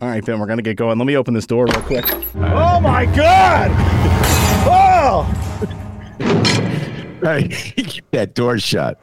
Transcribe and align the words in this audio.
All 0.00 0.08
right, 0.08 0.24
Ben, 0.24 0.38
we're 0.38 0.46
going 0.46 0.58
to 0.58 0.62
get 0.62 0.76
going. 0.76 0.98
Let 0.98 1.06
me 1.06 1.16
open 1.16 1.32
this 1.34 1.46
door 1.46 1.66
real 1.66 1.80
quick. 1.82 2.04
Oh, 2.36 2.80
my 2.80 3.06
God! 3.06 3.70
Oh! 4.68 5.42
Hey, 7.22 7.48
keep 7.48 8.08
that 8.12 8.34
door 8.34 8.58
shut. 8.58 9.00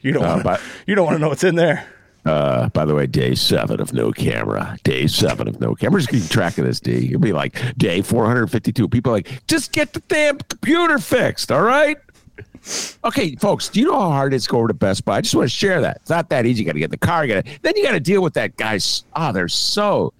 You 0.00 0.12
don't 0.12 0.24
Uh, 0.24 0.28
want 0.28 0.44
but- 0.44 0.60
you 0.86 0.94
don't 0.94 1.04
want 1.04 1.16
to 1.16 1.20
know 1.20 1.28
what's 1.28 1.42
in 1.44 1.56
there. 1.56 1.84
Uh, 2.24 2.68
by 2.70 2.84
the 2.86 2.94
way, 2.94 3.06
day 3.06 3.34
seven 3.34 3.80
of 3.80 3.92
no 3.92 4.12
camera. 4.12 4.78
Day 4.84 5.08
seven 5.08 5.48
of 5.48 5.60
no 5.60 5.74
camera. 5.74 5.94
We're 5.94 5.98
just 5.98 6.10
keeping 6.10 6.28
track 6.28 6.56
of 6.58 6.64
this, 6.64 6.78
D. 6.80 7.08
It'll 7.08 7.20
be 7.20 7.32
like 7.32 7.60
day 7.76 8.00
452. 8.02 8.88
People 8.88 9.10
are 9.12 9.16
like, 9.16 9.46
just 9.48 9.72
get 9.72 9.92
the 9.92 10.00
damn 10.08 10.38
computer 10.38 10.98
fixed, 10.98 11.50
all 11.52 11.62
right? 11.62 11.98
Okay, 13.04 13.34
folks, 13.36 13.68
do 13.68 13.80
you 13.80 13.86
know 13.86 13.98
how 14.00 14.10
hard 14.10 14.32
it 14.32 14.36
is 14.36 14.44
to 14.44 14.50
go 14.50 14.58
over 14.58 14.68
to 14.68 14.74
Best 14.74 15.04
Buy? 15.04 15.16
I 15.16 15.20
just 15.20 15.34
want 15.34 15.46
to 15.50 15.54
share 15.54 15.80
that. 15.80 15.96
It's 15.96 16.10
not 16.10 16.28
that 16.30 16.46
easy. 16.46 16.60
You 16.62 16.66
got 16.66 16.72
to 16.74 16.78
get 16.78 16.90
the 16.90 16.96
car. 16.96 17.24
You 17.24 17.34
got 17.34 17.44
to 17.44 17.58
then 17.62 17.76
you 17.76 17.82
got 17.82 17.92
to 17.92 18.00
deal 18.00 18.22
with 18.22 18.34
that 18.34 18.56
guy's. 18.56 19.04
Ah, 19.14 19.32
they're 19.32 19.48
so. 19.48 20.12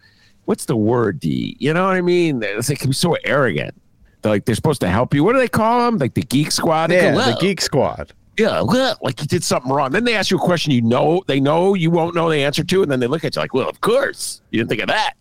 What's 0.45 0.65
the 0.65 0.77
word, 0.77 1.21
D? 1.21 1.57
You 1.61 1.73
know 1.73 1.87
what 1.87 1.95
I 1.95 2.01
mean? 2.01 2.43
It's 2.43 2.69
like, 2.69 2.83
be 2.83 2.93
so 2.93 3.15
arrogant. 3.25 3.75
They're 4.23 4.33
like 4.33 4.45
they're 4.45 4.57
supposed 4.57 4.81
to 4.81 4.89
help 4.89 5.15
you. 5.15 5.23
What 5.25 5.35
do 5.35 5.39
they 5.39 5.49
call 5.49 5.85
them? 5.87 5.99
Like 5.99 6.15
the 6.15 6.23
Geek 6.23 6.51
Squad. 6.51 6.89
They 6.89 7.01
go, 7.01 7.19
Yeah, 7.19 7.31
the 7.33 7.39
Geek 7.41 7.61
Squad. 7.61 8.13
yeah, 8.37 8.61
well, 8.63 8.99
like 9.03 9.21
you 9.21 9.27
did 9.29 9.45
something 9.45 9.71
wrong. 9.73 9.93
Then 9.93 10.05
they 10.05 10.15
ask 10.17 10.31
you 10.31 10.37
a 10.37 10.41
question 10.41 10.73
you 10.73 10.83
know 10.83 11.23
they 11.29 11.39
know 11.41 11.75
you 11.75 11.91
won't 11.91 12.15
know 12.17 12.29
the 12.29 12.43
answer 12.43 12.65
to, 12.65 12.83
and 12.83 12.91
then 12.91 12.99
they 12.99 13.07
look 13.07 13.25
at 13.25 13.37
you 13.37 13.43
like, 13.43 13.55
well, 13.55 13.69
of 13.69 13.81
course 13.81 14.43
you 14.51 14.59
didn't 14.59 14.69
think 14.71 14.83
of 14.83 14.89
that. 14.89 15.15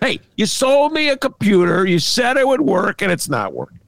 Hey, 0.00 0.20
you 0.36 0.46
sold 0.46 0.92
me 0.92 1.08
a 1.10 1.16
computer. 1.16 1.84
You 1.86 1.98
said 1.98 2.36
it 2.38 2.46
would 2.46 2.60
work, 2.62 3.02
and 3.02 3.10
it's 3.12 3.28
not 3.28 3.52
working. 3.52 3.80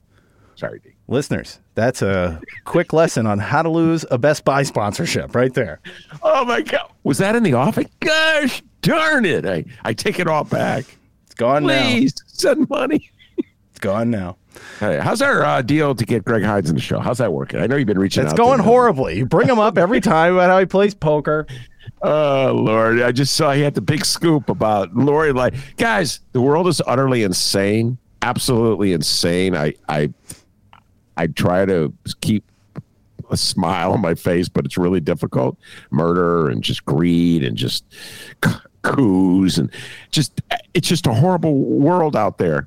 Sorry, 0.56 0.80
D. 0.80 0.90
Listeners, 1.10 1.58
that's 1.74 2.02
a 2.02 2.40
quick 2.64 2.92
lesson 2.92 3.26
on 3.26 3.40
how 3.40 3.62
to 3.62 3.68
lose 3.68 4.06
a 4.12 4.16
Best 4.16 4.44
Buy 4.44 4.62
sponsorship 4.62 5.34
right 5.34 5.52
there. 5.52 5.80
Oh 6.22 6.44
my 6.44 6.62
God, 6.62 6.88
was 7.02 7.18
that 7.18 7.34
in 7.34 7.42
the 7.42 7.54
office? 7.54 7.88
Gosh 7.98 8.62
darn 8.80 9.24
it! 9.24 9.44
I 9.44 9.64
I 9.82 9.92
take 9.92 10.20
it 10.20 10.28
all 10.28 10.44
back. 10.44 10.84
It's 11.26 11.34
gone 11.34 11.66
now. 11.66 11.82
Please 11.82 12.14
send 12.28 12.70
money. 12.70 13.10
It's 13.36 13.80
gone 13.80 14.10
now. 14.10 14.36
Hey, 14.78 15.00
how's 15.00 15.20
our 15.20 15.42
uh, 15.44 15.62
deal 15.62 15.96
to 15.96 16.04
get 16.04 16.24
Greg 16.24 16.44
Hinz 16.44 16.70
in 16.70 16.76
the 16.76 16.80
show? 16.80 17.00
How's 17.00 17.18
that 17.18 17.32
working? 17.32 17.60
I 17.60 17.66
know 17.66 17.74
you've 17.74 17.88
been 17.88 17.98
reaching 17.98 18.24
It's 18.24 18.32
going 18.32 18.60
horribly. 18.60 19.18
You 19.18 19.26
bring 19.26 19.48
him 19.48 19.58
up 19.58 19.78
every 19.78 20.00
time 20.00 20.34
about 20.34 20.50
how 20.50 20.60
he 20.60 20.66
plays 20.66 20.94
poker. 20.94 21.44
Oh 22.02 22.52
Lord, 22.54 23.02
I 23.02 23.10
just 23.10 23.34
saw 23.34 23.52
he 23.52 23.62
had 23.62 23.74
the 23.74 23.80
big 23.80 24.04
scoop 24.04 24.48
about 24.48 24.94
Lori. 24.94 25.32
Like, 25.32 25.54
guys, 25.76 26.20
the 26.32 26.40
world 26.40 26.68
is 26.68 26.80
utterly 26.86 27.24
insane, 27.24 27.98
absolutely 28.22 28.92
insane. 28.92 29.56
I, 29.56 29.74
I, 29.88 30.12
I 31.20 31.26
try 31.26 31.66
to 31.66 31.92
keep 32.22 32.44
a 33.30 33.36
smile 33.36 33.92
on 33.92 34.00
my 34.00 34.14
face, 34.14 34.48
but 34.48 34.64
it's 34.64 34.78
really 34.78 35.00
difficult. 35.00 35.58
Murder 35.90 36.48
and 36.48 36.62
just 36.62 36.82
greed 36.86 37.44
and 37.44 37.58
just 37.58 37.84
coups 38.80 39.58
and 39.58 39.70
just 40.10 40.40
it's 40.72 40.88
just 40.88 41.06
a 41.06 41.12
horrible 41.12 41.54
world 41.54 42.16
out 42.16 42.38
there. 42.38 42.66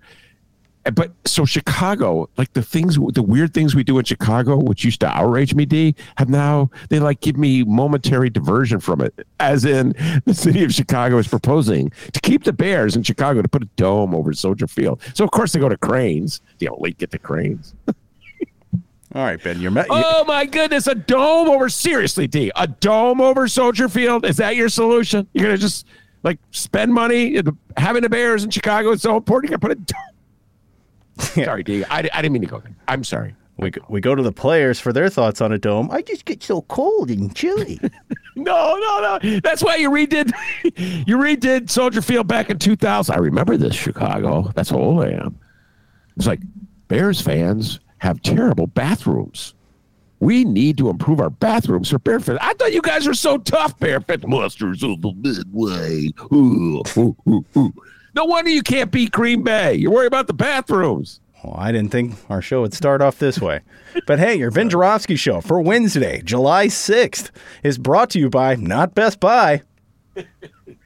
But 0.94 1.14
so 1.26 1.46
Chicago, 1.46 2.30
like 2.38 2.54
the 2.54 2.62
things, 2.62 3.00
the 3.14 3.24
weird 3.24 3.56
things 3.56 3.74
we 3.74 3.84
do 3.84 3.98
in 3.98 4.06
Chicago, 4.06 4.58
which 4.58 4.84
used 4.84 5.00
to 5.00 5.08
outrage 5.08 5.56
me, 5.56 5.66
D, 5.66 5.96
have 6.18 6.30
now 6.30 6.70
they 6.90 7.00
like 7.00 7.22
give 7.22 7.38
me 7.38 7.64
momentary 7.64 8.30
diversion 8.30 8.80
from 8.80 9.02
it. 9.02 9.26
As 9.40 9.66
in, 9.66 9.96
the 10.26 10.36
city 10.36 10.64
of 10.64 10.74
Chicago 10.74 11.18
is 11.18 11.28
proposing 11.28 11.92
to 12.12 12.20
keep 12.20 12.44
the 12.44 12.54
Bears 12.54 12.96
in 12.96 13.02
Chicago 13.02 13.42
to 13.42 13.48
put 13.48 13.64
a 13.64 13.70
dome 13.78 14.14
over 14.14 14.32
Soldier 14.34 14.68
Field. 14.68 15.02
So 15.16 15.24
of 15.24 15.32
course 15.32 15.54
they 15.54 15.60
go 15.60 15.70
to 15.70 15.78
Crain's. 15.78 16.42
You 16.60 16.76
late 16.78 17.00
get 17.00 17.10
the 17.10 17.20
Crain's. 17.20 17.74
All 19.16 19.24
right, 19.24 19.42
Ben, 19.42 19.60
you're 19.62 19.70
me- 19.72 19.84
Oh 19.90 20.24
my 20.26 20.46
goodness, 20.46 20.88
a 20.88 20.96
dome 20.96 21.48
over 21.48 21.70
seriously, 21.70 22.26
D, 22.28 22.52
a 22.56 22.66
dome 22.68 23.22
over 23.22 23.48
Soldier 23.48 23.88
Field. 23.88 24.26
Is 24.26 24.38
that 24.38 24.56
your 24.56 24.70
solution? 24.70 25.28
You're 25.34 25.46
gonna 25.46 25.58
just 25.58 25.86
like 26.24 26.40
spend 26.52 26.94
money 26.94 27.40
having 27.78 28.02
the 28.02 28.10
Bears 28.10 28.44
in 28.44 28.50
Chicago 28.50 28.92
is 28.92 29.02
so 29.04 29.16
important. 29.18 29.52
You're 29.52 29.58
gonna 29.60 29.76
put 29.76 29.78
a 29.78 29.94
dome. 29.94 31.46
Sorry, 31.46 31.64
D. 31.64 31.84
I, 31.86 32.00
I 32.00 32.22
didn't 32.24 32.32
mean 32.34 32.42
to 32.42 32.48
go 32.48 32.60
there. 32.60 32.76
I'm 32.88 33.04
sorry. 33.04 33.36
we, 33.58 33.70
go- 33.70 33.86
we 33.88 34.02
go 34.02 34.16
to 34.16 34.24
the 34.24 34.32
players 34.32 34.80
for 34.80 34.92
their 34.92 35.10
thoughts 35.10 35.42
on 35.42 35.52
a 35.52 35.60
dome. 35.60 35.92
I 35.92 36.02
just 36.02 36.26
get 36.26 36.42
so 36.42 36.64
cold 36.64 37.10
and 37.12 37.36
chilly. 37.36 37.80
No, 38.36 38.76
no, 38.78 39.20
no. 39.22 39.40
That's 39.42 39.62
why 39.64 39.76
you 39.76 39.92
redid 39.92 40.32
you 41.08 41.18
redid 41.18 41.70
Soldier 41.70 42.02
Field 42.02 42.28
back 42.28 42.50
in 42.50 42.58
2000. 42.58 43.14
I 43.14 43.20
remember 43.20 43.58
this 43.58 43.76
Chicago. 43.76 44.52
That's 44.56 44.72
how 44.72 44.78
old 44.80 45.04
I 45.04 45.10
am. 45.12 45.40
It's 46.18 46.26
like 46.26 46.40
Bears 46.88 47.22
fans 47.22 47.80
have 48.04 48.22
terrible 48.22 48.68
bathrooms. 48.68 49.54
We 50.20 50.44
need 50.44 50.78
to 50.78 50.90
improve 50.90 51.22
our 51.22 51.30
bathrooms 51.30 51.90
for 51.90 52.00
Bear 52.00 52.20
fans. 52.20 52.40
I 52.42 52.54
thought 52.54 52.74
you 52.74 52.82
guys 52.82 53.08
were 53.08 53.14
so 53.14 53.38
tough, 53.38 53.80
Bear 53.80 54.02
fans. 54.02 54.28
Monsters 54.28 54.84
of 54.84 55.02
the 55.02 55.14
Midway. 55.14 56.10
Ooh, 56.34 56.84
ooh, 56.98 57.16
ooh, 57.28 57.46
ooh. 57.56 57.74
No 58.14 58.26
wonder 58.26 58.52
you 58.52 58.62
can't 58.62 58.92
beat 58.92 59.12
Green 59.12 59.42
Bay. 59.42 59.76
You're 59.76 59.92
worried 59.92 60.08
about 60.08 60.28
the 60.28 60.34
bathrooms. 60.34 61.22
Well, 61.44 61.56
I 61.58 61.72
didn't 61.72 61.92
think 61.92 62.16
our 62.30 62.42
show 62.42 62.62
would 62.62 62.74
start 62.74 63.02
off 63.02 63.20
this 63.20 63.40
way. 63.40 63.62
But 64.08 64.18
hey, 64.18 64.36
your 64.36 64.50
Ben 64.50 64.70
Joravsky 64.70 65.16
show 65.16 65.40
for 65.40 65.62
Wednesday, 65.62 66.22
July 66.26 66.66
6th, 66.66 67.30
is 67.64 67.78
brought 67.78 68.10
to 68.10 68.20
you 68.20 68.28
by 68.28 68.56
not 68.56 68.96
Best 68.96 69.20
Buy. 69.20 69.62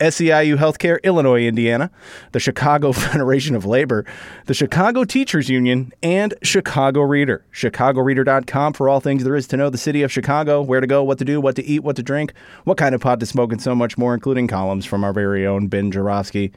SEIU 0.00 0.56
Healthcare, 0.56 1.02
Illinois, 1.02 1.46
Indiana, 1.46 1.90
the 2.32 2.40
Chicago 2.40 2.92
Federation 2.92 3.54
of 3.54 3.64
Labor, 3.64 4.04
the 4.46 4.54
Chicago 4.54 5.04
Teachers 5.04 5.48
Union, 5.48 5.92
and 6.02 6.34
Chicago 6.42 7.02
Reader. 7.02 7.44
ChicagoReader.com 7.52 8.72
for 8.72 8.88
all 8.88 9.00
things 9.00 9.24
there 9.24 9.36
is 9.36 9.46
to 9.48 9.56
know 9.56 9.70
the 9.70 9.78
city 9.78 10.02
of 10.02 10.10
Chicago, 10.10 10.62
where 10.62 10.80
to 10.80 10.86
go, 10.86 11.04
what 11.04 11.18
to 11.18 11.24
do, 11.24 11.40
what 11.40 11.56
to 11.56 11.64
eat, 11.64 11.80
what 11.80 11.96
to 11.96 12.02
drink, 12.02 12.32
what 12.64 12.78
kind 12.78 12.94
of 12.94 13.00
pot 13.00 13.20
to 13.20 13.26
smoke, 13.26 13.52
and 13.52 13.62
so 13.62 13.74
much 13.74 13.96
more, 13.98 14.14
including 14.14 14.46
columns 14.46 14.86
from 14.86 15.04
our 15.04 15.12
very 15.12 15.46
own 15.46 15.68
Ben 15.68 15.90
Joravsky. 15.90 16.52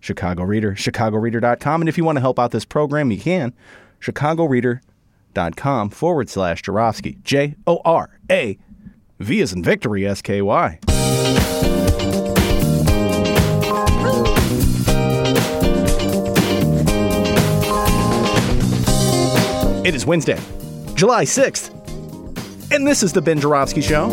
Chicago 0.00 0.44
Reader, 0.44 0.74
chicagoreader.com. 0.74 1.82
And 1.82 1.88
if 1.88 1.98
you 1.98 2.04
want 2.04 2.16
to 2.16 2.20
help 2.20 2.38
out 2.38 2.50
this 2.50 2.64
program, 2.64 3.10
you 3.10 3.18
can. 3.18 3.52
chicagoreader.com 4.00 5.90
forward 5.90 6.28
slash 6.28 6.62
Joravsky. 6.62 7.18
J 7.24 7.56
O 7.66 7.80
R 7.84 8.18
A 8.30 8.58
V 9.18 9.40
is 9.40 9.52
in 9.52 9.62
victory, 9.62 10.06
S 10.06 10.22
K 10.22 10.42
Y. 10.42 10.78
It 19.86 19.94
is 19.94 20.04
Wednesday, 20.04 20.38
July 20.96 21.24
6th, 21.24 21.70
and 22.72 22.84
this 22.84 23.04
is 23.04 23.12
the 23.12 23.22
Ben 23.22 23.38
Joravsky 23.38 23.80
Show. 23.80 24.08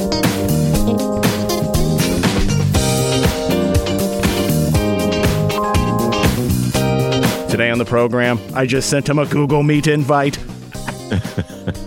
Today 7.50 7.72
on 7.72 7.80
the 7.80 7.86
program, 7.88 8.38
I 8.54 8.68
just 8.68 8.88
sent 8.88 9.10
him 9.10 9.18
a 9.18 9.26
Google 9.26 9.64
Meet 9.64 9.88
invite. 9.88 10.38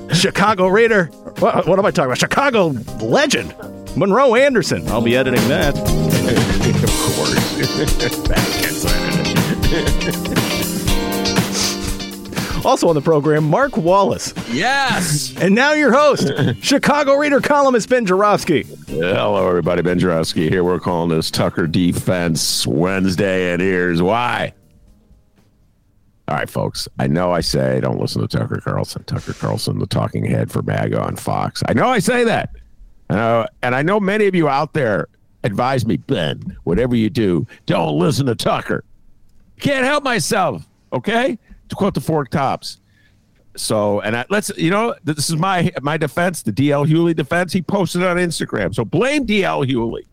Chicago 0.13 0.67
Raider. 0.67 1.05
What, 1.39 1.69
what 1.69 1.79
am 1.79 1.87
I 1.87 1.93
talking 1.93 2.07
about? 2.07 2.19
Chicago 2.19 2.75
legend, 3.01 3.55
Monroe 3.97 4.35
Anderson. 4.35 4.89
I'll 4.89 5.01
be 5.01 5.17
editing 5.17 5.47
that. 5.47 5.79
of 6.83 6.91
course. 7.15 7.37
That 12.67 12.73
gets 12.73 12.83
edited. 12.83 12.87
Also 12.87 12.89
on 12.89 12.95
the 12.95 13.01
program, 13.01 13.45
Mark 13.45 13.77
Wallace. 13.77 14.35
Yes. 14.51 15.35
And 15.41 15.55
now 15.55 15.73
your 15.73 15.93
host, 15.93 16.31
Chicago 16.61 17.15
Reader 17.15 17.41
columnist 17.41 17.89
Ben 17.89 18.07
Joravsky. 18.07 18.65
Hello, 18.89 19.49
everybody. 19.49 19.83
Ben 19.83 19.99
Joravsky 19.99 20.49
here. 20.49 20.65
We're 20.65 20.81
calling 20.81 21.11
this 21.11 21.31
Tucker 21.31 21.67
Defense 21.67 22.67
Wednesday, 22.67 23.53
and 23.53 23.63
here's 23.63 24.03
why. 24.03 24.53
All 26.29 26.37
right, 26.37 26.51
folks. 26.51 26.89
I 26.99 27.07
know 27.07 27.31
I 27.31 27.41
say 27.41 27.81
don't 27.81 28.01
listen 28.01 28.21
to 28.21 28.29
Tucker 28.29 28.61
Carlson. 28.61 29.05
Tucker 29.05 29.33
Carlson, 29.33 29.79
the 29.79 29.87
talking 29.87 30.25
head 30.25 30.51
for 30.51 30.63
MAGA 30.63 31.01
on 31.01 31.17
Fox. 31.17 31.63
I 31.69 31.73
know 31.73 31.89
I 31.89 32.01
say 32.01 32.25
that. 32.25 32.51
Uh, 33.09 33.47
and 33.63 33.77
I 33.77 33.83
know 33.83 34.01
many 34.01 34.27
of 34.27 34.35
you 34.35 34.49
out 34.49 34.73
there 34.73 35.07
advise 35.45 35.87
me, 35.87 35.97
Ben, 35.97 36.57
whatever 36.65 36.97
you 36.97 37.09
do, 37.09 37.47
don't 37.67 37.97
listen 37.99 38.27
to 38.27 38.35
Tucker. 38.35 38.83
Can't 39.61 39.85
help 39.85 40.03
myself. 40.03 40.67
Okay? 40.93 41.39
To 41.69 41.75
quote 41.75 41.95
the 41.95 42.01
Four 42.01 42.25
Tops. 42.27 42.79
So, 43.57 44.01
and 44.01 44.17
I, 44.17 44.27
let's, 44.29 44.51
you 44.57 44.71
know, 44.71 44.95
this 45.05 45.31
is 45.31 45.37
my 45.37 45.73
my 45.83 45.97
defense, 45.97 46.43
the 46.43 46.53
DL 46.53 46.87
Hughley 46.87 47.17
defense. 47.17 47.53
He 47.53 47.63
posted 47.63 48.03
on 48.03 48.17
Instagram. 48.17 48.75
So 48.75 48.85
blame 48.85 49.27
DL 49.27 49.67
Hughley. 49.67 50.05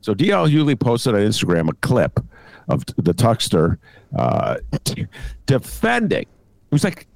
So 0.00 0.14
DL 0.14 0.50
Hughley 0.50 0.78
posted 0.78 1.14
on 1.14 1.20
Instagram 1.20 1.68
a 1.68 1.74
clip 1.74 2.20
of 2.68 2.84
the 2.96 3.12
Tuckster 3.12 3.78
uh, 4.16 4.58
defending. 5.46 6.22
It 6.22 6.72
was 6.72 6.84
like 6.84 7.06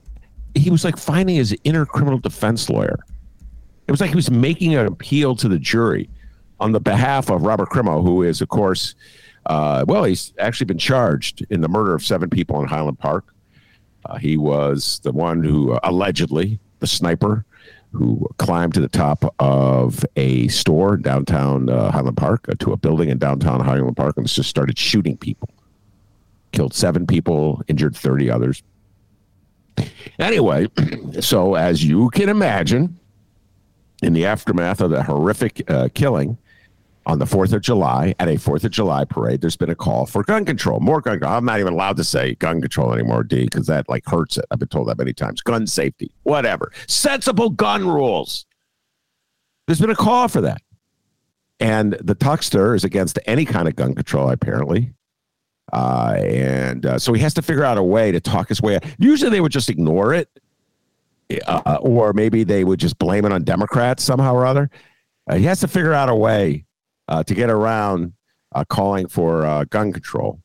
he 0.54 0.70
was 0.70 0.84
like 0.84 0.96
finding 0.96 1.36
his 1.36 1.56
inner 1.64 1.86
criminal 1.86 2.18
defense 2.18 2.68
lawyer. 2.68 2.98
It 3.86 3.90
was 3.90 4.00
like 4.00 4.10
he 4.10 4.16
was 4.16 4.30
making 4.30 4.74
an 4.74 4.86
appeal 4.86 5.36
to 5.36 5.48
the 5.48 5.58
jury 5.58 6.08
on 6.60 6.72
the 6.72 6.80
behalf 6.80 7.30
of 7.30 7.42
Robert 7.42 7.68
Crimo, 7.70 8.02
who 8.02 8.22
is, 8.22 8.40
of 8.40 8.48
course, 8.48 8.94
uh, 9.46 9.84
well, 9.86 10.04
he's 10.04 10.32
actually 10.38 10.66
been 10.66 10.78
charged 10.78 11.44
in 11.50 11.60
the 11.60 11.68
murder 11.68 11.94
of 11.94 12.04
seven 12.04 12.30
people 12.30 12.60
in 12.60 12.68
Highland 12.68 12.98
Park. 12.98 13.34
Uh, 14.04 14.16
he 14.16 14.36
was 14.36 15.00
the 15.04 15.12
one 15.12 15.42
who 15.42 15.72
uh, 15.72 15.80
allegedly, 15.84 16.58
the 16.80 16.86
sniper, 16.86 17.44
who 17.92 18.26
climbed 18.38 18.74
to 18.74 18.80
the 18.80 18.88
top 18.88 19.34
of 19.38 20.04
a 20.16 20.48
store 20.48 20.96
downtown 20.96 21.68
uh, 21.68 21.90
Highland 21.90 22.16
Park, 22.16 22.46
uh, 22.48 22.54
to 22.60 22.72
a 22.72 22.76
building 22.76 23.10
in 23.10 23.18
downtown 23.18 23.60
Highland 23.60 23.96
Park, 23.96 24.16
and 24.16 24.26
just 24.26 24.48
started 24.48 24.78
shooting 24.78 25.16
people. 25.16 25.48
Killed 26.52 26.74
seven 26.74 27.06
people, 27.06 27.62
injured 27.68 27.96
30 27.96 28.30
others. 28.30 28.62
Anyway, 30.18 30.68
so 31.20 31.54
as 31.54 31.84
you 31.84 32.10
can 32.10 32.28
imagine, 32.28 32.98
in 34.02 34.12
the 34.12 34.26
aftermath 34.26 34.80
of 34.80 34.90
the 34.90 35.02
horrific 35.02 35.68
uh, 35.70 35.88
killing 35.94 36.36
on 37.06 37.18
the 37.18 37.24
4th 37.24 37.52
of 37.52 37.62
July 37.62 38.14
at 38.18 38.28
a 38.28 38.34
4th 38.34 38.64
of 38.64 38.70
July 38.70 39.04
parade, 39.04 39.40
there's 39.40 39.56
been 39.56 39.70
a 39.70 39.74
call 39.74 40.06
for 40.06 40.22
gun 40.22 40.44
control, 40.44 40.80
more 40.80 41.00
gun 41.00 41.14
control. 41.14 41.34
I'm 41.34 41.44
not 41.44 41.60
even 41.60 41.72
allowed 41.72 41.96
to 41.96 42.04
say 42.04 42.34
gun 42.36 42.60
control 42.60 42.92
anymore, 42.92 43.24
D, 43.24 43.44
because 43.44 43.66
that 43.66 43.88
like 43.88 44.06
hurts 44.06 44.38
it. 44.38 44.44
I've 44.50 44.58
been 44.58 44.68
told 44.68 44.88
that 44.88 44.98
many 44.98 45.12
times. 45.12 45.40
Gun 45.42 45.66
safety, 45.66 46.12
whatever. 46.22 46.72
Sensible 46.86 47.50
gun 47.50 47.88
rules. 47.88 48.46
There's 49.66 49.80
been 49.80 49.90
a 49.90 49.96
call 49.96 50.28
for 50.28 50.40
that. 50.42 50.62
And 51.60 51.92
the 51.94 52.14
Tuckster 52.14 52.74
is 52.74 52.84
against 52.84 53.18
any 53.26 53.44
kind 53.44 53.68
of 53.68 53.76
gun 53.76 53.94
control, 53.94 54.30
apparently. 54.30 54.92
Uh, 55.72 56.16
and 56.18 56.84
uh, 56.84 56.98
so 56.98 57.12
he 57.12 57.22
has 57.22 57.34
to 57.34 57.42
figure 57.42 57.64
out 57.64 57.78
a 57.78 57.82
way 57.82 58.12
to 58.12 58.20
talk 58.20 58.48
his 58.48 58.60
way. 58.60 58.76
out. 58.76 58.84
Usually 58.98 59.30
they 59.30 59.40
would 59.40 59.52
just 59.52 59.70
ignore 59.70 60.12
it, 60.12 60.28
uh, 61.46 61.78
or 61.80 62.12
maybe 62.12 62.44
they 62.44 62.64
would 62.64 62.80
just 62.80 62.98
blame 62.98 63.24
it 63.24 63.32
on 63.32 63.44
Democrats 63.44 64.02
somehow 64.02 64.34
or 64.34 64.44
other. 64.44 64.70
Uh, 65.28 65.36
he 65.36 65.44
has 65.44 65.60
to 65.60 65.68
figure 65.68 65.92
out 65.92 66.08
a 66.08 66.14
way 66.14 66.64
uh, 67.12 67.22
to 67.22 67.34
get 67.34 67.50
around 67.50 68.14
uh, 68.54 68.64
calling 68.64 69.06
for 69.06 69.44
uh, 69.44 69.64
gun 69.64 69.92
control. 69.92 70.40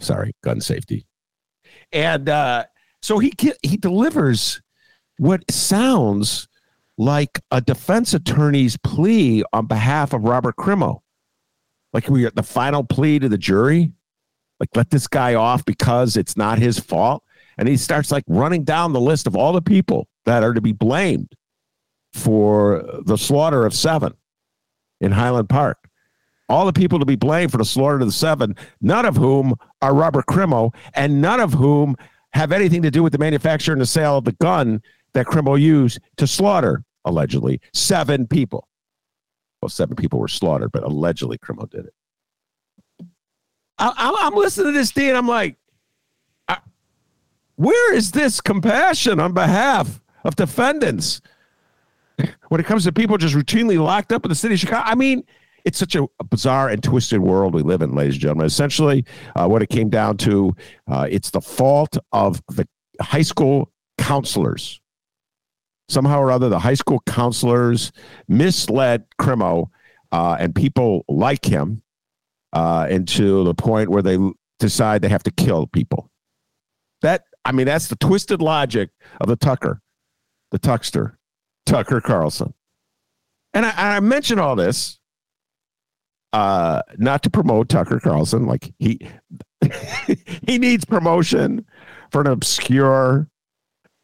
Sorry, 0.00 0.32
gun 0.42 0.60
safety. 0.60 1.06
And 1.92 2.28
uh, 2.28 2.64
so 3.00 3.20
he 3.20 3.32
he 3.62 3.76
delivers 3.76 4.60
what 5.18 5.48
sounds 5.50 6.48
like 6.96 7.40
a 7.52 7.60
defense 7.60 8.12
attorney's 8.12 8.76
plea 8.76 9.44
on 9.52 9.66
behalf 9.66 10.12
of 10.12 10.24
Robert 10.24 10.56
Crimo. 10.56 11.00
Like 11.92 12.08
we 12.08 12.28
the 12.28 12.42
final 12.42 12.82
plea 12.82 13.20
to 13.20 13.28
the 13.28 13.38
jury 13.38 13.92
like 14.60 14.70
let 14.74 14.90
this 14.90 15.06
guy 15.06 15.34
off 15.34 15.64
because 15.64 16.16
it's 16.16 16.36
not 16.36 16.58
his 16.58 16.80
fault 16.80 17.22
and 17.56 17.68
he 17.68 17.76
starts 17.76 18.10
like 18.10 18.24
running 18.26 18.64
down 18.64 18.92
the 18.92 19.00
list 19.00 19.28
of 19.28 19.36
all 19.36 19.52
the 19.52 19.62
people 19.62 20.08
that 20.24 20.42
are 20.42 20.52
to 20.52 20.60
be 20.60 20.72
blamed 20.72 21.32
for 22.12 22.84
the 23.04 23.16
slaughter 23.16 23.64
of 23.64 23.72
seven 23.72 24.12
in 25.00 25.12
highland 25.12 25.48
park. 25.48 25.88
All 26.48 26.64
the 26.64 26.72
people 26.72 26.98
to 26.98 27.04
be 27.04 27.16
blamed 27.16 27.52
for 27.52 27.58
the 27.58 27.64
slaughter 27.64 28.00
of 28.00 28.06
the 28.06 28.12
seven 28.12 28.56
none 28.80 29.04
of 29.04 29.16
whom 29.16 29.54
are 29.82 29.94
robert 29.94 30.26
crimo 30.26 30.74
and 30.94 31.20
none 31.20 31.40
of 31.40 31.52
whom 31.52 31.96
have 32.32 32.52
anything 32.52 32.82
to 32.82 32.90
do 32.90 33.02
with 33.02 33.12
the 33.12 33.18
manufacture 33.18 33.72
and 33.72 33.80
the 33.80 33.86
sale 33.86 34.18
of 34.18 34.24
the 34.24 34.32
gun 34.32 34.82
that 35.14 35.26
crimo 35.26 35.60
used 35.60 35.98
to 36.16 36.26
slaughter 36.26 36.84
allegedly 37.04 37.60
seven 37.72 38.26
people. 38.26 38.68
Well 39.62 39.68
seven 39.68 39.96
people 39.96 40.18
were 40.18 40.28
slaughtered 40.28 40.72
but 40.72 40.82
allegedly 40.82 41.38
crimo 41.38 41.68
did 41.68 41.86
it. 41.86 41.94
I, 43.78 44.26
am 44.26 44.34
listening 44.34 44.72
to 44.72 44.78
this 44.78 44.90
D 44.90 45.08
and 45.08 45.16
I'm 45.16 45.28
like, 45.28 45.56
I, 46.48 46.58
where 47.56 47.94
is 47.94 48.10
this 48.10 48.40
compassion 48.40 49.20
on 49.20 49.32
behalf 49.32 50.00
of 50.24 50.36
defendants 50.36 51.20
when 52.48 52.60
it 52.60 52.66
comes 52.66 52.84
to 52.84 52.92
people 52.92 53.16
just 53.18 53.34
routinely 53.34 53.82
locked 53.82 54.12
up 54.12 54.24
in 54.24 54.28
the 54.28 54.34
city 54.34 54.54
of 54.54 54.60
Chicago? 54.60 54.82
I 54.84 54.94
mean, 54.94 55.24
it's 55.64 55.78
such 55.78 55.94
a, 55.96 56.06
bizarre 56.30 56.68
and 56.68 56.82
twisted 56.82 57.20
world 57.20 57.54
we 57.54 57.62
live 57.62 57.82
in, 57.82 57.94
ladies 57.94 58.14
and 58.14 58.22
gentlemen. 58.22 58.46
Essentially, 58.46 59.04
uh, 59.36 59.46
what 59.46 59.62
it 59.62 59.68
came 59.68 59.88
down 59.88 60.16
to, 60.18 60.54
uh, 60.90 61.06
it's 61.10 61.30
the 61.30 61.40
fault 61.40 61.98
of 62.12 62.42
the 62.48 62.66
high 63.00 63.22
school 63.22 63.70
counselors. 63.98 64.80
Somehow 65.88 66.20
or 66.20 66.30
other, 66.30 66.48
the 66.48 66.58
high 66.58 66.74
school 66.74 67.02
counselors 67.06 67.92
misled 68.28 69.04
Crimo 69.20 69.70
uh, 70.12 70.36
and 70.38 70.54
people 70.54 71.04
like 71.08 71.44
him 71.44 71.82
uh, 72.52 72.86
into 72.90 73.44
the 73.44 73.54
point 73.54 73.90
where 73.90 74.02
they 74.02 74.18
decide 74.58 75.02
they 75.02 75.08
have 75.08 75.22
to 75.22 75.30
kill 75.30 75.66
people. 75.66 76.10
That 77.02 77.24
I 77.44 77.52
mean, 77.52 77.66
that's 77.66 77.88
the 77.88 77.96
twisted 77.96 78.42
logic 78.42 78.90
of 79.20 79.28
the 79.28 79.36
Tucker, 79.36 79.80
the 80.50 80.58
Tuckster, 80.58 81.17
Tucker 81.68 82.00
Carlson. 82.00 82.52
And 83.54 83.66
I, 83.66 83.96
I 83.96 84.00
mention 84.00 84.38
all 84.38 84.56
this 84.56 84.98
uh, 86.32 86.82
not 86.98 87.22
to 87.22 87.30
promote 87.30 87.68
Tucker 87.68 88.00
Carlson, 88.00 88.46
like 88.46 88.72
he 88.78 89.00
he 90.46 90.58
needs 90.58 90.84
promotion 90.84 91.64
for 92.10 92.20
an 92.20 92.26
obscure 92.26 93.28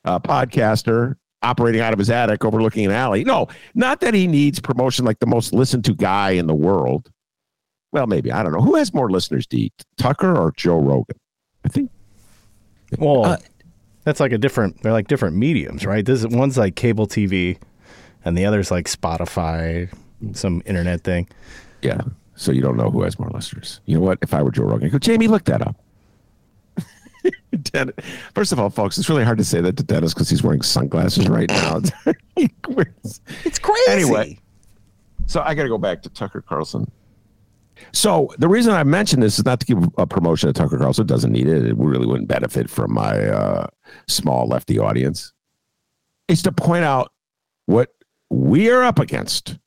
uh, 0.04 0.18
podcaster 0.18 1.16
operating 1.42 1.80
out 1.80 1.92
of 1.92 1.98
his 1.98 2.10
attic 2.10 2.44
overlooking 2.44 2.86
an 2.86 2.92
alley. 2.92 3.22
No, 3.24 3.48
not 3.74 4.00
that 4.00 4.14
he 4.14 4.26
needs 4.26 4.60
promotion 4.60 5.04
like 5.04 5.18
the 5.18 5.26
most 5.26 5.52
listened 5.52 5.84
to 5.84 5.94
guy 5.94 6.30
in 6.30 6.46
the 6.46 6.54
world. 6.54 7.10
Well, 7.92 8.06
maybe 8.06 8.32
I 8.32 8.42
don't 8.42 8.52
know. 8.52 8.62
Who 8.62 8.74
has 8.76 8.92
more 8.92 9.10
listeners, 9.10 9.46
D 9.46 9.72
Tucker 9.96 10.36
or 10.36 10.52
Joe 10.56 10.78
Rogan? 10.78 11.16
I 11.64 11.68
think. 11.68 11.90
Well, 12.98 13.24
uh, 13.24 13.36
that's 14.04 14.20
like 14.20 14.32
a 14.32 14.38
different. 14.38 14.82
They're 14.82 14.92
like 14.92 15.08
different 15.08 15.36
mediums, 15.36 15.84
right? 15.84 16.04
This 16.04 16.24
one's 16.26 16.56
like 16.56 16.76
cable 16.76 17.06
TV, 17.06 17.58
and 18.24 18.36
the 18.36 18.44
other's 18.44 18.70
like 18.70 18.86
Spotify, 18.86 19.92
some 20.32 20.62
internet 20.66 21.02
thing. 21.02 21.28
Yeah. 21.82 22.00
So 22.36 22.52
you 22.52 22.62
don't 22.62 22.76
know 22.76 22.90
who 22.90 23.02
has 23.02 23.18
more 23.18 23.30
listeners. 23.30 23.80
You 23.86 23.96
know 23.96 24.00
what? 24.02 24.18
If 24.22 24.34
I 24.34 24.42
were 24.42 24.50
Joe 24.50 24.64
Rogan, 24.64 24.88
I 24.88 24.90
go, 24.90 24.98
Jamie, 24.98 25.28
look 25.28 25.44
that 25.44 25.62
up. 25.62 25.76
First 28.34 28.52
of 28.52 28.58
all, 28.58 28.70
folks, 28.70 28.98
it's 28.98 29.08
really 29.08 29.24
hard 29.24 29.38
to 29.38 29.44
say 29.44 29.60
that 29.60 29.76
to 29.76 29.82
Dennis 29.82 30.12
because 30.12 30.28
he's 30.28 30.42
wearing 30.42 30.62
sunglasses 30.62 31.28
right 31.28 31.48
now. 31.48 31.80
it's 32.36 33.58
crazy. 33.58 33.90
Anyway, 33.90 34.38
so 35.26 35.40
I 35.42 35.54
got 35.54 35.62
to 35.62 35.68
go 35.68 35.78
back 35.78 36.02
to 36.02 36.08
Tucker 36.08 36.42
Carlson. 36.42 36.90
So 37.92 38.32
the 38.38 38.48
reason 38.48 38.72
I 38.72 38.84
mention 38.84 39.20
this 39.20 39.38
is 39.38 39.44
not 39.44 39.60
to 39.60 39.66
give 39.66 39.88
a 39.98 40.06
promotion 40.06 40.48
to 40.48 40.52
Tucker 40.52 40.78
Carlson. 40.78 41.06
Doesn't 41.06 41.32
need 41.32 41.46
it. 41.46 41.66
It 41.66 41.76
really 41.76 42.06
wouldn't 42.06 42.28
benefit 42.28 42.70
from 42.70 42.92
my 42.92 43.26
uh, 43.26 43.66
small 44.08 44.46
lefty 44.46 44.78
audience. 44.78 45.32
It's 46.28 46.42
to 46.42 46.52
point 46.52 46.84
out 46.84 47.12
what 47.66 47.90
we 48.30 48.70
are 48.70 48.82
up 48.82 48.98
against, 48.98 49.58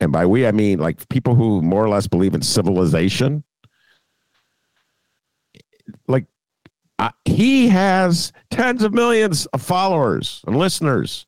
and 0.00 0.12
by 0.12 0.26
we 0.26 0.46
I 0.46 0.52
mean 0.52 0.78
like 0.78 1.08
people 1.08 1.34
who 1.34 1.62
more 1.62 1.84
or 1.84 1.88
less 1.88 2.06
believe 2.06 2.34
in 2.34 2.42
civilization. 2.42 3.44
Like 6.06 6.26
uh, 6.98 7.10
he 7.24 7.68
has 7.68 8.32
tens 8.50 8.82
of 8.82 8.94
millions 8.94 9.46
of 9.46 9.62
followers 9.62 10.42
and 10.46 10.56
listeners, 10.56 11.26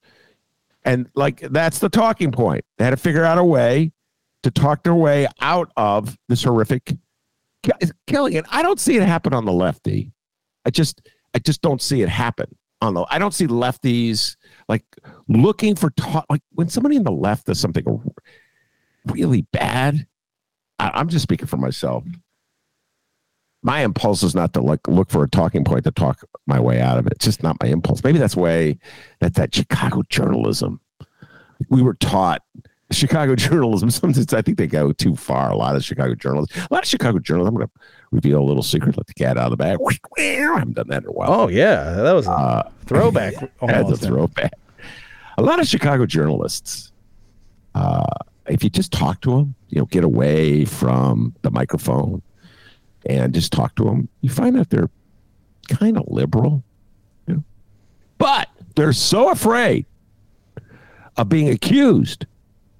and 0.85 1.09
like 1.14 1.40
that's 1.40 1.81
the 1.81 1.88
talking 1.88 2.31
point. 2.31 2.64
They 2.79 2.85
had 2.85 2.90
to 2.90 2.97
figure 2.97 3.25
out 3.25 3.38
a 3.38 3.45
way 3.45 3.93
to 4.45 4.51
talk 4.51 4.85
their 4.85 4.95
way 4.95 5.27
out 5.41 5.73
of 5.77 6.17
this 6.29 6.45
horrific 6.45 6.95
killing. 8.07 8.37
And 8.37 8.47
I 8.51 8.63
don't 8.63 8.79
see 8.79 8.97
it 8.97 9.03
happen 9.03 9.35
on 9.35 9.47
the 9.47 9.53
lefty. 9.53 10.13
I 10.65 10.71
just 10.71 11.09
I 11.35 11.39
just 11.39 11.63
don't 11.63 11.83
see 11.83 12.03
it 12.03 12.09
happen 12.09 12.55
on 12.81 12.95
the. 12.95 13.07
I 13.11 13.19
don't 13.19 13.35
see 13.35 13.47
lefties 13.47 14.37
like 14.69 14.85
looking 15.29 15.75
for 15.75 15.91
talk. 15.91 16.27
Like 16.29 16.43
when 16.53 16.69
somebody 16.69 16.97
in 16.97 17.05
the 17.05 17.11
left 17.11 17.47
does 17.47 17.59
something 17.59 17.85
really 19.07 19.43
bad, 19.51 20.07
I, 20.79 20.91
I'm 20.95 21.09
just 21.09 21.23
speaking 21.23 21.47
for 21.47 21.57
myself. 21.57 22.05
My 23.63 23.81
impulse 23.81 24.23
is 24.23 24.35
not 24.35 24.53
to 24.53 24.61
like 24.61 24.87
look 24.87 25.11
for 25.11 25.25
a 25.25 25.29
talking 25.29 25.65
point 25.65 25.85
to 25.85 25.91
talk 25.91 26.23
my 26.47 26.61
way 26.61 26.83
out 26.83 26.99
of 26.99 27.07
it. 27.07 27.15
It's 27.15 27.25
just 27.25 27.43
not 27.43 27.57
my 27.63 27.69
impulse. 27.69 28.05
Maybe 28.05 28.19
that's 28.19 28.37
way 28.37 28.79
that 29.21 29.35
that 29.37 29.55
Chicago 29.55 30.03
journalism. 30.11 30.81
We 31.71 31.81
were 31.81 31.95
taught 31.95 32.43
Chicago 32.91 33.35
journalism, 33.37 33.91
sometimes 33.91 34.33
I 34.33 34.43
think 34.43 34.59
they 34.59 34.67
go 34.67 34.93
too 34.93 35.17
far. 35.17 35.50
A 35.50 35.57
lot 35.57 35.76
of 35.76 35.85
Chicago 35.85 36.14
journalists, 36.14 36.57
a 36.57 36.69
lot 36.71 36.83
of 36.83 36.88
Chicago 36.88 37.19
journalists. 37.19 37.49
I'm 37.49 37.55
going 37.55 37.67
to 37.67 37.73
reveal 38.11 38.41
a 38.41 38.45
little 38.45 38.62
secret. 38.62 38.97
Let 38.97 39.07
the 39.07 39.14
cat 39.14 39.37
out 39.37 39.47
of 39.47 39.50
the 39.50 39.57
bag. 39.57 39.79
I 40.19 40.23
haven't 40.59 40.75
done 40.75 40.88
that 40.88 41.03
in 41.03 41.09
a 41.09 41.12
while. 41.12 41.33
Oh 41.33 41.49
yeah, 41.49 41.95
that 41.95 42.12
was 42.12 42.26
a 42.26 42.31
uh, 42.31 42.71
throwback. 42.87 43.35
That's 43.61 43.91
a 43.91 43.97
throwback. 43.97 44.53
A 45.37 45.43
lot 45.43 45.59
of 45.59 45.67
Chicago 45.67 46.07
journalists, 46.07 46.93
uh, 47.75 48.07
if 48.47 48.62
you 48.62 48.71
just 48.71 48.93
talk 48.93 49.21
to 49.23 49.31
them, 49.31 49.55
you 49.69 49.81
know, 49.81 49.87
get 49.87 50.05
away 50.05 50.64
from 50.64 51.35
the 51.43 51.50
microphone 51.50 52.23
and 53.07 53.35
just 53.35 53.53
talk 53.53 53.75
to 53.76 53.85
them, 53.85 54.09
you 54.21 54.31
find 54.31 54.57
out 54.57 54.71
they're 54.71 54.91
kind 55.69 55.97
of 55.97 56.05
liberal. 56.07 56.62
You 57.26 57.35
know? 57.35 57.45
But 58.19 58.49
they're 58.76 58.93
so 58.93 59.31
afraid 59.31 59.87
of 61.17 61.29
being 61.29 61.49
accused 61.49 62.26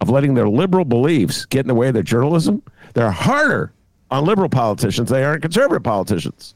of 0.05 0.11
letting 0.11 0.35
their 0.35 0.51
liberal 0.51 0.85
beliefs 0.85 1.47
get 1.47 1.61
in 1.61 1.67
the 1.67 1.75
way 1.75 1.89
of 1.89 1.95
their 1.95 2.03
journalism, 2.03 2.63
they're 2.93 3.11
harder 3.11 3.73
on 4.11 4.27
liberal 4.27 4.51
politicians 4.51 5.09
they 5.09 5.25
are 5.25 5.33
on 5.33 5.41
conservative 5.41 5.83
politicians. 5.83 6.55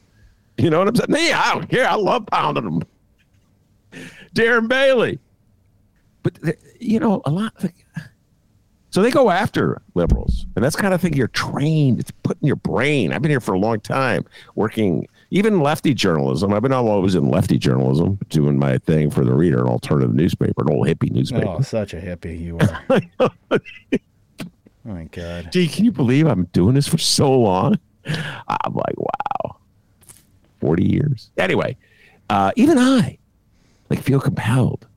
You 0.59 0.69
know 0.69 0.77
what 0.77 0.87
I'm 0.87 0.95
saying? 0.95 1.29
Yeah, 1.29 1.41
I 1.43 1.53
don't 1.55 1.67
care. 1.67 1.89
I 1.89 1.95
love 1.95 2.27
pounding 2.27 2.63
them. 2.63 2.83
Darren 4.35 4.67
Bailey. 4.67 5.17
But, 6.21 6.37
you 6.79 6.99
know, 6.99 7.23
a 7.25 7.31
lot. 7.31 7.63
Of, 7.63 7.71
so 8.91 9.01
they 9.01 9.09
go 9.09 9.31
after 9.31 9.81
liberals. 9.95 10.45
And 10.55 10.63
that's 10.63 10.75
kind 10.75 10.93
of 10.93 11.01
thing 11.01 11.13
you're 11.13 11.27
trained. 11.29 11.99
It's 11.99 12.11
put 12.11 12.37
in 12.39 12.45
your 12.45 12.55
brain. 12.55 13.11
I've 13.11 13.23
been 13.23 13.31
here 13.31 13.39
for 13.39 13.55
a 13.55 13.59
long 13.59 13.79
time 13.79 14.25
working, 14.53 15.07
even 15.31 15.61
lefty 15.61 15.93
journalism. 15.93 16.53
I've 16.53 16.61
been 16.61 16.73
always 16.73 17.15
in 17.15 17.29
lefty 17.29 17.57
journalism, 17.57 18.17
doing 18.29 18.57
my 18.57 18.77
thing 18.79 19.11
for 19.11 19.23
the 19.23 19.33
reader, 19.33 19.61
an 19.61 19.67
alternative 19.67 20.13
newspaper, 20.13 20.63
an 20.63 20.73
old 20.73 20.87
hippie 20.87 21.11
newspaper. 21.11 21.47
Oh, 21.47 21.61
such 21.61 21.93
a 21.93 21.97
hippie 21.97 22.39
you 22.39 22.57
are. 22.89 23.01
oh, 23.19 23.59
my 24.83 25.03
God. 25.05 25.51
Gee, 25.51 25.67
can 25.67 25.85
you 25.85 25.91
believe 25.91 26.25
I'm 26.25 26.45
doing 26.45 26.73
this 26.73 26.87
for 26.87 26.97
so 26.97 27.31
long? 27.31 27.79
I'm 28.05 28.73
like, 28.73 28.97
wow. 28.97 29.57
40 30.61 30.83
years. 30.83 31.31
Anyway, 31.37 31.77
uh, 32.29 32.51
even 32.55 32.77
I 32.77 33.17
like 33.89 34.01
feel 34.01 34.19
compelled 34.19 34.87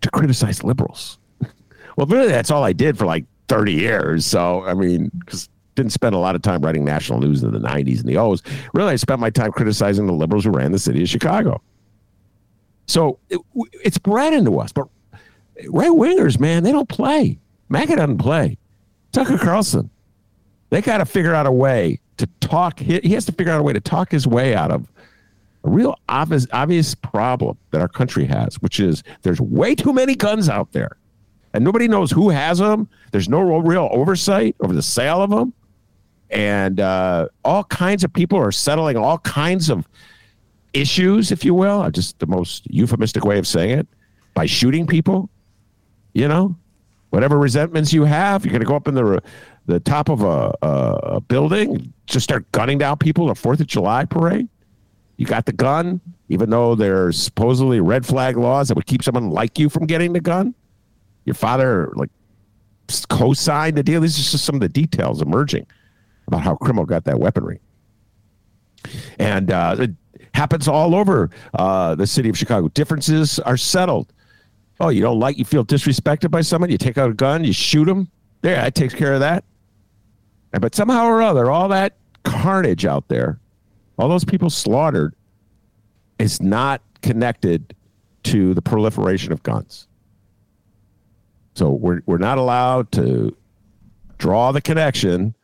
to 0.00 0.10
criticize 0.10 0.64
liberals. 0.64 1.18
well, 1.96 2.06
really, 2.06 2.28
that's 2.28 2.50
all 2.50 2.64
I 2.64 2.72
did 2.72 2.98
for 2.98 3.06
like 3.06 3.24
30 3.48 3.72
years. 3.72 4.26
So, 4.26 4.64
I 4.64 4.74
mean, 4.74 5.10
because 5.18 5.48
didn't 5.76 5.92
spend 5.92 6.14
a 6.14 6.18
lot 6.18 6.34
of 6.34 6.42
time 6.42 6.62
writing 6.62 6.84
national 6.84 7.20
news 7.20 7.42
in 7.42 7.52
the 7.52 7.60
90s 7.60 8.00
and 8.00 8.08
the 8.08 8.16
O's. 8.16 8.42
Really, 8.74 8.92
I 8.92 8.96
spent 8.96 9.20
my 9.20 9.30
time 9.30 9.52
criticizing 9.52 10.06
the 10.06 10.12
liberals 10.12 10.44
who 10.44 10.50
ran 10.50 10.72
the 10.72 10.78
city 10.78 11.02
of 11.02 11.08
Chicago. 11.08 11.62
So 12.86 13.18
it, 13.28 13.40
it's 13.84 13.98
bred 13.98 14.32
into 14.32 14.58
us. 14.58 14.72
But 14.72 14.88
right 15.68 15.90
wingers, 15.90 16.40
man, 16.40 16.64
they 16.64 16.72
don't 16.72 16.88
play. 16.88 17.38
MAGA 17.68 17.96
doesn't 17.96 18.18
play. 18.18 18.58
Tucker 19.12 19.38
Carlson, 19.38 19.90
they 20.70 20.82
got 20.82 20.98
to 20.98 21.04
figure 21.04 21.34
out 21.34 21.46
a 21.46 21.52
way 21.52 22.00
to 22.16 22.26
talk. 22.40 22.80
He 22.80 23.12
has 23.12 23.24
to 23.26 23.32
figure 23.32 23.52
out 23.52 23.60
a 23.60 23.62
way 23.62 23.72
to 23.72 23.80
talk 23.80 24.10
his 24.10 24.26
way 24.26 24.54
out 24.54 24.70
of 24.70 24.90
a 25.64 25.68
real 25.68 25.98
obvious, 26.08 26.46
obvious 26.52 26.94
problem 26.94 27.58
that 27.70 27.80
our 27.80 27.88
country 27.88 28.24
has, 28.24 28.56
which 28.56 28.80
is 28.80 29.02
there's 29.22 29.40
way 29.40 29.74
too 29.74 29.92
many 29.92 30.14
guns 30.14 30.48
out 30.48 30.72
there 30.72 30.96
and 31.56 31.64
nobody 31.64 31.88
knows 31.88 32.10
who 32.10 32.28
has 32.28 32.58
them. 32.58 32.86
There's 33.12 33.30
no 33.30 33.40
real 33.40 33.88
oversight 33.90 34.54
over 34.60 34.74
the 34.74 34.82
sale 34.82 35.22
of 35.22 35.30
them. 35.30 35.54
And 36.30 36.80
uh, 36.80 37.28
all 37.44 37.64
kinds 37.64 38.04
of 38.04 38.12
people 38.12 38.38
are 38.38 38.52
settling 38.52 38.96
all 38.96 39.18
kinds 39.18 39.70
of 39.70 39.88
issues, 40.72 41.32
if 41.32 41.44
you 41.44 41.54
will, 41.54 41.88
just 41.90 42.18
the 42.18 42.26
most 42.26 42.66
euphemistic 42.70 43.24
way 43.24 43.38
of 43.38 43.46
saying 43.46 43.78
it, 43.78 43.88
by 44.34 44.46
shooting 44.46 44.86
people. 44.86 45.30
You 46.12 46.28
know, 46.28 46.56
whatever 47.10 47.38
resentments 47.38 47.92
you 47.92 48.04
have, 48.04 48.44
you're 48.44 48.52
going 48.52 48.60
to 48.60 48.66
go 48.66 48.76
up 48.76 48.88
in 48.88 48.94
the 48.94 49.22
the 49.66 49.80
top 49.80 50.08
of 50.08 50.22
a, 50.22 50.54
a, 50.62 51.20
building, 51.20 51.92
just 52.06 52.22
start 52.22 52.50
gunning 52.52 52.78
down 52.78 52.96
people 52.98 53.28
at 53.30 53.36
Fourth 53.36 53.58
of 53.58 53.66
July 53.66 54.04
parade. 54.04 54.48
You 55.16 55.26
got 55.26 55.44
the 55.44 55.52
gun, 55.52 56.00
even 56.28 56.50
though 56.50 56.76
there's 56.76 57.20
supposedly 57.20 57.80
red 57.80 58.06
flag 58.06 58.36
laws 58.36 58.68
that 58.68 58.76
would 58.76 58.86
keep 58.86 59.02
someone 59.02 59.30
like 59.30 59.58
you 59.58 59.68
from 59.68 59.86
getting 59.86 60.12
the 60.12 60.20
gun. 60.20 60.54
Your 61.24 61.34
father 61.34 61.92
like 61.96 62.10
co-signed 63.08 63.76
the 63.76 63.82
deal. 63.82 64.00
These 64.00 64.20
are 64.20 64.30
just 64.30 64.44
some 64.44 64.54
of 64.54 64.60
the 64.60 64.68
details 64.68 65.20
emerging 65.20 65.66
about 66.26 66.42
how 66.42 66.56
criminal 66.56 66.84
got 66.84 67.04
that 67.04 67.18
weaponry, 67.18 67.60
and 69.18 69.50
uh, 69.50 69.76
it 69.78 69.90
happens 70.34 70.68
all 70.68 70.94
over 70.94 71.30
uh, 71.54 71.94
the 71.94 72.06
city 72.06 72.28
of 72.28 72.36
Chicago. 72.36 72.68
Differences 72.68 73.38
are 73.40 73.56
settled. 73.56 74.12
Oh, 74.78 74.90
you 74.90 75.00
don't 75.00 75.18
like, 75.18 75.38
you 75.38 75.44
feel 75.44 75.64
disrespected 75.64 76.30
by 76.30 76.42
someone, 76.42 76.70
you 76.70 76.76
take 76.76 76.98
out 76.98 77.10
a 77.10 77.14
gun, 77.14 77.44
you 77.44 77.52
shoot 77.52 77.86
them. 77.86 78.10
There, 78.42 78.56
that 78.56 78.74
takes 78.74 78.92
care 78.92 79.14
of 79.14 79.20
that. 79.20 79.44
But 80.52 80.74
somehow 80.74 81.06
or 81.06 81.22
other, 81.22 81.50
all 81.50 81.68
that 81.68 81.96
carnage 82.24 82.84
out 82.84 83.08
there 83.08 83.40
all 83.98 84.08
those 84.08 84.24
people 84.24 84.50
slaughtered 84.50 85.14
is 86.18 86.40
not 86.42 86.82
connected 87.02 87.74
to 88.24 88.54
the 88.54 88.62
proliferation 88.62 89.32
of 89.32 89.42
guns. 89.42 89.88
So 91.54 91.70
we're, 91.70 92.02
we're 92.06 92.18
not 92.18 92.38
allowed 92.38 92.92
to 92.92 93.34
draw 94.18 94.52
the 94.52 94.60
connection, 94.60 95.34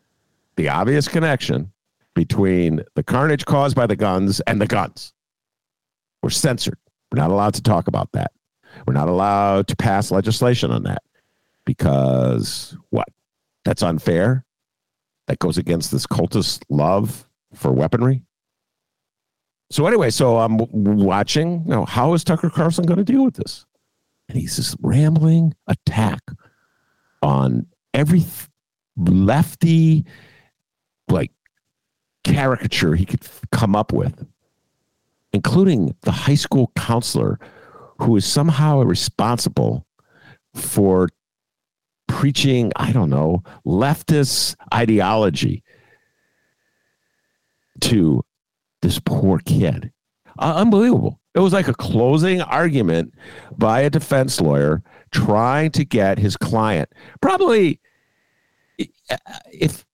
the 0.57 0.69
obvious 0.69 1.09
connection 1.09 1.73
between 2.15 2.83
the 2.95 3.03
carnage 3.03 3.45
caused 3.45 3.75
by 3.75 3.87
the 3.87 3.97
guns 3.97 4.41
and 4.41 4.61
the 4.61 4.67
guns. 4.67 5.13
We're 6.23 6.31
censored. 6.31 6.79
We're 7.11 7.21
not 7.21 7.31
allowed 7.31 7.55
to 7.55 7.63
talk 7.63 7.89
about 7.89 8.13
that. 8.13 8.33
We're 8.87 8.95
not 8.95 9.09
allowed 9.09 9.69
to 9.69 9.77
pass 9.77 10.11
legislation 10.11 10.71
on 10.71 10.85
that 10.85 11.03
because 11.65 12.77
what? 12.91 13.09
That's 13.65 13.83
unfair. 13.83 14.45
That 15.29 15.39
goes 15.39 15.57
against 15.57 15.93
this 15.93 16.07
cultist 16.07 16.63
love 16.69 17.29
for 17.55 17.73
weaponry. 17.73 18.25
So 19.71 19.87
anyway, 19.87 20.11
so 20.11 20.39
I'm 20.39 20.59
watching. 20.59 21.63
You 21.65 21.71
know, 21.71 21.85
how 21.85 22.13
is 22.13 22.25
Tucker 22.25 22.51
Carlson 22.51 22.85
going 22.85 22.99
to 22.99 23.05
deal 23.05 23.25
with 23.25 23.35
this? 23.35 23.65
And 24.29 24.39
he's 24.39 24.57
this 24.57 24.77
rambling 24.81 25.55
attack 25.67 26.21
on 27.23 27.67
every 27.95 28.25
lefty, 28.97 30.05
like 31.09 31.31
caricature 32.25 32.95
he 32.95 33.05
could 33.05 33.27
come 33.51 33.75
up 33.77 33.93
with, 33.93 34.27
including 35.33 35.95
the 36.03 36.13
high 36.13 36.35
school 36.35 36.73
counselor 36.77 37.39
who 37.99 38.17
is 38.17 38.25
somehow 38.25 38.81
responsible 38.81 39.87
for 40.55 41.09
preaching, 42.09 42.73
I 42.77 42.93
don't 42.93 43.11
know, 43.11 43.43
leftist 43.67 44.57
ideology 44.73 45.63
to 47.81 48.23
this 48.83 48.99
poor 48.99 49.39
kid. 49.39 49.93
Uh, 50.39 50.55
unbelievable. 50.57 51.21
It 51.35 51.41
was 51.41 51.53
like 51.53 51.69
a 51.69 51.75
closing 51.75 52.43
argument 52.43 53.15
by 53.57 53.81
a 53.81 53.91
defense 53.91 54.41
lawyer 54.41 54.83
trying 55.11 55.71
to 55.73 55.85
get 55.85 56.19
his 56.19 56.37
client, 56.37 56.91
probably, 57.21 57.81
if 58.79 59.85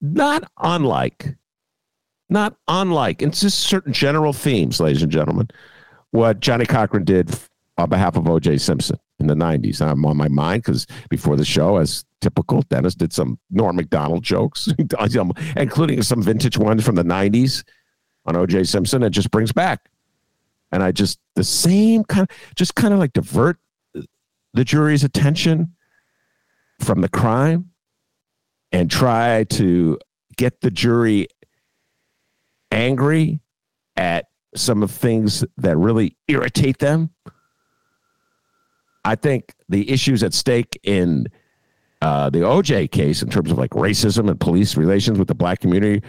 not 0.00 0.50
unlike, 0.58 1.36
not 2.28 2.56
unlike, 2.68 3.22
it's 3.22 3.40
just 3.40 3.60
certain 3.60 3.92
general 3.92 4.32
themes, 4.32 4.80
ladies 4.80 5.02
and 5.02 5.12
gentlemen, 5.12 5.48
what 6.10 6.40
Johnnie 6.40 6.66
Cochran 6.66 7.04
did 7.04 7.30
on 7.78 7.88
behalf 7.88 8.16
of 8.16 8.28
O.J. 8.28 8.58
Simpson 8.58 8.98
in 9.18 9.26
the 9.26 9.34
90s. 9.34 9.80
I'm 9.80 10.04
on 10.04 10.16
my 10.16 10.28
mind 10.28 10.62
because 10.62 10.86
before 11.08 11.36
the 11.36 11.44
show, 11.44 11.76
as 11.76 12.04
typical, 12.20 12.62
Dennis 12.62 12.94
did 12.94 13.12
some 13.12 13.38
Norm 13.50 13.76
Macdonald 13.76 14.22
jokes, 14.22 14.68
including 15.56 16.02
some 16.02 16.22
vintage 16.22 16.58
ones 16.58 16.84
from 16.84 16.94
the 16.94 17.04
90s 17.04 17.64
on 18.26 18.34
OJ 18.34 18.66
Simpson. 18.66 19.02
It 19.02 19.10
just 19.10 19.30
brings 19.30 19.52
back. 19.52 19.88
And 20.72 20.82
I 20.82 20.92
just, 20.92 21.18
the 21.34 21.44
same 21.44 22.04
kind 22.04 22.28
of, 22.28 22.54
just 22.54 22.74
kind 22.74 22.94
of 22.94 23.00
like 23.00 23.12
divert 23.12 23.58
the 24.54 24.64
jury's 24.64 25.04
attention 25.04 25.74
from 26.80 27.00
the 27.00 27.08
crime 27.08 27.69
and 28.72 28.90
try 28.90 29.44
to 29.44 29.98
get 30.36 30.60
the 30.60 30.70
jury 30.70 31.28
angry 32.70 33.40
at 33.96 34.26
some 34.54 34.82
of 34.82 34.90
things 34.90 35.44
that 35.56 35.76
really 35.76 36.16
irritate 36.28 36.78
them. 36.78 37.10
I 39.04 39.14
think 39.14 39.54
the 39.68 39.90
issues 39.90 40.22
at 40.22 40.34
stake 40.34 40.78
in 40.82 41.26
uh, 42.02 42.30
the 42.30 42.40
OJ 42.40 42.90
case, 42.90 43.22
in 43.22 43.30
terms 43.30 43.50
of 43.50 43.58
like 43.58 43.70
racism 43.70 44.28
and 44.28 44.38
police 44.38 44.76
relations 44.76 45.18
with 45.18 45.28
the 45.28 45.34
black 45.34 45.60
community, 45.60 46.02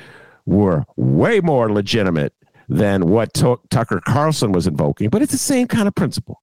were 0.46 0.86
way 0.96 1.40
more 1.40 1.72
legitimate 1.72 2.34
than 2.70 3.08
what 3.08 3.34
T- 3.34 3.56
Tucker 3.70 4.02
Carlson 4.06 4.52
was 4.52 4.68
invoking, 4.68 5.10
but 5.10 5.22
it's 5.22 5.32
the 5.32 5.38
same 5.38 5.68
kind 5.68 5.88
of 5.88 5.96
principle. 5.96 6.42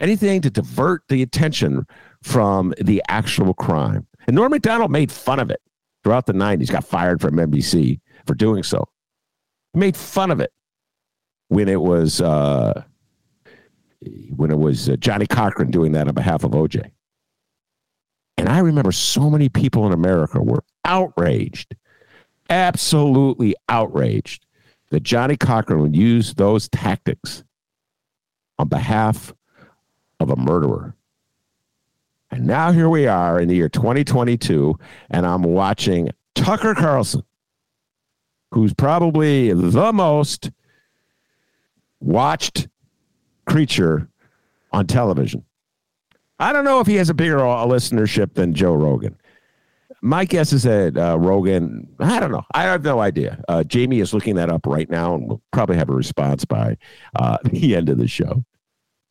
Anything 0.00 0.40
to 0.40 0.50
divert 0.50 1.02
the 1.08 1.22
attention 1.22 1.86
from 2.22 2.72
the 2.80 3.02
actual 3.08 3.54
crime. 3.54 4.06
And 4.26 4.36
Norm 4.36 4.50
Macdonald 4.50 4.90
made 4.90 5.10
fun 5.10 5.40
of 5.40 5.50
it 5.50 5.60
throughout 6.02 6.26
the 6.26 6.32
90s, 6.32 6.70
got 6.70 6.84
fired 6.84 7.20
from 7.20 7.36
NBC 7.36 8.00
for 8.26 8.34
doing 8.34 8.62
so. 8.62 8.88
He 9.72 9.80
made 9.80 9.96
fun 9.96 10.30
of 10.30 10.40
it 10.40 10.52
when 11.48 11.68
it 11.68 11.80
was 11.80 12.20
uh, 12.20 12.82
when 14.36 14.50
it 14.50 14.58
was 14.58 14.88
uh, 14.88 14.96
Johnnie 14.96 15.26
Cochran 15.26 15.70
doing 15.70 15.92
that 15.92 16.08
on 16.08 16.14
behalf 16.14 16.44
of 16.44 16.52
OJ. 16.52 16.90
And 18.36 18.48
I 18.48 18.58
remember 18.58 18.92
so 18.92 19.30
many 19.30 19.48
people 19.48 19.86
in 19.86 19.92
America 19.92 20.42
were 20.42 20.64
outraged 20.84 21.76
absolutely 22.52 23.54
outraged 23.68 24.46
that 24.90 25.02
Johnnie 25.02 25.38
Cochran 25.38 25.80
would 25.80 25.96
use 25.96 26.34
those 26.34 26.68
tactics 26.68 27.42
on 28.58 28.68
behalf 28.68 29.32
of 30.20 30.30
a 30.30 30.36
murderer. 30.36 30.94
And 32.32 32.46
now 32.46 32.72
here 32.72 32.88
we 32.88 33.06
are 33.06 33.38
in 33.38 33.48
the 33.48 33.54
year 33.54 33.68
2022, 33.68 34.78
and 35.10 35.26
I'm 35.26 35.42
watching 35.42 36.08
Tucker 36.34 36.74
Carlson, 36.74 37.24
who's 38.52 38.72
probably 38.72 39.52
the 39.52 39.92
most 39.92 40.50
watched 42.00 42.68
creature 43.46 44.08
on 44.72 44.86
television. 44.86 45.44
I 46.38 46.54
don't 46.54 46.64
know 46.64 46.80
if 46.80 46.86
he 46.86 46.94
has 46.94 47.10
a 47.10 47.14
bigger 47.14 47.46
uh, 47.46 47.66
listenership 47.66 48.32
than 48.32 48.54
Joe 48.54 48.76
Rogan. 48.76 49.14
My 50.00 50.24
guess 50.24 50.54
is 50.54 50.62
that 50.62 50.96
uh, 50.96 51.18
Rogan, 51.18 51.86
I 52.00 52.18
don't 52.18 52.32
know. 52.32 52.44
I 52.54 52.62
have 52.62 52.82
no 52.82 53.00
idea. 53.00 53.44
Uh, 53.46 53.62
Jamie 53.62 54.00
is 54.00 54.14
looking 54.14 54.36
that 54.36 54.48
up 54.48 54.64
right 54.64 54.88
now 54.88 55.14
and 55.14 55.28
we'll 55.28 55.42
probably 55.52 55.76
have 55.76 55.90
a 55.90 55.94
response 55.94 56.46
by 56.46 56.78
uh, 57.14 57.36
the 57.44 57.76
end 57.76 57.90
of 57.90 57.98
the 57.98 58.08
show. 58.08 58.42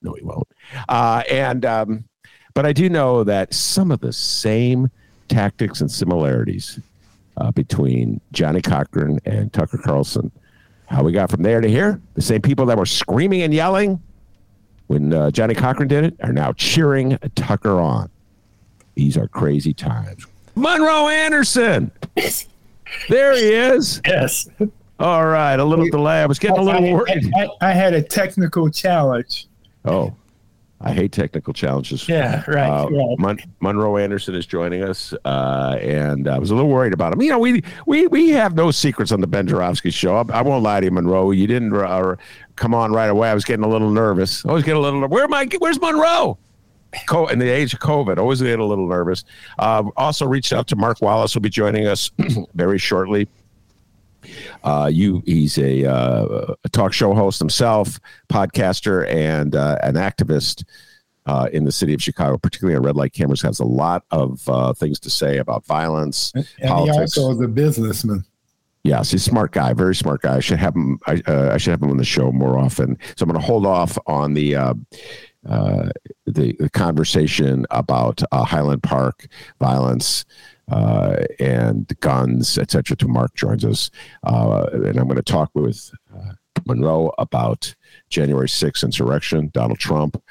No, 0.02 0.16
he 0.16 0.24
won't. 0.24 0.48
Uh, 0.90 1.22
and, 1.30 1.64
um, 1.66 2.06
but 2.54 2.66
I 2.66 2.74
do 2.74 2.90
know 2.90 3.24
that 3.24 3.54
some 3.54 3.92
of 3.92 4.00
the 4.00 4.14
same 4.14 4.90
tactics 5.28 5.82
and 5.82 5.90
similarities 5.90 6.80
uh, 7.38 7.52
between 7.52 8.20
Johnnie 8.32 8.62
Cochran 8.62 9.20
and 9.26 9.52
Tucker 9.54 9.78
Carlson, 9.78 10.32
how 10.88 11.04
we 11.04 11.12
got 11.12 11.32
from 11.32 11.44
there 11.44 11.62
to 11.62 11.70
here, 11.70 12.02
the 12.16 12.22
same 12.22 12.42
people 12.42 12.66
that 12.68 12.78
were 12.78 12.86
screaming 12.86 13.42
and 13.42 13.54
yelling 13.54 14.02
when 14.88 15.14
uh, 15.14 15.32
Johnnie 15.32 15.56
Cochran 15.56 15.88
did 15.88 16.04
it 16.04 16.16
are 16.22 16.34
now 16.34 16.52
cheering 16.54 17.18
Tucker 17.36 17.80
on. 17.80 18.10
These 18.96 19.18
are 19.18 19.28
crazy 19.28 19.74
times. 19.74 20.28
Monroe 20.56 21.08
Anderson. 21.08 21.92
there 23.10 23.34
he 23.34 23.54
is. 23.54 24.02
Yes. 24.06 24.50
All 25.00 25.26
right. 25.26 25.58
A 25.58 25.64
little 25.64 25.88
delay. 25.90 26.22
I 26.22 26.26
was 26.26 26.40
getting 26.40 26.58
a 26.58 26.62
little 26.62 26.94
worried. 26.94 27.32
I, 27.36 27.46
I, 27.46 27.70
I 27.70 27.72
had 27.72 27.94
a 27.94 28.02
technical 28.02 28.70
challenge. 28.70 29.48
Oh, 29.86 30.14
I 30.84 30.94
hate 30.94 31.12
technical 31.12 31.54
challenges. 31.54 32.08
Yeah, 32.10 32.44
right. 32.48 32.70
Uh. 32.70 33.16
Mon- 33.18 33.40
Monroe 33.60 33.98
Anderson 33.98 34.36
is 34.36 34.46
joining 34.46 34.84
us, 34.84 35.14
uh, 35.26 35.78
and 35.82 36.28
I 36.28 36.40
was 36.40 36.52
a 36.52 36.56
little 36.56 36.70
worried 36.70 36.94
about 36.94 37.14
him. 37.14 37.22
You 37.22 37.30
know, 37.30 37.40
we 37.40 37.62
we 37.86 38.08
we 38.08 38.30
have 38.30 38.56
no 38.56 38.72
secrets 38.72 39.12
on 39.12 39.22
the 39.22 39.28
Ben 39.28 39.48
Joravsky 39.48 39.92
show. 39.92 40.16
I, 40.16 40.24
I 40.40 40.42
won't 40.42 40.64
lie 40.64 40.80
to 40.80 40.86
you, 40.86 40.92
Monroe. 40.92 41.32
You 41.32 41.48
didn't 41.48 41.74
uh, 41.76 42.16
come 42.56 42.74
on 42.74 42.92
right 42.92 43.10
away. 43.10 43.30
I 43.30 43.34
was 43.34 43.46
getting 43.46 43.64
a 43.66 43.70
little 43.70 43.92
nervous. 43.92 44.46
I 44.46 44.52
was 44.52 44.64
getting 44.64 44.78
a 44.78 44.82
little. 44.82 45.08
Where 45.08 45.24
am 45.24 45.34
I? 45.34 45.48
Where's 45.60 45.80
Monroe? 45.80 46.38
Co- 47.08 47.28
in 47.28 47.40
the 47.40 47.48
age 47.50 47.74
of 47.74 47.80
COVID, 47.80 48.18
always 48.18 48.42
get 48.42 48.60
a 48.60 48.66
little 48.66 48.88
nervous. 48.88 49.24
Uh, 49.58 49.84
also 49.96 50.28
reached 50.28 50.52
out 50.52 50.68
to 50.68 50.76
Mark 50.76 51.02
Wallace, 51.02 51.34
will 51.34 51.42
be 51.42 51.50
joining 51.50 51.88
us 51.88 52.12
very 52.54 52.78
shortly. 52.78 53.30
Uh, 54.64 54.90
you, 54.92 55.22
he's 55.26 55.58
a, 55.58 55.86
uh, 55.86 56.54
a 56.64 56.70
talk 56.70 56.94
show 56.94 57.14
host 57.14 57.40
himself, 57.40 58.00
podcaster, 58.30 59.08
and 59.08 59.56
uh, 59.56 59.78
an 59.84 59.96
activist 59.96 60.64
uh, 61.26 61.48
in 61.54 61.66
the 61.66 61.72
city 61.72 61.94
of 61.94 62.02
Chicago, 62.02 62.38
particularly 62.38 62.76
on 62.78 62.84
red 62.84 62.96
light 62.96 63.14
cameras. 63.14 63.42
Has 63.42 63.60
a 63.60 63.66
lot 63.66 64.04
of 64.12 64.48
uh, 64.50 64.74
things 64.74 65.00
to 65.02 65.10
say 65.10 65.38
about 65.38 65.66
violence, 65.66 66.32
And 66.36 66.46
politics. 66.64 67.16
he 67.16 67.22
also 67.22 67.32
is 67.32 67.42
a 67.42 67.48
businessman. 67.48 68.26
Yes, 68.84 69.12
he's 69.12 69.22
a 69.22 69.30
smart 69.30 69.52
guy, 69.52 69.74
very 69.74 69.94
smart 69.94 70.22
guy. 70.24 70.38
I 70.38 70.40
should 70.40 70.58
have 70.58 70.76
him. 70.76 70.98
I, 71.06 71.22
uh, 71.28 71.52
I 71.54 71.58
should 71.58 71.70
have 71.70 71.84
him 71.84 71.92
on 71.92 71.98
the 71.98 72.04
show 72.04 72.32
more 72.32 72.58
often. 72.58 72.98
So 73.16 73.24
I'm 73.24 73.30
going 73.30 73.40
to 73.40 73.46
hold 73.46 73.68
off 73.68 73.96
on 74.08 74.34
the 74.34 74.56
uh, 74.56 74.74
uh, 75.48 75.90
the, 76.26 76.56
the 76.60 76.70
conversation 76.70 77.66
about 77.70 78.24
uh, 78.32 78.44
Highland 78.44 78.82
Park 78.82 79.28
violence 79.60 80.26
uh, 80.72 81.24
and 81.40 81.92
guns, 82.00 82.58
etc. 82.58 82.96
To 82.98 83.08
Mark 83.08 83.36
joins 83.36 83.66
us, 83.66 83.92
uh, 84.26 84.66
and 84.72 84.98
I'm 84.98 85.08
going 85.08 85.16
to 85.18 85.22
talk 85.22 85.52
with 85.54 85.92
uh, 86.16 86.32
Monroe 86.66 87.14
about 87.18 87.76
January 88.10 88.48
6th 88.48 88.84
insurrection, 88.84 89.52
Donald 89.54 89.80
Trump, 89.80 90.22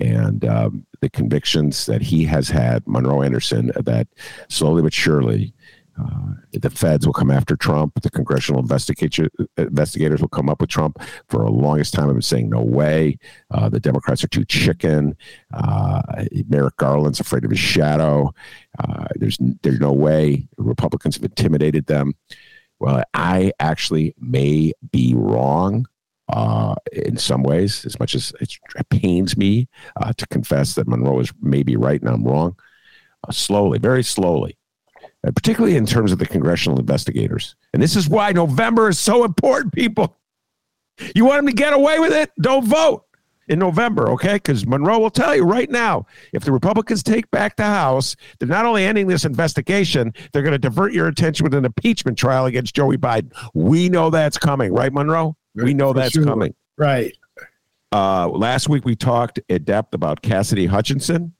and 0.00 0.44
um, 0.44 0.86
the 1.00 1.10
convictions 1.10 1.86
that 1.86 2.00
he 2.00 2.24
has 2.24 2.48
had, 2.48 2.82
Monroe 2.86 3.22
Anderson, 3.22 3.70
that 3.76 4.08
slowly 4.48 4.82
but 4.82 4.94
surely 4.94 5.54
uh, 6.00 6.29
the 6.52 6.70
feds 6.70 7.06
will 7.06 7.12
come 7.12 7.30
after 7.30 7.56
Trump. 7.56 8.00
The 8.02 8.10
congressional 8.10 8.60
investigator, 8.60 9.28
investigators 9.56 10.20
will 10.20 10.28
come 10.28 10.48
up 10.48 10.60
with 10.60 10.70
Trump. 10.70 10.98
For 11.28 11.44
the 11.44 11.50
longest 11.50 11.94
time, 11.94 12.08
I've 12.08 12.14
been 12.14 12.22
saying, 12.22 12.50
no 12.50 12.62
way. 12.62 13.18
Uh, 13.50 13.68
the 13.68 13.80
Democrats 13.80 14.24
are 14.24 14.28
too 14.28 14.44
chicken. 14.44 15.16
Uh, 15.52 16.02
Merrick 16.48 16.76
Garland's 16.76 17.20
afraid 17.20 17.44
of 17.44 17.50
his 17.50 17.60
shadow. 17.60 18.32
Uh, 18.78 19.06
there's, 19.16 19.38
there's 19.62 19.80
no 19.80 19.92
way. 19.92 20.48
Republicans 20.56 21.16
have 21.16 21.24
intimidated 21.24 21.86
them. 21.86 22.14
Well, 22.78 23.02
I 23.12 23.52
actually 23.60 24.14
may 24.18 24.72
be 24.90 25.14
wrong 25.14 25.86
uh, 26.32 26.76
in 26.92 27.16
some 27.16 27.42
ways, 27.42 27.84
as 27.84 27.98
much 27.98 28.14
as 28.14 28.32
it 28.40 28.58
pains 28.88 29.36
me 29.36 29.68
uh, 30.00 30.12
to 30.14 30.26
confess 30.28 30.74
that 30.74 30.88
Monroe 30.88 31.20
is 31.20 31.32
maybe 31.40 31.76
right 31.76 32.00
and 32.00 32.08
I'm 32.08 32.24
wrong. 32.24 32.56
Uh, 33.26 33.32
slowly, 33.32 33.78
very 33.78 34.02
slowly, 34.02 34.56
particularly 35.22 35.76
in 35.76 35.86
terms 35.86 36.12
of 36.12 36.18
the 36.18 36.26
congressional 36.26 36.78
investigators. 36.78 37.54
And 37.72 37.82
this 37.82 37.96
is 37.96 38.08
why 38.08 38.32
November 38.32 38.88
is 38.88 38.98
so 38.98 39.24
important, 39.24 39.74
people. 39.74 40.16
You 41.14 41.24
want 41.24 41.38
them 41.38 41.46
to 41.46 41.52
get 41.52 41.72
away 41.72 41.98
with 41.98 42.12
it? 42.12 42.30
Don't 42.40 42.64
vote 42.64 43.04
in 43.48 43.58
November, 43.58 44.08
okay? 44.10 44.34
Because 44.34 44.66
Monroe 44.66 44.98
will 44.98 45.10
tell 45.10 45.34
you 45.34 45.42
right 45.42 45.68
now 45.70 46.06
if 46.32 46.44
the 46.44 46.52
Republicans 46.52 47.02
take 47.02 47.30
back 47.30 47.56
the 47.56 47.64
House, 47.64 48.16
they're 48.38 48.48
not 48.48 48.64
only 48.64 48.84
ending 48.84 49.08
this 49.08 49.24
investigation, 49.24 50.14
they're 50.32 50.42
going 50.42 50.52
to 50.52 50.58
divert 50.58 50.92
your 50.92 51.08
attention 51.08 51.44
with 51.44 51.54
an 51.54 51.64
impeachment 51.64 52.16
trial 52.16 52.46
against 52.46 52.74
Joey 52.74 52.96
Biden. 52.96 53.32
We 53.52 53.88
know 53.88 54.08
that's 54.08 54.38
coming, 54.38 54.72
right, 54.72 54.92
Monroe? 54.92 55.36
We 55.54 55.74
know 55.74 55.92
that's 55.92 56.12
sure. 56.12 56.24
coming. 56.24 56.54
Right. 56.78 57.16
Uh, 57.92 58.28
last 58.28 58.68
week 58.68 58.84
we 58.84 58.94
talked 58.94 59.40
at 59.50 59.64
depth 59.64 59.94
about 59.94 60.22
Cassidy 60.22 60.66
Hutchinson, 60.66 61.34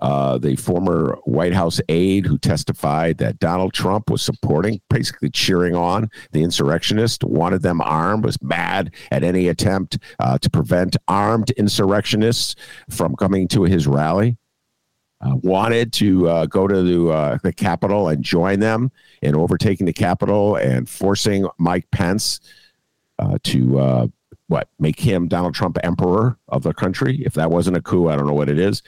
uh, 0.00 0.38
the 0.38 0.56
former 0.56 1.18
White 1.24 1.54
House 1.54 1.80
aide 1.88 2.26
who 2.26 2.38
testified 2.38 3.18
that 3.18 3.38
Donald 3.38 3.72
Trump 3.72 4.10
was 4.10 4.22
supporting, 4.22 4.80
basically 4.90 5.30
cheering 5.30 5.74
on 5.74 6.10
the 6.32 6.42
insurrectionists, 6.42 7.24
wanted 7.24 7.62
them 7.62 7.80
armed, 7.80 8.24
was 8.24 8.40
mad 8.42 8.92
at 9.10 9.24
any 9.24 9.48
attempt 9.48 9.98
uh, 10.18 10.38
to 10.38 10.50
prevent 10.50 10.96
armed 11.06 11.50
insurrectionists 11.52 12.54
from 12.90 13.16
coming 13.16 13.48
to 13.48 13.64
his 13.64 13.86
rally. 13.86 14.36
Uh, 15.20 15.34
wanted 15.42 15.92
to 15.92 16.28
uh, 16.28 16.46
go 16.46 16.68
to 16.68 16.80
the, 16.82 17.08
uh, 17.08 17.38
the 17.42 17.52
Capitol 17.52 18.08
and 18.08 18.22
join 18.22 18.60
them 18.60 18.92
in 19.20 19.34
overtaking 19.34 19.84
the 19.84 19.92
Capitol 19.92 20.54
and 20.54 20.88
forcing 20.88 21.44
Mike 21.58 21.90
Pence 21.90 22.38
to 23.42 24.10
what 24.48 24.68
make 24.78 24.98
him 24.98 25.28
Donald 25.28 25.54
Trump 25.54 25.78
emperor 25.84 26.38
of 26.48 26.62
the 26.62 26.72
country. 26.72 27.22
If 27.24 27.34
that 27.34 27.50
wasn't 27.50 27.76
a 27.76 27.82
coup, 27.82 28.08
I 28.08 28.16
don't 28.16 28.26
know 28.26 28.32
what 28.32 28.48
it 28.48 28.58
is. 28.58 28.82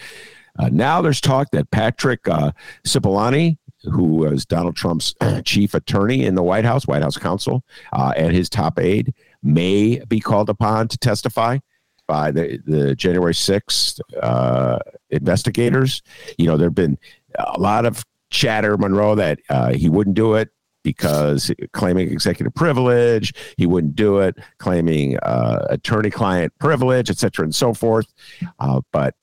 Uh, 0.60 0.68
now 0.70 1.00
there's 1.00 1.20
talk 1.20 1.50
that 1.52 1.70
Patrick 1.70 2.28
uh, 2.28 2.52
Cipollone, 2.86 3.56
who 3.84 4.04
was 4.04 4.44
Donald 4.44 4.76
Trump's 4.76 5.14
chief 5.44 5.72
attorney 5.74 6.24
in 6.24 6.34
the 6.34 6.42
White 6.42 6.66
House, 6.66 6.86
White 6.86 7.02
House 7.02 7.16
counsel, 7.16 7.64
uh, 7.92 8.12
and 8.16 8.32
his 8.32 8.50
top 8.50 8.78
aide 8.78 9.14
may 9.42 10.02
be 10.08 10.20
called 10.20 10.50
upon 10.50 10.88
to 10.88 10.98
testify 10.98 11.58
by 12.06 12.30
the, 12.30 12.60
the 12.66 12.94
January 12.94 13.32
6th 13.32 14.00
uh, 14.22 14.78
investigators. 15.08 16.02
You 16.36 16.46
know, 16.46 16.56
there 16.58 16.66
have 16.66 16.74
been 16.74 16.98
a 17.38 17.58
lot 17.58 17.86
of 17.86 18.04
chatter, 18.30 18.76
Monroe, 18.76 19.14
that 19.14 19.38
uh, 19.48 19.72
he 19.72 19.88
wouldn't 19.88 20.16
do 20.16 20.34
it 20.34 20.50
because 20.82 21.50
claiming 21.72 22.10
executive 22.10 22.54
privilege, 22.54 23.32
he 23.56 23.66
wouldn't 23.66 23.94
do 23.94 24.18
it, 24.18 24.36
claiming 24.58 25.18
uh, 25.20 25.66
attorney 25.70 26.10
client 26.10 26.52
privilege, 26.58 27.08
et 27.10 27.18
cetera, 27.18 27.44
and 27.44 27.54
so 27.54 27.72
forth. 27.72 28.12
Uh, 28.58 28.80
but 28.92 29.14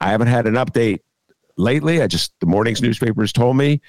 I 0.00 0.10
haven't 0.10 0.28
had 0.28 0.46
an 0.46 0.54
update 0.54 1.00
lately. 1.56 2.02
I 2.02 2.06
just, 2.06 2.32
the 2.40 2.46
morning's 2.46 2.78
mm-hmm. 2.78 2.88
newspapers 2.88 3.32
told 3.32 3.56
me 3.56 3.80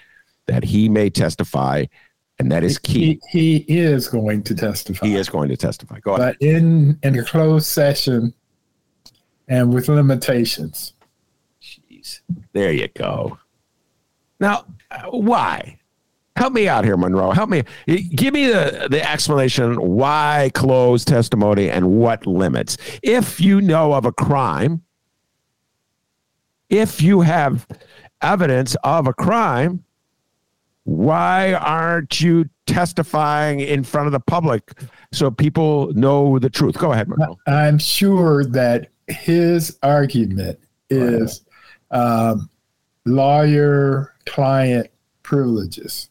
that 0.48 0.64
he 0.64 0.90
may 0.90 1.10
testify, 1.10 1.86
and 2.40 2.52
that 2.52 2.64
is 2.64 2.78
key. 2.78 3.20
He, 3.30 3.60
he 3.60 3.80
is 3.80 4.08
going 4.08 4.44
to 4.44 4.56
testify. 4.56 5.06
He 5.06 5.16
is 5.16 5.30
going 5.30 5.50
to 5.50 5.58
testify. 5.58 6.00
Go 6.00 6.16
ahead. 6.16 6.38
but 6.40 6.46
in 6.46 6.98
in 7.04 7.18
a 7.18 7.24
closed 7.24 7.68
session 7.68 8.34
and 9.48 9.74
with 9.74 9.88
limitations. 9.88 10.94
Jeez. 11.62 12.22
There 12.54 12.72
you 12.72 12.88
go. 12.90 13.38
Now, 14.40 14.66
why? 15.10 15.78
Help 16.36 16.54
me 16.54 16.68
out 16.68 16.86
here, 16.86 16.98
Monroe. 16.98 17.32
Help 17.32 17.50
me. 17.50 17.64
Give 17.86 18.34
me 18.34 18.48
the, 18.48 18.88
the 18.90 19.08
explanation 19.08 19.76
why 19.76 20.50
closed 20.56 21.08
testimony 21.08 21.70
and 21.70 21.92
what 21.92 22.26
limits. 22.26 22.78
If 23.04 23.40
you 23.40 23.62
know 23.62 23.94
of 23.94 24.06
a 24.06 24.12
crime, 24.12 24.82
if 26.72 27.02
you 27.02 27.22
have 27.22 27.68
evidence 28.22 28.76
of 28.84 29.06
a 29.06 29.14
crime, 29.14 29.84
why 30.86 31.54
aren't 31.54 32.22
you 32.22 32.50
testifying 32.66 33.60
in 33.60 33.84
front 33.84 34.08
of 34.08 34.14
the 34.14 34.20
public 34.20 34.72
so 35.12 35.30
people 35.30 35.94
know 35.94 36.40
the 36.40 36.50
truth? 36.50 36.78
Go 36.78 36.94
ahead, 36.94 37.08
Monroe. 37.08 37.38
I'm 37.46 37.78
sure 37.78 38.46
that 38.46 38.88
his 39.08 39.78
argument 39.84 40.60
is 40.90 41.44
um, 41.92 42.50
lawyer 43.06 44.16
client 44.26 44.88
privileges. 45.24 46.10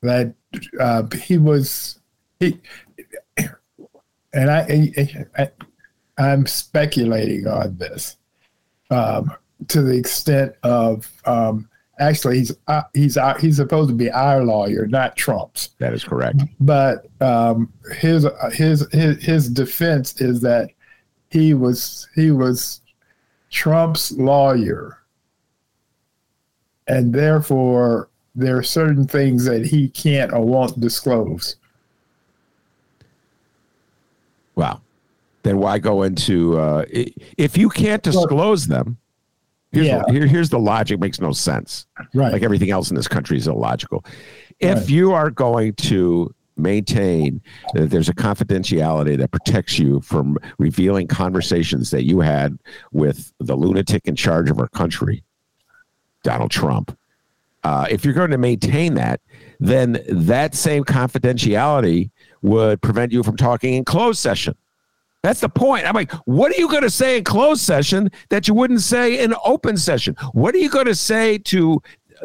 That 0.00 0.32
uh, 0.78 1.02
he 1.20 1.36
was 1.36 1.98
he, 2.38 2.60
and 4.32 4.50
I, 4.50 4.92
I, 5.36 5.50
I'm 6.18 6.46
speculating 6.46 7.46
on 7.46 7.76
this 7.78 8.16
um, 8.90 9.32
to 9.68 9.82
the 9.82 9.96
extent 9.96 10.52
of 10.62 11.10
um, 11.24 11.68
actually 12.00 12.38
he's 12.38 12.52
uh, 12.66 12.82
he's 12.94 13.16
uh, 13.16 13.34
he's 13.38 13.56
supposed 13.56 13.88
to 13.90 13.94
be 13.94 14.10
our 14.10 14.44
lawyer, 14.44 14.86
not 14.86 15.16
Trump's 15.16 15.70
That 15.78 15.94
is 15.94 16.04
correct. 16.04 16.42
but 16.60 17.06
um, 17.20 17.72
his, 17.98 18.26
his 18.52 18.86
his 18.92 19.22
his 19.22 19.48
defense 19.48 20.20
is 20.20 20.40
that 20.42 20.70
he 21.30 21.54
was 21.54 22.08
he 22.14 22.30
was 22.30 22.80
Trump's 23.50 24.12
lawyer, 24.12 24.98
and 26.86 27.12
therefore 27.14 28.08
there 28.34 28.56
are 28.56 28.62
certain 28.62 29.06
things 29.06 29.44
that 29.44 29.66
he 29.66 29.88
can't 29.88 30.32
or 30.32 30.40
won't 30.44 30.78
disclose. 30.80 31.56
Well, 34.54 34.82
then 35.48 35.58
why 35.58 35.78
go 35.78 36.02
into 36.02 36.58
uh, 36.58 36.84
if 37.38 37.56
you 37.56 37.68
can't 37.70 38.02
disclose 38.02 38.66
them? 38.66 38.98
Here's, 39.72 39.86
Yeah. 39.86 40.02
the, 40.06 40.12
here, 40.12 40.26
here's 40.26 40.48
the 40.50 40.58
logic. 40.58 41.00
Makes 41.00 41.20
no 41.20 41.32
sense. 41.32 41.86
Right. 42.14 42.32
Like 42.32 42.42
everything 42.42 42.70
else 42.70 42.90
in 42.90 42.96
this 42.96 43.08
country 43.08 43.36
is 43.38 43.48
illogical. 43.48 44.04
If 44.60 44.78
Right. 44.78 44.88
you 44.88 45.12
are 45.12 45.30
going 45.30 45.74
to 45.74 46.34
maintain 46.56 47.40
that 47.74 47.88
there's 47.90 48.08
a 48.08 48.14
confidentiality 48.14 49.16
that 49.16 49.30
protects 49.30 49.78
you 49.78 50.00
from 50.00 50.36
revealing 50.58 51.06
conversations 51.06 51.90
that 51.90 52.04
you 52.04 52.20
had 52.20 52.58
with 52.92 53.32
the 53.38 53.54
lunatic 53.56 54.06
in 54.08 54.16
charge 54.16 54.50
of 54.50 54.58
our 54.58 54.68
country, 54.68 55.22
Donald 56.24 56.50
Trump, 56.50 56.96
uh, 57.64 57.86
if 57.90 58.04
you're 58.04 58.14
going 58.14 58.30
to 58.30 58.38
maintain 58.38 58.94
that, 58.94 59.20
then 59.60 60.00
that 60.08 60.54
same 60.54 60.82
confidentiality 60.84 62.10
would 62.42 62.80
prevent 62.80 63.12
you 63.12 63.22
from 63.22 63.36
talking 63.36 63.74
in 63.74 63.84
closed 63.84 64.18
session. 64.18 64.54
That's 65.28 65.40
the 65.40 65.48
point. 65.50 65.84
I'm 65.86 65.94
like, 65.94 66.10
what 66.24 66.50
are 66.52 66.58
you 66.58 66.70
going 66.70 66.84
to 66.84 66.88
say 66.88 67.18
in 67.18 67.24
closed 67.24 67.60
session 67.60 68.10
that 68.30 68.48
you 68.48 68.54
wouldn't 68.54 68.80
say 68.80 69.22
in 69.22 69.34
open 69.44 69.76
session? 69.76 70.16
What 70.32 70.54
are 70.54 70.58
you 70.58 70.70
going 70.70 70.86
to 70.86 70.94
say 70.94 71.36
to 71.36 71.82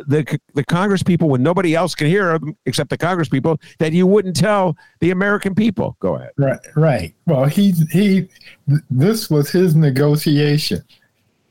the 0.07 0.39
the 0.53 0.63
Congress 0.63 1.03
people 1.03 1.27
when 1.27 1.43
nobody 1.43 1.75
else 1.75 1.95
can 1.95 2.07
hear 2.07 2.39
them 2.39 2.55
except 2.65 2.89
the 2.89 2.97
Congress 2.97 3.27
people 3.27 3.59
that 3.79 3.91
you 3.91 4.07
wouldn't 4.07 4.37
tell 4.37 4.77
the 5.01 5.11
American 5.11 5.53
people? 5.53 5.97
Go 5.99 6.15
ahead. 6.15 6.29
Right, 6.37 6.59
right. 6.77 7.13
Well, 7.27 7.43
he 7.43 7.71
he. 7.91 8.29
th- 8.69 8.81
This 8.89 9.29
was 9.29 9.49
his 9.51 9.75
negotiation, 9.75 10.81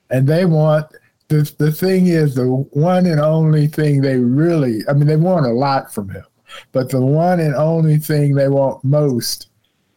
and 0.08 0.26
they 0.26 0.46
want 0.46 0.86
the 1.28 1.52
the 1.58 1.70
thing 1.70 2.06
is 2.06 2.34
the 2.34 2.46
one 2.46 3.04
and 3.04 3.20
only 3.20 3.66
thing 3.66 4.00
they 4.00 4.16
really. 4.16 4.80
I 4.88 4.94
mean, 4.94 5.06
they 5.06 5.16
want 5.16 5.44
a 5.44 5.52
lot 5.52 5.92
from 5.92 6.08
him, 6.08 6.24
but 6.72 6.88
the 6.88 7.02
one 7.02 7.40
and 7.40 7.54
only 7.54 7.98
thing 7.98 8.36
they 8.36 8.48
want 8.48 8.82
most 8.82 9.48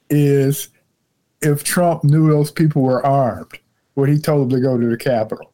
is 0.10 0.68
if 1.42 1.64
Trump 1.64 2.04
knew 2.04 2.30
those 2.30 2.52
people 2.52 2.82
were 2.82 3.06
armed 3.06 3.60
when 3.94 4.12
he 4.12 4.20
told 4.20 4.50
them 4.50 4.60
to 4.60 4.64
go 4.64 4.78
to 4.78 4.88
the 4.88 4.98
Capitol. 4.98 5.52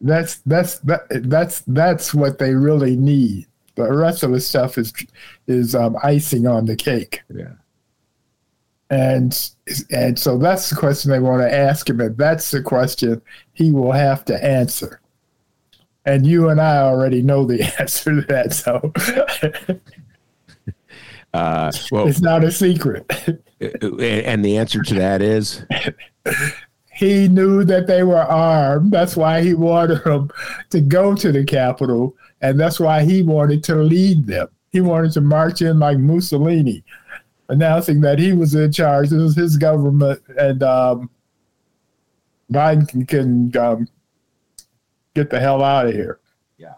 That's 0.00 0.38
that's 0.46 0.78
that, 0.80 1.02
that's 1.28 1.60
that's 1.66 2.14
what 2.14 2.38
they 2.38 2.54
really 2.54 2.96
need. 2.96 3.46
The 3.74 3.92
rest 3.92 4.22
of 4.22 4.30
the 4.32 4.40
stuff 4.40 4.78
is 4.78 4.92
is 5.46 5.74
um, 5.74 5.96
icing 6.02 6.46
on 6.46 6.66
the 6.66 6.76
cake. 6.76 7.22
Yeah. 7.34 7.52
And 8.88 9.50
and 9.90 10.18
so 10.18 10.38
that's 10.38 10.70
the 10.70 10.76
question 10.76 11.10
they 11.10 11.20
want 11.20 11.42
to 11.42 11.54
ask 11.54 11.88
him, 11.88 12.00
and 12.00 12.16
that's 12.16 12.50
the 12.50 12.62
question 12.62 13.20
he 13.52 13.70
will 13.70 13.92
have 13.92 14.24
to 14.26 14.44
answer. 14.44 15.00
And 16.06 16.26
you 16.26 16.48
and 16.48 16.60
I 16.60 16.78
already 16.78 17.22
know 17.22 17.44
the 17.44 17.62
answer 17.80 18.20
to 18.20 18.26
that, 18.28 18.52
so 18.52 18.92
Uh, 21.32 21.70
well, 21.92 22.08
it's 22.08 22.20
not 22.20 22.44
a 22.44 22.50
secret. 22.50 23.06
and 23.60 24.44
the 24.44 24.56
answer 24.56 24.82
to 24.82 24.94
that 24.94 25.20
is 25.20 25.64
he 26.92 27.28
knew 27.28 27.64
that 27.64 27.86
they 27.86 28.02
were 28.02 28.22
armed. 28.22 28.92
That's 28.92 29.16
why 29.16 29.42
he 29.42 29.54
wanted 29.54 30.04
them 30.04 30.30
to 30.70 30.80
go 30.80 31.14
to 31.14 31.32
the 31.32 31.44
Capitol, 31.44 32.16
and 32.40 32.58
that's 32.58 32.80
why 32.80 33.02
he 33.02 33.22
wanted 33.22 33.62
to 33.64 33.76
lead 33.76 34.26
them. 34.26 34.48
He 34.70 34.80
wanted 34.80 35.12
to 35.12 35.20
march 35.20 35.62
in 35.62 35.78
like 35.78 35.98
Mussolini, 35.98 36.84
announcing 37.48 38.00
that 38.02 38.18
he 38.18 38.32
was 38.32 38.54
in 38.54 38.72
charge. 38.72 39.10
This 39.10 39.20
was 39.20 39.36
his 39.36 39.56
government, 39.56 40.22
and 40.38 40.62
um, 40.62 41.10
Biden 42.52 42.88
can, 42.88 43.06
can 43.06 43.56
um, 43.56 43.88
get 45.14 45.30
the 45.30 45.40
hell 45.40 45.62
out 45.62 45.86
of 45.86 45.94
here. 45.94 46.20
Yeah, 46.56 46.74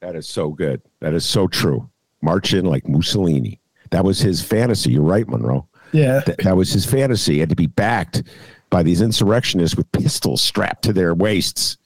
that 0.00 0.16
is 0.16 0.28
so 0.28 0.50
good. 0.50 0.82
That 1.00 1.14
is 1.14 1.24
so 1.24 1.48
true. 1.48 1.88
March 2.22 2.54
in 2.54 2.64
like 2.64 2.88
Mussolini. 2.88 3.60
That 3.90 4.04
was 4.04 4.20
his 4.20 4.42
fantasy. 4.42 4.92
You're 4.92 5.02
right, 5.02 5.28
Monroe. 5.28 5.66
Yeah, 5.92 6.20
That, 6.26 6.38
that 6.38 6.56
was 6.56 6.72
his 6.72 6.86
fantasy, 6.86 7.40
and 7.40 7.50
to 7.50 7.56
be 7.56 7.66
backed 7.66 8.22
by 8.70 8.82
these 8.82 9.02
insurrectionists 9.02 9.76
with 9.76 9.90
pistols 9.92 10.40
strapped 10.42 10.82
to 10.84 10.92
their 10.92 11.14
waists. 11.14 11.76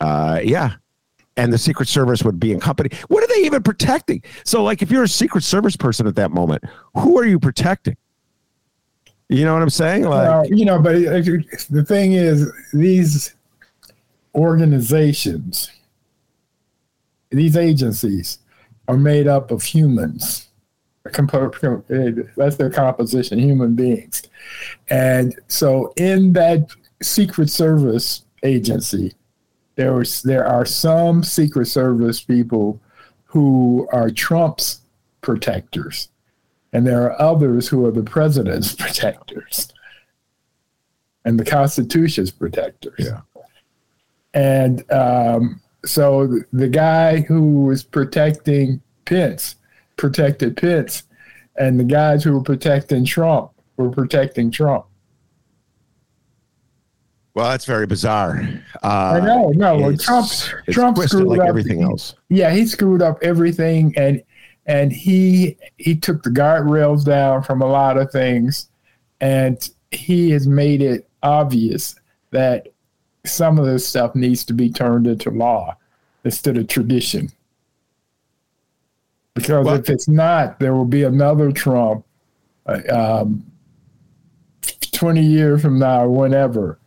Uh, 0.00 0.40
yeah. 0.42 0.76
And 1.36 1.52
the 1.52 1.58
Secret 1.58 1.86
Service 1.86 2.22
would 2.22 2.40
be 2.40 2.50
in 2.50 2.60
company. 2.60 2.88
What 3.08 3.22
are 3.22 3.26
they 3.26 3.44
even 3.44 3.62
protecting? 3.62 4.22
So, 4.44 4.64
like, 4.64 4.80
if 4.80 4.90
you're 4.90 5.02
a 5.02 5.08
Secret 5.08 5.44
Service 5.44 5.76
person 5.76 6.06
at 6.06 6.16
that 6.16 6.30
moment, 6.30 6.64
who 6.94 7.18
are 7.18 7.26
you 7.26 7.38
protecting? 7.38 7.98
You 9.28 9.44
know 9.44 9.52
what 9.52 9.60
I'm 9.60 9.68
saying? 9.70 10.04
Like, 10.04 10.28
well, 10.28 10.46
you 10.46 10.64
know, 10.64 10.80
but 10.80 10.94
uh, 10.94 11.20
the 11.68 11.84
thing 11.86 12.12
is, 12.12 12.50
these 12.72 13.34
organizations, 14.34 15.70
these 17.30 17.56
agencies, 17.56 18.38
are 18.88 18.96
made 18.96 19.26
up 19.26 19.50
of 19.50 19.62
humans. 19.62 20.45
Compo- 21.10 21.50
That's 22.36 22.56
their 22.56 22.70
composition, 22.70 23.38
human 23.38 23.74
beings. 23.74 24.22
And 24.88 25.34
so, 25.48 25.92
in 25.96 26.32
that 26.34 26.70
Secret 27.02 27.50
Service 27.50 28.24
agency, 28.42 29.14
there 29.76 29.94
was 29.94 30.22
there 30.22 30.46
are 30.46 30.64
some 30.64 31.22
Secret 31.22 31.66
Service 31.66 32.20
people 32.20 32.80
who 33.24 33.88
are 33.92 34.10
Trump's 34.10 34.80
protectors, 35.20 36.08
and 36.72 36.86
there 36.86 37.02
are 37.02 37.20
others 37.20 37.68
who 37.68 37.84
are 37.84 37.90
the 37.90 38.02
president's 38.02 38.74
protectors 38.76 39.72
and 41.26 41.38
the 41.38 41.44
Constitution's 41.44 42.30
protectors. 42.30 42.94
Yeah. 42.98 43.20
And 44.32 44.90
um, 44.92 45.60
so 45.84 46.26
th- 46.26 46.44
the 46.52 46.68
guy 46.68 47.20
who 47.20 47.64
was 47.64 47.82
protecting 47.82 48.80
Pence 49.04 49.56
protected 49.96 50.56
Pence, 50.56 51.04
and 51.56 51.78
the 51.78 51.84
guys 51.84 52.22
who 52.24 52.32
were 52.32 52.42
protecting 52.42 53.04
Trump 53.04 53.50
were 53.76 53.90
protecting 53.90 54.50
Trump. 54.50 54.86
well, 57.34 57.50
that's 57.50 57.64
very 57.66 57.86
bizarre. 57.86 58.40
Uh, 58.82 58.86
I 58.86 59.20
know, 59.20 59.50
no, 59.50 59.94
Trump, 59.96 60.28
Trump 60.70 60.98
screwed 60.98 61.28
like 61.28 61.40
up 61.40 61.48
everything 61.48 61.82
else. 61.82 62.14
Yeah, 62.28 62.50
he 62.52 62.66
screwed 62.66 63.02
up 63.02 63.18
everything, 63.22 63.92
and 63.96 64.22
and 64.66 64.92
he 64.92 65.56
he 65.76 65.96
took 65.96 66.22
the 66.22 66.30
guardrails 66.30 67.04
down 67.04 67.42
from 67.42 67.62
a 67.62 67.66
lot 67.66 67.98
of 67.98 68.10
things, 68.10 68.68
and 69.20 69.68
he 69.90 70.30
has 70.30 70.46
made 70.46 70.82
it 70.82 71.08
obvious 71.22 71.94
that 72.30 72.68
some 73.24 73.58
of 73.58 73.66
this 73.66 73.86
stuff 73.86 74.14
needs 74.14 74.44
to 74.44 74.52
be 74.52 74.70
turned 74.70 75.06
into 75.06 75.30
law 75.30 75.76
instead 76.24 76.56
of 76.56 76.68
tradition. 76.68 77.30
Because 79.36 79.66
Well- 79.66 79.76
if 79.76 79.88
it's 79.90 80.08
not, 80.08 80.58
there 80.58 80.74
will 80.74 80.86
be 80.86 81.04
another 81.04 81.52
Trump, 81.52 82.04
uh, 82.66 82.80
um, 82.90 83.44
twenty 84.92 85.22
years 85.22 85.60
from 85.62 85.78
now, 85.78 86.04
or 86.04 86.10
whenever, 86.10 86.78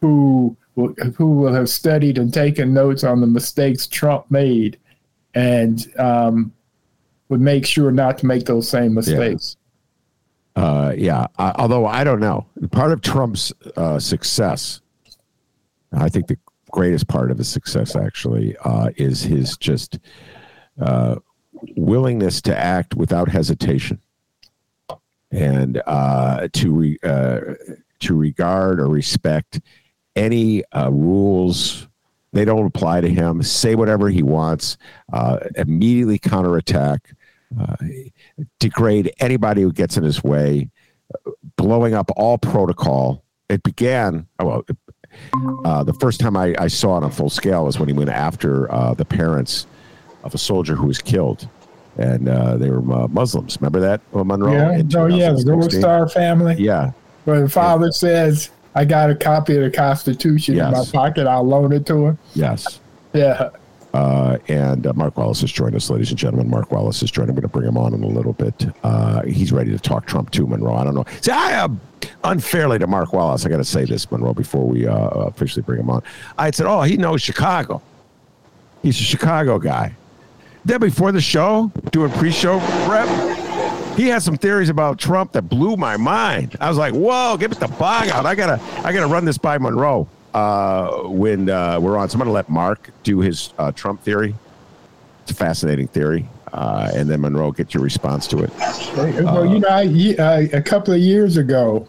who 0.00 0.56
will, 0.74 0.94
who 1.16 1.32
will 1.32 1.52
have 1.52 1.68
studied 1.68 2.16
and 2.16 2.32
taken 2.32 2.72
notes 2.72 3.04
on 3.04 3.20
the 3.20 3.26
mistakes 3.26 3.86
Trump 3.86 4.30
made, 4.30 4.78
and 5.34 5.86
um, 5.98 6.50
would 7.28 7.42
make 7.42 7.66
sure 7.66 7.92
not 7.92 8.16
to 8.18 8.26
make 8.26 8.46
those 8.46 8.66
same 8.68 8.94
mistakes. 8.94 9.56
Uh, 10.56 10.94
yeah. 10.96 11.26
Uh, 11.38 11.52
although 11.56 11.86
I 11.86 12.02
don't 12.04 12.20
know, 12.20 12.46
part 12.72 12.90
of 12.90 13.02
Trump's 13.02 13.52
uh, 13.76 13.98
success, 13.98 14.80
I 15.92 16.08
think 16.08 16.26
the 16.26 16.38
greatest 16.70 17.06
part 17.06 17.30
of 17.30 17.36
his 17.38 17.48
success 17.48 17.94
actually 17.96 18.56
uh, 18.64 18.90
is 18.96 19.22
his 19.22 19.56
just 19.58 19.98
uh, 20.80 21.16
willingness 21.76 22.40
to 22.42 22.56
act 22.56 22.94
without 22.94 23.28
hesitation 23.28 24.00
and 25.30 25.82
uh, 25.86 26.48
to 26.52 26.72
re, 26.72 26.98
uh, 27.02 27.40
to 28.00 28.16
regard 28.16 28.80
or 28.80 28.88
respect 28.88 29.60
any 30.16 30.64
uh, 30.72 30.90
rules. 30.90 31.86
They 32.32 32.44
don't 32.44 32.66
apply 32.66 33.00
to 33.02 33.08
him. 33.08 33.42
Say 33.42 33.74
whatever 33.74 34.08
he 34.08 34.22
wants. 34.22 34.76
Uh, 35.12 35.38
immediately 35.56 36.18
counterattack. 36.18 37.14
Uh, 37.60 37.74
degrade 38.60 39.12
anybody 39.18 39.62
who 39.62 39.72
gets 39.72 39.96
in 39.96 40.04
his 40.04 40.22
way, 40.22 40.70
blowing 41.56 41.94
up 41.94 42.08
all 42.16 42.38
protocol. 42.38 43.24
It 43.48 43.64
began, 43.64 44.28
oh, 44.38 44.44
well, 44.44 44.64
uh, 45.64 45.82
the 45.82 45.94
first 45.94 46.20
time 46.20 46.36
I, 46.36 46.54
I 46.56 46.68
saw 46.68 46.96
it 46.98 47.02
on 47.02 47.10
full 47.10 47.30
scale 47.30 47.64
was 47.64 47.80
when 47.80 47.88
he 47.88 47.92
went 47.92 48.10
after 48.10 48.68
the 48.96 49.04
parents 49.04 49.66
of 50.22 50.34
a 50.34 50.38
soldier 50.38 50.74
who 50.74 50.86
was 50.86 51.00
killed. 51.00 51.48
And 51.98 52.28
uh, 52.28 52.56
they 52.56 52.70
were 52.70 52.78
uh, 52.92 53.08
Muslims. 53.08 53.58
Remember 53.60 53.80
that, 53.80 54.00
uh, 54.14 54.24
Monroe? 54.24 54.52
Yeah. 54.52 54.82
Oh, 54.96 55.06
yeah. 55.06 55.32
The 55.32 55.44
Gold 55.44 55.72
Star 55.72 56.08
family. 56.08 56.54
Yeah. 56.58 56.92
But 57.26 57.40
the 57.40 57.48
father 57.48 57.90
says, 57.92 58.50
"I 58.74 58.84
got 58.84 59.10
a 59.10 59.14
copy 59.14 59.56
of 59.56 59.64
the 59.64 59.70
Constitution 59.70 60.58
in 60.58 60.70
my 60.70 60.84
pocket. 60.90 61.26
I'll 61.26 61.46
loan 61.46 61.72
it 61.72 61.84
to 61.86 62.06
him." 62.06 62.18
Yes. 62.34 62.80
Yeah. 63.12 63.50
Uh, 63.92 64.38
and 64.46 64.86
uh, 64.86 64.92
Mark 64.94 65.16
Wallace 65.16 65.40
has 65.40 65.50
joined 65.50 65.74
us, 65.74 65.90
ladies 65.90 66.10
and 66.10 66.18
gentlemen. 66.18 66.48
Mark 66.48 66.70
Wallace 66.70 67.02
is 67.02 67.10
joined. 67.10 67.28
I'm 67.28 67.34
going 67.34 67.42
to 67.42 67.48
bring 67.48 67.66
him 67.66 67.76
on 67.76 67.92
in 67.92 68.04
a 68.04 68.06
little 68.06 68.32
bit. 68.32 68.66
Uh, 68.84 69.22
he's 69.22 69.50
ready 69.52 69.72
to 69.72 69.78
talk 69.78 70.06
Trump 70.06 70.30
too, 70.30 70.46
Monroe. 70.46 70.74
I 70.74 70.84
don't 70.84 70.94
know. 70.94 71.04
See, 71.20 71.32
I 71.32 71.50
am 71.50 71.80
unfairly 72.22 72.78
to 72.78 72.86
Mark 72.86 73.12
Wallace. 73.12 73.44
I 73.44 73.48
got 73.48 73.56
to 73.56 73.64
say 73.64 73.84
this, 73.84 74.10
Monroe, 74.10 74.32
before 74.32 74.66
we 74.66 74.86
uh, 74.86 75.08
officially 75.08 75.62
bring 75.62 75.80
him 75.80 75.90
on. 75.90 76.02
I 76.38 76.52
said, 76.52 76.66
"Oh, 76.66 76.82
he 76.82 76.96
knows 76.96 77.20
Chicago. 77.20 77.82
He's 78.82 78.98
a 78.98 79.02
Chicago 79.02 79.58
guy." 79.58 79.94
Then 80.64 80.80
before 80.80 81.12
the 81.12 81.20
show, 81.20 81.72
doing 81.90 82.10
pre-show 82.12 82.60
prep, 82.86 83.08
he 83.96 84.08
had 84.08 84.22
some 84.22 84.36
theories 84.36 84.68
about 84.68 84.98
Trump 84.98 85.32
that 85.32 85.42
blew 85.42 85.76
my 85.76 85.96
mind. 85.96 86.56
I 86.60 86.68
was 86.68 86.78
like, 86.78 86.94
"Whoa, 86.94 87.36
give 87.38 87.50
the 87.58 87.68
bog 87.68 88.08
out! 88.08 88.26
I 88.26 88.34
gotta, 88.34 88.60
I 88.84 88.92
gotta 88.92 89.06
run 89.06 89.24
this 89.24 89.38
by 89.38 89.58
Monroe." 89.58 90.08
uh, 90.34 91.02
when 91.04 91.50
uh, 91.50 91.78
we're 91.80 91.96
on. 91.96 92.08
So 92.08 92.18
I'm 92.18 92.24
to 92.26 92.32
let 92.32 92.48
Mark 92.48 92.90
do 93.02 93.20
his 93.20 93.52
uh, 93.58 93.72
Trump 93.72 94.02
theory. 94.02 94.34
It's 95.22 95.32
a 95.32 95.34
fascinating 95.34 95.88
theory. 95.88 96.28
Uh, 96.52 96.90
and 96.94 97.08
then 97.08 97.20
Monroe, 97.20 97.52
get 97.52 97.74
your 97.74 97.82
response 97.82 98.26
to 98.28 98.42
it. 98.42 98.50
Well, 98.96 99.46
you 99.46 99.60
know, 99.60 99.68
I, 99.68 99.82
I, 100.18 100.38
a 100.52 100.62
couple 100.62 100.92
of 100.92 101.00
years 101.00 101.36
ago, 101.36 101.86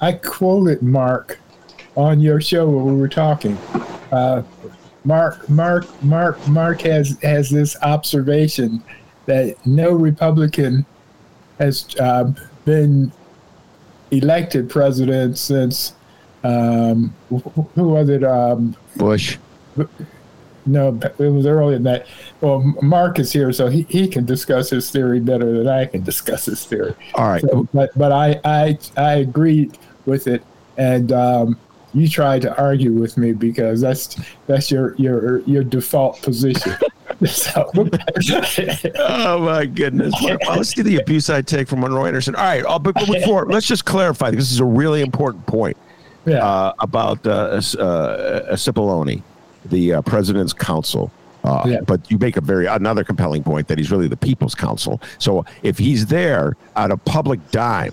I 0.00 0.12
quoted 0.12 0.82
Mark 0.82 1.38
on 1.96 2.20
your 2.20 2.40
show 2.40 2.68
when 2.68 2.94
we 2.94 3.00
were 3.00 3.08
talking. 3.08 3.56
Uh, 4.10 4.42
Mark, 5.04 5.48
Mark, 5.48 6.02
Mark, 6.02 6.48
Mark 6.48 6.80
has 6.82 7.18
has 7.22 7.50
this 7.50 7.76
observation 7.82 8.82
that 9.26 9.56
no 9.66 9.92
Republican 9.92 10.86
has 11.58 11.86
uh, 12.00 12.32
been 12.64 13.12
elected 14.10 14.68
president 14.68 15.38
since 15.38 15.94
um, 16.44 17.14
who 17.28 17.88
was 17.88 18.08
it? 18.08 18.24
Um, 18.24 18.76
Bush. 18.96 19.38
No, 20.64 20.96
it 21.18 21.18
was 21.18 21.46
earlier 21.46 21.74
than 21.74 21.82
that. 21.84 22.06
Well, 22.40 22.60
Mark 22.82 23.18
is 23.18 23.32
here, 23.32 23.52
so 23.52 23.66
he, 23.66 23.82
he 23.88 24.06
can 24.06 24.24
discuss 24.24 24.70
his 24.70 24.90
theory 24.90 25.18
better 25.18 25.58
than 25.58 25.66
I 25.66 25.86
can 25.86 26.04
discuss 26.04 26.44
his 26.44 26.64
theory. 26.64 26.94
All 27.14 27.28
right, 27.28 27.40
so, 27.42 27.66
but 27.72 27.90
but 27.96 28.12
I 28.12 28.40
I 28.44 28.78
I 28.96 29.14
agreed 29.14 29.76
with 30.06 30.28
it, 30.28 30.44
and 30.76 31.10
um, 31.10 31.58
you 31.94 32.08
tried 32.08 32.42
to 32.42 32.56
argue 32.58 32.92
with 32.92 33.16
me 33.16 33.32
because 33.32 33.80
that's 33.80 34.16
that's 34.46 34.70
your 34.70 34.94
your 34.96 35.40
your 35.40 35.64
default 35.64 36.20
position. 36.22 36.74
so. 37.26 37.70
oh 37.74 39.38
my 39.40 39.66
goodness! 39.66 40.14
Well, 40.22 40.38
let's 40.56 40.74
get 40.74 40.84
the 40.84 40.98
abuse 40.98 41.30
I 41.30 41.42
take 41.42 41.68
from 41.68 41.80
Monroe 41.80 42.06
Anderson. 42.06 42.34
All 42.34 42.42
right, 42.42 42.64
uh, 42.64 42.78
but, 42.78 42.94
but 42.94 43.06
before 43.06 43.46
let's 43.50 43.66
just 43.66 43.84
clarify. 43.84 44.30
This 44.30 44.50
is 44.50 44.60
a 44.60 44.64
really 44.64 45.02
important 45.02 45.46
point 45.46 45.76
yeah. 46.24 46.44
uh, 46.44 46.72
about 46.80 47.26
uh, 47.26 47.30
uh, 47.30 47.60
Cipollone, 48.54 49.22
the 49.66 49.94
uh, 49.94 50.02
president's 50.02 50.52
counsel. 50.52 51.10
Uh, 51.44 51.64
yeah. 51.66 51.80
But 51.80 52.08
you 52.08 52.18
make 52.18 52.36
a 52.36 52.40
very 52.40 52.66
another 52.66 53.02
compelling 53.02 53.42
point 53.42 53.66
that 53.68 53.76
he's 53.76 53.90
really 53.90 54.06
the 54.06 54.16
people's 54.16 54.54
counsel. 54.54 55.00
So 55.18 55.44
if 55.62 55.76
he's 55.76 56.06
there 56.06 56.56
on 56.76 56.92
a 56.92 56.96
public 56.96 57.50
dime, 57.50 57.92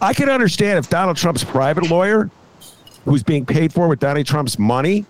I 0.00 0.14
can 0.14 0.30
understand 0.30 0.78
if 0.78 0.88
Donald 0.88 1.16
Trump's 1.16 1.42
private 1.42 1.90
lawyer, 1.90 2.30
who's 3.04 3.22
being 3.22 3.46
paid 3.46 3.72
for 3.72 3.88
with 3.88 4.00
Donald 4.00 4.26
Trump's 4.26 4.58
money, 4.58 5.06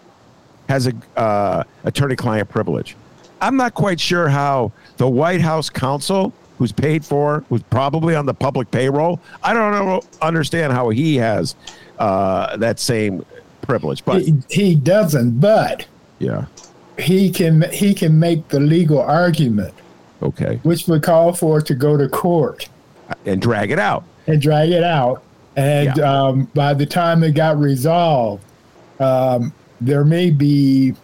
has 0.68 0.86
a 0.86 0.92
uh, 1.16 1.64
attorney-client 1.84 2.48
privilege. 2.48 2.96
I'm 3.40 3.56
not 3.56 3.74
quite 3.74 3.98
sure 3.98 4.28
how 4.28 4.72
the 4.98 5.08
White 5.08 5.40
House 5.40 5.70
counsel, 5.70 6.32
who's 6.58 6.72
paid 6.72 7.04
for, 7.04 7.44
who's 7.48 7.62
probably 7.64 8.14
on 8.14 8.26
the 8.26 8.34
public 8.34 8.70
payroll, 8.70 9.20
I 9.42 9.54
don't 9.54 9.72
know, 9.72 10.02
understand 10.20 10.72
how 10.72 10.90
he 10.90 11.16
has 11.16 11.56
uh, 11.98 12.56
that 12.58 12.78
same 12.78 13.24
privilege. 13.62 14.04
But 14.04 14.22
he, 14.22 14.34
he 14.50 14.74
doesn't. 14.74 15.40
But 15.40 15.86
yeah, 16.18 16.46
he 16.98 17.30
can 17.30 17.62
he 17.70 17.94
can 17.94 18.18
make 18.18 18.48
the 18.48 18.60
legal 18.60 19.00
argument. 19.00 19.74
Okay. 20.22 20.60
Which 20.62 20.86
would 20.86 21.02
call 21.02 21.32
for 21.32 21.60
it 21.60 21.66
to 21.66 21.74
go 21.74 21.96
to 21.96 22.08
court 22.08 22.68
and 23.24 23.40
drag 23.40 23.70
it 23.70 23.78
out. 23.78 24.04
And 24.26 24.40
drag 24.40 24.70
it 24.70 24.84
out. 24.84 25.22
And 25.56 25.96
yeah. 25.96 26.26
um, 26.26 26.44
by 26.54 26.74
the 26.74 26.86
time 26.86 27.22
it 27.22 27.32
got 27.32 27.58
resolved, 27.58 28.44
um, 28.98 29.52
there 29.80 30.04
may 30.04 30.30
be 30.30 30.94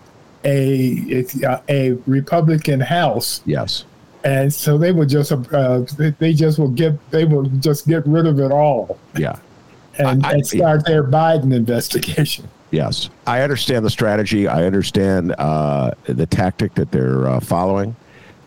a 0.45 1.25
a 1.69 1.93
Republican 2.07 2.81
House. 2.81 3.43
Yes. 3.45 3.85
And 4.25 4.53
so 4.53 4.77
they 4.79 4.93
would 4.93 5.09
just 5.09 5.33
uh, 5.33 5.83
they 6.19 6.33
just 6.33 6.59
will 6.59 6.69
get 6.69 7.11
they 7.11 7.25
will 7.25 7.45
just 7.45 7.87
get 7.87 8.07
rid 8.07 8.27
of 8.27 8.41
it 8.41 8.51
all. 8.53 8.99
Yeah 9.17 9.39
and, 9.99 10.25
I, 10.25 10.33
and 10.33 10.47
start 10.47 10.85
their 10.87 11.05
Biden 11.05 11.55
investigation. 11.55 12.49
Yes, 12.71 13.11
I 13.27 13.43
understand 13.43 13.85
the 13.85 13.91
strategy. 13.91 14.49
I 14.49 14.65
understand 14.65 15.35
uh, 15.39 15.93
the 16.05 16.27
tactic 16.27 16.75
that 16.75 16.91
they're 16.91 17.29
uh, 17.29 17.41
following, 17.41 17.95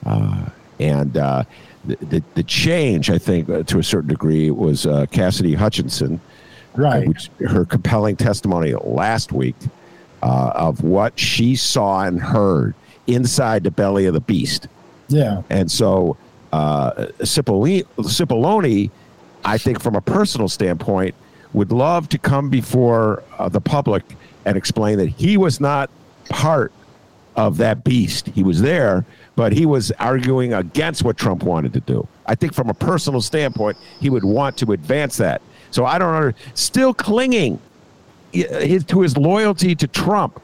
uh, 0.06 0.46
and 0.80 1.16
uh, 1.18 1.44
the, 1.86 1.96
the, 1.98 2.24
the 2.36 2.44
change, 2.44 3.10
I 3.10 3.18
think, 3.18 3.50
uh, 3.50 3.64
to 3.64 3.80
a 3.80 3.84
certain 3.84 4.10
degree, 4.10 4.52
was 4.52 4.86
uh, 4.86 5.06
Cassidy 5.12 5.54
Hutchinson, 5.54 6.20
right? 6.76 7.08
Which, 7.08 7.30
her 7.48 7.66
compelling 7.66 8.16
testimony 8.16 8.74
last 8.74 9.32
week 9.32 9.56
of 10.22 10.84
what 10.84 11.18
she 11.18 11.56
saw 11.56 12.04
and 12.04 12.22
heard 12.22 12.74
inside 13.08 13.64
the 13.64 13.72
belly 13.72 14.06
of 14.06 14.14
the 14.14 14.20
beast. 14.20 14.68
Yeah, 15.08 15.42
and 15.50 15.72
so 15.72 16.18
uh, 16.52 17.08
Cipollone, 17.20 17.86
Cipollone, 17.98 18.92
I 19.46 19.58
think, 19.58 19.82
from 19.82 19.96
a 19.96 20.02
personal 20.02 20.48
standpoint 20.48 21.16
would 21.54 21.72
love 21.72 22.10
to 22.10 22.18
come 22.18 22.50
before 22.50 23.24
uh, 23.38 23.50
the 23.50 23.62
public 23.62 24.04
and 24.46 24.58
explain 24.58 24.98
that 25.00 25.08
he 25.10 25.38
was 25.38 25.60
not 25.60 25.90
part 26.30 26.72
of 27.36 27.58
that 27.58 27.84
beast. 27.84 28.28
He 28.28 28.44
was 28.44 28.62
there, 28.62 29.06
but 29.40 29.54
he 29.54 29.66
was 29.66 29.90
arguing 30.00 30.52
against 30.54 31.02
what 31.02 31.16
Trump 31.16 31.44
wanted 31.44 31.72
to 31.72 31.80
do. 31.80 32.06
I 32.26 32.36
think 32.36 32.54
from 32.54 32.70
a 32.70 32.74
personal 32.74 33.22
standpoint, 33.22 33.78
he 34.02 34.10
would 34.10 34.26
want 34.26 34.58
to 34.58 34.74
advance 34.74 35.16
that. 35.16 35.42
So 35.72 35.86
I 35.86 35.98
don't 35.98 36.12
know. 36.12 36.34
Still 36.56 36.94
clinging 36.94 37.58
his, 38.34 38.84
to 38.84 39.00
his 39.00 39.16
loyalty 39.16 39.76
to 39.76 39.88
Trump. 39.88 40.42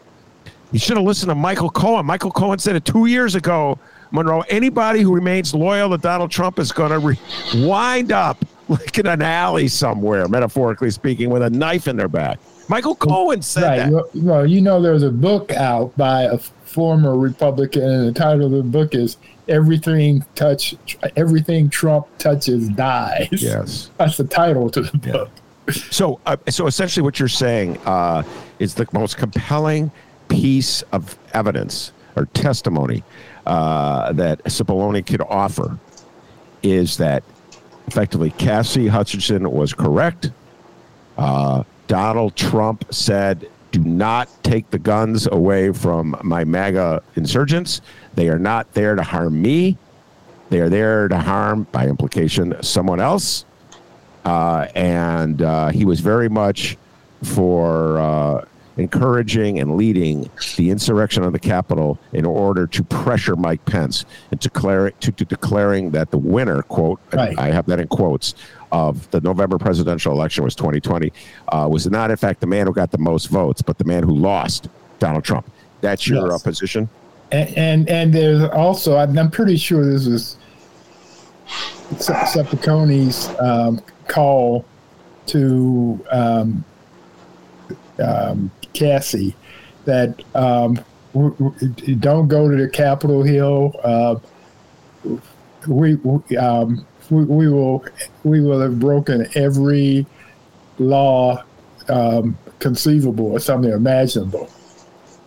He 0.72 0.78
should 0.78 0.96
have 0.96 1.06
listened 1.06 1.30
to 1.30 1.36
Michael 1.36 1.70
Cohen. 1.70 2.06
Michael 2.06 2.32
Cohen 2.32 2.58
said 2.58 2.78
it 2.78 2.86
two 2.86 3.08
years 3.08 3.36
ago, 3.36 3.78
Monroe. 4.12 4.46
Anybody 4.48 5.02
who 5.02 5.14
remains 5.14 5.54
loyal 5.54 5.90
to 5.90 5.98
Donald 5.98 6.32
Trump 6.32 6.58
is 6.58 6.72
going 6.72 6.92
to 6.92 7.00
re- 7.00 7.20
wind 7.68 8.14
up 8.14 8.46
like 8.70 8.98
in 8.98 9.08
an 9.08 9.22
alley 9.22 9.68
somewhere, 9.68 10.30
metaphorically 10.30 10.90
speaking, 10.90 11.30
with 11.30 11.42
a 11.42 11.50
knife 11.50 11.90
in 11.90 11.98
their 11.98 12.08
back. 12.08 12.40
Michael 12.70 12.96
Cohen 12.96 13.42
said 13.42 13.64
right. 13.64 13.92
that. 13.92 14.10
Well, 14.16 14.46
you 14.46 14.62
know, 14.62 14.82
there's 14.82 15.04
a 15.04 15.12
book 15.12 15.52
out 15.52 15.96
by 15.98 16.24
a 16.24 16.40
former 16.76 17.18
Republican, 17.18 17.84
and 17.84 18.08
the 18.10 18.12
title 18.12 18.46
of 18.48 18.52
the 18.52 18.62
book 18.62 18.94
is 18.94 19.16
"Everything 19.48 20.26
Touch, 20.36 20.76
Everything 21.16 21.70
Trump 21.70 22.06
Touches 22.18 22.68
Dies." 22.70 23.30
Yes, 23.32 23.90
that's 23.98 24.18
the 24.18 24.26
title 24.26 24.70
to 24.72 24.82
the 24.82 24.98
book. 24.98 25.30
Yeah. 25.34 25.74
So, 25.90 26.20
uh, 26.28 26.38
so 26.50 26.68
essentially, 26.68 27.04
what 27.04 27.18
you're 27.18 27.28
saying 27.28 27.78
uh, 27.86 28.24
is 28.60 28.76
the 28.76 28.88
most 28.92 29.18
compelling 29.18 29.90
piece 30.28 30.84
of 30.92 31.18
evidence 31.34 31.92
or 32.16 32.26
testimony 32.28 33.04
uh, 33.46 34.12
that 34.14 34.44
Cipollone 34.44 35.04
could 35.06 35.22
offer 35.22 35.80
is 36.62 36.98
that 36.98 37.24
effectively 37.88 38.32
Cassie 38.32 38.88
Hutchinson 38.88 39.50
was 39.52 39.74
correct. 39.74 40.32
Uh, 41.18 41.64
Donald 41.88 42.36
Trump 42.36 42.86
said, 42.94 43.50
do 43.76 43.84
not 43.84 44.30
take 44.42 44.70
the 44.70 44.80
guns 44.80 45.28
away 45.28 45.74
from 45.74 46.16
my 46.24 46.46
MAGA 46.46 47.04
insurgents. 47.18 47.82
They 48.14 48.30
are 48.30 48.40
not 48.40 48.74
there 48.74 48.96
to 48.96 49.04
harm 49.04 49.42
me. 49.42 49.78
They 50.50 50.62
are 50.62 50.70
there 50.70 51.10
to 51.10 51.20
harm, 51.20 51.68
by 51.74 51.88
implication, 51.88 52.56
someone 52.64 53.02
else. 53.02 53.44
Uh, 54.24 54.68
and 54.76 55.42
uh, 55.42 55.70
he 55.70 55.84
was 55.84 56.00
very 56.00 56.30
much 56.30 56.78
for 57.22 58.00
uh, 58.00 58.46
encouraging 58.78 59.60
and 59.60 59.76
leading 59.76 60.30
the 60.56 60.70
insurrection 60.70 61.24
on 61.24 61.34
the 61.34 61.40
Capitol 61.40 62.00
in 62.14 62.26
order 62.26 62.68
to 62.68 62.84
pressure 62.84 63.36
Mike 63.36 63.64
Pence 63.66 64.06
and 64.32 64.40
declare, 64.40 64.92
to, 64.92 65.12
to 65.12 65.26
declaring 65.26 65.92
that 65.92 66.12
the 66.12 66.18
winner, 66.18 66.62
quote, 66.62 67.02
right. 67.12 67.38
I 67.38 67.48
have 67.52 67.66
that 67.66 67.82
in 67.82 67.90
quotes, 67.90 68.36
of 68.76 69.10
the 69.12 69.22
November 69.22 69.58
presidential 69.58 70.12
election 70.12 70.44
was 70.44 70.54
2020, 70.54 71.14
uh, 71.48 71.68
was 71.72 71.88
not, 71.88 72.12
in 72.12 72.18
fact, 72.18 72.42
the 72.42 72.48
man 72.48 72.68
who 72.68 72.74
got 72.74 72.92
the 72.92 72.98
most 72.98 73.28
votes, 73.28 73.62
but 73.62 73.78
the 73.78 73.86
man 73.86 74.04
who 74.04 74.14
lost, 74.14 74.68
Donald 75.00 75.24
Trump. 75.24 75.50
That's 75.80 76.06
your 76.08 76.30
yes. 76.30 76.42
uh, 76.42 76.44
position? 76.44 76.90
And, 77.32 77.58
and, 77.58 77.90
and 77.90 78.14
there's 78.14 78.44
also, 78.50 78.98
I'm 78.98 79.32
pretty 79.32 79.56
sure 79.56 79.90
this 79.90 80.08
was 80.08 80.38
Cipollone's 82.00 83.30
um, 83.40 83.82
call 84.10 84.66
to 85.28 86.06
um, 86.12 86.66
um, 88.04 88.52
Cassie 88.74 89.36
that 89.86 90.22
um, 90.36 90.78
don't 92.00 92.28
go 92.28 92.50
to 92.50 92.58
the 92.58 92.70
Capitol 92.70 93.24
Hill. 93.24 93.74
Uh, 93.82 94.16
we 95.68 95.94
um, 96.38 96.86
we, 97.10 97.24
we, 97.24 97.48
will 97.50 97.86
we 98.24 98.42
will 98.42 98.60
have 98.62 98.80
broken 98.80 99.28
every 99.36 100.06
law 100.80 101.44
um, 101.90 102.38
conceivable 102.60 103.28
or 103.32 103.40
something 103.40 103.72
imaginable. 103.72 104.50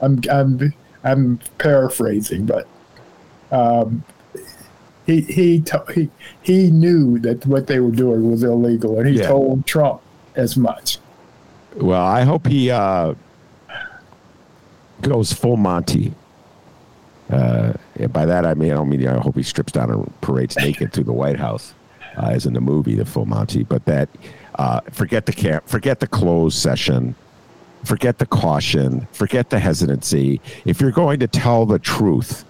I'm 0.00 0.20
I'm 0.30 0.72
I'm 1.04 1.40
paraphrasing, 1.58 2.46
but 2.46 2.66
Um, 3.50 4.04
he 5.06 5.22
he, 5.22 5.64
he 5.94 6.10
he 6.42 6.70
knew 6.70 7.18
that 7.20 7.46
what 7.46 7.66
they 7.66 7.80
were 7.80 7.90
doing 7.90 8.30
was 8.30 8.42
illegal, 8.42 8.98
and 8.98 9.08
he 9.08 9.14
Yeah. 9.20 9.28
told 9.28 9.64
Trump 9.66 10.00
as 10.36 10.56
much. 10.56 10.98
Well, 11.76 12.04
I 12.04 12.22
hope 12.24 12.46
he 12.46 12.70
uh, 12.70 13.14
goes 15.00 15.32
full 15.32 15.56
Monty. 15.56 16.12
Uh, 17.30 17.72
and 17.98 18.12
by 18.12 18.26
that 18.26 18.46
I 18.46 18.54
mean 18.54 18.72
I 18.72 18.74
don't 18.74 18.88
mean 18.88 19.06
I 19.06 19.18
hope 19.18 19.36
he 19.36 19.42
strips 19.42 19.72
down 19.72 19.90
and 19.90 20.20
parades 20.20 20.56
naked 20.56 20.92
through 20.92 21.04
the 21.04 21.12
White 21.12 21.38
House, 21.38 21.74
uh, 22.16 22.26
as 22.26 22.46
in 22.46 22.52
the 22.52 22.60
movie 22.60 22.94
The 22.94 23.04
Full 23.04 23.26
Monty. 23.26 23.64
But 23.64 23.84
that 23.86 24.08
uh, 24.56 24.80
forget 24.92 25.26
the 25.26 25.32
camp, 25.32 25.68
forget 25.68 26.00
the 26.00 26.06
closed 26.06 26.58
session, 26.58 27.14
forget 27.84 28.18
the 28.18 28.26
caution, 28.26 29.06
forget 29.12 29.50
the 29.50 29.58
hesitancy. 29.58 30.40
If 30.64 30.80
you're 30.80 30.90
going 30.90 31.20
to 31.20 31.26
tell 31.26 31.66
the 31.66 31.78
truth, 31.78 32.44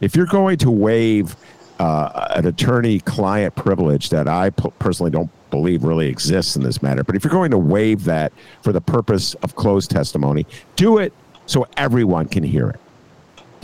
if 0.00 0.14
you're 0.14 0.26
going 0.26 0.58
to 0.58 0.70
waive 0.70 1.36
uh, 1.78 2.28
an 2.36 2.46
attorney-client 2.46 3.54
privilege 3.56 4.10
that 4.10 4.28
I 4.28 4.50
personally 4.50 5.10
don't 5.10 5.30
believe 5.50 5.84
really 5.84 6.08
exists 6.08 6.56
in 6.56 6.62
this 6.62 6.82
matter, 6.82 7.02
but 7.02 7.16
if 7.16 7.24
you're 7.24 7.32
going 7.32 7.50
to 7.50 7.58
waive 7.58 8.04
that 8.04 8.32
for 8.62 8.72
the 8.72 8.80
purpose 8.80 9.34
of 9.34 9.56
closed 9.56 9.90
testimony, 9.90 10.46
do 10.76 10.98
it 10.98 11.12
so 11.46 11.66
everyone 11.76 12.28
can 12.28 12.42
hear 12.42 12.70
it. 12.70 12.80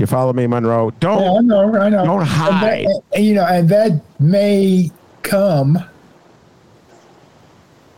You 0.01 0.07
follow 0.07 0.33
me, 0.33 0.47
Monroe? 0.47 0.91
Don't. 0.99 1.21
Yeah, 1.23 1.33
I 1.33 1.41
know, 1.43 1.79
I 1.79 1.89
know. 1.91 2.05
Don't 2.07 2.21
And 2.21 2.29
hide. 2.29 2.87
that- 3.13 3.23
you 3.23 3.35
know, 3.35 3.45
and 3.45 3.69
that 3.69 4.01
may 4.19 4.91
come. 5.23 5.79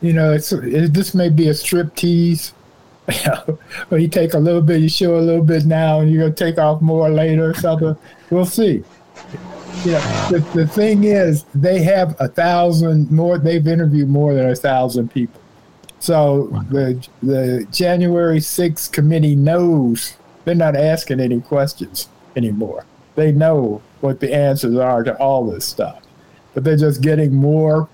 You 0.00 0.12
know, 0.12 0.32
it's 0.32 0.50
it, 0.52 0.92
this 0.92 1.14
may 1.14 1.28
be 1.28 1.48
a 1.48 1.54
strip 1.54 1.94
tease. 1.94 2.52
You 3.08 3.30
know, 3.30 3.58
where 3.88 4.00
you 4.00 4.06
take 4.08 4.32
a 4.34 4.38
little 4.38 4.62
bit, 4.62 4.80
you 4.80 4.88
show 4.88 5.16
a 5.16 5.20
little 5.20 5.44
bit 5.44 5.64
now, 5.66 6.00
and 6.00 6.10
you're 6.10 6.22
gonna 6.22 6.34
take 6.34 6.56
off 6.58 6.80
more 6.80 7.10
later 7.10 7.50
or 7.50 7.54
something. 7.54 7.96
We'll 8.30 8.46
see. 8.46 8.84
You 9.84 9.92
know, 9.92 10.28
the, 10.30 10.38
the 10.54 10.66
thing 10.68 11.02
is, 11.04 11.44
they 11.52 11.82
have 11.82 12.14
a 12.20 12.28
thousand 12.28 13.10
more. 13.10 13.38
They've 13.38 13.66
interviewed 13.66 14.08
more 14.08 14.34
than 14.34 14.48
a 14.50 14.54
thousand 14.54 15.10
people. 15.12 15.40
So 15.98 16.46
the 16.70 17.04
the 17.24 17.66
January 17.72 18.38
6th 18.38 18.92
committee 18.92 19.34
knows 19.36 20.14
they're 20.44 20.54
not 20.54 20.76
asking 20.76 21.20
any 21.20 21.40
questions 21.40 22.08
anymore. 22.36 22.84
They 23.14 23.32
know 23.32 23.82
what 24.00 24.20
the 24.20 24.34
answers 24.34 24.76
are 24.76 25.04
to 25.04 25.16
all 25.16 25.46
this 25.46 25.64
stuff, 25.64 26.02
but 26.54 26.64
they're 26.64 26.76
just 26.76 27.00
getting 27.00 27.34
more 27.34 27.88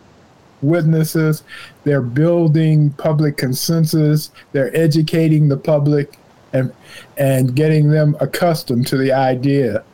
witnesses. 0.62 1.42
They're 1.84 2.02
building 2.02 2.90
public 2.90 3.36
consensus. 3.36 4.30
They're 4.52 4.74
educating 4.76 5.48
the 5.48 5.56
public 5.56 6.18
and 6.52 6.72
and 7.18 7.54
getting 7.54 7.90
them 7.90 8.16
accustomed 8.20 8.86
to 8.86 8.96
the 8.96 9.12
idea 9.12 9.84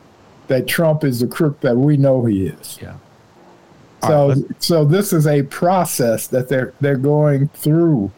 that 0.47 0.67
Trump 0.67 1.03
is 1.03 1.19
the 1.19 1.27
crook 1.27 1.59
that 1.61 1.75
we 1.75 1.97
know 1.97 2.23
he 2.25 2.47
is. 2.47 2.79
Yeah. 2.81 2.95
So, 4.03 4.29
right, 4.29 4.37
so 4.59 4.85
this 4.85 5.11
is 5.13 5.27
a 5.27 5.43
process 5.43 6.27
that 6.27 6.47
they're 6.47 6.73
they're 6.81 6.97
going 6.97 7.47
through 7.49 8.11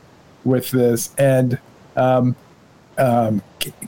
with 0.44 0.72
this, 0.72 1.14
and 1.18 1.58
um, 1.96 2.36
um, 2.98 3.42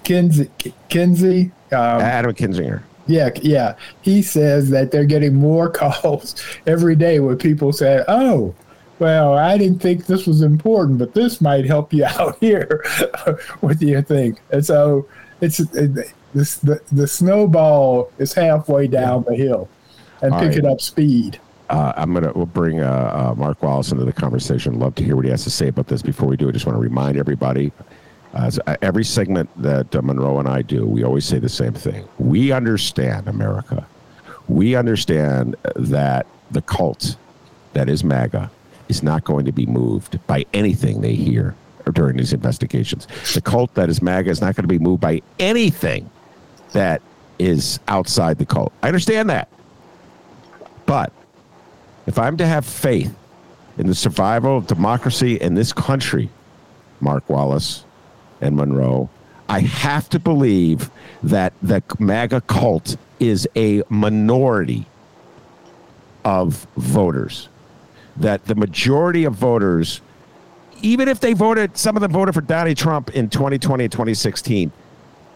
Kinsey, 0.04 0.50
Kinsey, 0.90 1.52
um, 1.72 2.02
Adam 2.02 2.34
Kinzinger. 2.34 2.82
yeah, 3.08 3.30
yeah, 3.42 3.76
he 4.02 4.22
says 4.22 4.70
that 4.72 4.92
they're 4.92 5.06
getting 5.06 5.36
more 5.36 5.70
calls 5.82 6.36
every 6.68 6.96
day 6.96 7.20
where 7.20 7.36
people 7.36 7.72
say, 7.72 8.04
"Oh, 8.08 8.54
well, 9.00 9.34
I 9.38 9.58
didn't 9.58 9.80
think 9.80 10.06
this 10.06 10.26
was 10.28 10.42
important, 10.42 11.00
but 11.00 11.14
this 11.14 11.40
might 11.42 11.66
help 11.66 11.94
you 11.94 12.06
out 12.20 12.38
here 12.40 12.84
with 13.62 13.82
your 13.82 14.02
thing." 14.02 14.38
And 14.52 14.66
so 14.66 15.08
it's 15.42 15.60
it, 15.60 16.14
this 16.34 16.58
the, 16.58 16.80
the 16.92 17.08
snowball 17.08 18.12
is 18.20 18.34
halfway 18.34 18.88
down 18.88 19.24
the 19.28 19.36
hill 19.36 19.68
and 20.22 20.34
All 20.34 20.40
picking 20.40 20.66
right. 20.66 20.74
up 20.74 20.82
speed. 20.82 21.40
Uh, 21.70 21.94
I'm 21.96 22.14
gonna 22.14 22.32
we'll 22.34 22.46
bring 22.48 22.80
uh, 22.82 23.32
uh, 23.32 23.36
Mark 23.36 23.62
Wallace 23.62 23.92
into 23.92 24.04
the 24.04 24.12
conversation. 24.14 24.80
Love 24.80 24.96
to 24.96 25.04
hear 25.04 25.16
what 25.16 25.26
he 25.26 25.32
has 25.32 25.44
to 25.44 25.52
say 25.52 25.68
about 25.68 25.88
this. 25.88 26.02
Before 26.02 26.28
we 26.28 26.36
do, 26.36 26.50
I 26.50 26.52
just 26.52 26.66
want 26.66 26.76
to 26.76 26.82
remind 26.82 27.16
everybody. 27.18 27.72
Uh, 28.34 28.52
uh, 28.68 28.76
every 28.82 29.04
segment 29.04 29.50
that 29.62 29.96
uh, 29.96 30.02
Monroe 30.02 30.40
and 30.40 30.48
I 30.48 30.62
do, 30.62 30.86
we 30.86 31.04
always 31.04 31.26
say 31.26 31.40
the 31.40 31.50
same 31.50 31.74
thing. 31.74 32.08
We 32.20 32.52
understand 32.52 33.28
America. 33.28 33.88
We 34.48 34.76
understand 34.76 35.56
that 35.76 36.28
the 36.52 36.62
cult 36.62 37.16
that 37.74 37.90
is 37.90 38.04
MAGA 38.04 38.52
is 38.88 39.02
not 39.04 39.24
going 39.24 39.46
to 39.46 39.52
be 39.52 39.66
moved 39.66 40.20
by 40.28 40.46
anything 40.54 41.02
they 41.02 41.16
hear 41.16 41.56
during 41.94 42.18
these 42.18 42.34
investigations. 42.34 43.08
The 43.34 43.42
cult 43.42 43.74
that 43.76 43.90
is 43.90 44.02
MAGA 44.02 44.30
is 44.30 44.42
not 44.42 44.56
going 44.56 44.64
to 44.64 44.68
be 44.68 44.80
moved 44.80 45.02
by 45.02 45.22
anything 45.40 46.10
that 46.74 47.02
is 47.40 47.80
outside 47.88 48.38
the 48.38 48.46
cult. 48.46 48.74
I 48.84 48.88
understand 48.88 49.30
that. 49.30 49.50
But 50.86 51.12
if 52.06 52.20
I'm 52.20 52.38
to 52.38 52.46
have 52.46 52.66
faith 52.66 53.16
in 53.78 53.88
the 53.88 53.96
survival 53.96 54.58
of 54.58 54.68
democracy 54.68 55.36
in 55.36 55.56
this 55.56 55.72
country, 55.74 56.30
Mark 57.00 57.28
Wallace 57.30 57.86
and 58.42 58.56
Monroe, 58.56 59.10
I 59.48 59.62
have 59.62 60.10
to 60.10 60.20
believe 60.20 60.92
that 61.24 61.54
the 61.62 61.82
MAGA 61.98 62.42
cult 62.42 62.98
is 63.20 63.48
a 63.56 63.82
minority 63.90 64.86
of 66.24 66.68
voters. 66.78 67.50
That 68.18 68.46
the 68.46 68.56
majority 68.56 69.24
of 69.24 69.34
voters, 69.34 70.02
even 70.82 71.08
if 71.08 71.20
they 71.20 71.34
voted, 71.34 71.78
some 71.78 71.96
of 71.98 72.02
them 72.02 72.12
voted 72.12 72.36
for 72.36 72.42
Donald 72.42 72.78
Trump 72.78 73.10
in 73.16 73.30
2020 73.30 73.86
and 73.86 73.92
2016, 73.92 74.72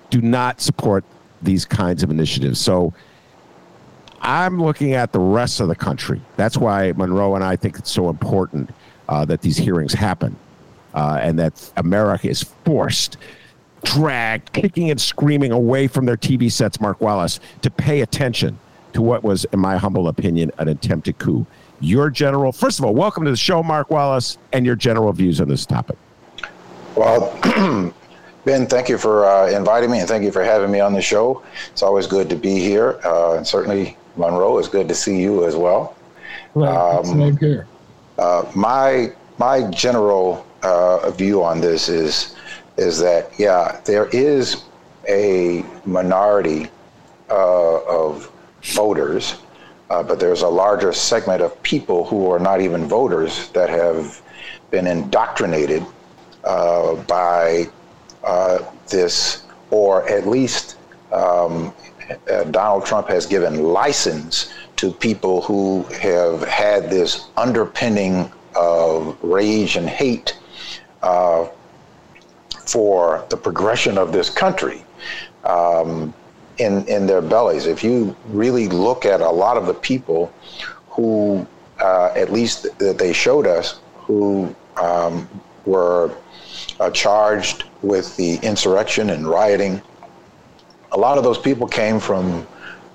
do 0.09 0.21
not 0.21 0.61
support 0.61 1.03
these 1.41 1.65
kinds 1.65 2.03
of 2.03 2.11
initiatives. 2.11 2.59
So 2.59 2.93
I'm 4.21 4.61
looking 4.61 4.93
at 4.93 5.11
the 5.11 5.19
rest 5.19 5.59
of 5.59 5.67
the 5.67 5.75
country. 5.75 6.21
That's 6.37 6.57
why 6.57 6.91
Monroe 6.93 7.35
and 7.35 7.43
I 7.43 7.55
think 7.55 7.79
it's 7.79 7.91
so 7.91 8.09
important 8.09 8.69
uh, 9.09 9.25
that 9.25 9.41
these 9.41 9.57
hearings 9.57 9.93
happen 9.93 10.35
uh, 10.93 11.19
and 11.21 11.37
that 11.39 11.71
America 11.77 12.27
is 12.27 12.43
forced, 12.65 13.17
dragged, 13.83 14.53
kicking 14.53 14.91
and 14.91 14.99
screaming 14.99 15.51
away 15.51 15.87
from 15.87 16.05
their 16.05 16.17
TV 16.17 16.51
sets, 16.51 16.79
Mark 16.79 17.01
Wallace, 17.01 17.39
to 17.61 17.69
pay 17.69 18.01
attention 18.01 18.59
to 18.93 19.01
what 19.01 19.23
was, 19.23 19.45
in 19.45 19.59
my 19.59 19.77
humble 19.77 20.07
opinion, 20.07 20.51
an 20.59 20.67
attempted 20.67 21.17
coup. 21.17 21.45
Your 21.79 22.09
general, 22.09 22.51
first 22.51 22.79
of 22.79 22.85
all, 22.85 22.93
welcome 22.93 23.25
to 23.25 23.31
the 23.31 23.37
show, 23.37 23.63
Mark 23.63 23.89
Wallace, 23.89 24.37
and 24.53 24.65
your 24.65 24.75
general 24.75 25.11
views 25.11 25.41
on 25.41 25.49
this 25.49 25.65
topic. 25.65 25.97
Well, 26.95 27.31
Ben, 28.45 28.67
thank 28.67 28.89
you 28.89 28.97
for 28.97 29.25
uh, 29.25 29.49
inviting 29.49 29.89
me 29.89 29.99
and 29.99 30.07
thank 30.07 30.23
you 30.23 30.31
for 30.31 30.43
having 30.43 30.71
me 30.71 30.79
on 30.79 30.93
the 30.93 31.01
show. 31.01 31.41
It's 31.71 31.81
always 31.81 32.07
good 32.07 32.29
to 32.29 32.35
be 32.35 32.59
here. 32.59 32.99
Uh, 33.03 33.37
and 33.37 33.47
certainly, 33.47 33.97
Monroe, 34.15 34.57
it's 34.59 34.67
good 34.67 34.87
to 34.89 34.95
see 34.95 35.19
you 35.19 35.45
as 35.45 35.55
well. 35.55 35.95
Right, 36.53 36.69
Um, 36.69 37.05
same 37.05 37.37
here. 37.37 37.67
Uh, 38.17 38.49
my 38.55 39.11
my 39.39 39.69
general 39.71 40.45
uh, 40.63 41.11
view 41.11 41.43
on 41.43 41.61
this 41.61 41.89
is 41.89 42.35
is 42.77 42.99
that 42.99 43.31
yeah, 43.37 43.79
there 43.85 44.07
is 44.07 44.63
a 45.07 45.63
minority 45.85 46.67
uh, 47.29 47.83
of 47.83 48.31
voters, 48.63 49.35
uh, 49.89 50.01
but 50.01 50.19
there's 50.19 50.41
a 50.41 50.47
larger 50.47 50.91
segment 50.93 51.41
of 51.41 51.61
people 51.63 52.05
who 52.05 52.31
are 52.31 52.39
not 52.39 52.61
even 52.61 52.87
voters 52.87 53.49
that 53.49 53.69
have 53.69 54.21
been 54.71 54.87
indoctrinated 54.87 55.85
uh, 56.43 56.95
by 57.03 57.65
uh, 58.23 58.59
this, 58.87 59.45
or 59.69 60.07
at 60.09 60.25
least 60.27 60.77
um, 61.11 61.73
uh, 62.31 62.43
Donald 62.45 62.85
Trump 62.85 63.07
has 63.07 63.25
given 63.25 63.63
license 63.63 64.51
to 64.77 64.91
people 64.91 65.41
who 65.41 65.83
have 66.01 66.43
had 66.43 66.89
this 66.89 67.27
underpinning 67.37 68.31
of 68.55 69.17
rage 69.23 69.75
and 69.77 69.87
hate 69.87 70.37
uh, 71.03 71.47
for 72.65 73.25
the 73.29 73.37
progression 73.37 73.97
of 73.97 74.11
this 74.11 74.29
country 74.29 74.83
um, 75.43 76.13
in 76.57 76.87
in 76.87 77.05
their 77.05 77.21
bellies. 77.21 77.65
If 77.67 77.83
you 77.83 78.15
really 78.29 78.67
look 78.67 79.05
at 79.05 79.21
a 79.21 79.29
lot 79.29 79.57
of 79.57 79.67
the 79.67 79.73
people 79.73 80.31
who, 80.89 81.45
uh, 81.79 82.13
at 82.15 82.31
least 82.31 82.63
that 82.79 82.97
they 82.97 83.13
showed 83.13 83.45
us, 83.45 83.79
who 83.95 84.55
um, 84.77 85.27
were 85.65 86.15
uh, 86.79 86.89
charged 86.91 87.65
with 87.81 88.15
the 88.15 88.35
insurrection 88.37 89.09
and 89.09 89.27
rioting, 89.27 89.81
a 90.93 90.97
lot 90.97 91.17
of 91.17 91.23
those 91.23 91.37
people 91.37 91.67
came 91.67 91.99
from 91.99 92.47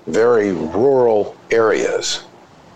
very 0.07 0.51
rural 0.51 1.35
areas. 1.51 2.23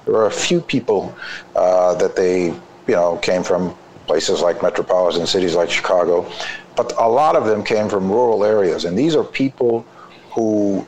There 0.06 0.14
were 0.14 0.28
a 0.28 0.32
few 0.32 0.62
people 0.62 1.16
uh, 1.56 1.96
that 1.96 2.16
they, 2.16 2.48
you 2.48 2.96
know, 2.96 3.18
came 3.18 3.44
from 3.44 3.76
places 4.08 4.42
like 4.42 4.62
metropolitan 4.62 5.26
cities 5.26 5.56
like 5.56 5.70
Chicago, 5.70 6.30
but 6.76 6.94
a 6.98 7.08
lot 7.08 7.36
of 7.36 7.46
them 7.46 7.64
came 7.64 7.88
from 7.90 8.12
rural 8.12 8.44
areas, 8.44 8.86
and 8.86 8.98
these 8.98 9.16
are 9.16 9.24
people 9.24 9.86
who 10.32 10.86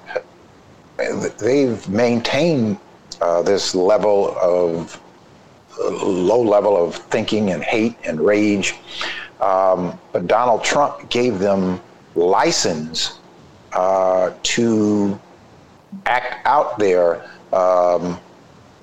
they've 1.40 1.88
maintained 1.90 2.78
uh, 3.22 3.42
this 3.42 3.76
level 3.76 4.36
of 4.38 5.00
uh, 5.80 5.90
low 6.06 6.42
level 6.42 6.76
of 6.82 6.96
thinking 6.96 7.52
and 7.52 7.64
hate 7.64 7.96
and 8.06 8.20
rage. 8.20 8.76
Um, 9.42 10.00
but 10.12 10.28
Donald 10.28 10.64
Trump 10.64 11.10
gave 11.10 11.40
them 11.40 11.82
license 12.16 13.20
uh, 13.74 14.34
to 14.44 15.20
act 16.06 16.46
out 16.46 16.80
their, 16.80 17.30
um, 17.54 18.20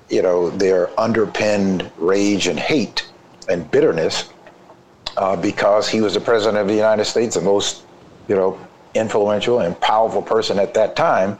you 0.09 0.21
know, 0.21 0.49
their 0.51 0.97
underpinned 0.99 1.91
rage 1.97 2.47
and 2.47 2.59
hate 2.59 3.07
and 3.49 3.69
bitterness 3.71 4.29
uh, 5.17 5.35
because 5.35 5.87
he 5.87 6.01
was 6.01 6.13
the 6.13 6.19
president 6.19 6.57
of 6.57 6.67
the 6.67 6.73
United 6.73 7.05
States, 7.05 7.35
the 7.35 7.41
most, 7.41 7.83
you 8.27 8.35
know, 8.35 8.59
influential 8.93 9.59
and 9.59 9.79
powerful 9.79 10.21
person 10.21 10.59
at 10.59 10.73
that 10.73 10.95
time, 10.95 11.37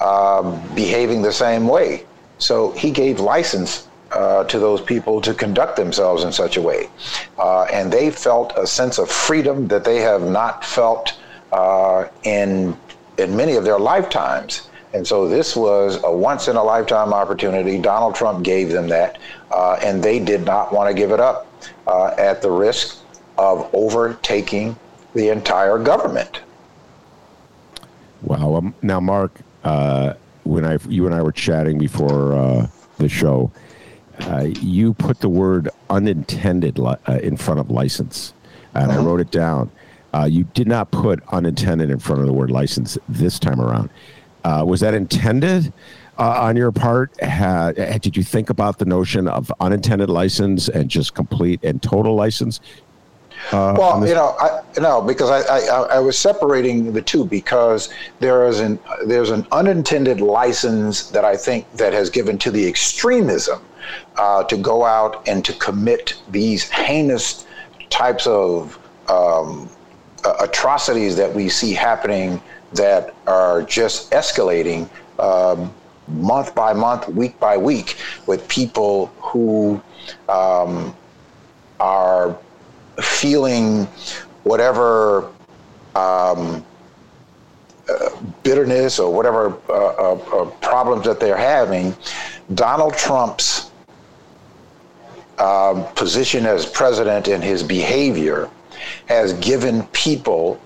um, 0.00 0.60
behaving 0.74 1.22
the 1.22 1.32
same 1.32 1.66
way. 1.66 2.04
So 2.38 2.72
he 2.72 2.90
gave 2.90 3.20
license 3.20 3.88
uh, 4.10 4.44
to 4.44 4.58
those 4.58 4.80
people 4.80 5.20
to 5.22 5.32
conduct 5.32 5.76
themselves 5.76 6.24
in 6.24 6.32
such 6.32 6.56
a 6.56 6.62
way. 6.62 6.88
Uh, 7.38 7.62
and 7.64 7.90
they 7.92 8.10
felt 8.10 8.52
a 8.56 8.66
sense 8.66 8.98
of 8.98 9.10
freedom 9.10 9.68
that 9.68 9.84
they 9.84 9.98
have 9.98 10.22
not 10.22 10.64
felt 10.64 11.18
uh, 11.52 12.08
in, 12.24 12.76
in 13.18 13.34
many 13.36 13.54
of 13.54 13.64
their 13.64 13.78
lifetimes. 13.78 14.68
And 14.94 15.06
so 15.06 15.28
this 15.28 15.56
was 15.56 16.02
a 16.04 16.14
once 16.14 16.48
in 16.48 16.56
a 16.56 16.62
lifetime 16.62 17.14
opportunity. 17.14 17.78
Donald 17.78 18.14
Trump 18.14 18.44
gave 18.44 18.68
them 18.68 18.88
that, 18.88 19.18
uh, 19.50 19.78
and 19.82 20.02
they 20.02 20.18
did 20.18 20.44
not 20.44 20.72
want 20.72 20.88
to 20.88 20.94
give 20.94 21.12
it 21.12 21.20
up 21.20 21.46
uh, 21.86 22.14
at 22.18 22.42
the 22.42 22.50
risk 22.50 22.98
of 23.38 23.68
overtaking 23.74 24.76
the 25.14 25.28
entire 25.28 25.78
government. 25.78 26.40
Wow. 28.22 28.56
Um, 28.56 28.74
now, 28.82 29.00
Mark, 29.00 29.32
uh, 29.64 30.14
when 30.44 30.64
I 30.64 30.78
you 30.88 31.06
and 31.06 31.14
I 31.14 31.22
were 31.22 31.32
chatting 31.32 31.78
before 31.78 32.34
uh, 32.34 32.66
the 32.98 33.08
show, 33.08 33.50
uh, 34.20 34.48
you 34.60 34.94
put 34.94 35.20
the 35.20 35.28
word 35.28 35.68
unintended 35.90 36.78
li- 36.78 36.96
uh, 37.08 37.18
in 37.22 37.36
front 37.36 37.60
of 37.60 37.70
license, 37.70 38.34
and 38.74 38.92
I 38.92 39.02
wrote 39.02 39.20
it 39.20 39.30
down. 39.30 39.70
Uh, 40.14 40.24
you 40.24 40.44
did 40.52 40.68
not 40.68 40.90
put 40.90 41.22
unintended 41.32 41.90
in 41.90 41.98
front 41.98 42.20
of 42.20 42.26
the 42.26 42.32
word 42.32 42.50
license 42.50 42.98
this 43.08 43.38
time 43.38 43.60
around. 43.60 43.88
Uh, 44.44 44.64
was 44.66 44.80
that 44.80 44.94
intended 44.94 45.72
on 46.18 46.56
your 46.56 46.72
part? 46.72 47.10
Ha- 47.22 47.72
did 47.72 48.16
you 48.16 48.22
think 48.22 48.50
about 48.50 48.78
the 48.78 48.84
notion 48.84 49.28
of 49.28 49.52
unintended 49.60 50.10
license 50.10 50.68
and 50.68 50.88
just 50.88 51.14
complete 51.14 51.60
and 51.62 51.82
total 51.82 52.14
license? 52.14 52.60
Uh, 53.50 53.74
well, 53.76 54.06
you 54.06 54.14
know, 54.14 54.36
I, 54.38 54.62
no, 54.80 55.02
because 55.02 55.28
I, 55.30 55.40
I, 55.56 55.96
I 55.96 55.98
was 55.98 56.16
separating 56.16 56.92
the 56.92 57.02
two 57.02 57.24
because 57.24 57.92
there 58.20 58.46
is 58.46 58.60
an 58.60 58.78
there's 59.06 59.30
an 59.30 59.46
unintended 59.50 60.20
license 60.20 61.10
that 61.10 61.24
I 61.24 61.36
think 61.36 61.70
that 61.72 61.92
has 61.92 62.08
given 62.08 62.38
to 62.38 62.52
the 62.52 62.68
extremism 62.68 63.60
uh, 64.16 64.44
to 64.44 64.56
go 64.56 64.84
out 64.84 65.26
and 65.26 65.44
to 65.44 65.52
commit 65.54 66.14
these 66.30 66.70
heinous 66.70 67.46
types 67.90 68.26
of 68.28 68.78
um, 69.08 69.68
atrocities 70.40 71.16
that 71.16 71.34
we 71.34 71.48
see 71.48 71.72
happening 71.72 72.40
that 72.74 73.14
are 73.26 73.62
just 73.62 74.10
escalating 74.10 74.88
um, 75.18 75.72
month 76.08 76.54
by 76.54 76.72
month, 76.72 77.08
week 77.08 77.38
by 77.38 77.56
week, 77.56 77.96
with 78.26 78.46
people 78.48 79.06
who 79.18 79.80
um, 80.28 80.94
are 81.80 82.36
feeling 83.00 83.84
whatever 84.44 85.30
um, 85.94 86.64
uh, 87.88 88.10
bitterness 88.42 88.98
or 88.98 89.12
whatever 89.12 89.58
uh, 89.68 89.72
uh, 89.72 90.14
uh, 90.14 90.44
problems 90.60 91.04
that 91.04 91.20
they're 91.20 91.36
having, 91.36 91.94
Donald 92.54 92.94
Trump's 92.94 93.70
um, 95.38 95.84
position 95.94 96.46
as 96.46 96.64
president 96.66 97.28
and 97.28 97.42
his 97.42 97.62
behavior 97.62 98.48
has 99.06 99.32
given 99.34 99.82
people 99.88 100.60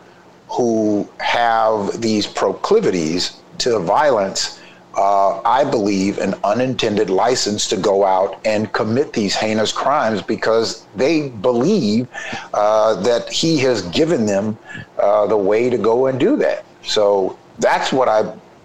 who 0.48 1.08
have 1.18 2.00
these 2.00 2.26
proclivities 2.26 3.40
to 3.58 3.78
violence 3.80 4.60
uh, 4.96 5.42
I 5.44 5.62
believe, 5.64 6.18
an 6.18 6.34
unintended 6.42 7.10
license 7.10 7.68
to 7.68 7.76
go 7.76 8.04
out 8.04 8.40
and 8.46 8.72
commit 8.72 9.12
these 9.12 9.34
heinous 9.34 9.70
crimes 9.70 10.22
because 10.22 10.86
they 10.96 11.28
believe 11.28 12.08
uh, 12.54 12.94
that 13.02 13.28
he 13.28 13.58
has 13.58 13.82
given 13.82 14.24
them 14.24 14.56
uh, 14.98 15.26
the 15.26 15.36
way 15.36 15.68
to 15.68 15.76
go 15.76 16.06
and 16.06 16.18
do 16.18 16.36
that. 16.36 16.64
So 16.82 17.38
that's 17.58 17.92
what 17.92 18.08
I, 18.08 18.22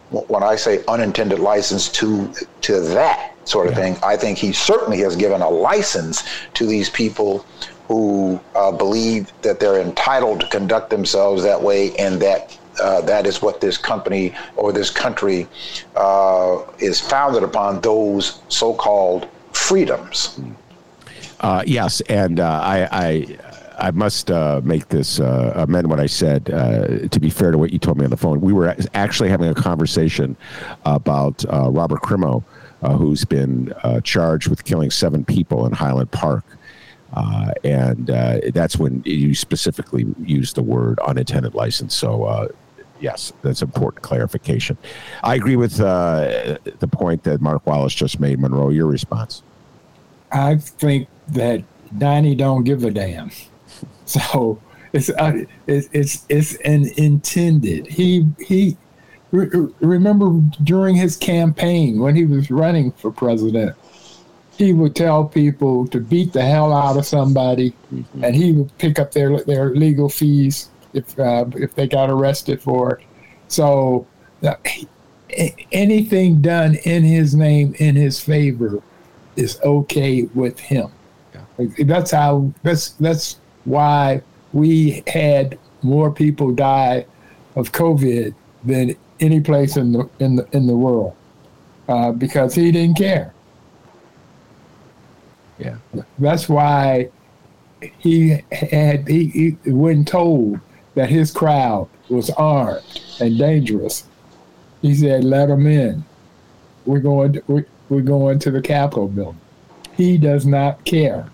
when 0.09 0.41
I 0.41 0.55
say 0.55 0.83
unintended 0.87 1.39
license 1.39 1.89
to 1.89 2.33
to 2.61 2.79
that 2.79 3.33
sort 3.45 3.67
of 3.67 3.73
yeah. 3.73 3.79
thing, 3.79 3.97
I 4.03 4.15
think 4.15 4.37
he 4.37 4.53
certainly 4.53 4.99
has 4.99 5.15
given 5.15 5.41
a 5.41 5.49
license 5.49 6.23
to 6.53 6.65
these 6.65 6.89
people 6.89 7.45
who 7.91 8.39
uh, 8.55 8.71
believe 8.71 9.33
that 9.41 9.59
they're 9.59 9.81
entitled 9.81 10.39
to 10.39 10.47
conduct 10.47 10.89
themselves 10.89 11.43
that 11.43 11.61
way 11.61 11.93
and 11.97 12.21
that 12.21 12.57
uh, 12.81 13.01
that 13.01 13.27
is 13.27 13.41
what 13.41 13.59
this 13.59 13.77
company 13.77 14.33
or 14.55 14.71
this 14.71 14.89
country 14.89 15.45
uh, 15.97 16.59
is 16.79 17.01
founded 17.01 17.43
upon 17.43 17.81
those 17.81 18.39
so-called 18.47 19.27
freedoms. 19.51 20.39
Uh, 21.41 21.63
yes, 21.67 21.99
and 22.07 22.39
uh, 22.39 22.61
I, 22.63 22.87
I, 22.93 23.37
I 23.77 23.91
must 23.91 24.31
uh, 24.31 24.61
make 24.63 24.87
this 24.87 25.19
amend 25.19 25.89
what 25.89 25.99
I 25.99 26.05
said. 26.05 26.45
to 26.45 27.19
be 27.19 27.29
fair 27.29 27.51
to 27.51 27.57
what 27.57 27.73
you 27.73 27.79
told 27.79 27.97
me 27.97 28.05
on 28.05 28.09
the 28.09 28.15
phone, 28.15 28.39
we 28.39 28.53
were 28.53 28.73
actually 28.93 29.27
having 29.27 29.49
a 29.49 29.53
conversation 29.53 30.37
about 30.85 31.43
Robert 31.49 32.01
Crimo, 32.03 32.41
who's 32.83 33.25
been 33.25 33.73
charged 34.05 34.47
with 34.47 34.63
killing 34.63 34.91
seven 34.91 35.25
people 35.25 35.65
in 35.65 35.73
Highland 35.73 36.11
Park. 36.11 36.45
Uh, 37.13 37.51
and 37.63 38.09
uh, 38.09 38.39
that's 38.53 38.77
when 38.77 39.03
you 39.05 39.35
specifically 39.35 40.05
use 40.23 40.53
the 40.53 40.63
word 40.63 40.99
unintended 40.99 41.53
license. 41.53 41.93
So, 41.95 42.23
uh, 42.23 42.47
yes, 42.99 43.33
that's 43.41 43.61
important 43.61 44.03
clarification. 44.03 44.77
I 45.23 45.35
agree 45.35 45.55
with 45.57 45.79
uh, 45.79 46.57
the 46.79 46.87
point 46.87 47.23
that 47.23 47.41
Mark 47.41 47.65
Wallace 47.67 47.93
just 47.93 48.19
made. 48.19 48.39
Monroe, 48.39 48.69
your 48.69 48.87
response? 48.87 49.43
I 50.31 50.55
think 50.57 51.07
that 51.29 51.63
Donnie 51.97 52.35
don't 52.35 52.63
give 52.63 52.83
a 52.83 52.91
damn. 52.91 53.31
So 54.05 54.59
it's 54.93 55.09
uh, 55.09 55.45
it's 55.67 55.87
it's 55.93 56.25
it's 56.27 56.55
an 56.65 56.91
intended. 56.97 57.87
He 57.87 58.27
he. 58.39 58.77
remember 59.31 60.41
during 60.63 60.95
his 60.95 61.15
campaign 61.15 61.99
when 61.99 62.15
he 62.15 62.25
was 62.25 62.51
running 62.51 62.91
for 62.91 63.09
president, 63.09 63.75
he 64.61 64.73
would 64.73 64.95
tell 64.95 65.25
people 65.25 65.87
to 65.87 65.99
beat 65.99 66.33
the 66.33 66.43
hell 66.43 66.71
out 66.71 66.95
of 66.95 67.05
somebody, 67.05 67.71
mm-hmm. 67.93 68.23
and 68.23 68.35
he 68.35 68.51
would 68.51 68.77
pick 68.77 68.99
up 68.99 69.11
their 69.11 69.43
their 69.43 69.73
legal 69.73 70.07
fees 70.07 70.69
if 70.93 71.17
uh, 71.19 71.45
if 71.55 71.73
they 71.73 71.87
got 71.87 72.09
arrested 72.09 72.61
for 72.61 72.95
it. 72.95 73.05
So 73.47 74.05
uh, 74.43 74.55
anything 75.71 76.41
done 76.41 76.75
in 76.85 77.03
his 77.03 77.33
name 77.33 77.73
in 77.79 77.95
his 77.95 78.19
favor 78.19 78.81
is 79.35 79.59
okay 79.63 80.23
with 80.35 80.59
him. 80.59 80.91
Yeah. 81.33 81.85
That's 81.85 82.11
how. 82.11 82.53
That's 82.61 82.91
that's 82.91 83.37
why 83.65 84.21
we 84.53 85.03
had 85.07 85.57
more 85.81 86.11
people 86.11 86.51
die 86.51 87.05
of 87.55 87.71
COVID 87.71 88.35
than 88.63 88.95
any 89.19 89.39
place 89.41 89.75
in 89.75 89.91
the 89.91 90.09
in 90.19 90.35
the 90.35 90.47
in 90.51 90.67
the 90.67 90.75
world 90.75 91.15
uh, 91.87 92.11
because 92.11 92.53
he 92.53 92.71
didn't 92.71 92.97
care. 92.97 93.33
Yeah, 95.61 95.77
that's 96.19 96.49
why 96.49 97.09
he 97.99 98.41
had 98.51 99.07
he, 99.07 99.25
he 99.27 99.71
when 99.71 100.05
told 100.05 100.59
that 100.95 101.09
his 101.09 101.31
crowd 101.31 101.87
was 102.09 102.29
armed 102.31 103.01
and 103.19 103.37
dangerous, 103.37 104.05
he 104.81 104.95
said, 104.95 105.23
"Let 105.23 105.47
them 105.47 105.67
in. 105.67 106.03
We're 106.85 106.99
going. 106.99 107.33
To, 107.33 107.43
we're, 107.47 107.65
we're 107.89 108.01
going 108.01 108.39
to 108.39 108.51
the 108.51 108.61
Capitol 108.61 109.07
building." 109.07 109.39
He 109.95 110.17
does 110.17 110.45
not 110.45 110.83
care. 110.85 111.29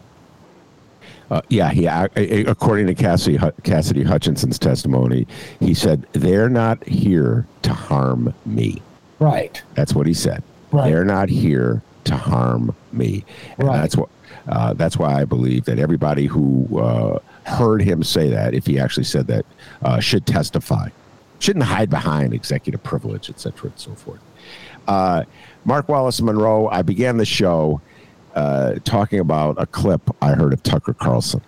Uh, 1.29 1.41
yeah, 1.49 1.69
he 1.69 1.85
according 1.85 2.87
to 2.87 2.95
Cassidy 2.95 3.37
Cassidy 3.63 4.03
Hutchinson's 4.03 4.57
testimony, 4.57 5.27
he 5.59 5.73
said 5.73 6.05
they're 6.13 6.49
not 6.49 6.83
here 6.85 7.45
to 7.63 7.73
harm 7.73 8.33
me. 8.45 8.81
Right. 9.19 9.61
That's 9.75 9.93
what 9.93 10.07
he 10.07 10.13
said. 10.13 10.43
Right. 10.71 10.89
They're 10.89 11.05
not 11.05 11.29
here 11.29 11.81
to 12.05 12.15
harm 12.15 12.75
me. 12.91 13.23
And 13.57 13.67
right. 13.67 13.77
that's 13.77 13.95
what 13.95 14.09
uh, 14.47 14.73
that's 14.73 14.97
why 14.97 15.19
I 15.21 15.25
believe 15.25 15.65
that 15.65 15.79
everybody 15.79 16.25
who 16.25 16.79
uh, 16.79 17.19
heard 17.45 17.81
him 17.81 18.03
say 18.03 18.29
that, 18.29 18.53
if 18.53 18.65
he 18.65 18.79
actually 18.79 19.03
said 19.03 19.27
that, 19.27 19.45
uh, 19.83 19.99
should 19.99 20.25
testify. 20.25 20.89
Shouldn't 21.39 21.65
hide 21.65 21.89
behind 21.89 22.33
executive 22.33 22.81
privilege, 22.81 23.29
et 23.29 23.39
cetera, 23.39 23.69
and 23.69 23.79
so 23.79 23.93
forth. 23.93 24.19
Uh, 24.87 25.23
Mark 25.65 25.89
Wallace 25.89 26.21
Monroe, 26.21 26.67
I 26.69 26.81
began 26.81 27.17
the 27.17 27.25
show 27.25 27.81
uh, 28.35 28.75
talking 28.85 29.19
about 29.19 29.55
a 29.59 29.65
clip 29.65 30.01
I 30.21 30.31
heard 30.31 30.53
of 30.53 30.63
Tucker 30.63 30.93
Carlson 30.93 31.41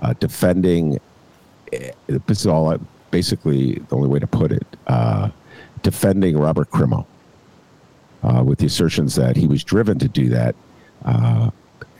uh, 0.00 0.14
defending. 0.14 0.98
Eh, 1.72 1.92
this 2.06 2.40
is 2.40 2.46
all 2.46 2.76
basically 3.10 3.74
the 3.74 3.96
only 3.96 4.08
way 4.08 4.18
to 4.18 4.26
put 4.26 4.52
it. 4.52 4.66
defending 5.82 6.36
Robert 6.36 6.70
Crimo 6.70 7.06
with 8.44 8.58
the 8.58 8.66
assertions 8.66 9.14
that 9.14 9.36
he 9.36 9.46
was 9.46 9.64
driven 9.64 9.98
to 9.98 10.08
do 10.08 10.28
that 10.28 10.54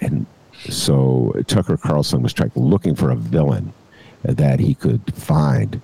and 0.00 0.26
so 0.68 1.34
Tucker 1.46 1.76
Carlson 1.76 2.22
was 2.22 2.32
trying 2.32 2.52
looking 2.54 2.94
for 2.94 3.10
a 3.10 3.16
villain 3.16 3.72
that 4.22 4.60
he 4.60 4.74
could 4.74 5.02
find 5.14 5.80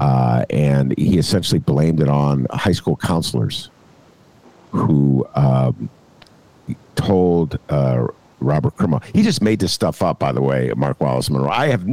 uh, 0.00 0.44
and 0.50 0.96
he 0.98 1.18
essentially 1.18 1.58
blamed 1.58 2.00
it 2.00 2.08
on 2.08 2.46
high 2.50 2.72
school 2.72 2.96
counselors 2.96 3.70
who 4.72 5.26
um, 5.34 5.88
told 6.96 7.58
uh, 7.68 8.06
Robert 8.40 8.76
Crimo. 8.76 9.02
He 9.14 9.22
just 9.22 9.42
made 9.42 9.60
this 9.60 9.72
stuff 9.72 10.02
up, 10.02 10.18
by 10.18 10.32
the 10.32 10.42
way, 10.42 10.72
Mark 10.76 11.00
Wallace 11.00 11.30
Monroe. 11.30 11.50
I 11.50 11.68
have, 11.68 11.86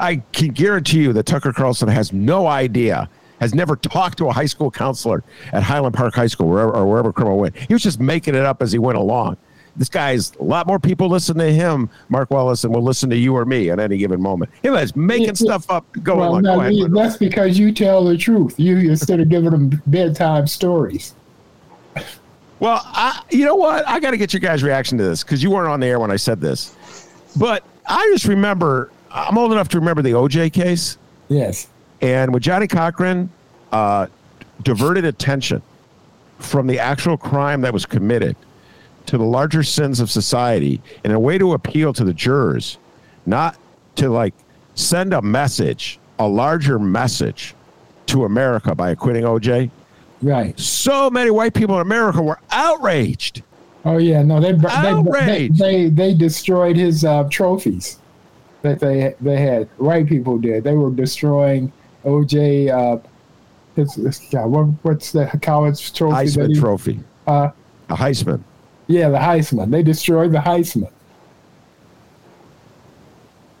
I 0.00 0.16
can 0.32 0.48
guarantee 0.48 1.02
you 1.02 1.12
that 1.12 1.26
Tucker 1.26 1.52
Carlson 1.52 1.88
has 1.88 2.12
no 2.12 2.46
idea, 2.46 3.08
has 3.40 3.54
never 3.54 3.76
talked 3.76 4.18
to 4.18 4.26
a 4.28 4.32
high 4.32 4.46
school 4.46 4.70
counselor 4.70 5.22
at 5.52 5.62
Highland 5.62 5.94
Park 5.94 6.14
High 6.14 6.26
School, 6.26 6.48
wherever, 6.48 6.72
or 6.72 6.86
wherever 6.86 7.12
Criminal 7.12 7.38
went. 7.38 7.56
He 7.56 7.72
was 7.74 7.82
just 7.82 8.00
making 8.00 8.34
it 8.34 8.44
up 8.44 8.62
as 8.62 8.72
he 8.72 8.78
went 8.78 8.98
along. 8.98 9.36
This 9.78 9.90
guy's 9.90 10.32
a 10.36 10.42
lot 10.42 10.66
more 10.66 10.78
people 10.78 11.08
listen 11.10 11.36
to 11.36 11.52
him, 11.52 11.90
Mark 12.08 12.30
Wallace, 12.30 12.62
than 12.62 12.72
will 12.72 12.82
listen 12.82 13.10
to 13.10 13.16
you 13.16 13.36
or 13.36 13.44
me 13.44 13.68
at 13.68 13.78
any 13.78 13.98
given 13.98 14.22
moment. 14.22 14.50
He 14.62 14.70
was 14.70 14.96
making 14.96 15.26
Yeah, 15.26 15.32
stuff 15.34 15.70
up. 15.70 15.84
Go 16.02 16.16
Well, 16.16 16.34
on, 16.36 16.42
no, 16.44 16.54
go 16.54 16.60
ahead. 16.62 16.92
that's 16.94 17.18
because 17.18 17.58
you 17.58 17.72
tell 17.72 18.02
the 18.02 18.16
truth. 18.16 18.58
You 18.58 18.78
instead 18.78 19.20
of 19.20 19.28
giving 19.28 19.50
them 19.50 19.82
bedtime 19.86 20.46
stories. 20.46 21.14
Well, 22.58 22.80
I, 22.84 23.22
you 23.30 23.44
know 23.44 23.54
what? 23.54 23.86
I 23.86 24.00
got 24.00 24.12
to 24.12 24.16
get 24.16 24.32
your 24.32 24.40
guys' 24.40 24.62
reaction 24.62 24.96
to 24.96 25.04
this 25.04 25.22
because 25.22 25.42
you 25.42 25.50
weren't 25.50 25.68
on 25.68 25.80
the 25.80 25.86
air 25.88 26.00
when 26.00 26.10
I 26.10 26.16
said 26.16 26.40
this. 26.40 26.74
But 27.38 27.62
I 27.86 28.08
just 28.12 28.24
remember, 28.24 28.90
I'm 29.10 29.36
old 29.36 29.52
enough 29.52 29.68
to 29.70 29.78
remember 29.78 30.00
the 30.00 30.12
OJ 30.12 30.54
case. 30.54 30.96
Yes. 31.28 31.68
And 32.00 32.32
when 32.32 32.42
Johnnie 32.42 32.66
Cochran 32.68 33.30
uh, 33.72 34.06
diverted 34.62 35.04
attention 35.04 35.62
from 36.38 36.66
the 36.66 36.78
actual 36.78 37.16
crime 37.16 37.62
that 37.62 37.72
was 37.72 37.86
committed 37.86 38.36
to 39.06 39.16
the 39.18 39.24
larger 39.24 39.62
sins 39.62 40.00
of 40.00 40.10
society 40.10 40.80
in 41.04 41.12
a 41.12 41.20
way 41.20 41.38
to 41.38 41.52
appeal 41.54 41.92
to 41.94 42.04
the 42.04 42.12
jurors, 42.12 42.78
not 43.24 43.56
to 43.96 44.10
like 44.10 44.34
send 44.74 45.14
a 45.14 45.22
message, 45.22 45.98
a 46.18 46.26
larger 46.26 46.78
message 46.78 47.54
to 48.06 48.24
America 48.24 48.74
by 48.74 48.90
acquitting 48.90 49.24
OJ, 49.24 49.70
Right. 50.22 50.58
so 50.58 51.10
many 51.10 51.30
white 51.30 51.52
people 51.54 51.74
in 51.76 51.82
America 51.82 52.22
were 52.22 52.38
outraged. 52.50 53.42
Oh 53.84 53.98
yeah. 53.98 54.22
No, 54.22 54.40
they 54.40 54.52
they 54.52 55.02
they, 55.12 55.48
they, 55.48 55.88
they 55.88 56.14
destroyed 56.14 56.76
his 56.76 57.04
uh, 57.04 57.24
trophies 57.30 57.98
that 58.62 58.80
they 58.80 59.14
they 59.20 59.36
had. 59.40 59.68
White 59.76 60.06
people 60.08 60.38
did. 60.38 60.64
They 60.64 60.74
were 60.74 60.90
destroying 60.90 61.70
OJ. 62.06 62.70
Uh, 62.70 63.02
God, 64.30 64.46
what, 64.50 64.64
what's 64.82 65.12
the 65.12 65.26
college 65.42 65.92
trophy? 65.92 66.14
Heisman 66.16 66.54
he- 66.54 66.60
Trophy. 66.60 67.00
Uh, 67.26 67.50
A 67.90 67.94
Heisman. 67.94 68.40
yeah, 68.86 69.08
the 69.10 69.18
Heisman. 69.18 69.70
They 69.70 69.82
destroyed 69.82 70.32
the 70.32 70.38
Heisman. 70.38 70.90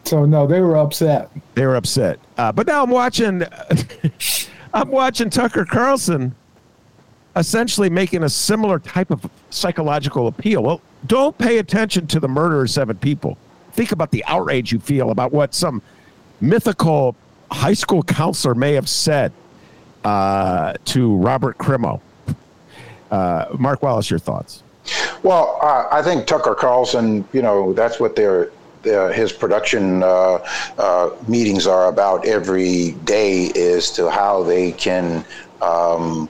So 0.04 0.24
no, 0.24 0.46
they 0.46 0.60
were 0.60 0.76
upset. 0.76 1.30
They 1.54 1.66
were 1.66 1.74
upset. 1.76 2.20
Uh, 2.38 2.52
but 2.52 2.66
now 2.66 2.82
I'm 2.82 2.90
watching. 2.90 3.42
I'm 4.74 4.88
watching 4.90 5.30
Tucker 5.30 5.64
Carlson 5.64 6.34
essentially 7.34 7.90
making 7.90 8.22
a 8.22 8.28
similar 8.28 8.78
type 8.78 9.10
of 9.10 9.28
psychological 9.50 10.28
appeal. 10.28 10.62
Well, 10.62 10.80
don't 11.06 11.36
pay 11.36 11.58
attention 11.58 12.06
to 12.08 12.20
the 12.20 12.28
murder 12.28 12.62
of 12.62 12.70
seven 12.70 12.96
people. 12.96 13.36
Think 13.72 13.92
about 13.92 14.10
the 14.10 14.24
outrage 14.26 14.72
you 14.72 14.78
feel 14.78 15.10
about 15.10 15.32
what 15.32 15.54
some 15.54 15.82
mythical 16.40 17.16
high 17.50 17.74
school 17.74 18.02
counselor 18.02 18.54
may 18.54 18.72
have 18.74 18.88
said 18.88 19.32
uh, 20.04 20.74
to 20.84 21.16
Robert 21.16 21.58
Crimo. 21.58 22.00
Uh, 23.10 23.46
Mark 23.58 23.82
Wallace, 23.82 24.10
your 24.10 24.18
thoughts? 24.18 24.62
Well, 25.22 25.58
uh, 25.62 25.88
I 25.90 26.02
think 26.02 26.26
Tucker 26.26 26.54
Carlson, 26.54 27.26
you 27.32 27.42
know, 27.42 27.72
that's 27.72 27.98
what 27.98 28.16
their, 28.16 28.50
his 28.82 29.32
production 29.32 30.02
uh, 30.02 30.46
uh, 30.78 31.10
meetings 31.26 31.66
are 31.66 31.88
about 31.88 32.26
every 32.26 32.92
day 33.04 33.46
is 33.54 33.90
to 33.92 34.10
how 34.10 34.42
they 34.42 34.72
can 34.72 35.24
um, 35.60 36.28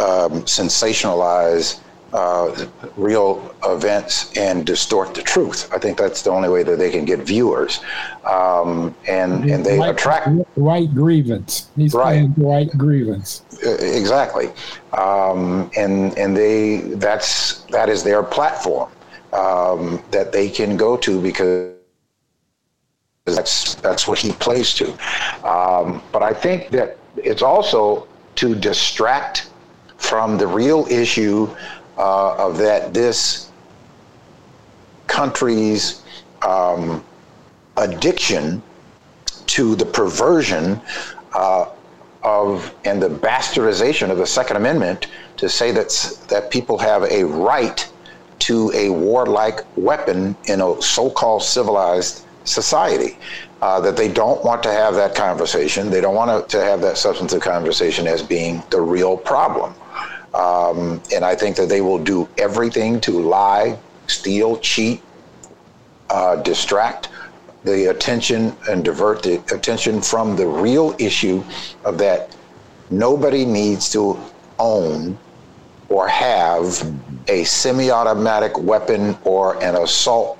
um, 0.00 0.42
sensationalize 0.44 1.80
uh, 2.12 2.66
real 2.96 3.54
events 3.66 4.36
and 4.36 4.64
distort 4.64 5.14
the 5.14 5.22
truth. 5.22 5.68
I 5.72 5.78
think 5.78 5.98
that's 5.98 6.22
the 6.22 6.30
only 6.30 6.48
way 6.48 6.62
that 6.62 6.78
they 6.78 6.90
can 6.90 7.04
get 7.04 7.20
viewers, 7.20 7.80
um, 8.24 8.94
and 9.06 9.44
and 9.50 9.64
they 9.64 9.78
white, 9.78 9.90
attract 9.90 10.28
white 10.56 10.94
grievance. 10.94 11.68
He's 11.76 11.92
Right. 11.94 12.04
playing 12.04 12.30
white 12.36 12.70
grievance. 12.78 13.42
Exactly 13.62 14.50
um, 14.92 15.70
and 15.76 16.16
and 16.18 16.36
they 16.36 16.78
that's 16.96 17.62
that 17.64 17.88
is 17.88 18.02
their 18.02 18.22
platform 18.22 18.90
um, 19.32 20.02
that 20.10 20.32
they 20.32 20.48
can 20.48 20.76
go 20.76 20.96
to 20.96 21.20
because 21.20 21.74
that's 23.26 23.74
that's 23.76 24.08
what 24.08 24.18
he 24.18 24.32
plays 24.32 24.72
to 24.74 24.92
um, 25.46 26.02
but 26.12 26.22
I 26.22 26.32
think 26.32 26.70
that 26.70 26.96
it's 27.16 27.42
also 27.42 28.06
to 28.36 28.54
distract 28.54 29.50
from 29.96 30.38
the 30.38 30.46
real 30.46 30.86
issue 30.88 31.48
uh, 31.98 32.36
of 32.36 32.56
that 32.58 32.94
this 32.94 33.50
country's 35.06 36.02
um, 36.42 37.04
addiction 37.76 38.62
to 39.46 39.74
the 39.74 39.84
perversion 39.84 40.80
uh, 41.34 41.66
of 42.22 42.74
and 42.84 43.02
the 43.02 43.08
bastardization 43.08 44.10
of 44.10 44.18
the 44.18 44.26
Second 44.26 44.56
Amendment 44.56 45.08
to 45.36 45.48
say 45.48 45.70
that 45.72 45.88
that 46.28 46.50
people 46.50 46.78
have 46.78 47.02
a 47.04 47.24
right 47.24 47.90
to 48.40 48.70
a 48.74 48.88
warlike 48.90 49.60
weapon 49.76 50.36
in 50.44 50.60
a 50.60 50.80
so-called 50.80 51.42
civilized 51.42 52.24
society. 52.44 53.18
Uh, 53.60 53.80
that 53.80 53.96
they 53.96 54.06
don't 54.06 54.44
want 54.44 54.62
to 54.62 54.70
have 54.70 54.94
that 54.94 55.16
conversation. 55.16 55.90
They 55.90 56.00
don't 56.00 56.14
want 56.14 56.48
to, 56.48 56.56
to 56.56 56.64
have 56.64 56.80
that 56.82 56.96
substantive 56.96 57.40
conversation 57.40 58.06
as 58.06 58.22
being 58.22 58.62
the 58.70 58.80
real 58.80 59.16
problem. 59.16 59.74
Um, 60.38 61.02
and 61.12 61.24
I 61.24 61.34
think 61.34 61.56
that 61.56 61.68
they 61.68 61.80
will 61.80 61.98
do 61.98 62.28
everything 62.38 63.00
to 63.02 63.20
lie, 63.20 63.76
steal, 64.06 64.56
cheat, 64.58 65.02
uh, 66.10 66.36
distract 66.36 67.08
the 67.64 67.90
attention 67.90 68.56
and 68.70 68.84
divert 68.84 69.22
the 69.22 69.42
attention 69.52 70.00
from 70.00 70.36
the 70.36 70.46
real 70.46 70.94
issue 70.98 71.42
of 71.84 71.98
that 71.98 72.34
nobody 72.90 73.44
needs 73.44 73.90
to 73.90 74.18
own 74.58 75.18
or 75.88 76.06
have 76.08 76.64
a 77.28 77.44
semi-automatic 77.44 78.56
weapon 78.58 79.16
or 79.24 79.62
an 79.62 79.74
assault 79.76 80.38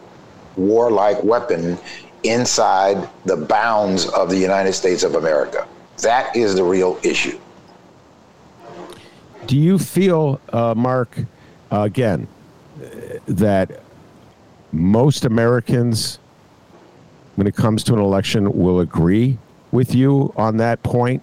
warlike 0.56 1.22
weapon 1.24 1.78
inside 2.22 3.08
the 3.24 3.36
bounds 3.36 4.08
of 4.10 4.30
the 4.30 4.36
United 4.36 4.72
States 4.72 5.02
of 5.02 5.14
America. 5.14 5.66
That 6.02 6.34
is 6.36 6.54
the 6.54 6.64
real 6.64 6.98
issue. 7.02 7.38
Do 9.48 9.56
you 9.56 9.78
feel, 9.78 10.42
uh, 10.52 10.74
Mark, 10.76 11.16
again, 11.70 12.28
that 13.26 13.80
most 14.72 15.24
Americans, 15.24 16.18
when 17.36 17.46
it 17.46 17.56
comes 17.56 17.82
to 17.84 17.94
an 17.94 17.98
election, 17.98 18.52
will 18.52 18.80
agree 18.80 19.38
with 19.72 19.94
you 19.94 20.34
on 20.36 20.58
that 20.58 20.82
point 20.82 21.22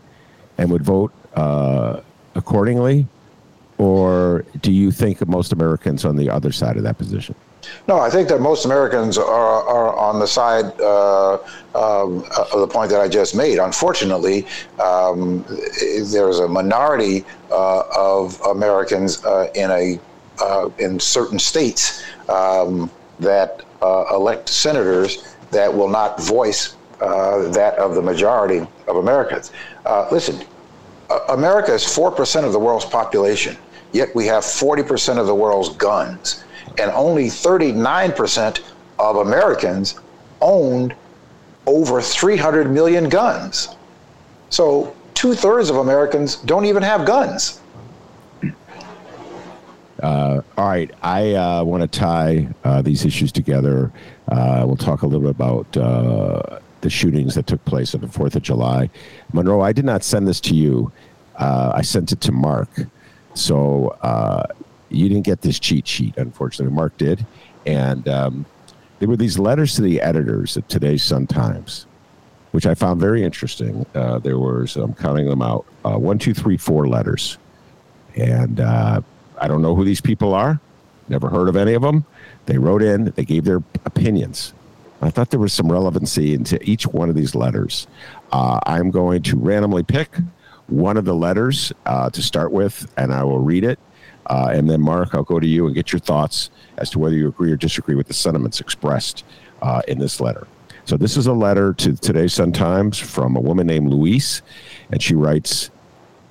and 0.58 0.72
would 0.72 0.82
vote 0.82 1.12
uh, 1.36 2.02
accordingly? 2.34 3.08
Or 3.78 4.44
do 4.60 4.72
you 4.72 4.90
think 4.90 5.26
most 5.28 5.54
Americans 5.54 6.04
on 6.04 6.16
the 6.16 6.32
other 6.32 6.52
side 6.52 6.78
of 6.78 6.84
that 6.84 6.98
position? 6.98 7.36
No, 7.88 8.00
I 8.00 8.10
think 8.10 8.30
that 8.30 8.42
most 8.42 8.66
Americans 8.66 9.18
are, 9.18 9.64
are 9.64 9.96
on 9.96 10.20
the 10.20 10.28
side 10.28 10.66
uh, 10.82 11.38
of 11.74 12.60
the 12.60 12.68
point 12.68 12.90
that 12.92 13.02
I 13.02 13.08
just 13.08 13.36
made. 13.36 13.60
Unfortunately, 13.60 14.46
um, 14.80 15.46
there's 16.12 16.40
a 16.40 16.48
minority 16.48 17.26
uh, 17.52 17.84
of 17.96 18.40
Americans 18.42 19.24
uh, 19.26 19.50
in 19.56 19.72
a 19.72 20.00
uh, 20.42 20.70
in 20.80 21.00
certain 21.00 21.40
states 21.40 22.04
um, 22.28 22.92
that 23.20 23.62
uh, 23.82 24.06
elect 24.12 24.50
senators 24.50 25.36
that 25.52 25.74
will 25.74 25.88
not 25.88 26.22
voice 26.22 26.76
uh, 27.00 27.48
that 27.50 27.76
of 27.76 27.96
the 27.96 28.02
majority 28.02 28.68
of 28.88 28.98
Americans. 28.98 29.52
Listen, 30.12 30.46
America 31.30 31.74
is 31.74 31.84
4% 31.84 32.44
of 32.44 32.52
the 32.52 32.60
world's 32.60 32.86
population, 32.86 33.56
yet 33.94 34.14
we 34.16 34.26
have 34.26 34.44
40% 34.44 35.18
of 35.18 35.28
the 35.28 35.36
world's 35.36 35.70
guns. 35.70 36.44
And 36.78 36.92
only 36.92 37.26
39% 37.26 38.62
of 39.00 39.18
Americans 39.18 40.00
owned 40.42 40.96
over 41.66 42.02
300 42.02 42.70
million 42.70 43.10
guns. 43.10 43.76
So 44.50 44.96
two 45.14 45.34
thirds 45.34 45.70
of 45.70 45.78
Americans 45.78 46.36
don't 46.38 46.66
even 46.66 46.84
have 46.84 47.06
guns. 47.06 47.62
Uh, 50.04 50.42
all 50.58 50.68
right, 50.68 50.92
I 51.02 51.34
uh, 51.34 51.64
want 51.64 51.82
to 51.82 52.00
tie 52.00 52.48
uh, 52.64 52.82
these 52.82 53.06
issues 53.06 53.32
together. 53.32 53.92
Uh, 54.28 54.64
we'll 54.68 54.76
talk 54.76 55.02
a 55.02 55.08
little 55.08 55.22
bit 55.22 55.32
about 55.32 55.78
uh, 55.78 56.60
the 56.82 56.90
shootings 56.90 57.34
that 57.36 57.48
took 57.48 57.64
place 57.66 57.96
on 57.96 58.02
the 58.02 58.08
4th 58.08 58.36
of 58.36 58.44
July. 58.44 58.90
Monroe, 59.34 59.62
I 59.62 59.72
did 59.72 59.86
not 59.86 60.04
send 60.04 60.28
this 60.28 60.40
to 60.42 60.54
you, 60.54 60.92
uh, 61.38 61.72
I 61.74 61.82
sent 61.82 62.12
it 62.12 62.22
to 62.22 62.32
Mark. 62.32 62.70
So 63.34 63.98
you 64.90 65.10
didn't 65.10 65.26
get 65.26 65.42
this 65.42 65.60
cheat 65.60 65.88
sheet, 65.88 66.18
unfortunately. 66.18 66.74
Mark 66.74 66.98
did. 66.98 67.26
And 67.66 68.08
um, 68.08 68.46
there 69.00 69.10
were 69.10 69.18
these 69.18 69.40
letters 69.40 69.76
to 69.76 69.82
the 69.82 70.02
editors 70.02 70.58
of 70.58 70.68
today's 70.68 71.04
Sun 71.04 71.28
Times 71.28 71.88
which 72.56 72.66
I 72.66 72.74
found 72.74 73.02
very 73.02 73.22
interesting. 73.22 73.86
Uh, 73.94 74.18
there 74.20 74.40
was, 74.40 74.78
I'm 74.78 74.94
counting 74.94 75.28
them 75.28 75.42
out, 75.42 75.66
uh, 75.84 75.98
one, 75.98 76.18
two, 76.18 76.34
three, 76.34 76.56
four 76.56 76.88
letters. 76.88 77.38
And 78.16 78.62
uh, 78.62 79.02
I 79.38 79.50
don't 79.50 79.62
know 79.62 79.76
who 79.76 79.84
these 79.84 80.00
people 80.00 80.34
are, 80.34 80.62
never 81.10 81.28
heard 81.28 81.50
of 81.50 81.58
any 81.58 81.74
of 81.74 81.82
them. 81.82 82.06
They 82.46 82.58
wrote 82.58 82.82
in, 82.82 83.12
they 83.18 83.26
gave 83.26 83.44
their 83.44 83.62
opinions. 83.84 84.54
I 85.02 85.10
thought 85.10 85.32
there 85.32 85.40
was 85.40 85.52
some 85.52 85.70
relevancy 85.70 86.34
into 86.34 86.58
each 86.64 86.88
one 86.88 87.10
of 87.10 87.16
these 87.16 87.36
letters. 87.36 87.88
Uh, 88.32 88.62
I'm 88.66 88.90
going 88.90 89.22
to 89.24 89.36
randomly 89.36 89.84
pick 89.84 90.16
one 90.68 90.96
of 90.96 91.04
the 91.04 91.14
letters 91.14 91.74
uh, 91.86 92.10
to 92.12 92.22
start 92.22 92.54
with, 92.54 92.90
and 92.96 93.14
I 93.14 93.26
will 93.26 93.40
read 93.40 93.66
it. 93.66 93.80
Uh, 94.28 94.50
and 94.52 94.70
then, 94.70 94.82
Mark, 94.82 95.14
I'll 95.14 95.24
go 95.24 95.40
to 95.40 95.48
you 95.48 95.66
and 95.66 95.76
get 95.76 95.92
your 95.92 96.00
thoughts 96.00 96.50
as 96.78 96.90
to 96.92 97.00
whether 97.00 97.16
you 97.16 97.28
agree 97.28 97.52
or 97.52 97.56
disagree 97.56 97.96
with 97.96 98.08
the 98.08 98.14
sentiments 98.14 98.60
expressed 98.60 99.24
uh, 99.62 99.82
in 99.88 100.00
this 100.00 100.20
letter. 100.20 100.48
So, 100.86 100.98
this 100.98 101.18
is 101.18 101.28
a 101.28 101.34
letter 101.34 101.74
to 101.74 101.96
today's 101.96 102.34
Sun 102.34 102.54
Times 102.54 103.00
from 103.00 103.36
a 103.36 103.42
woman 103.42 103.68
named 103.68 103.90
Louise, 103.90 104.42
and 104.92 105.02
she 105.02 105.16
writes 105.16 105.72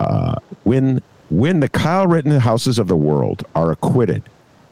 uh, 0.01 0.37
When 0.65 1.03
when 1.31 1.61
the 1.61 1.69
Kyle 1.69 2.07
Rittenhouses 2.07 2.79
of 2.79 2.87
the 2.87 2.97
world 2.97 3.45
are 3.55 3.73
acquitted 3.73 4.23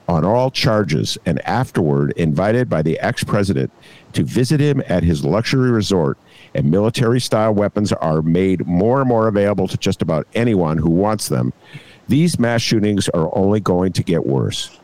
on 0.08 0.24
all 0.24 0.50
charges 0.50 1.16
and 1.24 1.40
afterward 1.46 2.12
invited 2.16 2.68
by 2.68 2.82
the 2.82 2.98
ex 3.00 3.24
president 3.24 3.70
to 4.12 4.22
visit 4.22 4.60
him 4.60 4.82
at 4.86 5.02
his 5.02 5.24
luxury 5.24 5.70
resort, 5.70 6.18
and 6.54 6.70
military 6.70 7.20
style 7.20 7.54
weapons 7.54 7.92
are 7.92 8.20
made 8.20 8.66
more 8.66 9.00
and 9.00 9.08
more 9.08 9.28
available 9.28 9.66
to 9.66 9.76
just 9.78 10.02
about 10.02 10.26
anyone 10.34 10.76
who 10.76 10.90
wants 10.90 11.28
them, 11.28 11.52
these 12.08 12.38
mass 12.38 12.62
shootings 12.62 13.08
are 13.10 13.30
only 13.36 13.60
going 13.60 13.92
to 13.92 14.02
get 14.02 14.26
worse. 14.26 14.78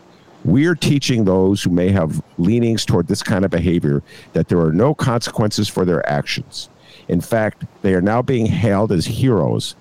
We 0.45 0.67
are 0.67 0.75
teaching 0.75 1.25
those 1.25 1.63
who 1.63 1.71
may 1.71 1.91
have 1.91 2.23
leanings 2.39 2.85
toward 2.85 3.09
this 3.09 3.23
kind 3.23 3.45
of 3.45 3.51
behavior 3.51 4.03
that 4.33 4.49
there 4.49 4.61
are 4.61 4.73
no 4.73 4.95
consequences 4.95 5.69
for 5.69 5.85
their 5.85 6.09
actions. 6.09 6.69
In 7.09 7.21
fact, 7.21 7.65
they 7.83 7.95
are 7.95 8.01
now 8.01 8.23
being 8.23 8.47
hailed 8.47 8.93
as 8.93 9.05
heroes. 9.05 9.75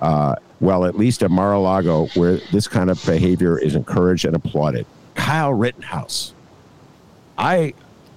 Uh, 0.00 0.34
well, 0.60 0.84
at 0.84 0.96
least 0.96 1.22
at 1.22 1.30
Mar 1.30 1.52
a 1.52 1.60
Lago, 1.60 2.06
where 2.14 2.38
this 2.52 2.66
kind 2.66 2.90
of 2.90 3.04
behavior 3.06 3.58
is 3.58 3.74
encouraged 3.74 4.24
and 4.24 4.34
applauded. 4.34 4.86
Kyle 5.14 5.52
Rittenhouse. 5.52 6.34
I 7.38 7.74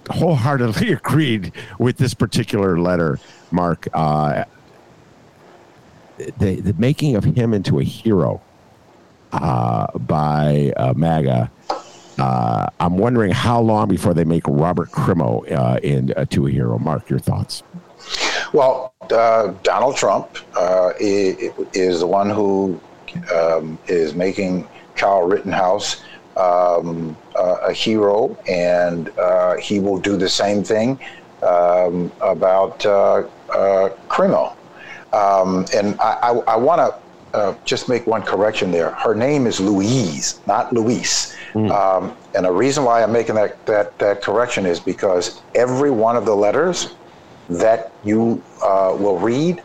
wholeheartedly 0.09 0.91
agreed 0.93 1.51
with 1.79 1.97
this 1.97 2.13
particular 2.13 2.77
letter, 2.79 3.19
Mark. 3.51 3.87
Uh, 3.93 4.45
the, 6.37 6.61
the 6.61 6.73
making 6.77 7.15
of 7.15 7.23
him 7.23 7.53
into 7.53 7.79
a 7.79 7.83
hero 7.83 8.41
uh, 9.33 9.87
by 9.99 10.73
uh, 10.77 10.93
MAGA. 10.95 11.51
Uh, 12.19 12.67
I'm 12.79 12.97
wondering 12.97 13.31
how 13.31 13.59
long 13.59 13.87
before 13.87 14.13
they 14.13 14.23
make 14.23 14.43
Robert 14.47 14.91
Crimo 14.91 15.51
uh, 15.51 15.79
into 15.79 16.47
a 16.47 16.51
hero. 16.51 16.77
Mark, 16.77 17.09
your 17.09 17.19
thoughts? 17.19 17.63
Well, 18.53 18.93
uh, 19.11 19.53
Donald 19.63 19.95
Trump 19.95 20.37
uh, 20.55 20.93
is, 20.99 21.99
the 21.99 22.07
one 22.07 22.29
who 22.29 22.79
um, 23.33 23.79
is 23.87 24.13
making 24.13 24.67
Kyle 24.95 25.23
Rittenhouse 25.23 26.03
um, 26.37 27.17
uh, 27.35 27.57
a 27.63 27.73
hero, 27.73 28.37
and 28.47 29.09
uh, 29.17 29.57
he 29.57 29.79
will 29.79 29.99
do 29.99 30.17
the 30.17 30.29
same 30.29 30.63
thing 30.63 30.99
um, 31.41 32.11
about 32.21 32.85
uh, 32.85 33.23
uh, 33.53 33.89
Crimo. 34.07 34.55
Um, 35.13 35.65
and 35.75 35.99
I, 35.99 36.13
I, 36.21 36.29
I 36.53 36.55
want 36.55 36.79
to 36.79 37.02
just 37.65 37.89
make 37.89 38.05
one 38.07 38.21
correction 38.21 38.71
there. 38.71 38.91
Her 38.91 39.15
name 39.15 39.47
is 39.47 39.59
Louise, 39.59 40.39
not 40.45 40.71
Luis. 40.73 41.35
Mm. 41.53 41.71
Um, 41.71 42.15
and 42.35 42.45
the 42.45 42.51
reason 42.51 42.83
why 42.83 43.03
I'm 43.03 43.11
making 43.11 43.35
that, 43.35 43.63
that, 43.65 43.97
that 43.99 44.21
correction 44.21 44.65
is 44.65 44.79
because 44.79 45.41
every 45.55 45.91
one 45.91 46.15
of 46.15 46.25
the 46.25 46.35
letters 46.35 46.95
that 47.49 47.91
you 48.03 48.41
uh, 48.63 48.95
will 48.97 49.19
read 49.19 49.61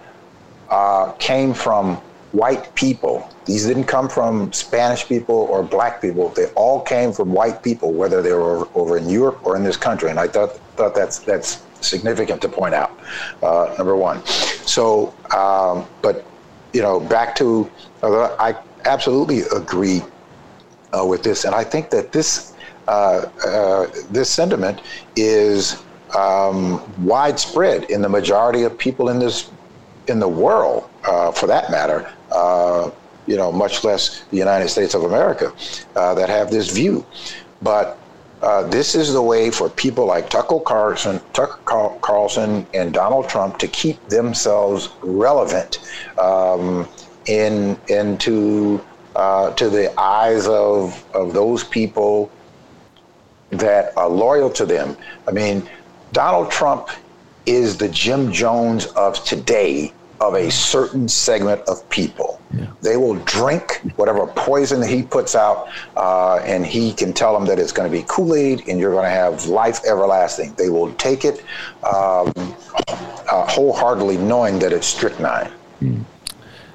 uh, 0.71 1.13
came 1.13 1.55
from 1.55 1.97
white 2.33 2.75
people. 2.75 3.29
These 3.47 3.67
didn't 3.67 3.85
come 3.85 4.09
from 4.09 4.53
Spanish 4.53 5.07
people 5.07 5.35
or 5.35 5.63
black 5.63 6.01
people. 6.01 6.29
They 6.31 6.47
all 6.49 6.83
came 6.83 7.13
from 7.13 7.33
white 7.33 7.63
people, 7.63 7.93
whether 7.93 8.21
they 8.21 8.33
were 8.33 8.69
over 8.75 8.99
in 8.99 9.09
Europe 9.09 9.41
or 9.45 9.57
in 9.57 9.65
this 9.65 9.77
country. 9.77 10.11
And 10.11 10.21
I 10.21 10.29
thought 10.29 10.57
thought 10.77 10.95
that's 10.95 11.21
that's 11.21 11.63
significant 11.81 12.43
to 12.43 12.49
point 12.49 12.75
out. 12.75 12.99
Uh, 13.43 13.75
number 13.79 13.97
one. 13.97 14.25
So, 14.27 15.15
um, 15.35 15.87
but 16.03 16.27
you 16.73 16.83
know, 16.83 17.01
back 17.01 17.35
to 17.37 17.71
uh, 18.03 18.37
I 18.39 18.57
absolutely 18.85 19.41
agree 19.55 20.03
uh, 20.97 21.05
with 21.05 21.23
this, 21.23 21.45
and 21.45 21.55
I 21.55 21.65
think 21.65 21.91
that 21.91 22.13
this 22.13 22.55
uh, 22.87 23.27
this 24.11 24.31
sentiment 24.31 24.81
is 25.17 25.83
um, 26.17 26.83
widespread 27.05 27.85
in 27.85 28.03
the 28.03 28.09
majority 28.09 28.63
of 28.63 28.77
people 28.79 29.11
in 29.11 29.19
this 29.19 29.51
in 30.07 30.19
the 30.19 30.29
world, 30.29 30.89
uh, 31.05 31.31
for 31.33 31.47
that 31.47 31.71
matter. 31.71 32.11
Uh, 32.33 32.91
you 33.27 33.37
know, 33.37 33.53
much 33.53 33.85
less 33.85 34.25
the 34.31 34.39
United 34.39 34.71
States 34.71 34.95
of 34.95 35.03
America, 35.05 35.53
uh, 35.97 36.15
that 36.15 36.31
have 36.31 36.51
this 36.51 36.71
view. 36.71 37.05
But 37.61 37.99
uh, 38.43 38.63
this 38.69 38.95
is 38.95 39.13
the 39.13 39.23
way 39.23 39.51
for 39.51 39.69
people 39.69 40.07
like 40.07 40.31
Tucker 40.31 40.61
Carlson, 40.61 41.21
Tucker 41.33 41.59
Carlson, 42.01 42.67
and 42.73 42.93
Donald 42.93 43.29
Trump 43.29 43.59
to 43.59 43.69
keep 43.69 44.03
themselves 44.09 44.91
relevant 45.03 45.79
um, 46.19 46.89
in 47.27 47.79
into 47.89 48.81
uh, 49.17 49.53
to 49.55 49.69
the 49.69 49.99
eyes 49.99 50.47
of 50.47 51.05
of 51.15 51.33
those 51.33 51.65
people 51.65 52.31
that 53.51 53.97
are 53.97 54.09
loyal 54.09 54.51
to 54.51 54.65
them. 54.65 54.97
I 55.27 55.33
mean, 55.33 55.69
Donald 56.13 56.51
Trump 56.51 56.91
is 57.47 57.77
the 57.77 57.89
Jim 57.89 58.31
Jones 58.31 58.87
of 58.87 59.25
today 59.25 59.93
of 60.21 60.35
a 60.35 60.51
certain 60.51 61.09
segment 61.09 61.61
of 61.69 61.89
people. 61.91 62.41
Yeah. 62.53 62.67
They 62.83 62.97
will 62.97 63.17
drink 63.25 63.83
whatever 63.97 64.27
poison 64.27 64.87
he 64.87 65.03
puts 65.03 65.35
out, 65.35 65.69
uh, 65.97 66.37
and 66.39 66.65
he 66.65 66.93
can 66.93 67.13
tell 67.13 67.35
them 67.35 67.47
that 67.47 67.59
it's 67.59 67.73
going 67.73 67.91
to 67.91 67.97
be 67.97 68.05
Kool 68.09 68.35
Aid 68.35 68.67
and 68.69 68.81
you're 68.81 68.93
going 68.93 69.05
to 69.05 69.11
have 69.11 69.47
life 69.47 69.81
everlasting. 69.87 70.55
They 70.55 70.71
will 70.71 70.93
take 70.95 71.25
it 71.25 71.45
um, 71.85 72.33
uh, 72.89 73.47
wholeheartedly, 73.47 74.17
knowing 74.19 74.59
that 74.61 74.73
it's 74.73 74.87
strychnine. 74.87 75.53
Mm. 75.83 76.05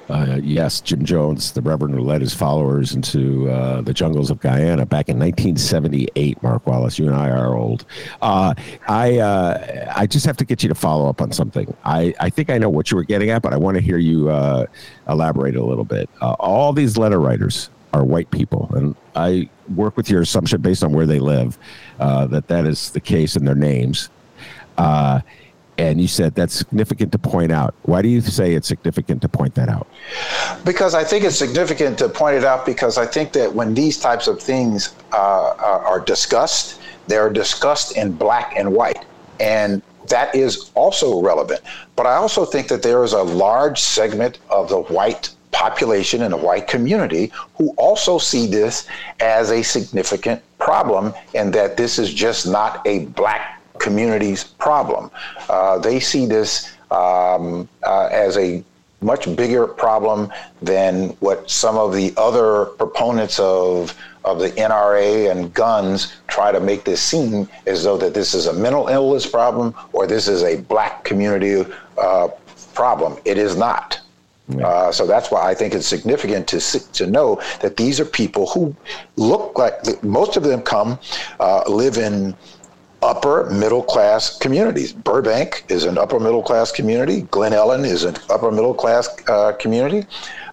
Uh, 0.08 0.38
yes, 0.42 0.80
Jim 0.80 1.04
Jones, 1.04 1.52
the 1.52 1.62
Reverend 1.62 1.94
who 1.94 2.00
led 2.00 2.20
his 2.20 2.34
followers 2.34 2.94
into 2.94 3.48
uh, 3.50 3.80
the 3.80 3.94
jungles 3.94 4.30
of 4.30 4.38
Guyana 4.40 4.84
back 4.84 5.08
in 5.08 5.18
1978. 5.18 6.42
Mark 6.42 6.66
Wallace, 6.66 6.98
you 6.98 7.06
and 7.06 7.14
I 7.14 7.30
are 7.30 7.54
old. 7.54 7.86
Uh, 8.20 8.54
I 8.86 9.18
uh, 9.18 9.92
I 9.96 10.06
just 10.06 10.26
have 10.26 10.36
to 10.38 10.44
get 10.44 10.62
you 10.62 10.68
to 10.68 10.74
follow 10.74 11.08
up 11.08 11.22
on 11.22 11.32
something. 11.32 11.74
I, 11.84 12.14
I 12.20 12.28
think 12.28 12.50
I 12.50 12.58
know 12.58 12.68
what 12.68 12.90
you 12.90 12.96
were 12.96 13.04
getting 13.04 13.30
at, 13.30 13.42
but 13.42 13.54
I 13.54 13.56
want 13.56 13.76
to 13.76 13.80
hear 13.80 13.98
you 13.98 14.28
uh, 14.28 14.66
elaborate 15.08 15.56
a 15.56 15.64
little 15.64 15.84
bit. 15.84 16.10
All 16.20 16.72
these 16.72 16.98
letter 16.98 17.20
writers 17.20 17.70
are 17.94 18.04
white 18.04 18.30
people, 18.30 18.70
and 18.74 18.94
I 19.16 19.48
work 19.74 19.96
with 19.96 20.10
your 20.10 20.20
assumption 20.20 20.60
based 20.60 20.84
on 20.84 20.92
where 20.92 21.06
they 21.06 21.20
live 21.20 21.58
that 21.98 22.48
that 22.48 22.66
is 22.66 22.90
the 22.90 23.00
case 23.00 23.36
in 23.36 23.44
their 23.44 23.54
names 23.54 24.10
and 25.78 26.00
you 26.00 26.08
said 26.08 26.34
that's 26.34 26.54
significant 26.54 27.12
to 27.12 27.18
point 27.18 27.52
out. 27.52 27.74
Why 27.82 28.02
do 28.02 28.08
you 28.08 28.20
say 28.20 28.54
it's 28.54 28.68
significant 28.68 29.22
to 29.22 29.28
point 29.28 29.54
that 29.54 29.68
out? 29.68 29.86
Because 30.64 30.94
I 30.94 31.04
think 31.04 31.24
it's 31.24 31.38
significant 31.38 31.98
to 31.98 32.08
point 32.08 32.36
it 32.36 32.44
out 32.44 32.64
because 32.64 32.98
I 32.98 33.06
think 33.06 33.32
that 33.32 33.52
when 33.52 33.74
these 33.74 33.98
types 33.98 34.26
of 34.26 34.40
things 34.40 34.94
uh, 35.12 35.54
are 35.58 36.00
discussed, 36.00 36.80
they're 37.06 37.30
discussed 37.30 37.96
in 37.96 38.12
black 38.12 38.54
and 38.56 38.72
white. 38.72 39.04
And 39.40 39.82
that 40.08 40.34
is 40.34 40.70
also 40.74 41.20
relevant. 41.20 41.60
But 41.96 42.06
I 42.06 42.14
also 42.14 42.44
think 42.44 42.68
that 42.68 42.82
there 42.82 43.02
is 43.04 43.12
a 43.12 43.22
large 43.22 43.80
segment 43.80 44.38
of 44.50 44.68
the 44.68 44.80
white 44.82 45.30
population 45.50 46.22
in 46.22 46.32
the 46.32 46.36
white 46.36 46.66
community 46.66 47.32
who 47.56 47.70
also 47.76 48.18
see 48.18 48.46
this 48.46 48.88
as 49.20 49.50
a 49.50 49.62
significant 49.62 50.42
problem 50.58 51.14
and 51.34 51.52
that 51.54 51.76
this 51.76 51.98
is 51.98 52.12
just 52.12 52.46
not 52.46 52.84
a 52.86 53.06
black 53.06 53.60
community's 53.78 54.44
problem. 54.44 55.10
Uh, 55.48 55.78
they 55.78 56.00
see 56.00 56.26
this 56.26 56.74
um, 56.90 57.68
uh, 57.82 58.08
as 58.12 58.36
a 58.36 58.62
much 59.00 59.34
bigger 59.36 59.66
problem 59.66 60.32
than 60.62 61.10
what 61.20 61.50
some 61.50 61.76
of 61.76 61.92
the 61.92 62.12
other 62.16 62.66
proponents 62.76 63.38
of 63.38 63.94
of 64.24 64.38
the 64.38 64.48
NRA 64.52 65.30
and 65.30 65.52
guns 65.52 66.16
try 66.28 66.50
to 66.50 66.58
make 66.58 66.84
this 66.84 67.02
seem 67.02 67.46
as 67.66 67.84
though 67.84 67.98
that 67.98 68.14
this 68.14 68.32
is 68.32 68.46
a 68.46 68.52
mental 68.54 68.88
illness 68.88 69.26
problem 69.26 69.74
or 69.92 70.06
this 70.06 70.28
is 70.28 70.42
a 70.42 70.62
black 70.62 71.04
community 71.04 71.70
uh, 71.98 72.28
problem. 72.72 73.18
It 73.26 73.36
is 73.36 73.54
not. 73.54 74.00
Uh, 74.62 74.92
so 74.92 75.06
that's 75.06 75.30
why 75.30 75.50
I 75.50 75.54
think 75.54 75.74
it's 75.74 75.86
significant 75.86 76.46
to 76.48 76.60
to 76.92 77.06
know 77.06 77.40
that 77.60 77.78
these 77.78 77.98
are 77.98 78.04
people 78.04 78.46
who 78.46 78.76
look 79.16 79.58
like 79.58 80.02
most 80.02 80.36
of 80.36 80.42
them 80.42 80.60
come 80.60 80.98
uh, 81.40 81.62
live 81.66 81.96
in 81.96 82.34
upper 83.04 83.48
middle 83.50 83.82
class 83.82 84.38
communities. 84.38 84.92
Burbank 84.92 85.64
is 85.68 85.84
an 85.84 85.98
upper 85.98 86.18
middle 86.18 86.42
class 86.42 86.72
community. 86.72 87.22
Glen 87.30 87.52
Ellyn 87.52 87.84
is 87.84 88.04
an 88.04 88.16
upper 88.30 88.50
middle 88.50 88.74
class 88.74 89.08
uh, 89.28 89.52
community. 89.52 90.06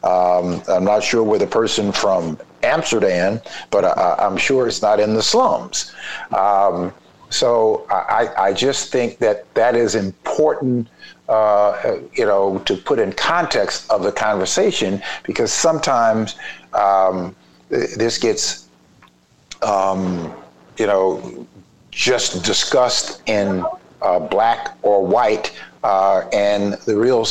Um, 0.04 0.62
I'm 0.68 0.84
not 0.84 1.04
sure 1.04 1.24
where 1.24 1.40
the 1.40 1.48
person 1.48 1.92
from 1.92 2.38
Amsterdam, 2.64 3.40
but 3.70 3.86
I, 3.86 4.26
am 4.26 4.36
sure 4.38 4.68
it's 4.68 4.82
not 4.82 5.00
in 5.00 5.14
the 5.14 5.24
slums. 5.24 5.94
Um, 6.32 6.94
so 7.30 7.88
I, 7.90 8.30
I 8.38 8.54
just 8.54 8.92
think 8.92 9.20
that 9.20 9.52
that 9.54 9.74
is 9.76 9.96
important, 9.96 10.90
uh, 11.30 12.00
you 12.14 12.26
know, 12.26 12.60
to 12.66 12.76
put 12.76 13.00
in 13.00 13.14
context 13.14 13.90
of 13.90 14.04
the 14.04 14.12
conversation 14.12 15.02
because 15.24 15.54
sometimes 15.54 16.36
um, 16.74 17.34
this 17.70 18.18
gets, 18.18 18.68
um, 19.62 20.34
you 20.78 20.88
know, 20.88 21.48
just 21.92 22.44
discussed 22.44 23.22
in 23.28 23.66
uh, 24.02 24.20
black 24.20 24.78
or 24.82 25.06
white, 25.06 25.58
uh, 25.84 26.24
and 26.34 26.74
the 26.86 26.98
real 26.98 27.26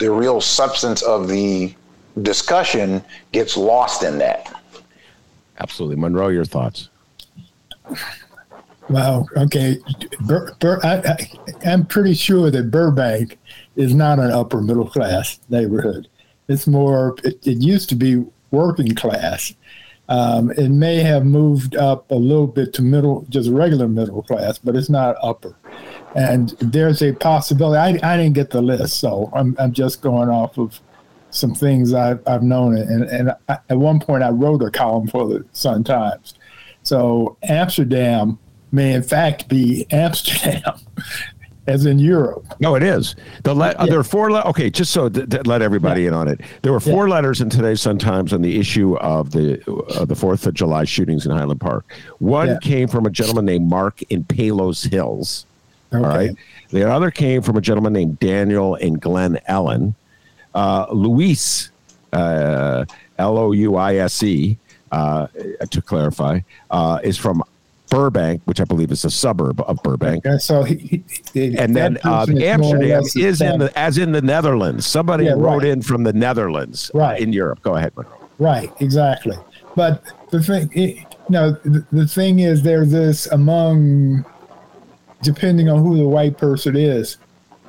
the 0.00 0.10
real 0.10 0.40
substance 0.40 1.02
of 1.02 1.28
the 1.28 1.74
discussion 2.22 3.02
gets 3.32 3.56
lost 3.56 4.02
in 4.02 4.18
that. 4.18 4.52
Absolutely, 5.58 5.96
Monroe. 5.96 6.28
Your 6.28 6.44
thoughts? 6.44 6.90
Well, 8.88 9.28
okay. 9.36 9.78
Bur- 10.20 10.54
Bur- 10.60 10.80
I, 10.84 11.28
am 11.64 11.86
pretty 11.86 12.14
sure 12.14 12.50
that 12.50 12.70
Burbank 12.70 13.38
is 13.74 13.94
not 13.94 14.18
an 14.18 14.30
upper 14.30 14.60
middle 14.60 14.88
class 14.88 15.40
neighborhood. 15.48 16.08
It's 16.48 16.66
more, 16.66 17.16
it, 17.24 17.44
it 17.46 17.58
used 17.58 17.88
to 17.88 17.96
be 17.96 18.24
working 18.50 18.94
class. 18.94 19.54
Um, 20.08 20.52
it 20.52 20.68
may 20.68 20.96
have 20.96 21.24
moved 21.24 21.76
up 21.76 22.10
a 22.10 22.14
little 22.14 22.46
bit 22.46 22.72
to 22.74 22.82
middle, 22.82 23.26
just 23.28 23.50
regular 23.50 23.88
middle 23.88 24.22
class, 24.22 24.58
but 24.58 24.76
it's 24.76 24.88
not 24.88 25.16
upper. 25.22 25.56
And 26.14 26.50
there's 26.60 27.02
a 27.02 27.12
possibility. 27.12 28.00
I, 28.02 28.14
I 28.14 28.16
didn't 28.16 28.34
get 28.34 28.50
the 28.50 28.62
list, 28.62 29.00
so 29.00 29.30
I'm, 29.34 29.56
I'm 29.58 29.72
just 29.72 30.00
going 30.00 30.28
off 30.28 30.58
of 30.58 30.80
some 31.30 31.54
things 31.54 31.92
I've, 31.92 32.20
I've 32.26 32.42
known. 32.42 32.76
And, 32.76 33.04
and 33.04 33.32
I, 33.48 33.58
at 33.68 33.78
one 33.78 34.00
point, 34.00 34.22
I 34.22 34.30
wrote 34.30 34.62
a 34.62 34.70
column 34.70 35.08
for 35.08 35.26
the 35.26 35.44
Sun 35.52 35.84
Times. 35.84 36.34
So 36.82 37.36
Amsterdam 37.42 38.38
may 38.72 38.92
in 38.92 39.02
fact 39.02 39.48
be 39.48 39.86
Amsterdam, 39.90 40.78
as 41.66 41.86
in 41.86 41.98
Europe. 41.98 42.46
No, 42.60 42.74
it 42.74 42.82
is. 42.82 43.16
The 43.42 43.54
le- 43.54 43.74
yeah. 43.78 43.86
there 43.86 43.98
are 43.98 44.04
four. 44.04 44.30
Le- 44.30 44.42
okay, 44.42 44.70
just 44.70 44.92
so 44.92 45.08
to, 45.08 45.26
to 45.26 45.42
let 45.44 45.62
everybody 45.62 46.02
yeah. 46.02 46.08
in 46.08 46.14
on 46.14 46.28
it, 46.28 46.40
there 46.62 46.72
were 46.72 46.80
four 46.80 47.08
yeah. 47.08 47.14
letters 47.14 47.40
in 47.40 47.50
today's 47.50 47.80
Sun 47.80 47.98
Times 47.98 48.32
on 48.32 48.42
the 48.42 48.58
issue 48.58 48.96
of 48.98 49.32
the 49.32 49.62
uh, 49.94 50.04
the 50.04 50.14
Fourth 50.14 50.46
of 50.46 50.54
July 50.54 50.84
shootings 50.84 51.26
in 51.26 51.32
Highland 51.32 51.60
Park. 51.60 51.84
One 52.18 52.58
came 52.60 52.88
from 52.88 53.06
a 53.06 53.10
gentleman 53.10 53.44
named 53.44 53.68
Mark 53.68 54.02
in 54.10 54.24
Palos 54.24 54.84
Hills. 54.84 55.46
Okay. 55.92 56.04
All 56.04 56.10
right. 56.10 56.30
The 56.70 56.90
other 56.90 57.10
came 57.10 57.42
from 57.42 57.56
a 57.56 57.60
gentleman 57.60 57.92
named 57.92 58.18
Daniel 58.18 58.74
in 58.74 58.94
Glen 58.94 59.38
Ellyn. 59.48 59.94
Uh, 60.54 60.86
Luis, 60.90 61.70
uh, 62.12 62.84
L 63.18 63.38
O 63.38 63.52
U 63.52 63.76
I 63.76 63.96
S 63.96 64.22
E, 64.22 64.58
uh, 64.90 65.26
to 65.70 65.82
clarify, 65.82 66.40
uh, 66.70 66.98
is 67.02 67.18
from 67.18 67.42
Burbank, 67.90 68.42
which 68.44 68.60
I 68.60 68.64
believe 68.64 68.90
is 68.90 69.04
a 69.04 69.10
suburb 69.10 69.60
of 69.60 69.82
Burbank. 69.82 70.26
Okay, 70.26 70.38
so 70.38 70.62
he, 70.62 71.04
he, 71.32 71.56
and 71.56 71.76
then 71.76 71.98
uh, 72.04 72.26
Amsterdam 72.28 73.02
is 73.02 73.40
in 73.40 73.58
the 73.58 73.72
as 73.76 73.98
in 73.98 74.12
the 74.12 74.22
Netherlands. 74.22 74.86
Somebody 74.86 75.26
yeah, 75.26 75.32
wrote 75.32 75.62
right. 75.62 75.64
in 75.66 75.82
from 75.82 76.04
the 76.04 76.12
Netherlands, 76.12 76.90
right. 76.94 77.20
in 77.20 77.32
Europe. 77.32 77.62
Go 77.62 77.74
ahead, 77.76 77.92
Right, 78.38 78.70
exactly. 78.80 79.36
But 79.74 80.02
the 80.30 80.42
thing, 80.42 80.70
you 80.74 81.04
know, 81.30 81.52
the, 81.64 81.86
the 81.90 82.06
thing 82.06 82.40
is, 82.40 82.62
there's 82.62 82.90
this 82.90 83.26
among, 83.26 84.26
depending 85.22 85.70
on 85.70 85.82
who 85.82 85.96
the 85.96 86.08
white 86.08 86.36
person 86.36 86.76
is, 86.76 87.16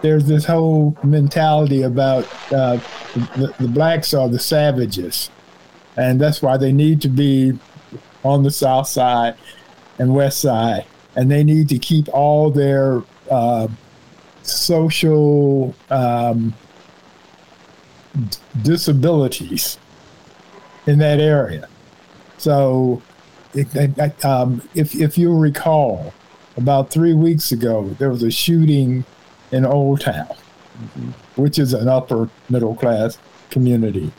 there's 0.01 0.26
this 0.26 0.45
whole 0.45 0.97
mentality 1.03 1.84
about 1.84 2.26
uh, 2.51 2.78
the, 3.13 3.53
the 3.59 3.68
blacks 3.68 4.13
are 4.13 4.28
the 4.28 4.39
savages, 4.39 5.30
and 5.95 6.20
that's 6.20 6.41
why 6.41 6.57
they 6.57 6.72
need 6.72 7.01
to 7.01 7.09
be 7.09 7.57
on 8.24 8.43
the 8.43 8.51
south 8.51 8.88
side 8.88 9.36
and 9.99 10.13
West 10.13 10.39
Side, 10.39 10.85
and 11.15 11.29
they 11.29 11.43
need 11.43 11.69
to 11.69 11.79
keep 11.79 12.07
all 12.09 12.51
their 12.51 13.01
uh, 13.29 13.67
social 14.43 15.75
um, 15.89 16.53
d- 18.13 18.37
disabilities 18.61 19.77
in 20.85 20.99
that 20.99 21.19
area. 21.19 21.67
So, 22.37 23.01
it, 23.53 24.25
um, 24.25 24.67
if 24.75 24.95
if 24.95 25.17
you 25.17 25.35
recall, 25.35 26.13
about 26.55 26.89
three 26.89 27.13
weeks 27.13 27.51
ago, 27.51 27.95
there 27.99 28.09
was 28.09 28.23
a 28.23 28.31
shooting 28.31 29.05
in 29.51 29.65
Old 29.65 30.01
Town, 30.01 30.27
mm-hmm. 30.27 31.41
which 31.41 31.57
is 31.57 31.73
an 31.73 31.87
upper 31.87 32.29
middle 32.49 32.75
class 32.75 33.17
community. 33.49 34.11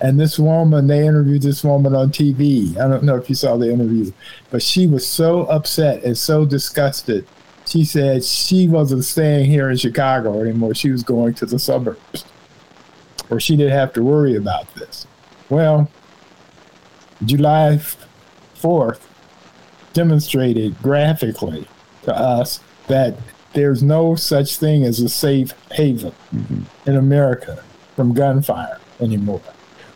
And 0.00 0.18
this 0.18 0.38
woman, 0.38 0.86
they 0.86 1.06
interviewed 1.06 1.42
this 1.42 1.64
woman 1.64 1.94
on 1.94 2.10
TV. 2.10 2.76
I 2.78 2.88
don't 2.88 3.02
know 3.02 3.16
if 3.16 3.28
you 3.28 3.34
saw 3.34 3.56
the 3.56 3.72
interview, 3.72 4.12
but 4.50 4.62
she 4.62 4.86
was 4.86 5.06
so 5.06 5.42
upset 5.46 6.04
and 6.04 6.16
so 6.16 6.44
disgusted. 6.44 7.26
She 7.66 7.84
said 7.84 8.24
she 8.24 8.68
wasn't 8.68 9.04
staying 9.04 9.50
here 9.50 9.70
in 9.70 9.76
Chicago 9.76 10.40
anymore. 10.40 10.74
She 10.74 10.90
was 10.90 11.02
going 11.02 11.34
to 11.34 11.46
the 11.46 11.58
suburbs 11.58 12.24
where 13.28 13.40
she 13.40 13.56
didn't 13.56 13.72
have 13.72 13.92
to 13.94 14.02
worry 14.02 14.36
about 14.36 14.72
this. 14.74 15.06
Well, 15.50 15.90
July 17.24 17.80
4th 18.56 19.00
demonstrated 19.92 20.80
graphically 20.82 21.66
to 22.04 22.14
us 22.14 22.60
that 22.86 23.16
there's 23.52 23.82
no 23.82 24.14
such 24.14 24.56
thing 24.56 24.84
as 24.84 25.00
a 25.00 25.08
safe 25.08 25.52
haven 25.72 26.12
mm-hmm. 26.34 26.62
in 26.88 26.96
America 26.96 27.62
from 27.96 28.14
gunfire 28.14 28.78
anymore. 29.00 29.42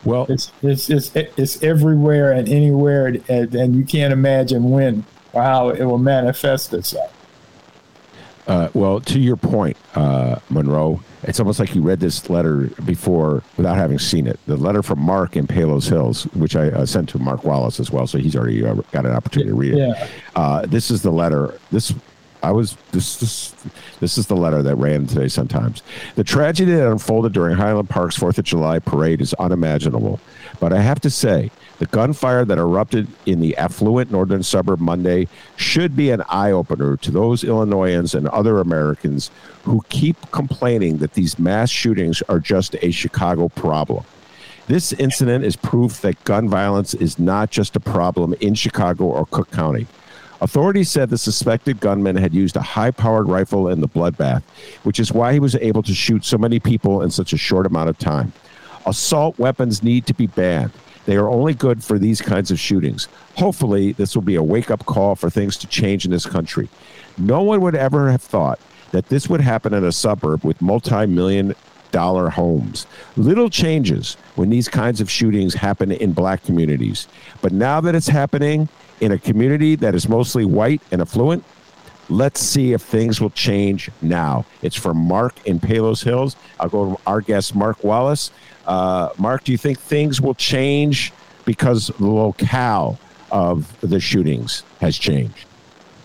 Well, 0.05 0.27
it's 0.29 0.51
it's 0.63 0.91
it's 0.91 1.11
it's 1.15 1.63
everywhere 1.63 2.33
and 2.33 2.49
anywhere, 2.49 3.07
and, 3.07 3.55
and 3.55 3.77
you 3.77 3.85
can't 3.85 4.13
imagine 4.13 4.71
when 4.71 5.05
or 5.33 5.43
how 5.43 5.69
it 5.69 5.85
will 5.85 5.99
manifest 5.99 6.73
itself. 6.75 7.13
Uh, 8.49 8.69
well, 8.75 9.01
to 9.01 9.21
your 9.21 9.37
point, 9.37 9.77
uh, 9.95 10.37
Monroe, 10.51 11.01
it's 11.23 11.39
almost 11.39 11.61
like 11.61 11.75
you 11.77 11.83
read 11.83 12.01
this 12.01 12.29
letter 12.29 12.69
before 12.85 13.45
without 13.57 13.77
having 13.77 14.01
seen 14.01 14.27
it. 14.27 14.41
The 14.47 14.57
letter 14.57 14.83
from 14.83 14.99
Mark 15.01 15.37
in 15.37 15.47
Palos 15.47 15.87
Hills, 15.87 16.25
which 16.35 16.57
I 16.57 16.69
uh, 16.71 16.85
sent 16.85 17.09
to 17.11 17.21
Mark 17.21 17.45
Wallace 17.45 17.79
as 17.79 17.93
well, 17.93 18.09
so 18.09 18.19
he's 18.19 18.35
already 18.35 18.65
uh, 18.67 18.75
got 18.91 19.07
an 19.07 19.13
opportunity 19.13 19.51
to 19.51 19.55
read 19.55 19.75
it. 19.75 19.79
Yeah. 19.79 20.09
Uh, 20.35 20.67
this 20.67 20.91
is 20.91 21.03
the 21.03 21.13
letter. 21.13 21.59
This 21.71 21.95
I 22.43 22.51
was 22.51 22.77
this 22.91 23.17
this 23.17 23.55
this 24.01 24.19
is 24.19 24.27
the 24.27 24.37
letter 24.37 24.63
that 24.63 24.77
ran 24.77 25.07
today. 25.07 25.29
Sometimes 25.29 25.83
the 26.17 26.25
tragedy 26.25 26.73
that 26.73 26.91
unfolded 26.91 27.33
during 27.33 27.57
Highland 27.57 27.89
Park's 27.89 28.17
Fourth 28.17 28.39
of 28.39 28.45
July 28.45 28.79
parade 28.81 29.21
is 29.21 29.33
unimaginable, 29.35 30.21
but 30.59 30.73
I 30.73 30.81
have 30.81 31.01
to 31.01 31.11
say 31.11 31.51
the 31.79 31.87
gunfire 31.87 32.45
that 32.45 32.59
erupted 32.59 33.09
in 33.27 33.41
the 33.41 33.57
affluent 33.57 34.11
northern 34.11 34.43
suburb 34.43 34.81
Monday 34.81 35.29
should 35.57 35.97
be 35.97 36.11
an 36.11 36.23
eye 36.29 36.51
opener 36.51 36.97
to 36.99 37.11
those 37.11 37.45
Illinoisans 37.45 38.15
and 38.15 38.29
other 38.29 38.59
Americans 38.59 39.31
who 39.65 39.85
keep 39.89 40.17
complaining 40.33 40.99
that 40.99 41.15
these 41.15 41.39
mass 41.39 41.71
shootings 41.71 42.23
are 42.29 42.41
just 42.41 42.77
a 42.83 42.91
Chicago 42.91 43.49
problem. 43.49 44.05
This 44.69 44.93
incident 44.93 45.45
is 45.45 45.57
proof 45.57 46.01
that 46.03 46.23
gun 46.25 46.49
violence 46.49 46.95
is 46.95 47.19
not 47.19 47.51
just 47.51 47.75
a 47.75 47.81
problem 47.81 48.35
in 48.41 48.55
Chicago 48.55 49.05
or 49.05 49.27
Cook 49.27 49.51
County. 49.51 49.87
Authorities 50.43 50.91
said 50.91 51.09
the 51.09 51.17
suspected 51.17 51.79
gunman 51.79 52.17
had 52.17 52.35
used 52.35 52.57
a 52.57 52.61
high 52.61 52.91
powered 52.91 53.29
rifle 53.29 53.69
in 53.69 53.81
the 53.81 53.87
bloodbath, 53.87 54.43
which 54.83 54.99
is 54.99 55.13
why 55.13 55.33
he 55.33 55.39
was 55.39 55.55
able 55.55 55.85
to 55.85 55.95
shoot 55.95 56.25
so 56.25 56.37
many 56.37 56.59
people 56.59 57.03
in 57.03 57.13
such 57.13 57.33
a 57.33 57.37
short 57.37 57.65
amount 57.65 57.89
of 57.89 57.97
time. 57.97 58.33
Assault 58.85 59.39
weapons 59.39 59.85
need 59.85 60.05
to 60.07 60.15
be 60.15 60.27
banned. 60.27 60.73
They 61.07 61.15
are 61.15 61.29
only 61.29 61.55
good 61.55 61.85
for 61.85 61.97
these 61.97 62.21
kinds 62.21 62.51
of 62.51 62.59
shootings. 62.59 63.07
Hopefully, 63.37 63.93
this 63.93 64.17
will 64.17 64.23
be 64.23 64.35
a 64.35 64.43
wake 64.43 64.69
up 64.69 64.85
call 64.85 65.15
for 65.15 65.31
things 65.31 65.57
to 65.59 65.69
change 65.69 66.05
in 66.05 66.11
this 66.11 66.27
country. 66.27 66.69
No 67.17 67.43
one 67.43 67.61
would 67.61 67.77
ever 67.77 68.11
have 68.11 68.23
thought 68.23 68.59
that 68.91 69.11
this 69.11 69.29
would 69.29 69.41
happen 69.41 69.73
in 69.73 69.85
a 69.85 69.93
suburb 69.93 70.45
with 70.45 70.61
multi 70.61 71.07
million 71.07 71.55
dollar 71.93 72.29
homes. 72.29 72.87
Little 73.17 73.49
changes 73.49 74.17
when 74.35 74.51
these 74.51 74.69
kinds 74.69 75.01
of 75.01 75.09
shootings 75.09 75.55
happen 75.55 75.93
in 75.93 76.13
black 76.13 76.43
communities. 76.43 77.07
But 77.41 77.53
now 77.53 77.81
that 77.81 77.95
it's 77.95 78.09
happening, 78.09 78.69
in 79.03 79.11
a 79.11 79.19
community 79.19 79.75
that 79.75 79.97
is 79.97 80.09
mostly 80.09 80.45
white 80.45 80.81
and 80.93 81.03
affluent. 81.03 81.45
Let's 82.09 82.41
see 82.41 82.73
if 82.73 82.83
things 82.83 83.21
will 83.21 83.31
change 83.31 83.91
now. 84.01 84.47
It's 84.63 84.77
from 84.77 84.97
Mark 84.97 85.35
in 85.45 85.59
Palos 85.59 86.03
Hills. 86.03 86.37
I'll 86.61 86.69
go 86.69 86.95
to 86.95 87.01
our 87.05 87.21
guest, 87.21 87.55
Mark 87.55 87.83
Wallace. 87.83 88.31
Uh, 88.65 89.09
Mark, 89.19 89.43
do 89.43 89.51
you 89.51 89.59
think 89.59 89.81
things 89.81 90.21
will 90.21 90.35
change 90.35 91.13
because 91.45 91.89
the 91.89 92.07
locale 92.07 92.99
of 93.33 93.81
the 93.81 93.99
shootings 93.99 94.63
has 94.81 94.97
changed? 94.97 95.47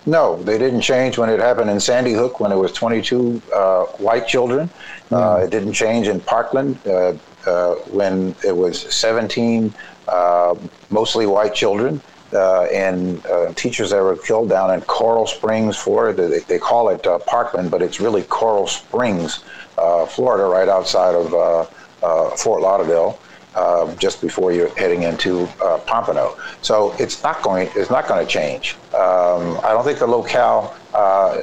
No, 0.08 0.41
they 0.41 0.58
didn't 0.58 0.82
change 0.82 1.18
when 1.18 1.30
it 1.30 1.39
happened 1.39 1.70
in 1.70 1.80
Sandy 1.80 2.14
Hook 2.14 2.39
when 2.39 2.51
it 2.51 2.55
was 2.55 2.72
22 2.72 3.41
uh, 3.53 3.84
white 3.97 4.28
children. 4.28 4.70
Mm. 5.12 5.18
Uh, 5.18 5.43
it 5.43 5.51
didn't 5.51 5.74
change 5.74 6.08
in 6.08 6.20
Parkland 6.22 6.80
uh, 6.88 7.14
uh 7.45 7.76
when 7.91 8.36
it 8.45 8.55
was 8.55 8.82
17 8.93 9.74
uh, 10.08 10.55
mostly 10.89 11.26
white 11.26 11.53
children 11.53 12.01
uh, 12.34 12.64
and 12.64 13.26
uh, 13.26 13.53
teachers 13.53 13.89
that 13.91 14.01
were 14.01 14.18
killed 14.18 14.49
down 14.49 14.74
in 14.74 14.82
Coral 14.82 15.28
Springs, 15.28 15.78
Florida. 15.78 16.28
They, 16.28 16.39
they 16.39 16.60
call 16.60 16.89
it 16.89 17.05
uh, 17.05 17.20
Parkland, 17.20 17.72
but 17.72 17.82
it's 17.82 17.99
really 17.99 18.24
Coral 18.24 18.68
Springs, 18.68 19.43
uh, 19.78 20.05
Florida, 20.05 20.45
right 20.45 20.68
outside 20.68 21.16
of 21.16 21.34
uh, 21.34 21.66
uh, 22.03 22.30
Fort 22.36 22.62
Lauderdale. 22.62 23.20
Uh, 23.58 23.95
just 23.95 24.22
before 24.22 24.51
you're 24.51 24.74
heading 24.78 25.03
into 25.03 25.47
uh, 25.66 25.80
Pompano. 25.88 26.36
So 26.62 26.93
it's 26.99 27.24
not 27.24 27.41
going 27.41 27.70
it's 27.76 27.89
not 27.89 28.08
going 28.08 28.26
to 28.26 28.32
change. 28.32 28.80
Um, 28.93 29.60
I 29.64 29.70
don't 29.74 29.84
think 29.84 29.99
the 29.99 30.08
locale 30.08 30.76
uh, 30.93 31.39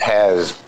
has 0.00 0.62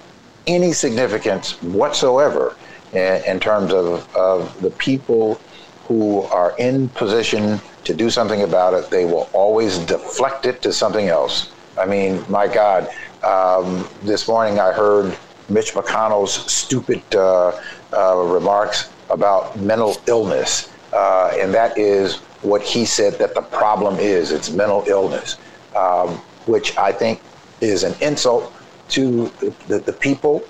any 0.46 0.72
significance 0.72 1.60
whatsoever 1.62 2.56
in, 2.92 3.22
in 3.26 3.40
terms 3.40 3.72
of, 3.72 4.08
of 4.16 4.60
the 4.60 4.70
people 4.70 5.40
who 5.84 6.22
are 6.24 6.54
in 6.58 6.88
position 6.90 7.60
to 7.84 7.94
do 7.94 8.10
something 8.10 8.42
about 8.42 8.74
it. 8.74 8.90
They 8.90 9.04
will 9.04 9.28
always 9.32 9.78
deflect 9.78 10.46
it 10.46 10.62
to 10.62 10.72
something 10.72 11.08
else. 11.08 11.52
I 11.76 11.86
mean, 11.86 12.24
my 12.28 12.48
God, 12.48 12.88
um, 13.22 13.88
this 14.02 14.28
morning 14.28 14.60
I 14.60 14.72
heard 14.72 15.16
Mitch 15.48 15.72
McConnell's 15.74 16.52
stupid 16.52 17.02
uh, 17.14 17.52
remarks 17.92 18.90
about 19.10 19.58
mental 19.58 19.96
illness, 20.06 20.70
uh, 20.92 21.32
and 21.38 21.52
that 21.54 21.76
is 21.78 22.16
what 22.42 22.62
he 22.62 22.84
said 22.84 23.18
that 23.18 23.34
the 23.34 23.42
problem 23.42 23.98
is. 23.98 24.32
It's 24.32 24.50
mental 24.50 24.84
illness, 24.86 25.38
um, 25.76 26.16
which 26.46 26.76
I 26.76 26.92
think 26.92 27.20
is 27.60 27.84
an 27.84 27.94
insult 28.00 28.52
to 28.90 29.26
the, 29.68 29.78
the 29.78 29.92
people 29.92 30.44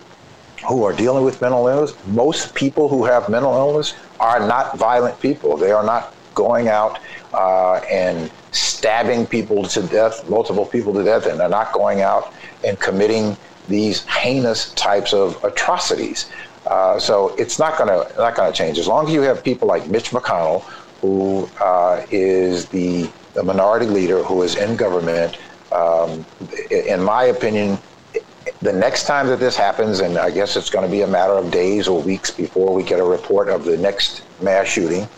who 0.68 0.84
are 0.84 0.92
dealing 0.92 1.24
with 1.24 1.40
mental 1.40 1.66
illness. 1.68 1.94
Most 2.06 2.54
people 2.54 2.88
who 2.88 3.04
have 3.04 3.28
mental 3.28 3.54
illness 3.54 3.94
are 4.20 4.40
not 4.40 4.76
violent 4.78 5.20
people. 5.20 5.56
They 5.56 5.72
are 5.72 5.84
not 5.84 6.14
going 6.34 6.68
out 6.68 7.00
uh, 7.34 7.76
and 7.90 8.30
stabbing 8.52 9.26
people 9.26 9.64
to 9.64 9.82
death, 9.82 10.28
multiple 10.28 10.66
people 10.66 10.92
to 10.94 11.02
death, 11.02 11.26
and 11.26 11.38
they're 11.38 11.48
not 11.48 11.72
going 11.72 12.00
out 12.00 12.32
and 12.64 12.78
committing 12.78 13.36
these 13.68 14.04
heinous 14.06 14.72
types 14.74 15.12
of 15.12 15.42
atrocities. 15.44 16.30
Uh, 16.66 16.98
so 16.98 17.34
it's 17.36 17.58
not 17.58 17.76
going 17.76 17.88
to 17.88 18.16
not 18.16 18.36
going 18.36 18.50
to 18.50 18.56
change 18.56 18.78
as 18.78 18.86
long 18.86 19.06
as 19.06 19.12
you 19.12 19.20
have 19.20 19.42
people 19.42 19.66
like 19.66 19.88
Mitch 19.88 20.10
McConnell, 20.10 20.62
who 21.00 21.48
uh, 21.60 22.06
is 22.10 22.66
the, 22.66 23.10
the, 23.34 23.42
minority 23.42 23.86
leader 23.86 24.22
who 24.22 24.42
is 24.42 24.54
in 24.54 24.76
government. 24.76 25.36
Um, 25.72 26.24
in 26.70 27.02
my 27.02 27.24
opinion, 27.24 27.78
the 28.60 28.72
next 28.72 29.06
time 29.06 29.26
that 29.26 29.40
this 29.40 29.56
happens, 29.56 30.00
and 30.00 30.16
I 30.16 30.30
guess 30.30 30.54
it's 30.56 30.70
going 30.70 30.86
to 30.86 30.90
be 30.90 31.02
a 31.02 31.06
matter 31.06 31.32
of 31.32 31.50
days 31.50 31.88
or 31.88 32.00
weeks 32.00 32.30
before 32.30 32.72
we 32.72 32.84
get 32.84 33.00
a 33.00 33.04
report 33.04 33.48
of 33.48 33.64
the 33.64 33.76
next 33.76 34.22
mass 34.40 34.68
shooting. 34.68 35.08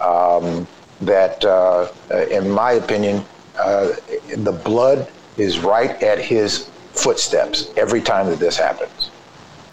Um, 0.00 0.66
that, 1.00 1.44
uh, 1.44 1.88
in 2.30 2.50
my 2.50 2.72
opinion, 2.72 3.24
uh, 3.58 3.92
the 4.36 4.52
blood 4.52 5.10
is 5.36 5.58
right 5.60 6.00
at 6.02 6.18
his 6.18 6.68
footsteps 6.92 7.70
every 7.76 8.00
time 8.02 8.26
that 8.26 8.38
this 8.38 8.56
happens, 8.56 9.10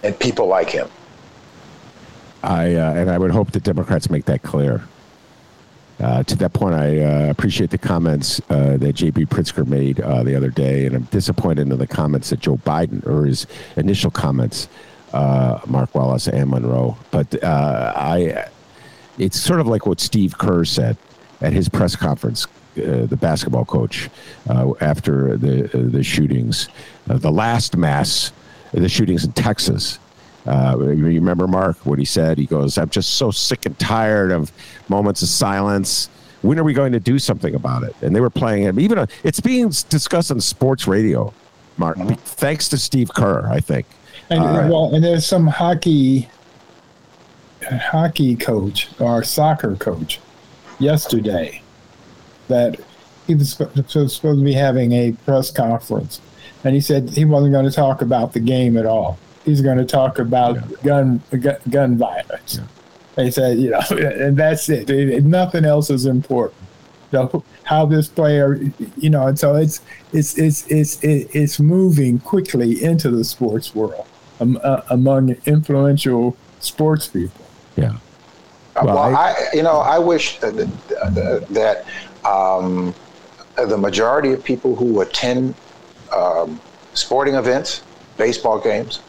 and 0.03 0.17
people 0.17 0.47
like 0.47 0.69
him. 0.69 0.89
I 2.43 2.75
uh, 2.75 2.93
and 2.93 3.09
I 3.09 3.17
would 3.17 3.31
hope 3.31 3.51
that 3.51 3.63
Democrats 3.63 4.09
make 4.09 4.25
that 4.25 4.43
clear. 4.43 4.81
Uh, 5.99 6.23
to 6.23 6.35
that 6.37 6.53
point, 6.53 6.75
I 6.75 6.99
uh, 7.01 7.29
appreciate 7.29 7.71
the 7.71 7.77
comments 7.77 8.39
uh, 8.49 8.77
that 8.77 8.93
J.B. 8.93 9.25
Pritzker 9.25 9.67
made 9.67 9.99
uh, 9.99 10.23
the 10.23 10.33
other 10.33 10.49
day, 10.49 10.85
and 10.85 10.95
I'm 10.95 11.03
disappointed 11.03 11.69
in 11.69 11.77
the 11.77 11.87
comments 11.87 12.29
that 12.29 12.39
Joe 12.39 12.55
Biden 12.55 13.05
or 13.05 13.25
his 13.25 13.47
initial 13.75 14.09
comments, 14.09 14.69
uh, 15.11 15.59
Mark 15.67 15.93
Wallace 15.93 16.29
and 16.29 16.51
Monroe. 16.51 16.97
But 17.11 17.43
I, 17.43 18.47
it's 19.17 19.37
sort 19.37 19.59
of 19.59 19.67
like 19.67 19.85
what 19.85 19.99
Steve 19.99 20.37
Kerr 20.37 20.63
said 20.63 20.95
at 21.41 21.51
his 21.51 21.67
press 21.67 21.97
conference, 21.97 22.47
the 22.75 23.17
basketball 23.19 23.65
coach, 23.65 24.09
after 24.79 25.35
the 25.35 25.63
the 25.73 26.03
shootings, 26.03 26.69
the 27.07 27.31
last 27.31 27.75
mass, 27.75 28.31
the 28.71 28.87
shootings 28.87 29.25
in 29.25 29.33
Texas. 29.33 29.99
Uh, 30.45 30.77
you 30.79 31.05
remember 31.05 31.47
Mark 31.47 31.85
what 31.85 31.99
he 31.99 32.05
said? 32.05 32.37
He 32.37 32.45
goes, 32.45 32.77
"I'm 32.77 32.89
just 32.89 33.15
so 33.15 33.31
sick 33.31 33.65
and 33.65 33.77
tired 33.77 34.31
of 34.31 34.51
moments 34.87 35.21
of 35.21 35.27
silence. 35.27 36.09
When 36.41 36.57
are 36.57 36.63
we 36.63 36.73
going 36.73 36.93
to 36.93 36.99
do 36.99 37.19
something 37.19 37.55
about 37.55 37.83
it?" 37.83 37.95
And 38.01 38.15
they 38.15 38.21
were 38.21 38.29
playing 38.29 38.63
it. 38.63 38.77
Even 38.79 38.99
a, 38.99 39.07
it's 39.23 39.39
being 39.39 39.69
discussed 39.89 40.31
on 40.31 40.39
sports 40.39 40.87
radio, 40.87 41.33
Mark. 41.77 41.97
Mm-hmm. 41.97 42.13
Thanks 42.15 42.69
to 42.69 42.77
Steve 42.77 43.09
Kerr, 43.13 43.47
I 43.49 43.59
think. 43.59 43.85
And 44.29 44.41
uh, 44.41 44.67
well, 44.71 44.93
and 44.93 45.03
there's 45.03 45.25
some 45.25 45.47
hockey 45.47 46.29
hockey 47.63 48.35
coach 48.35 48.89
or 48.99 49.23
soccer 49.23 49.75
coach 49.75 50.19
yesterday 50.79 51.61
that 52.47 52.79
he 53.27 53.35
was 53.35 53.51
supposed 53.51 54.21
to 54.21 54.43
be 54.43 54.53
having 54.53 54.93
a 54.93 55.11
press 55.25 55.51
conference, 55.51 56.21
and 56.63 56.73
he 56.73 56.81
said 56.81 57.09
he 57.09 57.25
wasn't 57.25 57.51
going 57.51 57.65
to 57.65 57.71
talk 57.71 58.01
about 58.01 58.31
the 58.31 58.39
game 58.39 58.77
at 58.77 58.85
all 58.85 59.19
he's 59.49 59.61
going 59.61 59.77
to 59.77 59.85
talk 59.85 60.19
about 60.19 60.55
yeah. 60.55 60.77
gun, 60.83 61.21
gun, 61.39 61.57
gun 61.69 61.97
violence. 61.97 62.57
Yeah. 62.57 62.67
They 63.15 63.31
said, 63.31 63.59
you 63.59 63.71
know, 63.71 63.81
and 63.91 64.37
that's 64.37 64.69
it. 64.69 64.89
Nothing 65.23 65.65
else 65.65 65.89
is 65.89 66.05
important. 66.05 66.63
So 67.11 67.43
how 67.63 67.85
this 67.85 68.07
player, 68.07 68.59
you 68.97 69.09
know, 69.09 69.27
and 69.27 69.37
so 69.37 69.55
it's 69.55 69.81
it's 70.13 70.37
it's 70.37 70.67
it's 70.67 70.99
it's 71.03 71.59
moving 71.59 72.19
quickly 72.19 72.83
into 72.83 73.09
the 73.09 73.23
sports 73.23 73.73
world 73.73 74.05
um, 74.39 74.59
uh, 74.63 74.81
among 74.91 75.35
influential 75.45 76.37
sports 76.59 77.07
people. 77.07 77.45
Yeah. 77.75 77.97
Uh, 78.75 78.83
well, 78.85 78.95
well 78.95 79.15
I, 79.15 79.31
I, 79.31 79.35
you 79.53 79.63
know, 79.63 79.79
I 79.79 79.97
wish 79.97 80.37
that, 80.39 80.55
that 81.49 81.85
um, 82.25 82.93
the 83.55 83.77
majority 83.77 84.31
of 84.31 84.43
people 84.43 84.75
who 84.75 85.01
attend 85.01 85.55
um, 86.15 86.61
sporting 86.93 87.35
events, 87.35 87.81
baseball 88.17 88.59
games, 88.59 89.01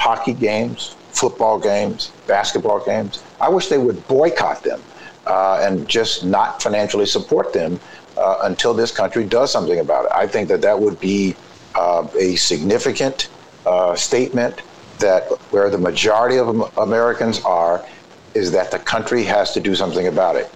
hockey 0.00 0.32
games, 0.32 0.96
football 1.10 1.58
games, 1.58 2.10
basketball 2.26 2.82
games. 2.82 3.22
I 3.38 3.50
wish 3.50 3.68
they 3.68 3.76
would 3.76 4.08
boycott 4.08 4.62
them 4.62 4.80
uh, 5.26 5.60
and 5.62 5.86
just 5.86 6.24
not 6.24 6.62
financially 6.62 7.04
support 7.04 7.52
them 7.52 7.78
uh, 8.16 8.38
until 8.44 8.72
this 8.72 8.92
country 8.92 9.24
does 9.24 9.52
something 9.52 9.78
about 9.78 10.06
it. 10.06 10.12
I 10.14 10.26
think 10.26 10.48
that 10.48 10.62
that 10.62 10.80
would 10.80 10.98
be 11.00 11.36
uh, 11.74 12.08
a 12.18 12.34
significant 12.36 13.28
uh, 13.66 13.94
statement 13.94 14.62
that 15.00 15.24
where 15.52 15.68
the 15.68 15.78
majority 15.78 16.38
of 16.38 16.48
Americans 16.78 17.42
are 17.44 17.84
is 18.32 18.50
that 18.52 18.70
the 18.70 18.78
country 18.78 19.22
has 19.24 19.52
to 19.52 19.60
do 19.60 19.74
something 19.74 20.06
about 20.06 20.34
it. 20.34 20.50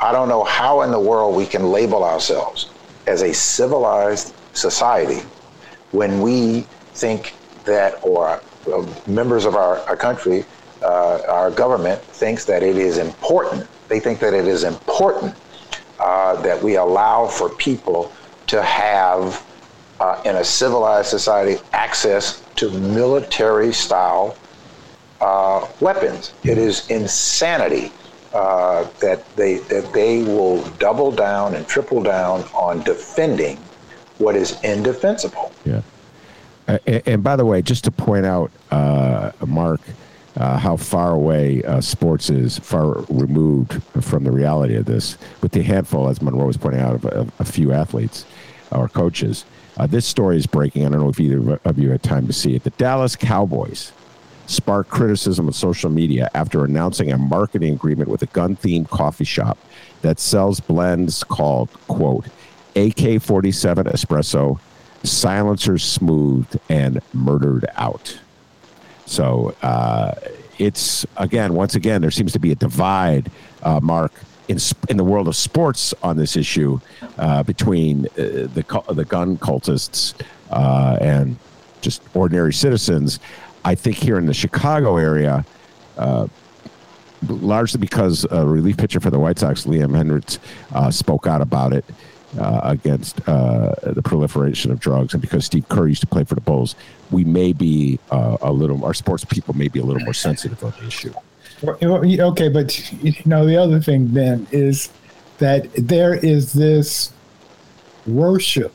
I 0.00 0.10
don't 0.10 0.28
know 0.28 0.42
how 0.42 0.82
in 0.82 0.90
the 0.90 1.00
world 1.00 1.36
we 1.36 1.46
can 1.46 1.70
label 1.70 2.02
ourselves 2.02 2.68
as 3.06 3.22
a 3.22 3.32
civilized 3.32 4.34
society 4.54 5.20
when 5.92 6.20
we 6.20 6.62
think 6.94 7.34
that, 7.64 7.94
or 8.02 8.42
members 9.06 9.44
of 9.44 9.54
our, 9.54 9.78
our 9.80 9.96
country, 9.96 10.44
uh, 10.82 11.20
our 11.28 11.50
government 11.50 12.00
thinks 12.00 12.44
that 12.44 12.62
it 12.62 12.76
is 12.76 12.98
important. 12.98 13.66
They 13.88 14.00
think 14.00 14.20
that 14.20 14.34
it 14.34 14.46
is 14.46 14.64
important 14.64 15.34
uh, 15.98 16.40
that 16.42 16.62
we 16.62 16.76
allow 16.76 17.26
for 17.26 17.48
people 17.50 18.12
to 18.48 18.62
have, 18.62 19.44
uh, 20.00 20.22
in 20.24 20.36
a 20.36 20.44
civilized 20.44 21.08
society, 21.08 21.56
access 21.72 22.42
to 22.56 22.70
military 22.70 23.72
style 23.72 24.36
uh, 25.20 25.66
weapons. 25.80 26.32
It 26.44 26.58
is 26.58 26.88
insanity 26.90 27.92
uh, 28.32 28.86
that 29.00 29.24
they 29.36 29.58
that 29.58 29.92
they 29.92 30.22
will 30.22 30.62
double 30.78 31.10
down 31.10 31.54
and 31.54 31.66
triple 31.66 32.02
down 32.02 32.42
on 32.54 32.82
defending 32.82 33.56
what 34.18 34.36
is 34.36 34.62
indefensible. 34.62 35.52
Yeah. 35.64 35.82
Uh, 36.68 36.78
and, 37.06 37.24
by 37.24 37.34
the 37.34 37.44
way, 37.44 37.62
just 37.62 37.84
to 37.84 37.90
point 37.90 38.26
out, 38.26 38.52
uh, 38.70 39.32
Mark, 39.46 39.80
uh, 40.36 40.58
how 40.58 40.76
far 40.76 41.12
away 41.12 41.62
uh, 41.64 41.80
sports 41.80 42.30
is, 42.30 42.58
far 42.58 43.00
removed 43.08 43.82
from 44.02 44.22
the 44.22 44.30
reality 44.30 44.76
of 44.76 44.84
this, 44.84 45.16
with 45.40 45.50
the 45.52 45.62
handful, 45.62 46.08
as 46.08 46.20
Monroe 46.20 46.46
was 46.46 46.58
pointing 46.58 46.80
out, 46.80 46.94
of 46.94 47.04
a, 47.06 47.26
a 47.38 47.44
few 47.44 47.72
athletes 47.72 48.26
or 48.70 48.88
coaches. 48.88 49.46
Uh, 49.78 49.86
this 49.86 50.06
story 50.06 50.36
is 50.36 50.46
breaking. 50.46 50.84
I 50.84 50.90
don't 50.90 51.00
know 51.00 51.08
if 51.08 51.18
either 51.18 51.58
of 51.64 51.78
you 51.78 51.90
had 51.90 52.02
time 52.02 52.26
to 52.26 52.32
see 52.32 52.54
it. 52.54 52.64
The 52.64 52.70
Dallas 52.70 53.16
Cowboys 53.16 53.92
sparked 54.46 54.90
criticism 54.90 55.46
on 55.46 55.52
social 55.52 55.90
media 55.90 56.30
after 56.34 56.64
announcing 56.64 57.12
a 57.12 57.18
marketing 57.18 57.74
agreement 57.74 58.10
with 58.10 58.22
a 58.22 58.26
gun 58.26 58.56
themed 58.56 58.90
coffee 58.90 59.24
shop 59.24 59.58
that 60.02 60.18
sells 60.18 60.60
blends 60.60 61.24
called, 61.24 61.70
quote, 61.86 62.26
AK 62.76 63.20
47 63.20 63.86
espresso 63.86 64.58
silencers 65.02 65.84
smoothed 65.84 66.58
and 66.68 67.00
murdered 67.12 67.66
out. 67.76 68.18
So 69.06 69.54
uh, 69.62 70.14
it's 70.58 71.06
again, 71.16 71.54
once 71.54 71.74
again, 71.74 72.00
there 72.00 72.10
seems 72.10 72.32
to 72.32 72.38
be 72.38 72.52
a 72.52 72.54
divide, 72.54 73.30
uh, 73.62 73.80
Mark, 73.80 74.12
in 74.48 74.58
in 74.88 74.96
the 74.96 75.04
world 75.04 75.28
of 75.28 75.36
sports 75.36 75.94
on 76.02 76.16
this 76.16 76.36
issue 76.36 76.80
uh, 77.16 77.42
between 77.42 78.06
uh, 78.06 78.10
the 78.16 78.84
the 78.90 79.04
gun 79.04 79.38
cultists 79.38 80.14
uh, 80.50 80.98
and 81.00 81.36
just 81.80 82.02
ordinary 82.14 82.52
citizens. 82.52 83.20
I 83.64 83.74
think 83.74 83.96
here 83.96 84.18
in 84.18 84.26
the 84.26 84.34
Chicago 84.34 84.96
area. 84.96 85.44
Uh, 85.96 86.28
largely 87.26 87.80
because 87.80 88.24
a 88.30 88.46
relief 88.46 88.76
pitcher 88.76 89.00
for 89.00 89.10
the 89.10 89.18
White 89.18 89.40
Sox, 89.40 89.64
Liam 89.64 89.90
Hendriks, 89.90 90.38
spoke 90.92 91.26
out 91.26 91.40
about 91.40 91.72
it 91.72 91.84
uh, 92.36 92.60
against 92.64 93.26
uh, 93.28 93.74
the 93.82 94.02
proliferation 94.02 94.70
of 94.70 94.80
drugs, 94.80 95.14
and 95.14 95.20
because 95.20 95.46
Steve 95.46 95.68
Kerr 95.68 95.88
used 95.88 96.02
to 96.02 96.06
play 96.06 96.24
for 96.24 96.34
the 96.34 96.40
Bulls, 96.40 96.74
we 97.10 97.24
may 97.24 97.52
be 97.52 97.98
uh, 98.10 98.36
a 98.42 98.52
little. 98.52 98.84
Our 98.84 98.94
sports 98.94 99.24
people 99.24 99.56
may 99.56 99.68
be 99.68 99.80
a 99.80 99.84
little 99.84 100.02
more 100.02 100.14
sensitive 100.14 100.62
on 100.62 100.72
the 100.78 100.86
issue. 100.86 101.14
Okay, 101.64 102.48
but 102.48 102.92
you 103.02 103.14
know 103.24 103.46
the 103.46 103.56
other 103.56 103.80
thing 103.80 104.12
then 104.12 104.46
is 104.52 104.90
that 105.38 105.72
there 105.74 106.14
is 106.14 106.52
this 106.52 107.12
worship 108.06 108.74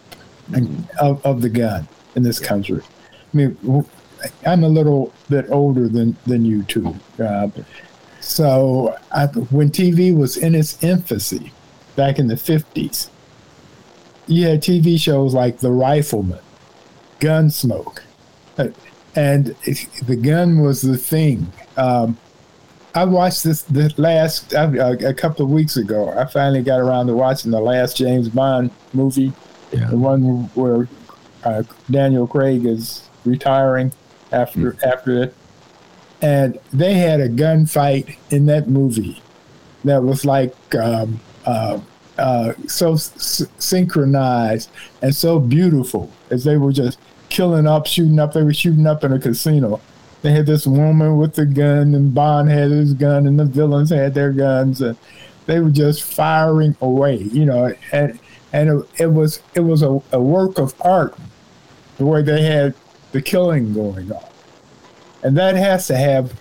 of, 0.99 1.25
of 1.25 1.41
the 1.41 1.49
gun 1.49 1.87
in 2.15 2.23
this 2.23 2.39
country. 2.39 2.81
I 3.33 3.37
mean, 3.37 3.85
I'm 4.45 4.63
a 4.63 4.69
little 4.69 5.13
bit 5.29 5.45
older 5.49 5.87
than 5.87 6.17
than 6.25 6.43
you 6.43 6.63
two, 6.63 6.95
uh, 7.23 7.49
so 8.19 8.97
I, 9.11 9.27
when 9.27 9.69
TV 9.69 10.15
was 10.15 10.37
in 10.37 10.55
its 10.55 10.83
infancy, 10.83 11.51
back 11.95 12.19
in 12.19 12.27
the 12.27 12.35
'50s, 12.35 13.09
you 14.27 14.47
had 14.47 14.61
TV 14.61 14.99
shows 14.99 15.33
like 15.33 15.59
The 15.59 15.71
Rifleman, 15.71 16.39
Gunsmoke, 17.19 17.99
uh, 18.57 18.67
and 19.15 19.47
the 20.05 20.15
gun 20.15 20.61
was 20.61 20.81
the 20.81 20.97
thing. 20.97 21.51
Um, 21.77 22.17
I 22.95 23.05
watched 23.05 23.43
this 23.43 23.63
the 23.63 23.93
last 23.97 24.53
uh, 24.53 24.95
a 25.03 25.13
couple 25.13 25.45
of 25.45 25.51
weeks 25.51 25.77
ago. 25.77 26.09
I 26.09 26.25
finally 26.25 26.61
got 26.61 26.79
around 26.79 27.07
to 27.07 27.15
watching 27.15 27.51
the 27.51 27.59
last 27.59 27.97
James 27.97 28.29
Bond 28.29 28.71
movie, 28.93 29.33
yeah. 29.71 29.87
the 29.87 29.97
one 29.97 30.45
where 30.53 30.87
uh, 31.43 31.63
Daniel 31.89 32.27
Craig 32.27 32.65
is 32.65 33.09
retiring 33.25 33.91
after 34.31 34.73
mm. 34.73 34.83
after 34.83 35.23
it, 35.23 35.35
and 36.21 36.59
they 36.71 36.93
had 36.93 37.19
a 37.19 37.29
gunfight 37.29 38.15
in 38.29 38.45
that 38.45 38.67
movie 38.67 39.21
that 39.83 40.03
was 40.03 40.23
like 40.23 40.55
um, 40.75 41.19
uh, 41.45 41.79
uh, 42.17 42.53
so 42.67 42.93
s- 42.93 43.45
synchronized 43.59 44.69
and 45.01 45.15
so 45.15 45.39
beautiful 45.39 46.11
as 46.29 46.43
they 46.43 46.57
were 46.57 46.71
just 46.71 46.99
killing 47.29 47.67
up, 47.67 47.87
shooting 47.87 48.19
up. 48.19 48.33
They 48.33 48.43
were 48.43 48.53
shooting 48.53 48.85
up 48.87 49.03
in 49.03 49.13
a 49.13 49.19
casino. 49.19 49.81
They 50.21 50.31
had 50.31 50.45
this 50.45 50.65
woman 50.65 51.17
with 51.17 51.35
the 51.35 51.45
gun, 51.45 51.93
and 51.95 52.13
Bond 52.13 52.49
had 52.49 52.71
his 52.71 52.93
gun, 52.93 53.27
and 53.27 53.39
the 53.39 53.45
villains 53.45 53.89
had 53.89 54.13
their 54.13 54.31
guns, 54.31 54.81
and 54.81 54.95
they 55.47 55.59
were 55.59 55.69
just 55.71 56.03
firing 56.03 56.77
away. 56.81 57.17
You 57.17 57.45
know, 57.45 57.73
and 57.91 58.19
and 58.53 58.69
it, 58.69 58.89
it 58.99 59.07
was 59.07 59.41
it 59.55 59.61
was 59.61 59.81
a, 59.81 60.01
a 60.11 60.21
work 60.21 60.57
of 60.59 60.73
art 60.81 61.15
the 61.97 62.05
way 62.05 62.21
they 62.21 62.43
had 62.43 62.73
the 63.11 63.21
killing 63.21 63.73
going 63.73 64.11
on, 64.11 64.23
and 65.23 65.35
that 65.37 65.55
has 65.55 65.87
to 65.87 65.97
have 65.97 66.39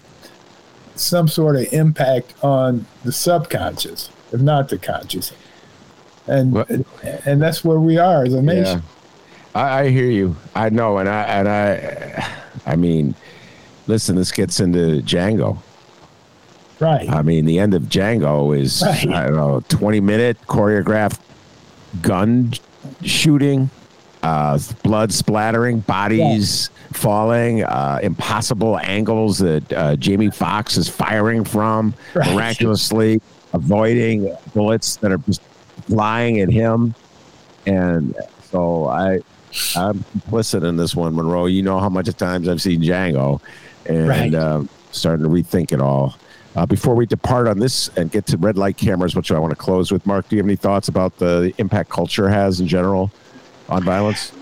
some 0.94 1.26
sort 1.26 1.56
of 1.56 1.72
impact 1.72 2.34
on 2.44 2.86
the 3.02 3.12
subconscious, 3.12 4.10
if 4.30 4.40
not 4.40 4.68
the 4.68 4.78
conscious 4.78 5.32
and 6.26 6.84
and 7.24 7.42
that's 7.42 7.64
where 7.64 7.78
we 7.78 7.98
are 7.98 8.24
as 8.24 8.34
a 8.34 8.42
nation. 8.42 8.82
Yeah. 9.54 9.60
I, 9.60 9.80
I, 9.80 9.88
hear 9.90 10.06
you. 10.06 10.36
I 10.54 10.70
know, 10.70 10.98
and 10.98 11.08
I 11.08 11.22
and 11.22 11.48
I, 11.48 12.32
I 12.66 12.76
mean, 12.76 13.14
listen. 13.86 14.16
This 14.16 14.32
gets 14.32 14.60
into 14.60 15.02
Django. 15.02 15.58
Right. 16.80 17.08
I 17.08 17.22
mean, 17.22 17.44
the 17.44 17.58
end 17.58 17.74
of 17.74 17.82
Django 17.84 18.58
is 18.58 18.82
right. 18.82 19.08
I 19.08 19.26
don't 19.26 19.36
know, 19.36 19.60
twenty 19.68 20.00
minute 20.00 20.38
choreographed 20.46 21.20
gun 22.00 22.52
shooting, 23.04 23.70
uh, 24.22 24.58
blood 24.82 25.12
splattering, 25.12 25.80
bodies 25.80 26.70
yeah. 26.72 26.98
falling, 26.98 27.64
uh, 27.64 28.00
impossible 28.02 28.78
angles 28.78 29.38
that 29.38 29.72
uh, 29.72 29.96
Jamie 29.96 30.30
Foxx 30.30 30.76
is 30.76 30.88
firing 30.88 31.44
from, 31.44 31.94
right. 32.14 32.32
miraculously 32.32 33.20
avoiding 33.52 34.34
bullets 34.54 34.96
that 34.96 35.12
are 35.12 35.18
just 35.18 35.42
flying 35.82 36.40
at 36.40 36.50
him, 36.50 36.94
and 37.66 38.14
so 38.42 38.86
I 38.86 39.20
I'm 39.76 40.04
complicit 40.16 40.66
in 40.66 40.76
this 40.76 40.96
one, 40.96 41.14
Monroe. 41.14 41.46
You 41.46 41.62
know 41.62 41.78
how 41.78 41.88
much 41.88 42.08
of 42.08 42.16
times 42.16 42.48
I've 42.48 42.62
seen 42.62 42.80
Django, 42.80 43.40
and 43.86 44.08
right. 44.08 44.34
uh, 44.34 44.64
starting 44.92 45.24
to 45.24 45.30
rethink 45.30 45.72
it 45.72 45.80
all. 45.80 46.16
Uh, 46.54 46.66
before 46.66 46.94
we 46.94 47.06
depart 47.06 47.48
on 47.48 47.58
this 47.58 47.88
and 47.96 48.10
get 48.10 48.26
to 48.26 48.36
red 48.36 48.58
light 48.58 48.76
cameras, 48.76 49.16
which 49.16 49.32
I 49.32 49.38
want 49.38 49.52
to 49.52 49.56
close 49.56 49.90
with, 49.90 50.06
Mark, 50.06 50.28
do 50.28 50.36
you 50.36 50.40
have 50.40 50.46
any 50.46 50.56
thoughts 50.56 50.88
about 50.88 51.16
the 51.16 51.52
impact 51.56 51.88
culture 51.88 52.28
has 52.28 52.60
in 52.60 52.68
general 52.68 53.10
on 53.70 53.82
violence? 53.82 54.32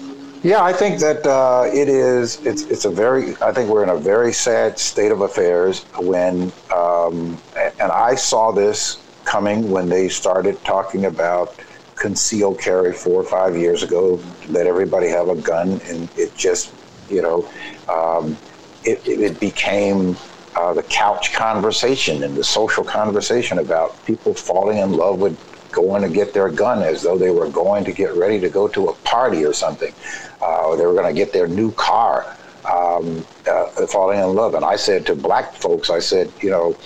Yeah, 0.43 0.64
I 0.64 0.72
think 0.72 1.01
that 1.01 1.26
uh, 1.26 1.66
it 1.66 1.88
is. 1.88 2.45
It's 2.47 2.62
it's 2.62 2.84
a 2.86 2.91
very. 2.91 3.34
I 3.43 3.53
think 3.53 3.68
we're 3.68 3.82
in 3.82 3.91
a 3.91 3.97
very 3.97 4.32
sad 4.32 4.78
state 4.78 5.12
of 5.12 5.20
affairs 5.20 5.84
when, 5.99 6.51
um, 6.74 7.38
and 7.57 7.93
I 7.93 8.14
saw 8.14 8.51
this 8.51 8.97
coming 9.31 9.70
when 9.70 9.89
they 9.89 10.09
started 10.09 10.62
talking 10.64 11.05
about 11.05 11.55
concealed 11.95 12.59
carry 12.59 12.93
four 12.93 13.20
or 13.20 13.24
five 13.24 13.57
years 13.57 13.85
ago, 13.85 14.20
let 14.49 14.66
everybody 14.66 15.07
have 15.07 15.28
a 15.28 15.37
gun, 15.37 15.81
and 15.85 16.09
it 16.16 16.35
just, 16.37 16.72
you 17.09 17.22
know, 17.22 17.49
um, 17.89 18.37
it, 18.83 19.01
it, 19.07 19.39
became 19.39 20.16
uh, 20.57 20.74
the 20.74 20.83
couch 20.85 21.33
conversation 21.33 22.24
and 22.24 22.37
the 22.37 22.43
social 22.43 22.83
conversation 22.83 23.59
about 23.59 24.05
people 24.05 24.35
falling 24.35 24.78
in 24.78 24.95
love 24.95 25.20
with 25.20 25.39
going 25.70 26.03
to 26.03 26.09
get 26.09 26.35
their 26.35 26.49
gun 26.49 26.83
as 26.83 27.03
though 27.03 27.16
they 27.16 27.31
were 27.31 27.49
going 27.49 27.85
to 27.85 27.93
get 27.93 28.12
ready 28.16 28.41
to 28.41 28.49
go 28.49 28.66
to 28.66 28.89
a 28.89 28.95
party 29.05 29.45
or 29.45 29.53
something. 29.53 29.95
Uh, 30.43 30.74
they 30.74 30.85
were 30.85 30.95
going 30.95 31.07
to 31.07 31.16
get 31.16 31.33
their 31.33 31.47
new 31.47 31.70
car 31.72 32.37
um, 32.65 33.25
uh, 33.49 33.87
falling 33.87 34.21
in 34.21 34.35
love. 34.35 34.55
And 34.55 34.65
I 34.65 34.77
said 34.77 35.07
to 35.07 35.15
black 35.15 35.55
folks, 35.55 35.91
I 35.91 35.99
said, 35.99 36.33
you 36.41 36.51
know, 36.51 36.77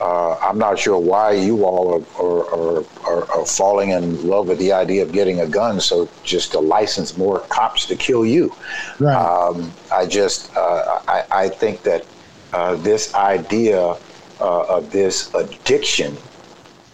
uh, 0.00 0.36
I'm 0.36 0.58
not 0.58 0.78
sure 0.78 0.98
why 0.98 1.32
you 1.32 1.64
all 1.64 2.02
are, 2.18 2.24
are, 2.24 2.84
are, 3.06 3.30
are, 3.30 3.46
falling 3.46 3.90
in 3.90 4.26
love 4.26 4.48
with 4.48 4.58
the 4.58 4.72
idea 4.72 5.02
of 5.02 5.12
getting 5.12 5.40
a 5.40 5.46
gun, 5.46 5.78
so 5.78 6.08
just 6.24 6.52
to 6.52 6.58
license 6.58 7.18
more 7.18 7.40
cops 7.50 7.84
to 7.86 7.96
kill 7.96 8.24
you. 8.24 8.54
Right. 8.98 9.14
Um, 9.14 9.70
I 9.92 10.06
just, 10.06 10.56
uh, 10.56 11.00
I, 11.06 11.24
I, 11.30 11.48
think 11.50 11.82
that 11.82 12.06
uh, 12.54 12.76
this 12.76 13.14
idea 13.14 13.96
uh, 14.40 14.76
of 14.76 14.90
this 14.90 15.32
addiction 15.34 16.16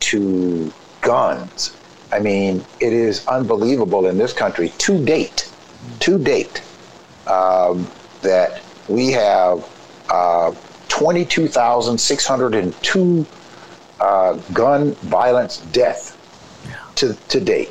to 0.00 0.72
guns, 1.00 1.76
I 2.10 2.18
mean, 2.18 2.64
it 2.80 2.92
is 2.92 3.24
unbelievable 3.28 4.06
in 4.06 4.18
this 4.18 4.32
country 4.32 4.70
to 4.78 5.04
date, 5.04 5.48
to 6.00 6.18
date. 6.18 6.62
Um, 7.28 7.86
that 8.26 8.62
we 8.88 9.12
have 9.12 9.64
uh, 10.10 10.52
22,602 10.88 13.26
uh, 14.00 14.32
gun 14.52 14.92
violence 14.92 15.58
death 15.72 16.12
to, 16.96 17.14
to 17.28 17.40
date. 17.40 17.70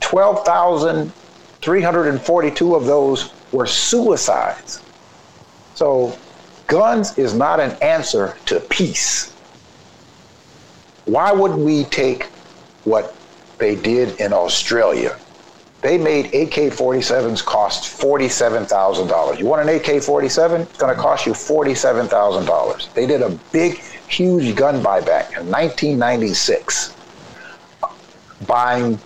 12,342 0.00 2.74
of 2.74 2.86
those 2.86 3.32
were 3.52 3.66
suicides. 3.66 4.82
So, 5.74 6.18
guns 6.66 7.16
is 7.16 7.34
not 7.34 7.60
an 7.60 7.76
answer 7.82 8.36
to 8.46 8.58
peace. 8.60 9.32
Why 11.04 11.30
wouldn't 11.32 11.60
we 11.60 11.84
take 11.84 12.24
what 12.84 13.14
they 13.58 13.76
did 13.76 14.20
in 14.20 14.32
Australia 14.32 15.16
they 15.80 15.96
made 15.96 16.26
AK 16.26 16.72
47s 16.72 17.44
cost 17.44 18.00
$47,000. 18.00 19.38
You 19.38 19.46
want 19.46 19.68
an 19.68 19.76
AK 19.76 20.02
47? 20.02 20.62
It's 20.62 20.76
going 20.76 20.94
to 20.94 21.00
cost 21.00 21.24
you 21.24 21.32
$47,000. 21.32 22.94
They 22.94 23.06
did 23.06 23.22
a 23.22 23.30
big, 23.52 23.78
huge 24.08 24.56
gun 24.56 24.82
buyback 24.82 25.38
in 25.38 25.48
1996, 25.48 26.94
buying 28.46 28.98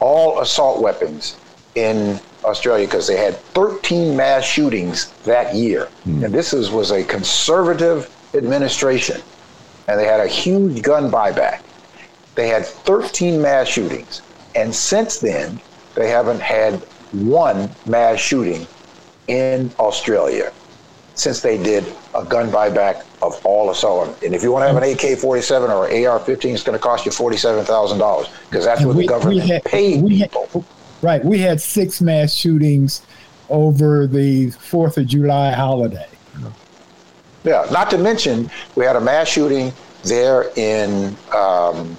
all 0.00 0.40
assault 0.40 0.80
weapons 0.80 1.36
in 1.74 2.18
Australia 2.44 2.86
because 2.86 3.06
they 3.06 3.16
had 3.16 3.36
13 3.36 4.16
mass 4.16 4.44
shootings 4.44 5.10
that 5.24 5.54
year. 5.54 5.88
Mm. 6.06 6.24
And 6.24 6.34
this 6.34 6.54
is, 6.54 6.70
was 6.70 6.90
a 6.90 7.04
conservative 7.04 8.10
administration, 8.34 9.20
and 9.88 10.00
they 10.00 10.06
had 10.06 10.20
a 10.20 10.28
huge 10.28 10.82
gun 10.82 11.10
buyback. 11.10 11.60
They 12.34 12.48
had 12.48 12.64
13 12.64 13.40
mass 13.40 13.68
shootings. 13.68 14.22
And 14.54 14.74
since 14.74 15.18
then, 15.18 15.60
they 15.94 16.08
haven't 16.08 16.40
had 16.40 16.74
one 17.12 17.70
mass 17.86 18.18
shooting 18.18 18.66
in 19.28 19.70
Australia 19.78 20.52
since 21.14 21.40
they 21.40 21.62
did 21.62 21.84
a 22.14 22.24
gun 22.24 22.50
buyback 22.50 23.04
of 23.22 23.44
all 23.46 23.70
assault. 23.70 24.20
And 24.22 24.34
if 24.34 24.42
you 24.42 24.50
want 24.50 24.64
to 24.64 24.72
have 24.72 24.82
an 24.82 25.12
AK 25.12 25.18
47 25.18 25.70
or 25.70 25.88
an 25.88 26.06
AR 26.06 26.18
15, 26.18 26.54
it's 26.54 26.64
going 26.64 26.76
to 26.76 26.82
cost 26.82 27.06
you 27.06 27.12
$47,000 27.12 28.28
because 28.50 28.64
that's 28.64 28.84
what 28.84 28.96
we, 28.96 29.04
the 29.04 29.08
government 29.08 29.40
had, 29.42 29.64
paid 29.64 30.06
people. 30.06 30.48
Had, 30.52 30.64
right. 31.02 31.24
We 31.24 31.38
had 31.38 31.60
six 31.60 32.00
mass 32.00 32.34
shootings 32.34 33.02
over 33.48 34.06
the 34.06 34.48
4th 34.48 34.96
of 34.96 35.06
July 35.06 35.52
holiday. 35.52 36.08
Yeah. 37.44 37.66
Not 37.70 37.90
to 37.90 37.98
mention, 37.98 38.50
we 38.74 38.84
had 38.84 38.96
a 38.96 39.00
mass 39.00 39.28
shooting 39.28 39.72
there 40.02 40.50
in 40.56 41.16
um, 41.34 41.96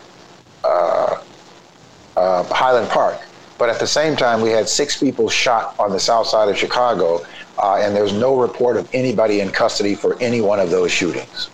uh, 0.63 1.21
uh, 2.17 2.43
Highland 2.43 2.89
Park 2.89 3.21
but 3.57 3.69
at 3.69 3.79
the 3.79 3.87
same 3.87 4.15
time, 4.15 4.41
we 4.41 4.49
had 4.49 4.67
six 4.67 4.99
people 4.99 5.29
shot 5.29 5.75
on 5.79 5.91
the 5.91 5.99
south 5.99 6.27
side 6.27 6.49
of 6.49 6.57
Chicago, 6.57 7.25
uh, 7.57 7.75
and 7.75 7.95
there's 7.95 8.13
no 8.13 8.37
report 8.37 8.77
of 8.77 8.89
anybody 8.93 9.39
in 9.39 9.49
custody 9.49 9.95
for 9.95 10.21
any 10.21 10.41
one 10.41 10.59
of 10.59 10.69
those 10.69 10.91
shootings. 10.91 11.49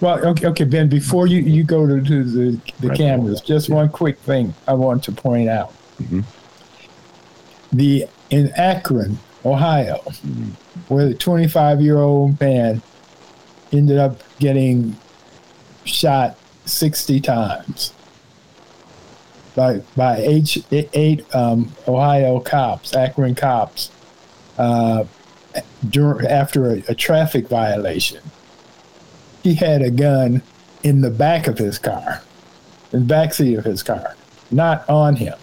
Well, 0.00 0.24
okay, 0.26 0.46
okay, 0.46 0.64
Ben. 0.64 0.88
Before 0.88 1.26
you, 1.26 1.40
you 1.40 1.62
go 1.62 1.86
to, 1.86 2.02
to 2.02 2.24
the 2.24 2.60
the 2.80 2.88
right. 2.88 2.96
cameras, 2.96 3.42
just 3.42 3.68
yeah. 3.68 3.74
one 3.74 3.88
quick 3.90 4.18
thing 4.20 4.54
I 4.66 4.72
want 4.72 5.04
to 5.04 5.12
point 5.12 5.50
out. 5.50 5.72
Mm-hmm. 6.00 6.20
The 7.72 8.06
in 8.30 8.50
Akron, 8.56 9.18
Ohio, 9.44 9.98
mm-hmm. 9.98 10.50
where 10.92 11.08
the 11.08 11.14
25 11.14 11.82
year 11.82 11.98
old 11.98 12.40
man 12.40 12.80
ended 13.72 13.98
up 13.98 14.22
getting 14.38 14.96
shot 15.84 16.36
60 16.64 17.20
times 17.20 17.92
by 19.54 19.78
by 19.96 20.18
eight, 20.18 20.64
eight 20.70 21.34
um, 21.34 21.72
Ohio 21.86 22.40
cops, 22.40 22.94
Akron 22.94 23.34
cops, 23.34 23.90
uh, 24.58 25.04
dur- 25.88 26.26
after 26.28 26.70
a, 26.70 26.82
a 26.88 26.94
traffic 26.94 27.48
violation. 27.48 28.20
He 29.42 29.54
had 29.54 29.82
a 29.82 29.90
gun 29.90 30.42
in 30.82 31.00
the 31.00 31.10
back 31.10 31.46
of 31.46 31.58
his 31.58 31.78
car, 31.78 32.22
in 32.92 33.00
the 33.00 33.06
back 33.06 33.34
seat 33.34 33.54
of 33.54 33.64
his 33.64 33.82
car, 33.82 34.16
not 34.50 34.88
on 34.88 35.16
him, 35.16 35.38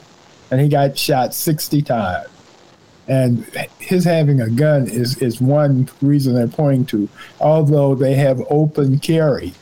and 0.51 0.62
he 0.62 0.70
got 0.70 0.97
shot 0.97 1.34
60 1.34 1.82
times. 1.82 2.28
And 3.10 3.45
his 3.80 4.03
having 4.03 4.41
a 4.41 4.49
gun 4.49 4.88
is, 4.88 5.22
is 5.22 5.39
one 5.39 5.89
reason 6.01 6.34
they're 6.34 6.47
pointing 6.47 6.86
to, 6.88 7.10
although 7.39 7.95
they 7.95 8.16
have 8.16 8.41
open 8.49 8.99
carry 8.99 9.53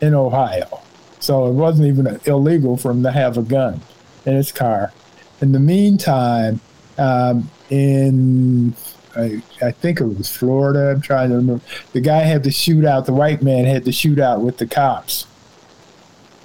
in 0.00 0.12
Ohio. 0.12 0.80
So 1.24 1.46
it 1.46 1.52
wasn't 1.52 1.88
even 1.88 2.20
illegal 2.26 2.76
for 2.76 2.90
him 2.90 3.02
to 3.02 3.10
have 3.10 3.38
a 3.38 3.42
gun 3.42 3.80
in 4.26 4.34
his 4.34 4.52
car. 4.52 4.92
In 5.40 5.52
the 5.52 5.58
meantime, 5.58 6.60
um, 6.98 7.50
in 7.70 8.74
I, 9.16 9.42
I, 9.62 9.70
think 9.70 10.02
it 10.02 10.04
was 10.04 10.28
Florida, 10.28 10.90
I'm 10.90 11.00
trying 11.00 11.30
to 11.30 11.36
remember, 11.36 11.64
the 11.94 12.02
guy 12.02 12.18
had 12.18 12.44
to 12.44 12.50
shoot 12.50 12.84
out, 12.84 13.06
the 13.06 13.14
white 13.14 13.40
man 13.40 13.64
had 13.64 13.86
to 13.86 13.92
shoot 13.92 14.18
out 14.18 14.42
with 14.42 14.58
the 14.58 14.66
cops. 14.66 15.26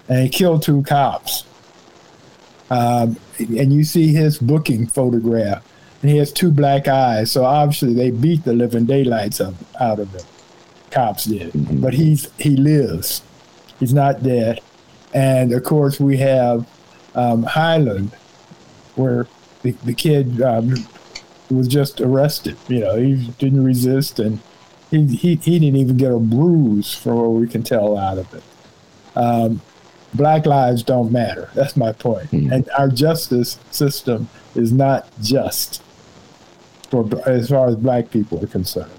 And 0.07 0.23
he 0.23 0.29
killed 0.29 0.63
two 0.63 0.81
cops. 0.83 1.43
Um, 2.69 3.17
and 3.37 3.73
you 3.73 3.83
see 3.83 4.13
his 4.13 4.39
booking 4.39 4.87
photograph 4.87 5.61
and 6.01 6.09
he 6.09 6.17
has 6.19 6.31
two 6.31 6.51
black 6.51 6.87
eyes. 6.87 7.33
So 7.33 7.43
obviously 7.43 7.93
they 7.93 8.11
beat 8.11 8.45
the 8.45 8.53
living 8.53 8.85
daylights 8.85 9.41
of, 9.41 9.61
out 9.81 9.99
of 9.99 10.09
him. 10.13 10.25
Cops 10.89 11.25
did, 11.25 11.51
mm-hmm. 11.51 11.81
but 11.81 11.93
he's 11.93 12.31
he 12.39 12.55
lives. 12.55 13.23
He's 13.77 13.93
not 13.93 14.23
dead. 14.23 14.61
And 15.13 15.51
of 15.53 15.63
course 15.63 15.99
we 15.99 16.17
have 16.17 16.67
um, 17.15 17.43
Highland, 17.43 18.11
where 18.95 19.27
the, 19.63 19.71
the 19.83 19.93
kid 19.93 20.41
um, 20.41 20.75
was 21.49 21.67
just 21.67 21.99
arrested. 22.01 22.57
You 22.67 22.79
know, 22.79 22.97
he 22.97 23.31
didn't 23.39 23.63
resist, 23.63 24.19
and 24.19 24.39
he, 24.91 25.05
he 25.07 25.35
he 25.35 25.59
didn't 25.59 25.77
even 25.77 25.97
get 25.97 26.11
a 26.11 26.19
bruise, 26.19 26.93
from 26.93 27.15
what 27.15 27.31
we 27.31 27.47
can 27.47 27.63
tell 27.63 27.97
out 27.97 28.17
of 28.17 28.33
it. 28.33 28.43
Um, 29.15 29.61
black 30.13 30.45
lives 30.45 30.83
don't 30.83 31.11
matter. 31.11 31.49
That's 31.55 31.75
my 31.75 31.91
point. 31.91 32.31
Mm-hmm. 32.31 32.53
And 32.53 32.69
our 32.77 32.87
justice 32.87 33.59
system 33.71 34.29
is 34.55 34.71
not 34.71 35.07
just 35.21 35.81
for 36.89 37.07
as 37.27 37.49
far 37.49 37.67
as 37.67 37.75
black 37.75 38.11
people 38.11 38.43
are 38.43 38.47
concerned. 38.47 38.91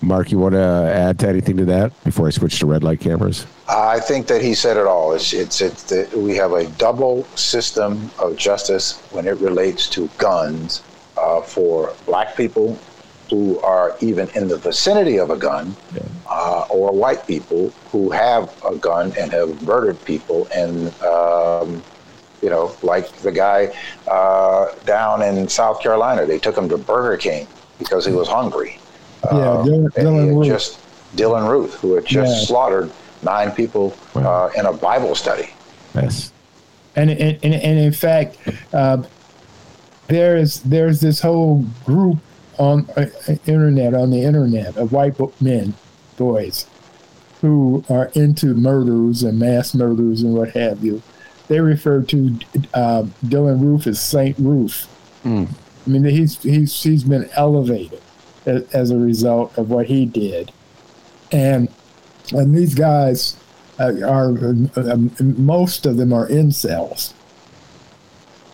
Mark, 0.00 0.30
you 0.30 0.38
want 0.38 0.54
to 0.54 0.60
add 0.60 1.18
to 1.20 1.28
anything 1.28 1.56
to 1.56 1.64
that 1.66 1.92
before 2.04 2.26
I 2.26 2.30
switch 2.30 2.58
to 2.60 2.66
red 2.66 2.82
light 2.82 3.00
cameras? 3.00 3.46
I 3.68 4.00
think 4.00 4.26
that 4.26 4.42
he 4.42 4.54
said 4.54 4.76
it 4.76 4.86
all. 4.86 5.12
It's 5.12 5.32
it's, 5.32 5.60
it's 5.60 5.82
the, 5.84 6.08
we 6.16 6.36
have 6.36 6.52
a 6.52 6.66
double 6.70 7.24
system 7.36 8.10
of 8.18 8.36
justice 8.36 9.00
when 9.10 9.26
it 9.26 9.36
relates 9.38 9.88
to 9.90 10.08
guns 10.18 10.82
uh, 11.16 11.40
for 11.40 11.94
black 12.06 12.36
people 12.36 12.78
who 13.30 13.58
are 13.60 13.96
even 14.00 14.28
in 14.34 14.46
the 14.46 14.58
vicinity 14.58 15.18
of 15.18 15.30
a 15.30 15.36
gun, 15.36 15.74
yeah. 15.94 16.02
uh, 16.28 16.66
or 16.68 16.92
white 16.92 17.26
people 17.26 17.70
who 17.90 18.10
have 18.10 18.54
a 18.64 18.76
gun 18.76 19.12
and 19.18 19.32
have 19.32 19.62
murdered 19.62 20.02
people 20.04 20.46
and 20.54 20.92
um, 21.02 21.82
you 22.42 22.50
know, 22.50 22.74
like 22.82 23.10
the 23.18 23.32
guy 23.32 23.72
uh, 24.08 24.66
down 24.84 25.22
in 25.22 25.48
South 25.48 25.80
Carolina. 25.80 26.26
They 26.26 26.38
took 26.38 26.58
him 26.58 26.68
to 26.68 26.76
Burger 26.76 27.16
King 27.16 27.46
because 27.78 28.04
he 28.04 28.12
was 28.12 28.28
hungry. 28.28 28.78
Yeah, 29.24 29.30
uh, 29.30 29.64
Dylann, 29.64 29.90
Dylann 29.92 30.36
Roof. 30.36 30.46
Just 30.46 30.80
Dylann 31.16 31.48
Roof, 31.48 31.74
who 31.74 31.94
had 31.94 32.04
just 32.04 32.40
yeah. 32.40 32.46
slaughtered 32.46 32.90
nine 33.22 33.52
people 33.52 33.96
wow. 34.14 34.46
uh, 34.46 34.50
in 34.56 34.66
a 34.66 34.72
Bible 34.72 35.14
study. 35.14 35.50
Yes. 35.94 36.32
And, 36.96 37.10
and, 37.10 37.38
and, 37.42 37.54
and 37.54 37.78
in 37.78 37.92
fact, 37.92 38.38
uh, 38.72 39.02
there's 40.08 40.60
there's 40.60 41.00
this 41.00 41.20
whole 41.20 41.64
group 41.84 42.18
on 42.58 42.88
uh, 42.96 43.06
internet 43.46 43.94
on 43.94 44.10
the 44.10 44.22
internet 44.22 44.76
of 44.76 44.92
white 44.92 45.16
men, 45.40 45.74
boys, 46.16 46.66
who 47.40 47.84
are 47.88 48.10
into 48.14 48.54
murders 48.54 49.22
and 49.22 49.38
mass 49.38 49.74
murders 49.74 50.22
and 50.22 50.34
what 50.34 50.50
have 50.50 50.84
you, 50.84 51.02
they 51.48 51.60
refer 51.60 52.02
to 52.02 52.38
uh, 52.74 53.04
Dylann 53.24 53.60
Roof 53.60 53.86
as 53.86 54.00
Saint 54.00 54.38
Roof. 54.38 54.86
Mm. 55.24 55.48
I 55.86 55.90
mean, 55.90 56.04
he's 56.04 56.42
he's 56.42 56.82
he's 56.82 57.04
been 57.04 57.28
elevated 57.34 58.00
as, 58.46 58.62
as, 58.74 58.90
a 58.90 58.96
result 58.96 59.56
of 59.58 59.70
what 59.70 59.86
he 59.86 60.06
did, 60.06 60.50
and 61.30 61.68
and 62.32 62.54
these 62.54 62.74
guys 62.74 63.36
uh, 63.78 63.92
are 64.06 64.36
uh, 64.76 64.96
most 65.20 65.86
of 65.86 65.96
them 65.96 66.12
are 66.12 66.28
incels, 66.28 67.12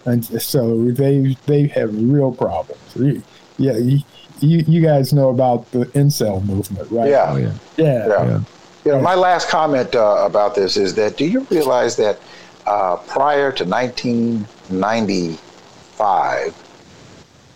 and 0.05 0.25
so 0.25 0.91
they 0.91 1.37
they 1.47 1.67
have 1.69 1.95
real 1.95 2.33
problems. 2.33 3.25
Yeah, 3.59 3.77
you, 3.77 4.03
you 4.41 4.81
guys 4.81 5.13
know 5.13 5.29
about 5.31 5.69
the 5.73 5.87
incel 5.87 6.45
movement, 6.45 6.89
right? 6.91 7.11
Yeah, 7.11 7.33
oh, 7.33 7.37
yeah. 7.37 7.53
yeah. 7.77 8.07
yeah. 8.07 8.41
You 8.85 8.93
know, 8.93 9.01
my 9.01 9.17
last 9.17 9.49
comment 9.49 9.97
uh, 9.97 10.23
about 10.25 10.55
this 10.55 10.77
is 10.77 10.95
that 10.95 11.17
do 11.17 11.27
you 11.27 11.41
realize 11.51 11.97
that 11.97 12.21
uh, 12.67 12.95
prior 12.97 13.51
to 13.53 13.65
1995, 13.65 16.65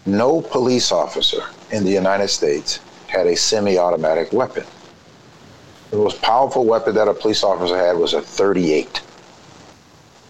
no 0.05 0.41
police 0.41 0.91
officer 0.91 1.45
in 1.73 1.85
the 1.85 1.91
United 1.91 2.29
States 2.29 2.81
had 3.09 3.27
a 3.27 3.35
semi 3.35 3.79
automatic 3.79 4.33
weapon. 4.33 4.65
The 5.91 5.97
most 5.97 6.23
powerful 6.23 6.65
weapon 6.65 6.95
that 6.95 7.09
a 7.09 7.15
police 7.15 7.43
officer 7.43 7.77
had 7.77 7.97
was 7.97 8.15
a 8.15 8.23
38 8.23 9.03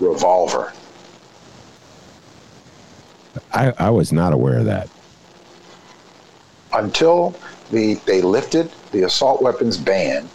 revolver. 0.01 0.73
I, 3.53 3.73
I 3.79 3.91
was 3.91 4.13
not 4.13 4.33
aware 4.33 4.59
of 4.59 4.65
that. 4.65 4.89
Until 6.73 7.37
the, 7.71 7.95
they 8.07 8.23
lifted 8.23 8.73
the 8.93 9.03
assault 9.03 9.43
weapons 9.43 9.77
ban 9.77 10.29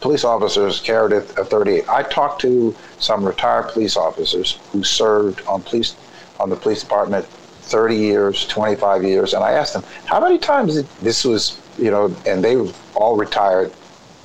police 0.00 0.24
officers 0.24 0.80
carried 0.80 1.12
a 1.12 1.20
38. 1.20 1.88
I 1.88 2.02
talked 2.04 2.40
to 2.42 2.74
some 2.98 3.24
retired 3.24 3.70
police 3.70 3.96
officers 3.96 4.58
who 4.70 4.84
served 4.84 5.44
on 5.46 5.62
police 5.62 5.96
on 6.38 6.50
the 6.50 6.56
police 6.56 6.82
department 6.82 7.26
30 7.66 7.96
years, 7.96 8.46
25 8.46 9.04
years, 9.04 9.34
and 9.34 9.42
I 9.44 9.52
asked 9.52 9.74
them 9.74 9.84
how 10.04 10.20
many 10.20 10.38
times 10.38 10.74
did, 10.74 10.86
this 11.02 11.24
was, 11.24 11.60
you 11.78 11.90
know, 11.90 12.14
and 12.26 12.42
they 12.42 12.56
all 12.94 13.16
retired 13.16 13.70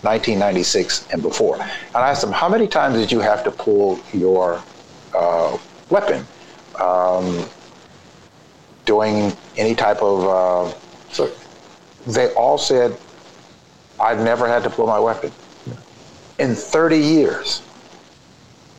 1996 0.04 1.08
and 1.12 1.22
before. 1.22 1.56
And 1.56 1.96
I 1.96 2.10
asked 2.10 2.22
them 2.22 2.32
how 2.32 2.50
many 2.50 2.68
times 2.68 2.98
did 2.98 3.12
you 3.12 3.20
have 3.20 3.44
to 3.44 3.52
pull 3.52 4.00
your 4.14 4.62
uh, 5.16 5.58
weapon 5.90 6.26
um, 6.80 7.46
doing 8.86 9.36
any 9.58 9.76
type 9.76 10.02
of. 10.02 10.26
Uh, 10.26 10.74
so 11.12 11.30
they 12.08 12.34
all 12.34 12.58
said, 12.58 12.98
I've 14.00 14.20
never 14.20 14.48
had 14.48 14.64
to 14.64 14.70
pull 14.70 14.88
my 14.88 15.00
weapon 15.00 15.32
in 16.42 16.56
30 16.56 16.98
years, 16.98 17.62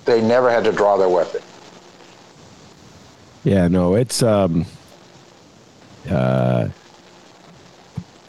they 0.04 0.20
never 0.20 0.50
had 0.50 0.64
to 0.64 0.72
draw 0.72 0.96
their 0.96 1.08
weapon. 1.08 1.40
Yeah, 3.44 3.68
no, 3.68 3.94
it's 3.94 4.22
um, 4.22 4.66
uh, 6.08 6.68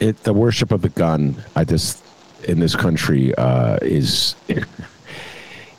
it 0.00 0.22
the 0.24 0.32
worship 0.32 0.72
of 0.72 0.82
the 0.82 0.88
gun. 0.88 1.42
I 1.54 1.64
just 1.64 2.02
in 2.44 2.58
this 2.58 2.74
country 2.74 3.34
uh, 3.36 3.78
is 3.80 4.34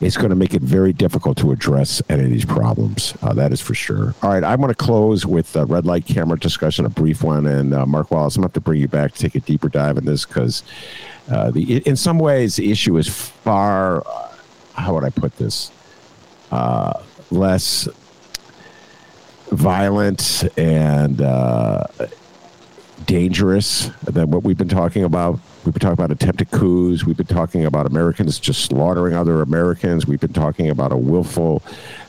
it's 0.00 0.16
going 0.16 0.30
to 0.30 0.36
make 0.36 0.54
it 0.54 0.62
very 0.62 0.92
difficult 0.92 1.36
to 1.38 1.52
address 1.52 2.02
any 2.08 2.24
of 2.24 2.30
these 2.30 2.44
problems. 2.44 3.14
Uh, 3.22 3.34
that 3.34 3.52
is 3.52 3.60
for 3.60 3.74
sure. 3.74 4.14
All 4.22 4.30
right, 4.30 4.42
I'm 4.42 4.60
going 4.60 4.68
to 4.68 4.74
close 4.74 5.26
with 5.26 5.54
a 5.54 5.64
red 5.66 5.84
light 5.86 6.06
camera 6.06 6.38
discussion, 6.38 6.84
a 6.86 6.90
brief 6.90 7.22
one, 7.22 7.46
and 7.46 7.74
uh, 7.74 7.86
Mark 7.86 8.10
Wallace. 8.10 8.36
I'm 8.36 8.40
going 8.40 8.50
to 8.50 8.54
have 8.54 8.54
to 8.54 8.60
bring 8.62 8.80
you 8.80 8.88
back 8.88 9.12
to 9.12 9.18
take 9.18 9.34
a 9.34 9.40
deeper 9.40 9.68
dive 9.68 9.98
in 9.98 10.06
this 10.06 10.24
because 10.24 10.62
uh, 11.30 11.50
the 11.50 11.78
in 11.86 11.96
some 11.96 12.18
ways 12.18 12.56
the 12.56 12.70
issue 12.70 12.96
is 12.96 13.08
far. 13.08 14.06
Uh, 14.06 14.32
how 14.74 14.94
would 14.94 15.04
I 15.04 15.10
put 15.10 15.36
this? 15.36 15.70
Uh, 16.50 17.02
less 17.30 17.88
violent 19.56 20.44
and 20.58 21.20
uh, 21.20 21.84
dangerous 23.06 23.90
than 24.04 24.30
what 24.30 24.42
we've 24.42 24.58
been 24.58 24.68
talking 24.68 25.04
about. 25.04 25.40
We've 25.64 25.74
been 25.74 25.80
talking 25.80 25.94
about 25.94 26.10
attempted 26.10 26.50
coups. 26.50 27.04
We've 27.04 27.16
been 27.16 27.26
talking 27.26 27.64
about 27.64 27.86
Americans 27.86 28.38
just 28.38 28.64
slaughtering 28.66 29.14
other 29.14 29.42
Americans. 29.42 30.06
We've 30.06 30.20
been 30.20 30.32
talking 30.32 30.70
about 30.70 30.92
a 30.92 30.96
willful 30.96 31.62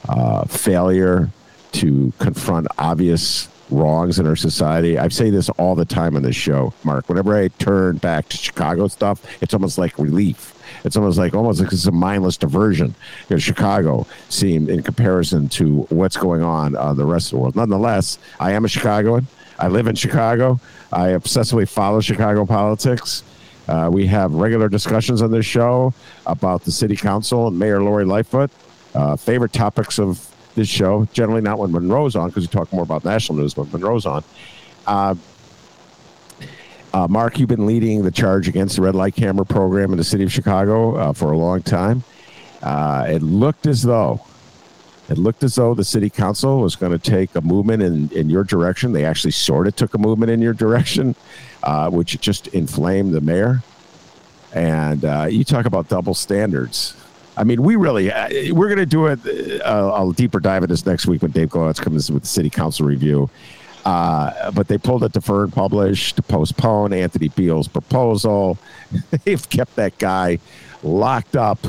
uh, 0.09 0.45
failure 0.45 1.29
to 1.73 2.13
confront 2.19 2.67
obvious 2.77 3.47
wrongs 3.69 4.19
in 4.19 4.27
our 4.27 4.35
society. 4.35 4.97
I 4.97 5.07
say 5.09 5.29
this 5.29 5.49
all 5.49 5.75
the 5.75 5.85
time 5.85 6.15
on 6.15 6.23
this 6.23 6.35
show, 6.35 6.73
Mark. 6.83 7.09
Whenever 7.09 7.35
I 7.35 7.47
turn 7.47 7.97
back 7.97 8.29
to 8.29 8.37
Chicago 8.37 8.87
stuff, 8.87 9.25
it's 9.41 9.53
almost 9.53 9.77
like 9.77 9.97
relief. 9.97 10.53
It's 10.83 10.95
almost 10.95 11.17
like 11.17 11.33
almost 11.33 11.61
like 11.61 11.71
it's 11.71 11.85
a 11.85 11.91
mindless 11.91 12.37
diversion. 12.37 12.95
You 13.29 13.35
know, 13.35 13.39
Chicago 13.39 14.07
seemed 14.29 14.69
in 14.69 14.83
comparison 14.83 15.47
to 15.49 15.81
what's 15.89 16.17
going 16.17 16.41
on 16.41 16.75
on 16.75 16.97
the 16.97 17.05
rest 17.05 17.27
of 17.27 17.31
the 17.31 17.37
world. 17.37 17.55
Nonetheless, 17.55 18.19
I 18.39 18.53
am 18.53 18.65
a 18.65 18.67
Chicagoan. 18.67 19.27
I 19.59 19.67
live 19.67 19.87
in 19.87 19.95
Chicago. 19.95 20.59
I 20.91 21.09
obsessively 21.09 21.67
follow 21.67 21.99
Chicago 21.99 22.45
politics. 22.45 23.23
Uh, 23.67 23.89
we 23.91 24.07
have 24.07 24.33
regular 24.33 24.69
discussions 24.69 25.21
on 25.21 25.31
this 25.31 25.45
show 25.45 25.93
about 26.25 26.63
the 26.63 26.71
city 26.71 26.95
council 26.95 27.47
and 27.47 27.59
Mayor 27.59 27.81
Lori 27.81 28.05
Lightfoot. 28.05 28.49
Uh, 28.93 29.15
favorite 29.15 29.51
topics 29.51 29.99
of 29.99 30.25
this 30.55 30.67
show, 30.67 31.07
generally 31.11 31.41
not 31.41 31.59
when 31.59 31.71
Monroe's 31.71 32.15
on, 32.15 32.29
because 32.29 32.43
we 32.43 32.47
talk 32.47 32.71
more 32.71 32.83
about 32.83 33.03
national 33.03 33.37
news 33.37 33.57
when 33.57 33.69
Monroe's 33.71 34.05
on. 34.05 34.23
Uh, 34.85 35.15
uh, 36.97 37.07
Mark, 37.07 37.37
you've 37.37 37.47
been 37.47 37.67
leading 37.67 38.01
the 38.01 38.09
charge 38.09 38.47
against 38.47 38.75
the 38.75 38.81
red 38.81 38.95
light 38.95 39.15
camera 39.15 39.45
program 39.45 39.91
in 39.91 39.97
the 39.97 40.03
city 40.03 40.23
of 40.23 40.31
Chicago 40.31 40.95
uh, 40.95 41.13
for 41.13 41.31
a 41.31 41.37
long 41.37 41.61
time. 41.61 42.03
Uh, 42.63 43.05
it 43.07 43.21
looked 43.21 43.67
as 43.67 43.83
though 43.83 44.19
it 45.07 45.19
looked 45.19 45.43
as 45.43 45.53
though 45.55 45.75
the 45.75 45.83
city 45.83 46.09
council 46.09 46.59
was 46.59 46.75
going 46.75 46.91
to 46.91 46.97
take 46.97 47.35
a 47.35 47.41
movement 47.41 47.83
in, 47.83 48.09
in 48.13 48.31
your 48.31 48.43
direction. 48.43 48.93
They 48.93 49.05
actually 49.05 49.31
sort 49.31 49.67
of 49.67 49.75
took 49.75 49.93
a 49.93 49.99
movement 49.99 50.31
in 50.31 50.41
your 50.41 50.53
direction, 50.53 51.15
uh, 51.61 51.89
which 51.91 52.19
just 52.19 52.47
inflamed 52.47 53.13
the 53.13 53.21
mayor. 53.21 53.61
And 54.53 55.05
uh, 55.05 55.27
you 55.29 55.43
talk 55.43 55.67
about 55.67 55.89
double 55.89 56.15
standards. 56.15 56.95
I 57.37 57.43
mean, 57.43 57.61
we 57.61 57.75
really 57.75 58.11
uh, 58.11 58.53
we're 58.55 58.73
going 58.73 58.79
to 58.79 58.85
do. 58.87 59.05
Uh, 59.05 59.91
I'll 59.93 60.13
deeper 60.13 60.39
dive 60.39 60.63
into 60.63 60.73
this 60.73 60.87
next 60.87 61.05
week 61.05 61.21
when 61.21 61.29
Dave 61.29 61.49
Glowacz 61.49 61.79
comes 61.79 62.11
with 62.11 62.23
the 62.23 62.27
city 62.27 62.49
council 62.49 62.87
review. 62.87 63.29
Uh, 63.87 64.51
but 64.51 64.67
they 64.67 64.77
pulled 64.77 65.03
it 65.03 65.13
deferred, 65.13 65.53
published, 65.53 66.17
to 66.17 66.21
postpone 66.21 66.91
Anthony 66.91 67.29
Beale's 67.29 67.69
proposal. 67.69 68.57
They've 69.23 69.49
kept 69.49 69.77
that 69.77 69.97
guy 69.97 70.39
locked 70.83 71.37
up 71.37 71.59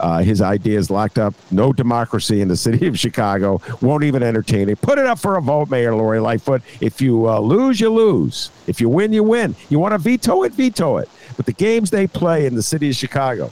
uh, 0.00 0.18
his 0.18 0.40
ideas 0.40 0.90
locked 0.90 1.18
up. 1.18 1.34
No 1.50 1.72
democracy 1.72 2.40
in 2.40 2.48
the 2.48 2.56
city 2.56 2.86
of 2.86 2.98
Chicago. 2.98 3.60
Won't 3.80 4.04
even 4.04 4.22
entertain 4.22 4.68
it. 4.68 4.80
Put 4.80 4.98
it 4.98 5.06
up 5.06 5.18
for 5.18 5.36
a 5.36 5.42
vote, 5.42 5.70
Mayor 5.70 5.94
Lori 5.94 6.20
Lightfoot. 6.20 6.62
If 6.80 7.00
you 7.00 7.28
uh, 7.28 7.40
lose, 7.40 7.80
you 7.80 7.90
lose. 7.90 8.50
If 8.66 8.80
you 8.80 8.88
win, 8.88 9.12
you 9.12 9.22
win. 9.22 9.56
You 9.68 9.78
want 9.78 9.92
to 9.92 9.98
veto 9.98 10.44
it, 10.44 10.52
veto 10.52 10.98
it. 10.98 11.08
But 11.36 11.46
the 11.46 11.52
games 11.52 11.90
they 11.90 12.06
play 12.06 12.46
in 12.46 12.54
the 12.54 12.62
city 12.62 12.90
of 12.90 12.96
Chicago 12.96 13.50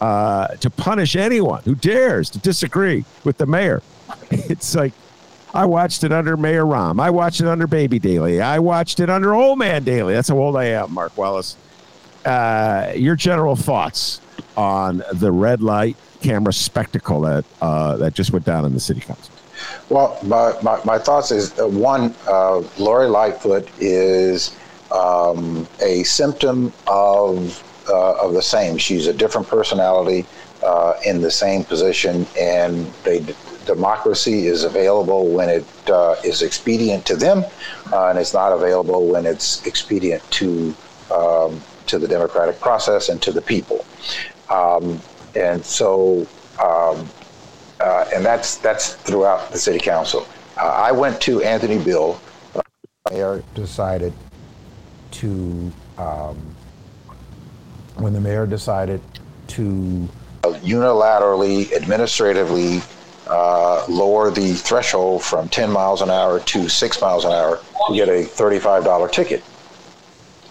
uh, 0.00 0.48
to 0.48 0.70
punish 0.70 1.16
anyone 1.16 1.62
who 1.62 1.74
dares 1.74 2.30
to 2.30 2.38
disagree 2.38 3.04
with 3.24 3.38
the 3.38 3.46
mayor, 3.46 3.82
it's 4.30 4.74
like 4.74 4.92
I 5.56 5.64
watched 5.64 6.04
it 6.04 6.12
under 6.12 6.36
Mayor 6.36 6.64
Rahm. 6.64 7.00
I 7.00 7.08
watched 7.08 7.40
it 7.40 7.46
under 7.46 7.66
Baby 7.66 7.98
Daley. 7.98 8.42
I 8.42 8.58
watched 8.58 9.00
it 9.00 9.08
under 9.08 9.34
Old 9.34 9.58
Man 9.58 9.84
Daley. 9.84 10.12
That's 10.12 10.28
how 10.28 10.36
old 10.36 10.54
I 10.54 10.64
am, 10.64 10.92
Mark 10.92 11.16
Wallace. 11.16 11.56
Uh, 12.26 12.92
your 12.94 13.16
general 13.16 13.56
thoughts 13.56 14.20
on 14.56 15.02
the 15.14 15.32
red 15.32 15.62
light 15.62 15.96
camera 16.20 16.52
spectacle 16.52 17.22
that 17.22 17.44
uh, 17.62 17.96
that 17.96 18.12
just 18.12 18.32
went 18.32 18.44
down 18.44 18.66
in 18.66 18.74
the 18.74 18.80
city 18.80 19.00
council? 19.00 19.32
Well, 19.88 20.18
my, 20.22 20.54
my, 20.62 20.78
my 20.84 20.98
thoughts 20.98 21.30
is 21.30 21.58
uh, 21.58 21.66
one, 21.66 22.14
uh, 22.28 22.62
Lori 22.78 23.08
Lightfoot 23.08 23.68
is 23.80 24.54
um, 24.92 25.66
a 25.80 26.02
symptom 26.02 26.70
of 26.86 27.62
uh, 27.88 28.16
of 28.16 28.34
the 28.34 28.42
same. 28.42 28.76
She's 28.76 29.06
a 29.06 29.12
different 29.12 29.48
personality 29.48 30.26
uh, 30.62 30.94
in 31.06 31.22
the 31.22 31.30
same 31.30 31.64
position, 31.64 32.26
and 32.38 32.92
they 33.04 33.24
democracy 33.66 34.46
is 34.46 34.64
available 34.64 35.28
when 35.28 35.48
it 35.48 35.66
uh, 35.88 36.14
is 36.24 36.42
expedient 36.42 37.04
to 37.06 37.16
them, 37.16 37.44
uh, 37.92 38.08
and 38.08 38.18
it's 38.18 38.32
not 38.32 38.52
available 38.52 39.06
when 39.06 39.26
it's 39.26 39.64
expedient 39.66 40.22
to 40.30 40.74
um, 41.12 41.60
to 41.86 41.98
the 41.98 42.08
democratic 42.08 42.58
process 42.60 43.08
and 43.08 43.20
to 43.22 43.32
the 43.32 43.42
people. 43.42 43.84
Um, 44.50 45.00
and 45.34 45.64
so, 45.64 46.26
um, 46.62 47.08
uh, 47.80 48.06
and 48.14 48.24
that's 48.24 48.56
that's 48.56 48.94
throughout 48.94 49.50
the 49.50 49.58
city 49.58 49.78
council. 49.78 50.26
Uh, 50.56 50.66
I 50.66 50.92
went 50.92 51.20
to 51.22 51.42
Anthony 51.42 51.82
Beale. 51.82 52.20
Mayor 53.10 53.44
decided 53.54 54.12
to, 55.12 55.72
um, 55.96 56.36
when 57.96 58.12
the 58.12 58.20
mayor 58.20 58.46
decided 58.46 59.00
to 59.48 60.08
unilaterally, 60.42 61.72
administratively 61.72 62.80
uh, 63.28 63.84
lower 63.88 64.30
the 64.30 64.54
threshold 64.54 65.22
from 65.22 65.48
10 65.48 65.70
miles 65.70 66.02
an 66.02 66.10
hour 66.10 66.40
to 66.40 66.68
6 66.68 67.00
miles 67.00 67.24
an 67.24 67.32
hour 67.32 67.60
to 67.88 67.94
get 67.94 68.08
a 68.08 68.24
$35 68.24 69.10
ticket. 69.12 69.42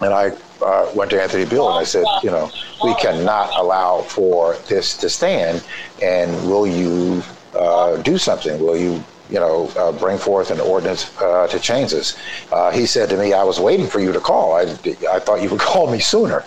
And 0.00 0.12
I 0.12 0.32
uh, 0.62 0.90
went 0.94 1.10
to 1.10 1.22
Anthony 1.22 1.46
Beale 1.46 1.70
and 1.70 1.78
I 1.78 1.84
said, 1.84 2.04
you 2.22 2.30
know, 2.30 2.50
we 2.84 2.94
cannot 2.96 3.50
allow 3.58 4.02
for 4.02 4.56
this 4.68 4.96
to 4.98 5.08
stand. 5.08 5.64
And 6.02 6.30
will 6.48 6.66
you 6.66 7.22
uh, 7.54 7.96
do 8.02 8.18
something? 8.18 8.60
Will 8.60 8.76
you, 8.76 9.02
you 9.30 9.40
know, 9.40 9.68
uh, 9.76 9.92
bring 9.92 10.18
forth 10.18 10.50
an 10.50 10.60
ordinance 10.60 11.16
uh, 11.20 11.46
to 11.48 11.58
change 11.58 11.92
this? 11.92 12.18
Uh, 12.52 12.70
he 12.70 12.84
said 12.84 13.08
to 13.10 13.16
me, 13.16 13.32
I 13.32 13.42
was 13.42 13.58
waiting 13.58 13.86
for 13.86 14.00
you 14.00 14.12
to 14.12 14.20
call. 14.20 14.54
I, 14.54 14.62
I 15.10 15.18
thought 15.18 15.42
you 15.42 15.48
would 15.50 15.60
call 15.72 15.90
me 15.90 15.98
sooner. 15.98 16.44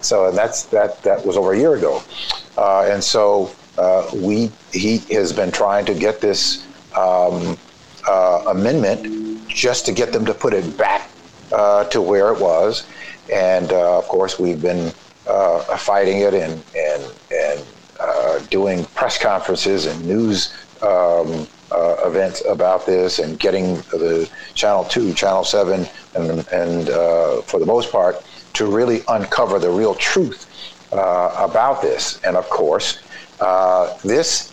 So 0.00 0.26
and 0.28 0.36
that's 0.36 0.64
that 0.64 1.02
that 1.02 1.24
was 1.24 1.36
over 1.36 1.52
a 1.52 1.58
year 1.58 1.74
ago. 1.74 2.02
and 2.58 3.02
so 3.02 3.54
we 4.14 4.50
he 4.72 4.98
has 5.14 5.32
been 5.32 5.50
trying 5.50 5.84
to 5.86 5.94
get 5.94 6.20
this 6.20 6.66
um, 6.96 7.56
amendment 8.46 9.48
just 9.48 9.86
to 9.86 9.92
get 9.92 10.12
them 10.12 10.24
to 10.24 10.34
put 10.34 10.54
it 10.54 10.76
back 10.76 11.10
uh, 11.52 11.84
to 11.84 12.00
where 12.00 12.32
it 12.32 12.40
was. 12.40 12.86
And 13.32 13.72
uh, 13.72 13.98
of 13.98 14.08
course, 14.08 14.38
we've 14.38 14.60
been 14.60 14.92
uh, 15.26 15.76
fighting 15.76 16.20
it 16.20 16.34
and 16.34 16.62
and 16.76 17.02
and 17.30 17.64
uh, 18.00 18.38
doing 18.50 18.84
press 18.94 19.18
conferences 19.18 19.86
and 19.86 20.04
news 20.06 20.54
um, 20.82 21.46
uh, 21.70 21.96
events 22.04 22.42
about 22.48 22.84
this, 22.84 23.18
and 23.18 23.38
getting 23.38 23.76
the 23.92 24.28
Channel 24.54 24.84
Two, 24.84 25.14
Channel 25.14 25.44
Seven, 25.44 25.86
and 26.14 26.46
and 26.52 26.86
for 27.46 27.58
the 27.60 27.66
most 27.66 27.92
part, 27.92 28.24
to 28.54 28.66
really 28.66 29.02
uncover 29.08 29.58
the 29.58 29.70
real 29.70 29.94
truth 29.94 30.48
about 30.92 31.80
this. 31.80 32.20
And 32.24 32.36
of 32.36 32.48
course, 32.50 32.98
this 34.04 34.52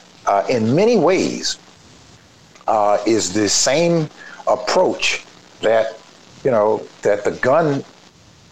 in 0.50 0.76
many 0.76 0.98
ways 0.98 1.58
is 3.06 3.34
the 3.34 3.50
same 3.50 4.10
approach 4.48 5.26
that 5.62 6.00
you 6.44 6.52
know 6.52 6.86
that 7.02 7.24
the 7.24 7.32
gun 7.32 7.84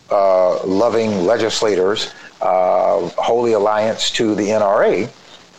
uh, 0.09 0.63
loving 0.65 1.25
legislators, 1.25 2.13
uh, 2.41 3.09
Holy 3.17 3.53
Alliance 3.53 4.09
to 4.11 4.35
the 4.35 4.47
NRA, 4.49 5.07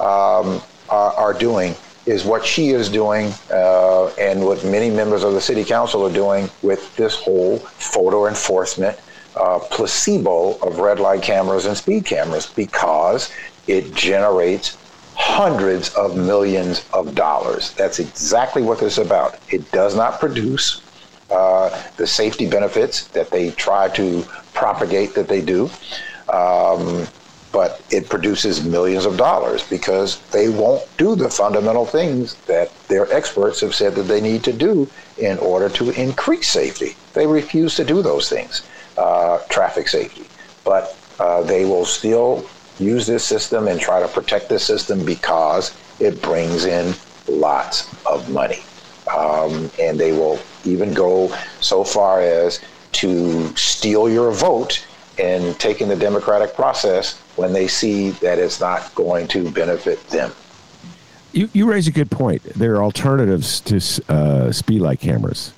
um, 0.01 0.63
are, 0.89 1.13
are, 1.13 1.35
doing 1.35 1.75
is 2.07 2.25
what 2.25 2.47
she 2.47 2.71
is 2.71 2.89
doing 2.89 3.31
uh, 3.51 4.07
and 4.19 4.43
what 4.43 4.65
many 4.65 4.89
members 4.89 5.23
of 5.23 5.35
the 5.35 5.41
city 5.41 5.65
council 5.65 6.07
are 6.07 6.13
doing 6.13 6.49
with 6.63 6.97
this 6.97 7.17
whole 7.17 7.59
photo 7.59 8.27
enforcement 8.27 8.99
uh, 9.37 9.59
placebo 9.71 10.57
of 10.61 10.79
red 10.79 10.99
light 10.99 11.21
cameras 11.21 11.67
and 11.67 11.77
speed 11.77 12.07
cameras 12.07 12.47
because 12.47 13.31
it 13.69 13.95
generates 13.95 14.77
hundreds 15.15 15.95
of 15.95 16.17
millions 16.17 16.89
of 16.93 17.15
dollars. 17.15 17.73
That's 17.75 17.99
exactly 17.99 18.63
what 18.63 18.79
this 18.79 18.99
is 18.99 19.07
about. 19.07 19.39
It 19.51 19.71
does 19.73 19.95
not 19.95 20.21
produce 20.21 20.83
uh, 21.31 21.83
the 21.97 22.07
safety 22.07 22.49
benefits 22.49 23.09
that 23.09 23.31
they 23.31 23.51
try 23.51 23.89
to 23.91 24.23
propagate 24.55 25.15
that 25.15 25.29
they 25.29 25.43
do. 25.43 25.71
Um, 26.29 27.07
but 27.51 27.81
it 27.91 28.09
produces 28.09 28.65
millions 28.65 29.07
of 29.07 29.17
dollars 29.17 29.69
because 29.69 30.21
they 30.31 30.49
won't 30.49 30.83
do 30.99 31.17
the 31.17 31.31
fundamental 31.31 31.87
things 31.87 32.35
that 32.47 32.71
their 32.89 33.11
experts 33.13 33.61
have 33.61 33.75
said 33.75 33.95
that 33.95 34.03
they 34.03 34.21
need 34.21 34.45
to 34.45 34.53
do 34.53 34.89
in 35.17 35.39
order 35.39 35.69
to 35.71 35.91
increase 35.91 36.49
safety. 36.49 36.95
They 37.15 37.27
refuse 37.27 37.75
to 37.77 37.85
do 37.85 38.03
those 38.03 38.29
things, 38.29 38.67
uh, 38.99 39.39
traffic 39.49 39.89
safety. 39.89 40.27
But 40.65 40.97
uh, 41.19 41.43
they 41.43 41.65
will 41.65 41.87
still 41.87 42.47
use 42.79 43.07
this 43.07 43.25
system 43.25 43.69
and 43.69 43.81
try 43.81 44.01
to 44.01 44.09
protect 44.09 44.49
this 44.49 44.65
system 44.65 45.05
because 45.05 45.77
it 46.01 46.21
brings 46.23 46.65
in 46.65 46.95
lots 47.29 47.95
of 48.07 48.31
money. 48.31 48.63
Um, 49.15 49.71
and 49.81 49.99
they 49.99 50.13
will 50.13 50.39
even 50.65 50.93
go 50.93 51.35
so 51.61 51.83
far 51.83 52.21
as 52.21 52.61
to 52.93 53.55
steal 53.57 54.09
your 54.09 54.33
vote 54.33 54.85
in 55.19 55.55
taking 55.55 55.89
the 55.89 55.97
democratic 55.97 56.55
process 56.55 57.19
when 57.37 57.53
they 57.53 57.69
see 57.69 58.11
that 58.11 58.39
it's 58.39 58.61
not 58.61 58.95
going 58.95 59.27
to 59.29 59.51
benefit 59.51 60.03
them. 60.09 60.33
You, 61.33 61.49
you 61.53 61.71
raise 61.71 61.89
a 61.89 61.93
good 61.93 62.11
point. 62.11 62.43
There 62.43 62.77
are 62.77 62.83
alternatives 62.83 63.61
to 63.63 64.03
uh, 64.13 64.53
speed 64.53 64.81
light 64.81 65.01
cameras. 65.01 65.53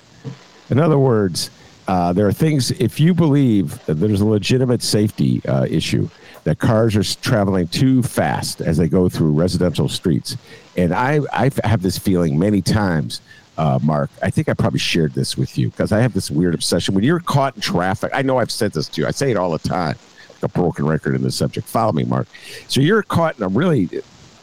In 0.69 0.79
other 0.79 0.99
words, 0.99 1.51
uh, 1.89 2.13
there 2.13 2.27
are 2.27 2.33
things, 2.33 2.71
if 2.73 3.01
you 3.01 3.15
believe 3.15 3.85
there's 3.87 4.21
a 4.21 4.27
legitimate 4.27 4.83
safety 4.83 5.43
uh, 5.47 5.67
issue, 5.69 6.09
that 6.45 6.59
cars 6.59 6.97
are 6.97 7.05
traveling 7.21 7.69
too 7.69 8.03
fast 8.03 8.61
as 8.61 8.79
they 8.79 8.89
go 8.89 9.09
through 9.09 9.33
residential 9.33 9.89
streets. 9.89 10.37
And 10.77 10.95
I, 10.95 11.21
I 11.33 11.51
have 11.65 11.83
this 11.83 11.99
feeling 11.99 12.39
many 12.39 12.63
times 12.63 13.21
uh, 13.61 13.79
Mark. 13.83 14.11
I 14.23 14.31
think 14.31 14.49
I 14.49 14.55
probably 14.55 14.79
shared 14.79 15.13
this 15.13 15.37
with 15.37 15.59
you 15.59 15.69
because 15.69 15.93
I 15.93 16.01
have 16.01 16.15
this 16.15 16.31
weird 16.31 16.55
obsession. 16.55 16.95
When 16.95 17.05
you're 17.05 17.21
caught 17.21 17.57
in 17.57 17.61
traffic, 17.61 18.11
I 18.15 18.23
know 18.23 18.39
I've 18.39 18.51
said 18.51 18.73
this 18.73 18.89
to 18.89 19.03
you. 19.03 19.07
I 19.07 19.11
say 19.11 19.31
it 19.31 19.37
all 19.37 19.51
the 19.51 19.59
time. 19.59 19.97
Like 20.31 20.43
a 20.43 20.49
broken 20.49 20.87
record 20.87 21.15
in 21.15 21.23
this 21.23 21.37
subject. 21.37 21.69
Follow 21.69 21.93
me, 21.93 22.05
Mark. 22.05 22.27
So 22.69 22.81
you're 22.81 23.03
caught 23.03 23.37
in 23.37 23.43
a 23.43 23.49
really 23.49 23.91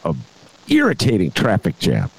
a 0.05 0.15
irritating 0.67 1.31
traffic 1.31 1.79
jam, 1.79 2.11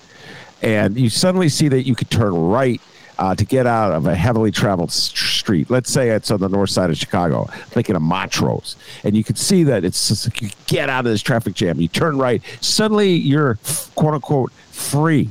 and 0.61 0.99
you 0.99 1.09
suddenly 1.09 1.49
see 1.49 1.69
that 1.69 1.83
you 1.83 1.95
could 1.95 2.11
turn 2.11 2.35
right 2.35 2.81
uh, 3.19 3.35
to 3.35 3.45
get 3.45 3.66
out 3.66 3.93
of 3.93 4.07
a 4.07 4.15
heavily 4.15 4.51
traveled 4.51 4.93
street. 4.93 5.70
Let's 5.70 5.90
say 5.90 6.11
it's 6.11 6.31
on 6.31 6.40
the 6.40 6.49
north 6.49 6.70
side 6.70 6.90
of 6.90 6.97
Chicago, 6.97 7.45
thinking 7.70 7.97
of 7.97 8.03
Montrose, 8.03 8.77
and 9.05 9.16
you 9.16 9.24
can 9.24 9.36
see 9.36 9.65
that 9.65 9.85
it's 9.85 10.09
just 10.09 10.27
like 10.27 10.43
you 10.43 10.51
get 10.66 10.89
out 10.89 11.05
of 11.07 11.11
this 11.11 11.23
traffic 11.23 11.55
jam, 11.55 11.81
you 11.81 11.89
turn 11.89 12.19
right, 12.19 12.43
suddenly 12.61 13.11
you're 13.11 13.59
quote 13.95 14.15
unquote 14.15 14.53
free. 14.70 15.31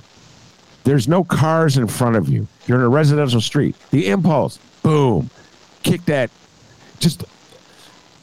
There's 0.83 1.07
no 1.07 1.23
cars 1.23 1.77
in 1.77 1.87
front 1.87 2.15
of 2.15 2.29
you. 2.29 2.47
You're 2.65 2.77
in 2.77 2.83
a 2.83 2.89
residential 2.89 3.41
street. 3.41 3.75
The 3.91 4.07
impulse, 4.07 4.57
boom, 4.83 5.29
kick 5.83 6.05
that, 6.05 6.29
just 6.99 7.25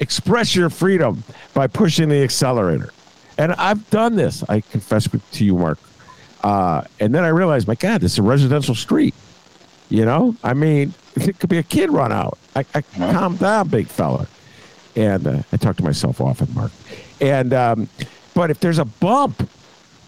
express 0.01 0.55
your 0.55 0.71
freedom 0.71 1.25
by 1.53 1.67
pushing 1.67 2.09
the 2.09 2.23
accelerator. 2.23 2.93
And 3.39 3.53
I've 3.53 3.89
done 3.91 4.17
this. 4.17 4.45
I 4.49 4.61
confess 4.61 5.09
to 5.09 5.45
you, 5.45 5.57
Mark. 5.57 5.79
Uh, 6.43 6.85
and 7.01 7.15
then 7.15 7.25
I 7.25 7.29
realized, 7.29 7.67
my 7.67 7.75
God, 7.75 8.01
this 8.01 8.13
is 8.13 8.19
a 8.19 8.23
residential 8.23 8.75
street. 8.75 9.15
You 9.91 10.05
know, 10.05 10.35
I 10.43 10.55
mean, 10.55 10.95
it 11.17 11.39
could 11.39 11.51
be 11.51 11.59
a 11.59 11.63
kid 11.63 11.91
run 11.91 12.13
out. 12.13 12.39
I, 12.57 12.65
I 12.75 12.83
calm 12.83 13.37
down, 13.37 13.69
big 13.69 13.87
fella. 13.89 14.27
And 14.97 15.27
uh, 15.27 15.43
I 15.53 15.57
talk 15.57 15.77
to 15.79 15.83
myself 15.85 16.21
often, 16.21 16.53
Mark. 16.55 16.71
And 17.21 17.53
um, 17.53 17.89
but 18.35 18.51
if 18.51 18.61
there's 18.61 18.79
a 18.79 18.85
bump, 18.85 19.49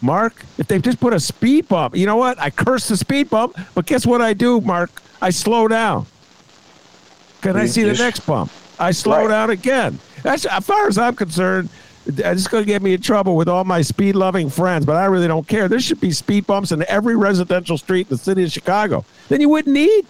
Mark, 0.01 0.45
if 0.57 0.67
they 0.67 0.79
just 0.79 0.99
put 0.99 1.13
a 1.13 1.19
speed 1.19 1.67
bump, 1.67 1.95
you 1.95 2.05
know 2.05 2.15
what? 2.15 2.39
I 2.39 2.49
curse 2.49 2.87
the 2.87 2.95
speed 2.97 3.29
bump, 3.29 3.57
but 3.75 3.85
guess 3.85 4.05
what 4.05 4.21
I 4.21 4.33
do, 4.33 4.61
Mark? 4.61 5.01
I 5.21 5.29
slow 5.31 5.67
down. 5.67 6.05
Can 7.41 7.55
I 7.57 7.65
see 7.65 7.83
the 7.83 7.93
next 7.93 8.21
bump? 8.21 8.51
I 8.79 8.91
slow 8.91 9.21
Right. 9.21 9.27
down 9.29 9.49
again. 9.49 9.99
That's 10.23 10.45
as 10.45 10.65
far 10.65 10.87
as 10.87 10.97
I'm 10.97 11.15
concerned. 11.15 11.69
It's 12.07 12.47
going 12.47 12.63
to 12.63 12.67
get 12.67 12.81
me 12.81 12.93
in 12.93 13.01
trouble 13.01 13.35
with 13.35 13.49
all 13.49 13.63
my 13.63 13.81
speed 13.81 14.15
loving 14.15 14.49
friends, 14.49 14.85
but 14.85 14.95
I 14.95 15.05
really 15.05 15.27
don't 15.27 15.47
care. 15.47 15.67
There 15.67 15.79
should 15.79 15.99
be 15.99 16.11
speed 16.11 16.47
bumps 16.47 16.71
in 16.71 16.85
every 16.87 17.15
residential 17.15 17.77
street 17.77 18.07
in 18.07 18.09
the 18.11 18.17
city 18.17 18.43
of 18.43 18.51
Chicago. 18.51 19.03
Then 19.29 19.41
you 19.41 19.49
wouldn't 19.49 19.73
need, 19.73 20.05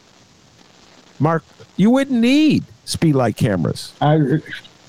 Mark, 1.19 1.43
you 1.75 1.89
wouldn't 1.89 2.19
need 2.19 2.63
speed 2.85 3.15
light 3.15 3.35
cameras. 3.35 3.93
I, 3.99 4.39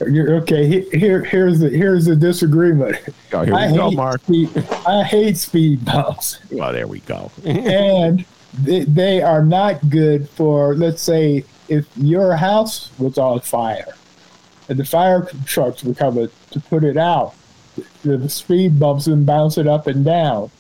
you're, 0.06 0.36
okay, 0.36 0.85
here, 0.97 1.24
here's 1.24 1.59
the 1.59 1.70
here's 1.70 2.05
the 2.05 2.14
disagreement. 2.14 2.97
Oh, 3.32 3.43
here 3.43 3.55
we 3.55 3.60
I 3.60 3.74
go, 3.74 3.89
hate 3.89 3.97
Mark. 3.97 4.20
Speed, 4.22 4.64
I 4.86 5.02
hate 5.05 5.36
speed 5.36 5.85
bumps, 5.85 6.39
Well, 6.51 6.72
there 6.72 6.86
we 6.86 7.01
go. 7.01 7.32
and 7.44 8.24
they, 8.62 8.85
they 8.85 9.22
are 9.22 9.44
not 9.44 9.90
good 9.90 10.28
for. 10.30 10.74
Let's 10.74 11.02
say 11.02 11.44
if 11.68 11.86
your 11.97 12.36
house 12.36 12.90
was 12.98 13.18
on 13.18 13.40
fire, 13.40 13.94
and 14.69 14.78
the 14.78 14.85
fire 14.85 15.28
trucks 15.47 15.82
were 15.85 15.95
come 15.95 16.15
to 16.51 16.61
put 16.61 16.85
it 16.85 16.97
out, 16.97 17.35
the, 18.03 18.16
the 18.16 18.28
speed 18.28 18.78
bumps 18.78 19.07
and 19.07 19.24
bounce 19.24 19.59
it 19.59 19.66
up 19.66 19.86
and 19.86 20.05
down. 20.05 20.51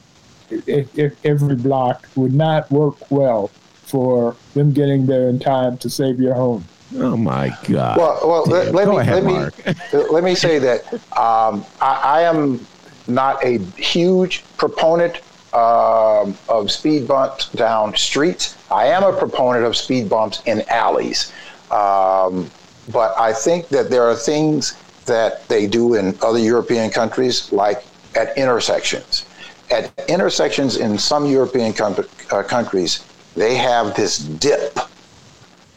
If, 0.50 0.98
if 0.98 1.26
every 1.26 1.56
block 1.56 2.08
would 2.16 2.32
not 2.32 2.70
work 2.70 3.10
well 3.10 3.48
for 3.82 4.34
them 4.54 4.72
getting 4.72 5.06
there 5.06 5.28
in 5.28 5.38
time 5.38 5.76
to 5.78 5.90
save 5.90 6.20
your 6.20 6.34
home. 6.34 6.64
oh, 6.96 7.16
my 7.16 7.56
God. 7.64 7.98
Well, 7.98 8.20
well, 8.24 8.44
let, 8.44 8.74
let 8.74 8.88
me 8.88 8.96
ahead, 8.96 9.24
let 9.24 9.24
Mark. 9.24 9.66
me 9.66 9.74
let 10.10 10.24
me 10.24 10.34
say 10.34 10.58
that 10.58 10.92
um, 11.18 11.64
I, 11.80 12.00
I 12.04 12.22
am 12.22 12.66
not 13.08 13.44
a 13.44 13.58
huge 13.76 14.44
proponent 14.56 15.20
um, 15.52 16.36
of 16.48 16.70
speed 16.70 17.08
bumps 17.08 17.48
down 17.50 17.96
streets. 17.96 18.56
I 18.70 18.86
am 18.86 19.02
a 19.02 19.12
proponent 19.12 19.64
of 19.64 19.76
speed 19.76 20.08
bumps 20.08 20.42
in 20.46 20.62
alleys, 20.68 21.32
um, 21.70 22.50
but 22.92 23.18
I 23.18 23.32
think 23.32 23.68
that 23.68 23.90
there 23.90 24.04
are 24.04 24.14
things 24.14 24.76
that 25.06 25.46
they 25.48 25.66
do 25.66 25.94
in 25.94 26.16
other 26.22 26.38
European 26.38 26.90
countries, 26.90 27.52
like 27.52 27.84
at 28.14 28.36
intersections. 28.36 29.26
At 29.70 29.92
intersections 30.08 30.76
in 30.76 30.98
some 30.98 31.26
European 31.26 31.72
com- 31.72 32.04
uh, 32.30 32.42
countries, 32.42 33.04
they 33.34 33.54
have 33.54 33.94
this 33.94 34.18
dip 34.18 34.78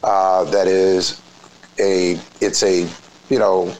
uh, 0.04 0.46
that 0.46 0.68
is 0.68 1.22
a 1.80 2.20
it's 2.40 2.64
a 2.64 2.88
you 3.30 3.40
know 3.40 3.76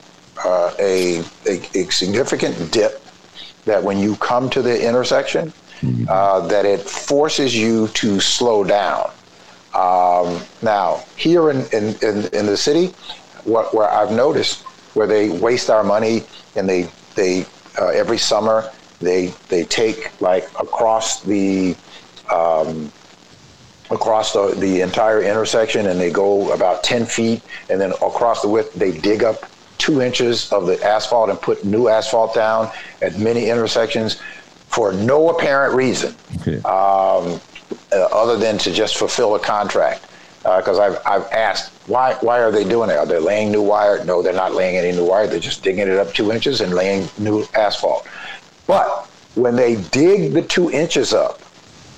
uh, 0.46 0.74
a, 0.80 1.20
a 1.48 1.62
a 1.76 1.90
significant 1.90 2.72
dip 2.72 3.02
that 3.66 3.82
when 3.84 3.98
you 4.00 4.16
come 4.18 4.50
to 4.50 4.62
the 4.62 4.88
intersection 4.88 5.54
uh, 6.10 6.46
that 6.48 6.66
it 6.66 6.82
forces 6.82 7.58
you 7.58 7.88
to 7.90 8.20
slow 8.20 8.64
down. 8.64 9.10
Um, 9.74 10.42
now 10.62 11.04
here 11.16 11.50
in, 11.50 11.66
in, 11.72 11.96
in, 12.02 12.28
in 12.34 12.46
the 12.46 12.58
city, 12.58 12.94
what 13.46 13.74
where 13.74 13.90
I've 13.90 14.12
noticed 14.12 14.64
where 14.94 15.08
they 15.08 15.30
waste 15.30 15.70
our 15.70 15.84
money 15.84 16.24
and 16.56 16.68
they 16.68 16.90
they 17.16 17.46
uh, 17.80 17.88
every 17.88 18.18
summer 18.18 18.72
they 19.00 19.28
they 19.50 19.64
take 19.66 20.12
like 20.22 20.48
across 20.60 21.22
the 21.24 21.76
um, 22.34 22.92
across 23.90 24.34
the, 24.34 24.56
the 24.58 24.82
entire 24.82 25.22
intersection 25.22 25.88
and 25.88 26.00
they 26.00 26.12
go 26.12 26.54
about 26.54 26.84
10 26.84 27.06
feet 27.06 27.42
and 27.70 27.80
then 27.80 27.92
across 27.92 28.42
the 28.42 28.48
width 28.48 28.74
they 28.74 28.92
dig 28.92 29.24
up 29.24 29.50
two 29.78 30.02
inches 30.02 30.52
of 30.54 30.66
the 30.66 30.82
asphalt 30.86 31.30
and 31.30 31.42
put 31.42 31.66
new 31.66 31.90
asphalt 31.90 32.34
down 32.34 32.72
at 33.02 33.18
many 33.20 33.50
intersections 33.50 34.22
for 34.68 34.94
no 34.94 35.30
apparent 35.30 35.76
reason. 35.76 36.16
Um, 36.66 37.42
uh, 37.92 38.08
other 38.14 38.38
than 38.38 38.58
to 38.60 38.72
just 38.72 38.98
fulfill 38.98 39.36
a 39.36 39.40
contract 39.40 40.06
Uh, 40.44 40.58
because 40.58 40.80
I've, 40.80 41.00
I've 41.06 41.32
asked 41.32 41.72
why 41.88 42.16
why 42.22 42.40
are 42.40 42.52
they 42.52 42.64
doing 42.64 42.90
it? 42.90 42.98
Are 42.98 43.06
they 43.06 43.20
laying 43.20 43.52
new 43.52 43.62
wire? 43.62 44.04
No 44.06 44.22
they're 44.22 44.34
not 44.34 44.54
laying 44.54 44.76
any 44.76 44.92
new 44.92 45.06
wire. 45.06 45.28
They're 45.28 45.40
just 45.40 45.64
digging 45.64 45.88
it 45.88 45.98
up 45.98 46.14
two 46.14 46.32
inches 46.32 46.62
and 46.62 46.74
laying 46.74 47.08
new 47.20 47.46
asphalt. 47.54 48.08
But 48.66 49.06
when 49.36 49.56
they 49.56 49.76
dig 49.76 50.34
the 50.34 50.42
two 50.42 50.72
inches 50.72 51.14
up 51.14 51.42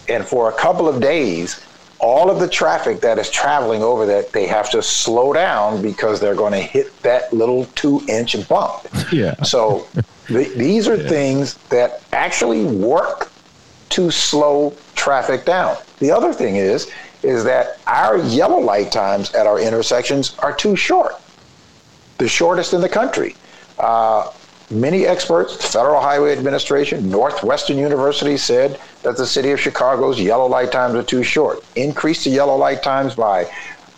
and 0.09 0.25
for 0.25 0.49
a 0.49 0.53
couple 0.53 0.89
of 0.89 1.01
days 1.01 1.65
all 1.99 2.29
of 2.29 2.41
the 2.41 2.49
traffic 2.49 2.99
that 2.99 3.17
is 3.17 3.31
traveling 3.31 3.81
over 3.81 4.05
that 4.05 4.33
they 4.33 4.45
have 4.45 4.69
to 4.71 4.83
slow 4.83 5.31
down 5.31 5.81
because 5.81 6.19
they're 6.19 6.35
going 6.35 6.51
to 6.51 6.59
hit 6.59 7.01
that 7.01 7.31
little 7.31 7.65
two 7.75 8.01
inch 8.09 8.35
bump. 8.49 8.87
Yeah. 9.11 9.41
so 9.43 9.87
th- 10.27 10.53
these 10.57 10.87
are 10.87 10.97
things 10.97 11.55
that 11.69 12.01
actually 12.11 12.65
work 12.65 13.31
to 13.89 14.09
slow 14.09 14.75
traffic 14.95 15.45
down. 15.45 15.77
The 15.99 16.09
other 16.09 16.33
thing 16.33 16.55
is 16.55 16.91
is 17.23 17.43
that 17.43 17.79
our 17.87 18.17
yellow 18.17 18.59
light 18.59 18.91
times 18.91 19.33
at 19.33 19.47
our 19.47 19.59
intersections 19.59 20.35
are 20.39 20.53
too 20.53 20.75
short 20.75 21.15
the 22.17 22.27
shortest 22.27 22.73
in 22.73 22.81
the 22.81 22.89
country. 22.89 23.35
Uh, 23.77 24.31
many 24.71 25.05
experts, 25.05 25.57
the 25.57 25.63
Federal 25.63 26.01
Highway 26.01 26.31
Administration, 26.31 27.09
Northwestern 27.09 27.77
University 27.77 28.37
said 28.37 28.79
that 29.01 29.17
the 29.17 29.25
city 29.25 29.51
of 29.51 29.59
Chicago's 29.59 30.19
yellow 30.19 30.47
light 30.47 30.71
times 30.71 30.95
are 30.95 31.03
too 31.03 31.23
short. 31.23 31.63
Increase 31.75 32.23
the 32.23 32.29
yellow 32.29 32.55
light 32.55 32.81
times 32.83 33.15
by 33.15 33.45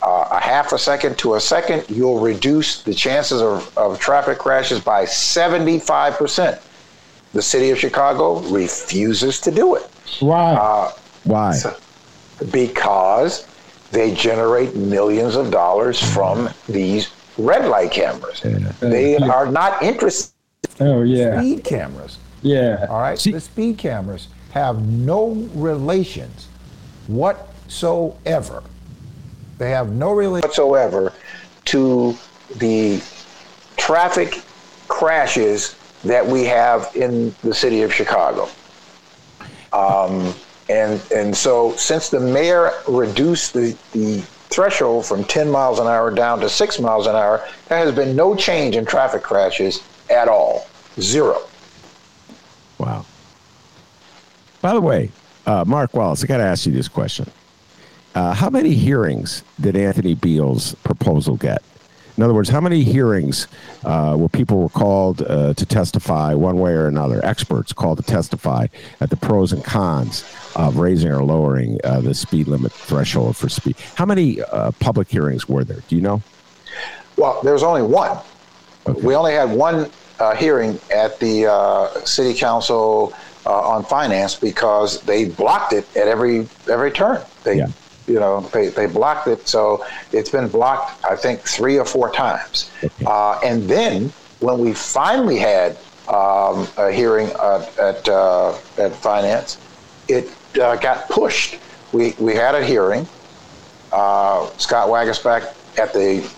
uh, 0.02 0.28
a 0.32 0.40
half 0.40 0.72
a 0.72 0.78
second 0.78 1.18
to 1.20 1.36
a 1.36 1.40
second, 1.40 1.86
you'll 1.90 2.20
reduce 2.20 2.84
the 2.84 2.94
chances 2.94 3.42
of, 3.42 3.76
of 3.78 4.00
traffic 4.00 4.38
crashes 4.38 4.80
by 4.80 5.04
75%. 5.04 6.62
The 7.34 7.42
city 7.42 7.70
of 7.72 7.78
Chicago 7.80 8.40
refuses 8.42 9.42
to 9.42 9.52
do 9.52 9.76
it 9.76 9.90
Why? 10.20 10.56
Why? 11.26 11.54
Because 12.52 13.48
they 13.92 14.14
generate 14.14 14.76
millions 14.76 15.36
of 15.36 15.52
dollars 15.52 16.02
from 16.14 16.50
these 16.68 17.10
red 17.38 17.66
light 17.68 17.92
cameras. 17.92 18.42
They 18.80 19.18
are 19.18 19.46
not 19.46 19.82
interested. 19.84 20.34
oh 20.80 21.02
yeah, 21.04 21.40
Speed 21.40 21.64
cameras. 21.64 22.18
yeah. 22.42 22.86
All 22.90 23.00
right. 23.00 23.18
See- 23.20 23.32
the 23.32 23.42
speed 23.42 23.78
cameras 23.78 24.28
have 24.52 24.86
no 24.88 25.32
relations 25.54 26.48
whatsoever. 27.08 28.64
They 29.58 29.70
have 29.72 29.92
no 29.92 30.12
relation. 30.12 30.48
whatsoever 30.48 31.14
to 31.66 32.16
the 32.56 33.02
traffic 33.78 34.42
crashes 34.88 35.76
that 36.04 36.26
we 36.26 36.44
have 36.46 36.92
in 36.96 37.34
the 37.44 37.54
city 37.54 37.82
of 37.82 37.94
Chicago. 37.94 38.48
Um, 39.74 40.34
and 40.70 41.02
and 41.14 41.36
so 41.36 41.76
since 41.76 42.10
the 42.10 42.20
mayor 42.20 42.72
reduced 42.88 43.54
the, 43.54 43.78
the 43.92 44.22
threshold 44.50 45.06
from 45.06 45.24
10 45.24 45.50
miles 45.50 45.80
an 45.80 45.88
hour 45.88 46.12
down 46.12 46.40
to 46.40 46.50
6 46.50 46.80
miles 46.80 47.08
an 47.08 47.16
hour, 47.16 47.46
there 47.68 47.78
has 47.78 47.94
been 47.94 48.16
no 48.16 48.36
change 48.36 48.76
in 48.76 48.86
traffic 48.86 49.22
crashes 49.22 49.84
at 50.10 50.28
all. 50.28 50.68
Zero. 51.00 51.42
Wow. 52.78 53.06
By 54.62 54.74
the 54.74 54.82
way, 54.82 55.12
uh, 55.46 55.66
Mark 55.66 55.94
Wallace, 55.94 56.24
I 56.24 56.28
got 56.28 56.38
to 56.38 56.44
ask 56.44 56.66
you 56.66 56.72
this 56.72 56.88
question. 56.88 57.30
Uh, 58.14 58.34
how 58.34 58.50
many 58.50 58.74
hearings 58.74 59.44
did 59.60 59.76
Anthony 59.76 60.16
Beale's 60.16 60.74
proposal 60.84 61.36
get? 61.36 61.62
In 62.18 62.24
other 62.24 62.34
words, 62.34 62.50
how 62.50 62.62
many 62.62 62.84
hearings 62.84 63.48
uh, 63.84 64.16
where 64.16 64.30
people 64.30 64.58
were 64.58 64.70
called 64.70 65.22
uh, 65.22 65.54
to 65.54 65.66
testify 65.66 66.34
one 66.34 66.58
way 66.58 66.72
or 66.72 66.88
another, 66.88 67.24
experts 67.26 67.74
called 67.74 67.98
to 67.98 68.04
testify 68.04 68.68
at 69.02 69.10
the 69.10 69.18
pros 69.18 69.52
and 69.52 69.64
cons 69.64 70.24
of 70.56 70.78
raising 70.78 71.12
or 71.12 71.24
lowering 71.24 71.78
uh, 71.84 72.00
the 72.00 72.14
speed 72.14 72.48
limit 72.48 72.72
threshold 72.72 73.36
for 73.36 73.50
speed? 73.50 73.76
How 73.96 74.06
many 74.06 74.42
uh, 74.42 74.72
public 74.80 75.10
hearings 75.10 75.50
were 75.50 75.66
there? 75.66 75.82
Do 75.90 75.96
you 75.96 76.02
know? 76.02 76.22
Well, 77.18 77.42
there's 77.44 77.64
only 77.64 77.82
one. 77.82 78.18
We 79.04 79.16
only 79.16 79.34
had 79.34 79.52
one 79.52 79.90
uh, 80.20 80.36
hearing 80.36 80.80
at 80.94 81.20
the 81.20 81.48
uh, 81.48 82.06
city 82.06 82.38
council 82.38 83.14
uh, 83.46 83.70
on 83.70 83.84
finance 83.84 84.36
because 84.36 85.02
they 85.02 85.26
blocked 85.26 85.74
it 85.74 85.86
at 85.98 86.08
every 86.08 86.48
every 86.70 86.92
turn. 86.92 87.22
They 87.44 87.58
Yeah. 87.58 87.68
You 88.08 88.20
know, 88.20 88.42
they, 88.54 88.68
they 88.68 88.86
blocked 88.86 89.28
it. 89.28 89.48
So 89.48 89.86
it's 90.12 90.30
been 90.30 90.48
blocked, 90.48 91.04
I 91.06 91.16
think, 91.16 91.42
three 91.42 91.78
or 91.78 91.86
four 91.86 92.12
times. 92.12 92.72
Uh, 93.06 93.40
and 93.44 93.64
then 93.64 94.14
when 94.40 94.60
we 94.60 94.74
finally 94.74 95.38
had 95.38 95.78
um, 96.08 96.68
a 96.78 96.92
hearing 96.92 97.32
uh, 97.40 97.66
at, 97.82 98.08
uh, 98.08 98.56
at 98.78 98.96
finance, 98.96 99.58
it 100.08 100.30
uh, 100.60 100.76
got 100.76 101.10
pushed. 101.10 101.58
We, 101.94 102.14
we 102.20 102.36
had 102.36 102.56
a 102.56 102.64
hearing. 102.64 103.08
Uh, 103.92 104.50
Scott 104.58 104.90
Waguespack 104.90 105.54
at 105.80 105.94
the 105.94 106.30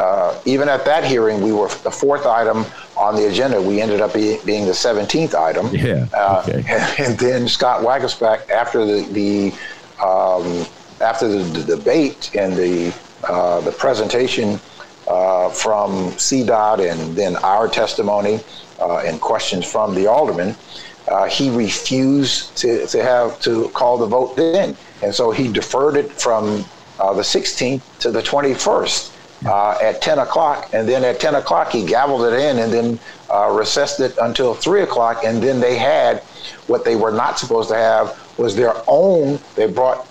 uh, 0.00 0.40
even 0.46 0.66
at 0.66 0.82
that 0.86 1.04
hearing, 1.04 1.42
we 1.42 1.52
were 1.52 1.68
the 1.68 1.90
fourth 1.90 2.24
item 2.24 2.64
on 2.96 3.14
the 3.14 3.28
agenda. 3.28 3.60
We 3.60 3.82
ended 3.82 4.00
up 4.00 4.14
be, 4.14 4.38
being 4.46 4.64
the 4.64 4.72
17th 4.72 5.34
item. 5.34 5.68
Yeah. 5.74 6.06
Uh, 6.14 6.42
okay. 6.48 6.64
and, 6.66 6.98
and 7.10 7.18
then 7.18 7.46
Scott 7.46 7.82
Waguespack, 7.82 8.48
after 8.48 8.86
the, 8.86 9.02
the 9.12 9.52
um, 10.02 10.64
after 11.00 11.28
the, 11.28 11.38
the, 11.38 11.76
debate 11.76 12.30
and 12.34 12.54
the 12.54 12.94
uh, 13.24 13.60
the 13.60 13.72
presentation 13.72 14.60
uh, 15.08 15.50
from 15.50 16.10
CDOT 16.12 16.90
and 16.90 17.16
then 17.16 17.36
our 17.36 17.68
testimony 17.68 18.40
uh, 18.80 18.98
and 18.98 19.20
questions 19.20 19.70
from 19.70 19.94
the 19.94 20.06
alderman, 20.06 20.54
uh, 21.08 21.26
he 21.26 21.50
refused 21.50 22.56
to, 22.56 22.86
to 22.86 23.02
have 23.02 23.40
to 23.40 23.68
call 23.70 23.98
the 23.98 24.06
vote 24.06 24.36
then, 24.36 24.76
and 25.02 25.14
so 25.14 25.30
he 25.30 25.52
deferred 25.52 25.96
it 25.96 26.12
from 26.12 26.64
uh, 26.98 27.12
the 27.12 27.22
16th 27.22 27.82
to 27.98 28.10
the 28.10 28.22
21st. 28.22 29.16
Uh, 29.46 29.74
at 29.80 30.02
10 30.02 30.18
o'clock, 30.18 30.68
and 30.74 30.86
then 30.86 31.02
at 31.02 31.18
10 31.18 31.36
o'clock 31.36 31.72
he 31.72 31.82
gavelled 31.82 32.30
it 32.30 32.38
in, 32.38 32.58
and 32.58 32.70
then 32.70 32.98
uh, 33.32 33.48
recessed 33.50 33.98
it 33.98 34.14
until 34.20 34.52
3 34.52 34.82
o'clock, 34.82 35.24
and 35.24 35.42
then 35.42 35.60
they 35.60 35.78
had 35.78 36.18
what 36.66 36.84
they 36.84 36.94
were 36.94 37.10
not 37.10 37.38
supposed 37.38 37.70
to 37.70 37.74
have 37.74 38.18
was 38.36 38.54
their 38.54 38.74
own. 38.86 39.38
They 39.54 39.66
brought 39.66 40.06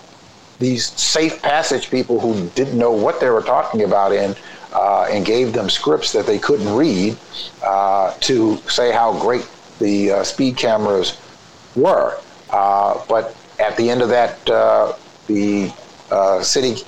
these 0.60 0.86
safe 0.92 1.42
passage 1.42 1.90
people 1.90 2.20
who 2.20 2.48
didn't 2.50 2.78
know 2.78 2.92
what 2.92 3.18
they 3.18 3.30
were 3.30 3.42
talking 3.42 3.82
about 3.82 4.12
in, 4.12 4.36
uh, 4.72 5.08
and 5.10 5.26
gave 5.26 5.52
them 5.52 5.68
scripts 5.68 6.12
that 6.12 6.26
they 6.26 6.38
couldn't 6.38 6.72
read 6.76 7.16
uh, 7.64 8.14
to 8.20 8.56
say 8.68 8.92
how 8.92 9.18
great 9.18 9.48
the 9.80 10.12
uh, 10.12 10.22
speed 10.22 10.56
cameras 10.56 11.18
were. 11.74 12.20
Uh, 12.50 13.02
but 13.08 13.34
at 13.58 13.76
the 13.76 13.90
end 13.90 14.00
of 14.02 14.08
that, 14.08 14.44
the 15.26 15.72
city 16.42 16.84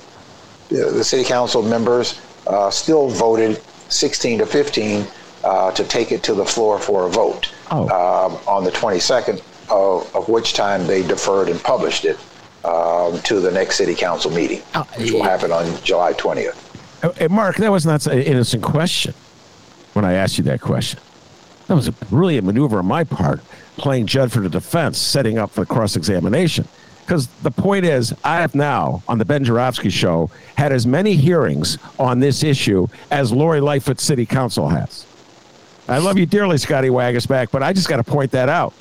the 0.69 1.03
city 1.03 1.23
council 1.23 1.61
members 1.61 2.19
uh, 2.47 2.69
still 2.69 3.09
voted 3.09 3.61
16 3.89 4.39
to 4.39 4.45
15 4.45 5.05
uh, 5.43 5.71
to 5.71 5.83
take 5.83 6.11
it 6.11 6.23
to 6.23 6.33
the 6.33 6.45
floor 6.45 6.79
for 6.79 7.05
a 7.05 7.09
vote 7.09 7.53
oh. 7.71 7.83
um, 7.83 8.39
on 8.47 8.63
the 8.63 8.71
22nd, 8.71 9.41
of, 9.69 10.15
of, 10.15 10.29
which 10.29 10.53
time 10.53 10.87
they 10.87 11.05
deferred 11.05 11.49
and 11.49 11.61
published 11.61 12.05
it 12.05 12.17
um, 12.65 13.19
to 13.21 13.39
the 13.39 13.51
next 13.51 13.77
city 13.77 13.95
council 13.95 14.31
meeting, 14.31 14.61
oh, 14.75 14.87
which 14.97 15.11
will 15.11 15.23
happen 15.23 15.51
on 15.51 15.65
July 15.83 16.13
20th. 16.13 17.17
Hey, 17.17 17.27
Mark, 17.27 17.57
that 17.57 17.71
was 17.71 17.85
not 17.85 18.05
an 18.07 18.19
innocent 18.19 18.63
question 18.63 19.13
when 19.93 20.05
I 20.05 20.13
asked 20.13 20.37
you 20.37 20.43
that 20.45 20.61
question. 20.61 20.99
That 21.67 21.75
was 21.75 21.87
a 21.87 21.91
brilliant 21.91 22.45
maneuver 22.45 22.79
on 22.79 22.85
my 22.85 23.03
part, 23.03 23.41
playing 23.77 24.07
judge 24.07 24.31
for 24.31 24.39
the 24.39 24.49
defense, 24.49 24.97
setting 24.97 25.37
up 25.37 25.51
for 25.51 25.65
cross 25.65 25.95
examination. 25.95 26.67
Because 27.01 27.27
the 27.41 27.51
point 27.51 27.85
is, 27.85 28.13
I 28.23 28.37
have 28.37 28.55
now, 28.55 29.03
on 29.09 29.17
the 29.17 29.25
Ben 29.25 29.43
Joravsky 29.43 29.89
show, 29.89 30.29
had 30.55 30.71
as 30.71 30.87
many 30.87 31.15
hearings 31.15 31.77
on 31.99 32.19
this 32.19 32.43
issue 32.43 32.87
as 33.11 33.33
Lori 33.33 33.59
Lightfoot 33.59 33.99
City 33.99 34.25
Council 34.25 34.69
has. 34.69 35.05
I 35.89 35.97
love 35.97 36.17
you 36.17 36.25
dearly, 36.25 36.57
Scotty 36.57 36.87
Waguespack, 36.87 37.51
but 37.51 37.61
I 37.61 37.73
just 37.73 37.89
got 37.89 37.97
to 37.97 38.05
point 38.05 38.31
that 38.31 38.47
out. 38.47 38.73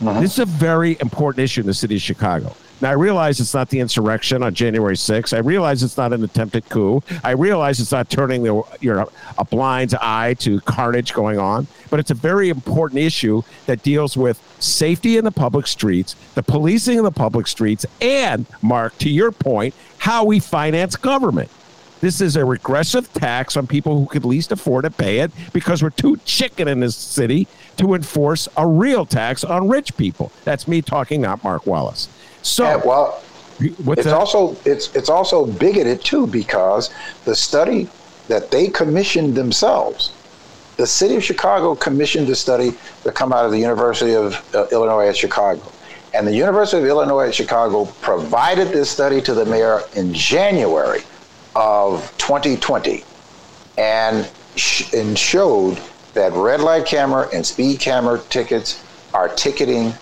Uh-huh. 0.00 0.20
This 0.20 0.32
is 0.32 0.38
a 0.40 0.46
very 0.46 0.96
important 1.00 1.44
issue 1.44 1.60
in 1.60 1.66
the 1.68 1.74
city 1.74 1.94
of 1.94 2.02
Chicago. 2.02 2.56
Now, 2.80 2.90
I 2.90 2.94
realize 2.94 3.40
it's 3.40 3.52
not 3.52 3.68
the 3.68 3.80
insurrection 3.80 4.42
on 4.42 4.54
January 4.54 4.96
6th. 4.96 5.36
I 5.36 5.40
realize 5.40 5.82
it's 5.82 5.98
not 5.98 6.12
an 6.12 6.24
attempted 6.24 6.68
coup. 6.68 7.02
I 7.22 7.32
realize 7.32 7.78
it's 7.78 7.92
not 7.92 8.08
turning 8.08 8.42
the, 8.42 8.62
your, 8.80 9.06
a 9.36 9.44
blind 9.44 9.94
eye 10.00 10.34
to 10.40 10.60
carnage 10.60 11.12
going 11.12 11.38
on. 11.38 11.66
But 11.90 12.00
it's 12.00 12.10
a 12.10 12.14
very 12.14 12.48
important 12.48 13.00
issue 13.00 13.42
that 13.66 13.82
deals 13.82 14.16
with 14.16 14.40
safety 14.60 15.18
in 15.18 15.24
the 15.24 15.32
public 15.32 15.66
streets, 15.66 16.14
the 16.34 16.42
policing 16.42 16.98
in 16.98 17.04
the 17.04 17.10
public 17.10 17.46
streets, 17.46 17.84
and, 18.00 18.46
Mark, 18.62 18.96
to 18.98 19.10
your 19.10 19.30
point, 19.30 19.74
how 19.98 20.24
we 20.24 20.40
finance 20.40 20.96
government. 20.96 21.50
This 22.00 22.22
is 22.22 22.36
a 22.36 22.44
regressive 22.46 23.12
tax 23.12 23.58
on 23.58 23.66
people 23.66 23.98
who 23.98 24.06
could 24.06 24.24
least 24.24 24.52
afford 24.52 24.84
to 24.84 24.90
pay 24.90 25.18
it 25.18 25.30
because 25.52 25.82
we're 25.82 25.90
too 25.90 26.16
chicken 26.24 26.66
in 26.66 26.80
this 26.80 26.96
city 26.96 27.46
to 27.76 27.92
enforce 27.92 28.48
a 28.56 28.66
real 28.66 29.04
tax 29.04 29.44
on 29.44 29.68
rich 29.68 29.94
people. 29.98 30.32
That's 30.44 30.66
me 30.66 30.80
talking, 30.80 31.20
not 31.20 31.44
Mark 31.44 31.66
Wallace. 31.66 32.08
So, 32.42 32.64
yeah, 32.64 32.76
well, 32.76 33.22
it's 33.60 34.04
that? 34.04 34.14
also 34.14 34.56
it's 34.64 34.94
it's 34.94 35.08
also 35.08 35.46
bigoted 35.46 36.02
too 36.02 36.26
because 36.26 36.90
the 37.24 37.34
study 37.34 37.88
that 38.28 38.50
they 38.50 38.68
commissioned 38.68 39.34
themselves, 39.34 40.12
the 40.76 40.86
city 40.86 41.16
of 41.16 41.24
Chicago 41.24 41.74
commissioned 41.74 42.26
the 42.26 42.36
study 42.36 42.72
to 43.02 43.12
come 43.12 43.32
out 43.32 43.44
of 43.44 43.50
the 43.50 43.58
University 43.58 44.14
of 44.14 44.42
uh, 44.54 44.66
Illinois 44.72 45.08
at 45.08 45.16
Chicago, 45.16 45.60
and 46.14 46.26
the 46.26 46.34
University 46.34 46.82
of 46.82 46.88
Illinois 46.88 47.28
at 47.28 47.34
Chicago 47.34 47.84
provided 48.00 48.68
this 48.68 48.90
study 48.90 49.20
to 49.20 49.34
the 49.34 49.44
mayor 49.44 49.80
in 49.94 50.14
January 50.14 51.02
of 51.54 52.12
2020, 52.18 53.04
and 53.76 54.30
sh- 54.56 54.92
and 54.94 55.18
showed 55.18 55.78
that 56.14 56.32
red 56.32 56.60
light 56.60 56.86
camera 56.86 57.28
and 57.34 57.44
speed 57.44 57.78
camera 57.78 58.20
tickets 58.30 58.82
are 59.12 59.28
ticketing 59.28 59.92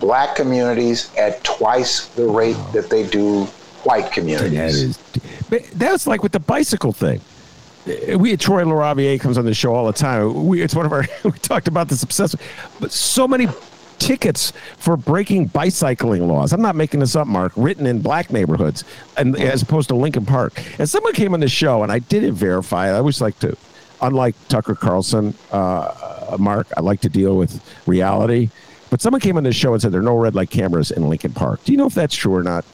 black 0.00 0.36
communities 0.36 1.14
at 1.16 1.42
twice 1.44 2.06
the 2.08 2.26
rate 2.26 2.56
that 2.72 2.90
they 2.90 3.06
do 3.06 3.44
white 3.84 4.12
communities. 4.12 4.96
That 4.98 5.62
is, 5.62 5.70
that's 5.70 6.06
like 6.06 6.22
with 6.22 6.32
the 6.32 6.40
bicycle 6.40 6.92
thing. 6.92 7.20
We 8.16 8.34
at 8.34 8.40
Troy 8.40 8.64
LaRaviere 8.64 9.18
comes 9.18 9.38
on 9.38 9.46
the 9.46 9.54
show 9.54 9.74
all 9.74 9.86
the 9.86 9.92
time. 9.92 10.46
We, 10.46 10.60
it's 10.60 10.74
one 10.74 10.84
of 10.84 10.92
our 10.92 11.06
we 11.24 11.32
talked 11.32 11.68
about 11.68 11.88
this 11.88 12.02
obsessive, 12.02 12.40
but 12.80 12.92
so 12.92 13.26
many 13.26 13.48
tickets 13.98 14.52
for 14.76 14.96
breaking 14.96 15.46
bicycling 15.46 16.28
laws. 16.28 16.52
I'm 16.52 16.62
not 16.62 16.76
making 16.76 17.00
this 17.00 17.16
up, 17.16 17.26
Mark. 17.26 17.52
Written 17.56 17.86
in 17.86 18.00
black 18.00 18.30
neighborhoods, 18.30 18.84
and 19.16 19.38
as 19.40 19.62
opposed 19.62 19.88
to 19.88 19.94
Lincoln 19.94 20.26
Park. 20.26 20.62
And 20.78 20.88
someone 20.88 21.14
came 21.14 21.34
on 21.34 21.40
the 21.40 21.48
show, 21.48 21.82
and 21.82 21.90
I 21.90 21.98
didn't 21.98 22.34
verify. 22.34 22.88
I 22.88 22.98
always 22.98 23.20
like 23.20 23.38
to, 23.40 23.56
unlike 24.02 24.34
Tucker 24.48 24.74
Carlson, 24.74 25.34
uh, 25.50 26.36
Mark. 26.38 26.68
I 26.76 26.80
like 26.80 27.00
to 27.00 27.08
deal 27.08 27.36
with 27.36 27.62
reality. 27.86 28.50
But 28.90 29.00
someone 29.02 29.20
came 29.20 29.36
on 29.36 29.44
this 29.44 29.56
show 29.56 29.72
and 29.72 29.82
said 29.82 29.92
there 29.92 30.00
are 30.00 30.04
no 30.04 30.16
red 30.16 30.34
light 30.34 30.50
cameras 30.50 30.90
in 30.90 31.08
Lincoln 31.08 31.32
Park. 31.32 31.62
Do 31.64 31.72
you 31.72 31.78
know 31.78 31.86
if 31.86 31.94
that's 31.94 32.14
true 32.14 32.34
or 32.34 32.42
not? 32.42 32.64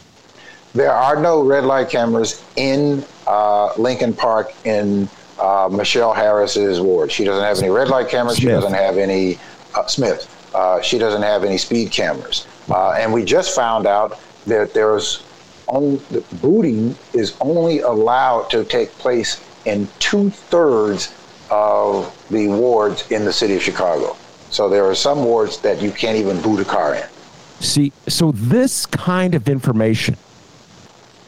There 0.75 0.93
are 0.93 1.21
no 1.21 1.43
red 1.43 1.65
light 1.65 1.89
cameras 1.89 2.43
in 2.57 3.05
uh, 3.27 3.73
Lincoln 3.77 4.13
Park 4.13 4.53
in 4.65 5.09
uh, 5.41 5.69
Michelle 5.71 6.13
Harris's 6.13 6.81
ward. 6.81 7.11
She 7.11 7.25
doesn't 7.25 7.45
have 7.45 7.59
any 7.59 7.71
red 7.71 7.89
light 7.89 8.09
cameras. 8.09 8.37
Smith. 8.37 8.47
She 8.47 8.55
doesn't 8.55 8.75
have 8.75 8.97
any 8.97 9.39
uh, 9.75 9.87
Smith. 9.87 10.31
Uh, 10.55 10.81
she 10.81 10.99
doesn't 10.99 11.23
have 11.23 11.45
any 11.45 11.59
speed 11.59 11.91
cameras. 11.91 12.47
Uh, 12.69 12.93
and 12.93 13.13
we 13.13 13.25
just 13.25 13.55
found 13.55 13.87
out 13.87 14.19
that 14.47 14.73
there's 14.75 15.23
the 15.67 16.25
booting 16.41 16.95
is 17.15 17.37
only 17.41 17.81
allowed 17.81 18.49
to 18.51 18.65
take 18.65 18.91
place 18.93 19.43
in 19.65 19.89
two 19.99 20.31
thirds 20.31 21.13
of 21.51 22.15
the 22.31 22.49
wards 22.49 23.11
in 23.11 23.25
the 23.25 23.33
city 23.33 23.57
of 23.57 23.63
Chicago. 23.63 24.17
So 24.55 24.69
there 24.69 24.85
are 24.85 24.95
some 24.95 25.25
wards 25.25 25.59
that 25.63 25.83
you 25.83 25.91
can't 25.91 26.17
even 26.17 26.41
boot 26.41 26.61
a 26.61 26.65
car 26.65 26.95
in. 26.95 27.03
See, 27.59 27.93
so 28.07 28.31
this 28.31 28.87
kind 28.87 29.35
of 29.35 29.49
information 29.49 30.17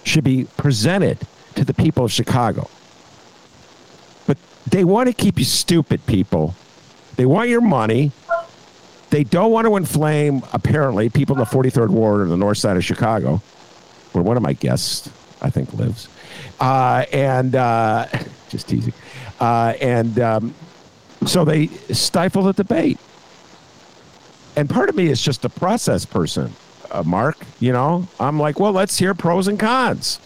should 0.04 0.22
be 0.22 0.46
presented 0.56 1.18
to 1.56 1.64
the 1.64 1.74
people 1.74 2.04
of 2.04 2.12
Chicago. 2.12 2.70
But 4.28 4.38
they 4.70 4.84
want 4.84 5.08
to 5.08 5.12
keep 5.12 5.40
you 5.40 5.44
stupid, 5.44 6.06
people. 6.06 6.54
They 7.16 7.26
want 7.26 7.48
your 7.48 7.60
money. 7.60 8.12
They 9.10 9.24
don't 9.24 9.50
want 9.50 9.66
to 9.66 9.74
inflame, 9.74 10.44
apparently, 10.52 11.08
people 11.08 11.34
in 11.34 11.40
the 11.40 11.46
43rd 11.46 11.88
Ward 11.88 12.20
or 12.20 12.26
the 12.26 12.36
north 12.36 12.58
side 12.58 12.76
of 12.76 12.84
Chicago, 12.84 13.42
where 14.12 14.22
one 14.22 14.36
of 14.36 14.44
my 14.44 14.52
guests, 14.52 15.10
I 15.42 15.50
think, 15.50 15.72
lives. 15.74 16.08
Uh, 16.60 17.04
and 17.12 17.56
uh, 17.56 18.06
just 18.50 18.68
teasing. 18.68 18.94
Uh, 19.40 19.74
and 19.80 20.20
um, 20.20 20.54
so 21.26 21.44
they 21.44 21.66
stifle 21.90 22.44
the 22.44 22.52
debate 22.52 23.00
and 24.56 24.68
part 24.68 24.88
of 24.88 24.96
me 24.96 25.08
is 25.08 25.20
just 25.20 25.44
a 25.44 25.48
process 25.48 26.04
person, 26.04 26.52
uh, 26.90 27.02
Mark. 27.04 27.38
You 27.60 27.72
know, 27.72 28.08
I'm 28.18 28.40
like, 28.40 28.58
well, 28.58 28.72
let's 28.72 28.98
hear 28.98 29.14
pros 29.14 29.48
and 29.48 29.58
cons. 29.60 30.18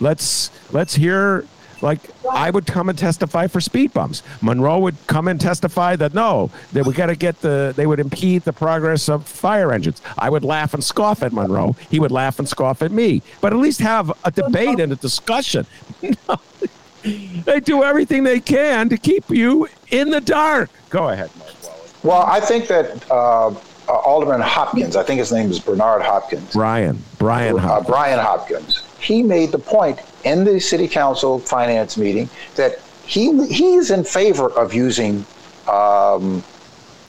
Let's 0.00 0.50
let's 0.72 0.94
hear 0.94 1.46
like 1.82 2.00
I 2.30 2.50
would 2.50 2.66
come 2.66 2.88
and 2.88 2.98
testify 2.98 3.46
for 3.46 3.60
speed 3.60 3.92
bumps. 3.92 4.22
Monroe 4.40 4.78
would 4.78 4.96
come 5.06 5.28
and 5.28 5.40
testify 5.40 5.96
that 5.96 6.14
no, 6.14 6.50
that 6.72 6.86
we 6.86 6.92
got 6.92 7.06
to 7.06 7.16
get 7.16 7.40
the 7.40 7.74
they 7.76 7.86
would 7.86 8.00
impede 8.00 8.42
the 8.42 8.52
progress 8.52 9.08
of 9.08 9.26
fire 9.26 9.72
engines. 9.72 10.00
I 10.18 10.30
would 10.30 10.44
laugh 10.44 10.74
and 10.74 10.82
scoff 10.82 11.22
at 11.22 11.32
Monroe. 11.32 11.76
He 11.90 12.00
would 12.00 12.10
laugh 12.10 12.38
and 12.38 12.48
scoff 12.48 12.82
at 12.82 12.92
me. 12.92 13.22
But 13.40 13.52
at 13.52 13.58
least 13.58 13.80
have 13.80 14.12
a 14.24 14.30
debate 14.30 14.80
and 14.80 14.92
a 14.92 14.96
discussion. 14.96 15.66
they 17.44 17.60
do 17.60 17.84
everything 17.84 18.24
they 18.24 18.40
can 18.40 18.88
to 18.88 18.96
keep 18.96 19.28
you 19.30 19.68
in 19.90 20.10
the 20.10 20.20
dark. 20.20 20.70
Go 20.90 21.08
ahead, 21.10 21.30
Mark. 21.38 21.55
Well, 22.06 22.22
I 22.22 22.38
think 22.38 22.68
that 22.68 23.10
uh, 23.10 23.48
uh, 23.48 23.52
Alderman 23.88 24.40
Hopkins, 24.40 24.94
I 24.94 25.02
think 25.02 25.18
his 25.18 25.32
name 25.32 25.50
is 25.50 25.58
Bernard 25.58 26.02
Hopkins. 26.02 26.52
Brian. 26.52 27.02
Brian 27.18 27.56
uh, 27.56 27.60
Hopkins. 27.60 27.88
Brian 27.88 28.18
Hopkins. 28.20 28.82
he 29.00 29.24
made 29.24 29.50
the 29.50 29.58
point 29.58 30.00
in 30.24 30.44
the 30.44 30.60
city 30.60 30.86
council 30.86 31.40
finance 31.40 31.96
meeting 31.96 32.28
that 32.54 32.78
he 33.04 33.46
he's 33.48 33.90
in 33.90 34.04
favor 34.04 34.50
of 34.52 34.72
using 34.72 35.26
um, 35.66 36.44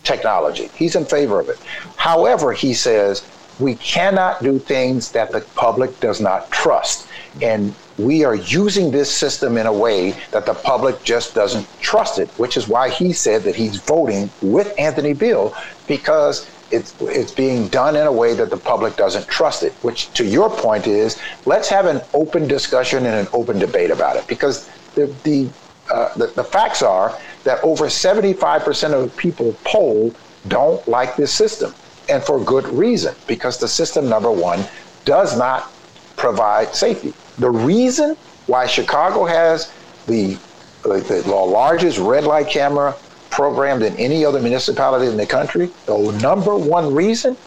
technology. 0.04 0.72
He's 0.74 0.96
in 0.96 1.06
favor 1.06 1.40
of 1.40 1.50
it. 1.50 1.60
However, 1.96 2.52
he 2.52 2.74
says 2.74 3.22
we 3.60 3.76
cannot 3.76 4.42
do 4.42 4.60
things 4.60 5.12
that 5.12 5.32
the 5.32 5.42
public 5.56 6.00
does 6.00 6.22
not 6.22 6.50
trust. 6.52 7.08
And 7.42 7.74
we 7.98 8.24
are 8.24 8.36
using 8.36 8.92
this 8.92 9.14
system 9.14 9.58
in 9.58 9.66
a 9.66 9.74
way 9.74 10.12
that 10.32 10.46
the 10.46 10.54
public 10.54 11.04
just 11.04 11.34
doesn't 11.34 11.68
trust 11.80 12.20
it, 12.20 12.30
which 12.32 12.58
is 12.58 12.68
why 12.68 12.90
he 12.90 13.14
said 13.14 13.44
that 13.44 13.56
he's 13.56 13.78
voting 13.78 14.30
with 14.42 14.74
Anthony 14.78 15.14
Beale 15.14 15.56
because 15.88 16.50
it's 16.70 16.94
it's 17.02 17.32
being 17.32 17.68
done 17.70 17.96
in 17.96 18.06
a 18.08 18.12
way 18.12 18.34
that 18.34 18.50
the 18.50 18.58
public 18.58 18.96
doesn't 18.98 19.28
trust 19.28 19.64
it. 19.64 19.74
Which, 19.82 20.12
to 20.14 20.26
your 20.26 20.50
point, 20.50 20.86
is 20.86 21.20
let's 21.46 21.70
have 21.70 21.86
an 21.86 22.02
open 22.14 22.48
discussion 22.48 23.06
and 23.06 23.16
an 23.16 23.28
open 23.34 23.58
debate 23.58 23.90
about 23.90 24.18
it 24.18 24.28
because 24.28 24.70
the 24.96 25.08
the 25.24 25.50
uh, 25.92 26.14
the, 26.16 26.28
the 26.28 26.44
facts 26.44 26.82
are 26.82 27.18
that 27.46 27.64
over 27.64 27.86
75% 27.86 28.94
of 28.94 29.16
people 29.16 29.56
polled 29.64 30.14
don't 30.50 30.86
like 30.88 31.16
this 31.16 31.34
system, 31.34 31.74
and 32.10 32.24
for 32.24 32.44
good 32.44 32.66
reason 32.68 33.14
because 33.28 33.58
the 33.58 33.68
system 33.68 34.10
number 34.10 34.32
one 34.32 34.66
does 35.06 35.38
not 35.38 35.72
provide 36.16 36.74
safety. 36.74 37.14
The 37.38 37.50
reason 37.50 38.16
why 38.48 38.66
Chicago 38.66 39.26
has 39.26 39.72
the, 40.08 40.38
the, 40.84 41.24
the 41.26 41.36
largest 41.36 41.98
red 42.00 42.24
light 42.24 42.50
camera 42.50 42.96
program 43.30 43.80
than 43.80 43.96
any 43.98 44.26
other 44.26 44.42
municipality 44.42 45.08
in 45.08 45.18
the 45.18 45.26
country, 45.26 45.70
the 45.86 45.98
number 46.22 46.56
one 46.56 46.94
reason 46.94 47.38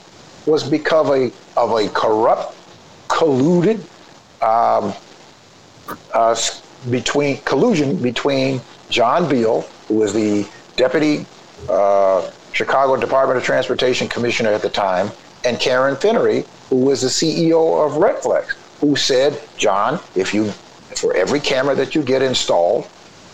was 0.46 0.68
because 0.68 1.08
of 1.08 1.14
a, 1.14 1.32
of 1.60 1.78
a 1.78 1.88
corrupt, 1.90 2.54
colluded 3.08 3.80
um, 4.42 4.94
uh, 6.14 6.36
between 6.90 7.38
collusion 7.38 7.96
between 7.96 8.60
John 8.88 9.28
Bills, 9.28 9.68
who 9.88 9.94
was 9.94 10.14
the 10.14 10.48
deputy 10.76 11.26
uh, 11.68 12.30
Chicago 12.52 12.96
Department 12.96 13.38
of 13.38 13.44
Transportation 13.44 14.08
commissioner 14.08 14.50
at 14.50 14.62
the 14.62 14.68
time, 14.68 15.10
and 15.44 15.58
Karen 15.58 15.96
Finley, 15.96 16.44
who 16.68 16.76
was 16.76 17.02
the 17.02 17.08
CEO 17.08 17.86
of 17.86 17.92
Redflex 17.92 18.56
who 18.80 18.96
said, 18.96 19.40
John, 19.56 20.00
if 20.14 20.32
you, 20.32 20.50
for 20.96 21.14
every 21.14 21.40
camera 21.40 21.74
that 21.74 21.94
you 21.94 22.02
get 22.02 22.22
installed 22.22 22.88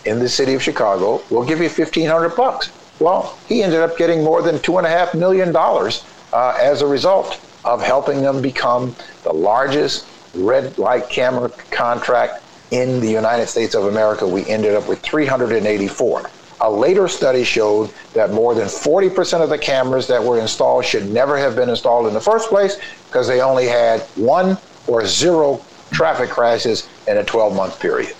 in 0.05 0.19
the 0.19 0.29
city 0.29 0.53
of 0.53 0.61
Chicago, 0.61 1.21
we'll 1.29 1.45
give 1.45 1.59
you 1.59 1.69
1500 1.69 2.35
bucks. 2.35 2.71
Well, 2.99 3.37
he 3.47 3.63
ended 3.63 3.79
up 3.79 3.97
getting 3.97 4.23
more 4.23 4.41
than 4.41 4.55
$2.5 4.57 5.15
million 5.15 5.55
uh, 5.55 6.57
as 6.61 6.81
a 6.81 6.87
result 6.87 7.39
of 7.63 7.81
helping 7.81 8.21
them 8.21 8.41
become 8.41 8.95
the 9.23 9.33
largest 9.33 10.05
red 10.33 10.77
light 10.77 11.09
camera 11.09 11.49
contract 11.71 12.43
in 12.71 12.99
the 12.99 13.09
United 13.09 13.47
States 13.47 13.75
of 13.75 13.85
America. 13.85 14.27
We 14.27 14.45
ended 14.47 14.75
up 14.75 14.87
with 14.87 14.99
384. 14.99 16.29
A 16.61 16.69
later 16.69 17.07
study 17.07 17.43
showed 17.43 17.91
that 18.13 18.31
more 18.31 18.55
than 18.55 18.65
40% 18.65 19.41
of 19.41 19.49
the 19.49 19.57
cameras 19.57 20.07
that 20.07 20.23
were 20.23 20.39
installed 20.39 20.85
should 20.85 21.07
never 21.09 21.37
have 21.37 21.55
been 21.55 21.69
installed 21.69 22.07
in 22.07 22.13
the 22.13 22.21
first 22.21 22.49
place 22.49 22.77
because 23.07 23.27
they 23.27 23.41
only 23.41 23.67
had 23.67 24.01
one 24.15 24.57
or 24.87 25.05
zero 25.05 25.63
traffic 25.91 26.29
crashes 26.29 26.89
in 27.07 27.17
a 27.17 27.23
12 27.23 27.55
month 27.55 27.79
period. 27.79 28.15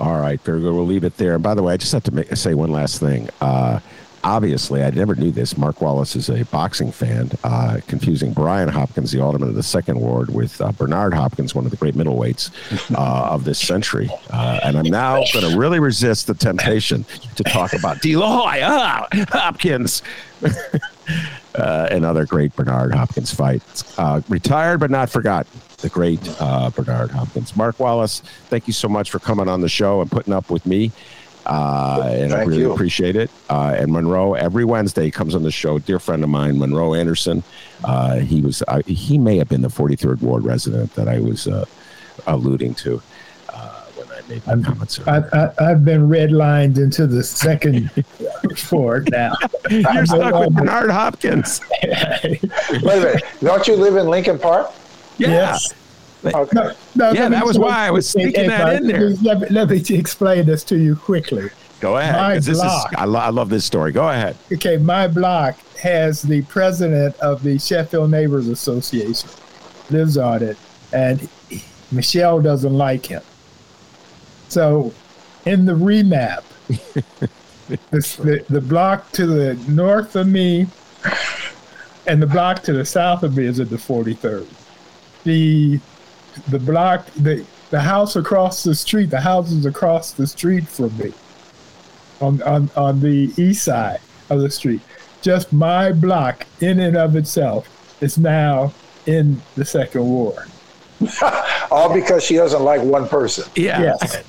All 0.00 0.18
right, 0.18 0.40
very 0.40 0.60
good. 0.60 0.72
We'll 0.72 0.86
leave 0.86 1.04
it 1.04 1.16
there. 1.18 1.34
And 1.34 1.42
by 1.42 1.54
the 1.54 1.62
way, 1.62 1.74
I 1.74 1.76
just 1.76 1.92
have 1.92 2.02
to 2.04 2.10
make, 2.10 2.34
say 2.34 2.54
one 2.54 2.72
last 2.72 3.00
thing. 3.00 3.28
Uh, 3.40 3.80
obviously, 4.24 4.82
I 4.82 4.90
never 4.90 5.14
knew 5.14 5.30
this. 5.30 5.56
Mark 5.56 5.80
Wallace 5.80 6.16
is 6.16 6.28
a 6.28 6.44
boxing 6.46 6.92
fan, 6.92 7.30
uh, 7.44 7.78
confusing 7.86 8.32
Brian 8.32 8.68
Hopkins, 8.68 9.12
the 9.12 9.20
alderman 9.20 9.48
of 9.48 9.54
the 9.54 9.62
second 9.62 10.00
ward, 10.00 10.30
with 10.30 10.60
uh, 10.60 10.72
Bernard 10.72 11.14
Hopkins, 11.14 11.54
one 11.54 11.64
of 11.64 11.70
the 11.70 11.76
great 11.76 11.94
middleweights 11.94 12.50
uh, 12.94 13.28
of 13.30 13.44
this 13.44 13.58
century. 13.58 14.10
Uh, 14.30 14.60
and 14.64 14.76
I'm 14.76 14.86
now 14.86 15.24
going 15.32 15.50
to 15.50 15.58
really 15.58 15.80
resist 15.80 16.26
the 16.26 16.34
temptation 16.34 17.04
to 17.36 17.44
talk 17.44 17.72
about 17.72 17.98
Deloy 17.98 18.60
ah, 18.62 19.06
Hopkins. 19.30 20.02
uh, 21.54 21.88
another 21.90 22.26
great 22.26 22.54
Bernard 22.56 22.94
Hopkins 22.94 23.32
fight. 23.32 23.62
Uh, 23.98 24.20
retired 24.28 24.80
but 24.80 24.90
not 24.90 25.10
forgotten. 25.10 25.60
The 25.78 25.88
great 25.88 26.22
Bernard 26.74 27.10
Hopkins. 27.10 27.56
Mark 27.56 27.80
Wallace, 27.80 28.20
thank 28.48 28.66
you 28.66 28.72
so 28.74 28.86
much 28.86 29.10
for 29.10 29.18
coming 29.18 29.48
on 29.48 29.62
the 29.62 29.68
show 29.68 30.02
and 30.02 30.10
putting 30.10 30.34
up 30.34 30.50
with 30.50 30.66
me. 30.66 30.92
Uh, 31.50 32.02
and 32.12 32.30
Thank 32.30 32.32
I 32.34 32.44
really 32.44 32.60
you. 32.62 32.72
appreciate 32.72 33.16
it. 33.16 33.28
Uh, 33.48 33.74
and 33.76 33.90
Monroe 33.92 34.34
every 34.34 34.64
Wednesday 34.64 35.10
comes 35.10 35.34
on 35.34 35.42
the 35.42 35.50
show. 35.50 35.80
Dear 35.80 35.98
friend 35.98 36.22
of 36.22 36.30
mine, 36.30 36.56
Monroe 36.58 36.94
Anderson. 36.94 37.42
Uh, 37.82 38.18
he 38.20 38.40
was 38.40 38.62
uh, 38.68 38.82
he 38.86 39.18
may 39.18 39.36
have 39.38 39.48
been 39.48 39.62
the 39.62 39.68
43rd 39.68 40.20
ward 40.22 40.44
resident 40.44 40.94
that 40.94 41.08
I 41.08 41.18
was 41.18 41.48
uh, 41.48 41.64
alluding 42.28 42.74
to 42.76 43.02
uh, 43.48 43.82
when 43.96 44.06
I 44.16 44.20
made 44.28 44.46
my 44.46 44.62
comments. 44.62 45.00
I, 45.08 45.24
I, 45.32 45.70
I've 45.70 45.84
been 45.84 46.08
redlined 46.08 46.78
into 46.78 47.08
the 47.08 47.24
second 47.24 47.90
ward 48.70 49.10
now. 49.10 49.32
You're 49.70 50.06
stuck 50.06 50.32
with 50.46 50.54
Bernard 50.54 50.90
Hopkins. 50.90 51.60
Wait 51.82 52.42
a 52.42 52.78
minute. 52.80 53.24
Don't 53.40 53.66
you 53.66 53.74
live 53.74 53.96
in 53.96 54.06
Lincoln 54.06 54.38
Park? 54.38 54.70
Yeah. 55.18 55.28
Yes. 55.30 55.74
Okay. 56.24 56.50
No, 56.52 56.72
no, 56.94 57.12
Yeah, 57.12 57.28
that 57.28 57.44
was 57.46 57.56
tell- 57.56 57.64
why 57.64 57.86
I 57.86 57.90
was 57.90 58.12
Hey, 58.12 58.22
sneaking 58.24 58.48
that 58.48 58.76
in 58.76 58.86
there. 58.86 59.10
Let 59.22 59.40
me, 59.40 59.46
let 59.50 59.68
me 59.70 59.82
explain 59.96 60.46
this 60.46 60.62
to 60.64 60.76
you 60.78 60.96
quickly. 60.96 61.48
Go 61.80 61.96
ahead. 61.96 62.14
My 62.14 62.34
'cause 62.34 62.46
This 62.46 62.58
is. 62.58 62.62
I, 62.64 63.04
lo- 63.06 63.20
I 63.20 63.30
love 63.30 63.48
this 63.48 63.64
story. 63.64 63.90
Go 63.92 64.08
ahead. 64.08 64.36
Okay, 64.52 64.76
my 64.76 65.08
block 65.08 65.56
has 65.76 66.20
the 66.20 66.42
president 66.42 67.16
of 67.20 67.42
the 67.42 67.58
Sheffield 67.58 68.10
Neighbors 68.10 68.48
Association 68.48 69.30
lives 69.88 70.18
on 70.18 70.42
it, 70.42 70.58
and 70.92 71.26
Michelle 71.90 72.40
doesn't 72.42 72.74
like 72.74 73.06
him. 73.06 73.22
So, 74.48 74.92
in 75.46 75.64
the 75.64 75.72
remap, 75.72 76.42
this, 77.90 78.16
the 78.16 78.44
the 78.50 78.60
block 78.60 79.10
to 79.12 79.26
the 79.26 79.54
north 79.68 80.16
of 80.16 80.26
me 80.28 80.66
and 82.06 82.20
the 82.22 82.26
block 82.26 82.62
to 82.64 82.72
the 82.72 82.84
south 82.84 83.22
of 83.22 83.36
me 83.36 83.46
is 83.46 83.58
at 83.60 83.70
the 83.70 83.76
43rd. 83.76 84.46
The 85.24 85.80
the 86.48 86.58
block 86.58 87.06
the 87.14 87.44
the 87.70 87.80
house 87.80 88.16
across 88.16 88.62
the 88.64 88.74
street, 88.74 89.10
the 89.10 89.20
houses 89.20 89.64
across 89.64 90.10
the 90.12 90.26
street 90.26 90.66
from 90.66 90.96
me 90.98 91.12
on, 92.20 92.42
on, 92.42 92.68
on 92.76 93.00
the 93.00 93.32
east 93.36 93.62
side 93.64 94.00
of 94.28 94.40
the 94.40 94.50
street. 94.50 94.80
Just 95.22 95.52
my 95.52 95.92
block, 95.92 96.46
in 96.60 96.80
and 96.80 96.96
of 96.96 97.14
itself, 97.14 97.68
is 98.02 98.18
now 98.18 98.72
in 99.06 99.40
the 99.54 99.64
second 99.64 100.04
War. 100.04 100.46
All 101.70 101.94
because 101.94 102.24
she 102.24 102.34
doesn't 102.34 102.62
like 102.62 102.82
one 102.82 103.08
person. 103.08 103.44
Yeah. 103.54 103.80
Yes. 103.80 104.22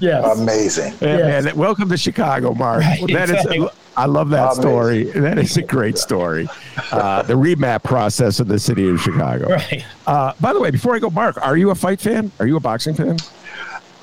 Yes. 0.00 0.38
Amazing. 0.38 0.94
Yeah, 1.00 1.18
Yes. 1.18 1.44
man, 1.44 1.56
welcome 1.56 1.88
to 1.90 1.96
Chicago, 1.96 2.52
Mark. 2.52 2.80
Right, 2.82 3.00
that 3.12 3.30
is, 3.30 3.36
exactly. 3.44 3.68
I 3.98 4.06
love 4.06 4.30
that 4.30 4.44
Amazing. 4.44 4.62
story. 4.62 5.04
That 5.04 5.38
is 5.38 5.56
a 5.56 5.62
great 5.62 5.98
story. 5.98 6.48
Uh, 6.92 7.22
the 7.22 7.34
remap 7.34 7.82
process 7.82 8.38
of 8.38 8.46
the 8.46 8.58
city 8.58 8.88
of 8.88 9.00
Chicago. 9.00 9.48
Right. 9.48 9.84
Uh, 10.06 10.32
by 10.40 10.52
the 10.52 10.60
way, 10.60 10.70
before 10.70 10.94
I 10.94 11.00
go, 11.00 11.10
Mark, 11.10 11.36
are 11.44 11.56
you 11.56 11.70
a 11.70 11.74
fight 11.74 12.00
fan? 12.00 12.30
Are 12.38 12.46
you 12.46 12.56
a 12.56 12.60
boxing 12.60 12.94
fan? 12.94 13.16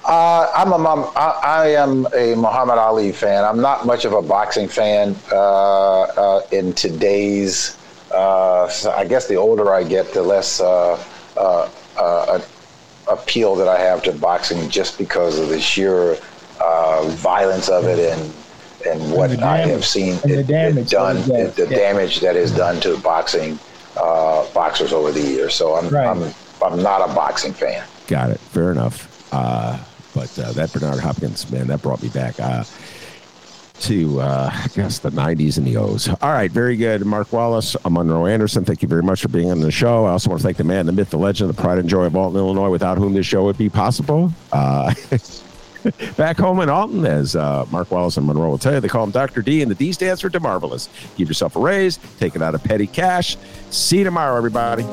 Uh, 0.03 0.51
I'm 0.53 0.71
a 0.73 0.77
mom. 0.77 1.09
I, 1.15 1.39
I 1.43 1.67
am 1.69 2.05
a 2.13 2.35
Muhammad 2.35 2.77
Ali 2.77 3.11
fan. 3.11 3.43
I'm 3.43 3.61
not 3.61 3.85
much 3.85 4.05
of 4.05 4.13
a 4.13 4.21
boxing 4.21 4.67
fan 4.67 5.15
uh, 5.31 6.01
uh, 6.01 6.41
in 6.51 6.73
today's. 6.73 7.77
Uh, 8.11 8.67
so 8.69 8.91
I 8.91 9.05
guess 9.05 9.27
the 9.27 9.35
older 9.35 9.73
I 9.73 9.83
get, 9.83 10.13
the 10.13 10.21
less 10.21 10.59
uh, 10.59 11.03
uh, 11.37 11.69
uh, 11.97 12.39
appeal 13.09 13.55
that 13.55 13.67
I 13.67 13.79
have 13.79 14.03
to 14.03 14.11
boxing, 14.11 14.69
just 14.69 14.97
because 14.97 15.39
of 15.39 15.49
the 15.49 15.59
sheer 15.59 16.17
uh, 16.61 17.07
violence 17.15 17.69
of 17.69 17.85
it 17.85 17.99
and 17.99 18.33
and 18.85 19.11
what 19.11 19.31
the 19.31 19.45
I 19.45 19.57
have 19.57 19.85
seen 19.85 20.13
And 20.23 20.31
the 20.31 20.33
it, 20.33 20.39
it 20.39 20.47
damage 20.47 20.89
done, 20.91 21.15
that 21.27 21.39
it 21.39 21.55
the 21.55 21.67
yeah. 21.69 21.77
damage 21.77 22.19
that 22.21 22.35
is 22.35 22.51
done 22.51 22.79
to 22.81 22.97
boxing 22.97 23.59
uh, 23.97 24.45
boxers 24.53 24.91
over 24.93 25.11
the 25.11 25.21
years. 25.21 25.53
So 25.55 25.75
I'm 25.75 25.89
Right. 25.89 26.07
I'm 26.07 26.33
I'm 26.63 26.81
not 26.81 27.09
a 27.09 27.13
boxing 27.13 27.53
fan. 27.53 27.83
Got 28.07 28.29
it. 28.31 28.39
Fair 28.39 28.71
enough. 28.71 29.33
Uh, 29.33 29.77
but 30.13 30.37
uh, 30.39 30.51
that 30.53 30.71
Bernard 30.71 30.99
Hopkins, 30.99 31.49
man, 31.51 31.67
that 31.67 31.81
brought 31.81 32.01
me 32.01 32.07
back 32.09 32.39
uh, 32.39 32.63
to, 33.81 34.21
uh, 34.21 34.49
I 34.53 34.67
guess, 34.73 34.99
the 34.99 35.09
90s 35.09 35.57
and 35.57 35.67
the 35.67 35.75
O's. 35.75 36.07
All 36.07 36.31
right, 36.31 36.49
very 36.49 36.77
good. 36.77 37.05
Mark 37.05 37.33
Wallace, 37.33 37.75
I'm 37.83 37.93
Monroe 37.93 38.25
Anderson. 38.25 38.63
Thank 38.63 38.81
you 38.81 38.87
very 38.87 39.03
much 39.03 39.21
for 39.21 39.27
being 39.27 39.51
on 39.51 39.59
the 39.59 39.71
show. 39.71 40.05
I 40.05 40.11
also 40.11 40.29
want 40.29 40.41
to 40.41 40.47
thank 40.47 40.55
the 40.55 40.63
man, 40.63 40.85
the 40.85 40.93
myth, 40.93 41.09
the 41.09 41.17
legend, 41.17 41.49
the 41.49 41.61
pride 41.61 41.77
and 41.79 41.89
joy 41.89 42.05
of 42.05 42.15
Alton, 42.15 42.37
Illinois, 42.39 42.69
without 42.69 42.97
whom 42.97 43.13
this 43.13 43.25
show 43.25 43.43
would 43.43 43.57
be 43.57 43.69
possible. 43.69 44.31
Back 46.17 46.37
home 46.37 46.59
in 46.61 46.69
Alton, 46.69 47.05
as 47.05 47.35
uh, 47.35 47.65
Mark 47.71 47.91
Wallace 47.91 48.17
and 48.17 48.25
Monroe 48.25 48.49
will 48.49 48.57
tell 48.57 48.73
you, 48.73 48.79
they 48.79 48.87
call 48.87 49.03
him 49.03 49.11
Dr. 49.11 49.41
D, 49.41 49.61
and 49.61 49.69
the 49.69 49.75
D 49.75 49.91
stands 49.91 50.21
for 50.21 50.29
DeMarvelous. 50.29 50.89
Give 51.17 51.27
yourself 51.27 51.55
a 51.55 51.59
raise, 51.59 51.97
take 52.19 52.35
it 52.35 52.41
out 52.41 52.55
of 52.55 52.63
petty 52.63 52.87
cash. 52.87 53.37
See 53.69 53.99
you 53.99 54.03
tomorrow, 54.03 54.37
everybody. 54.37 54.83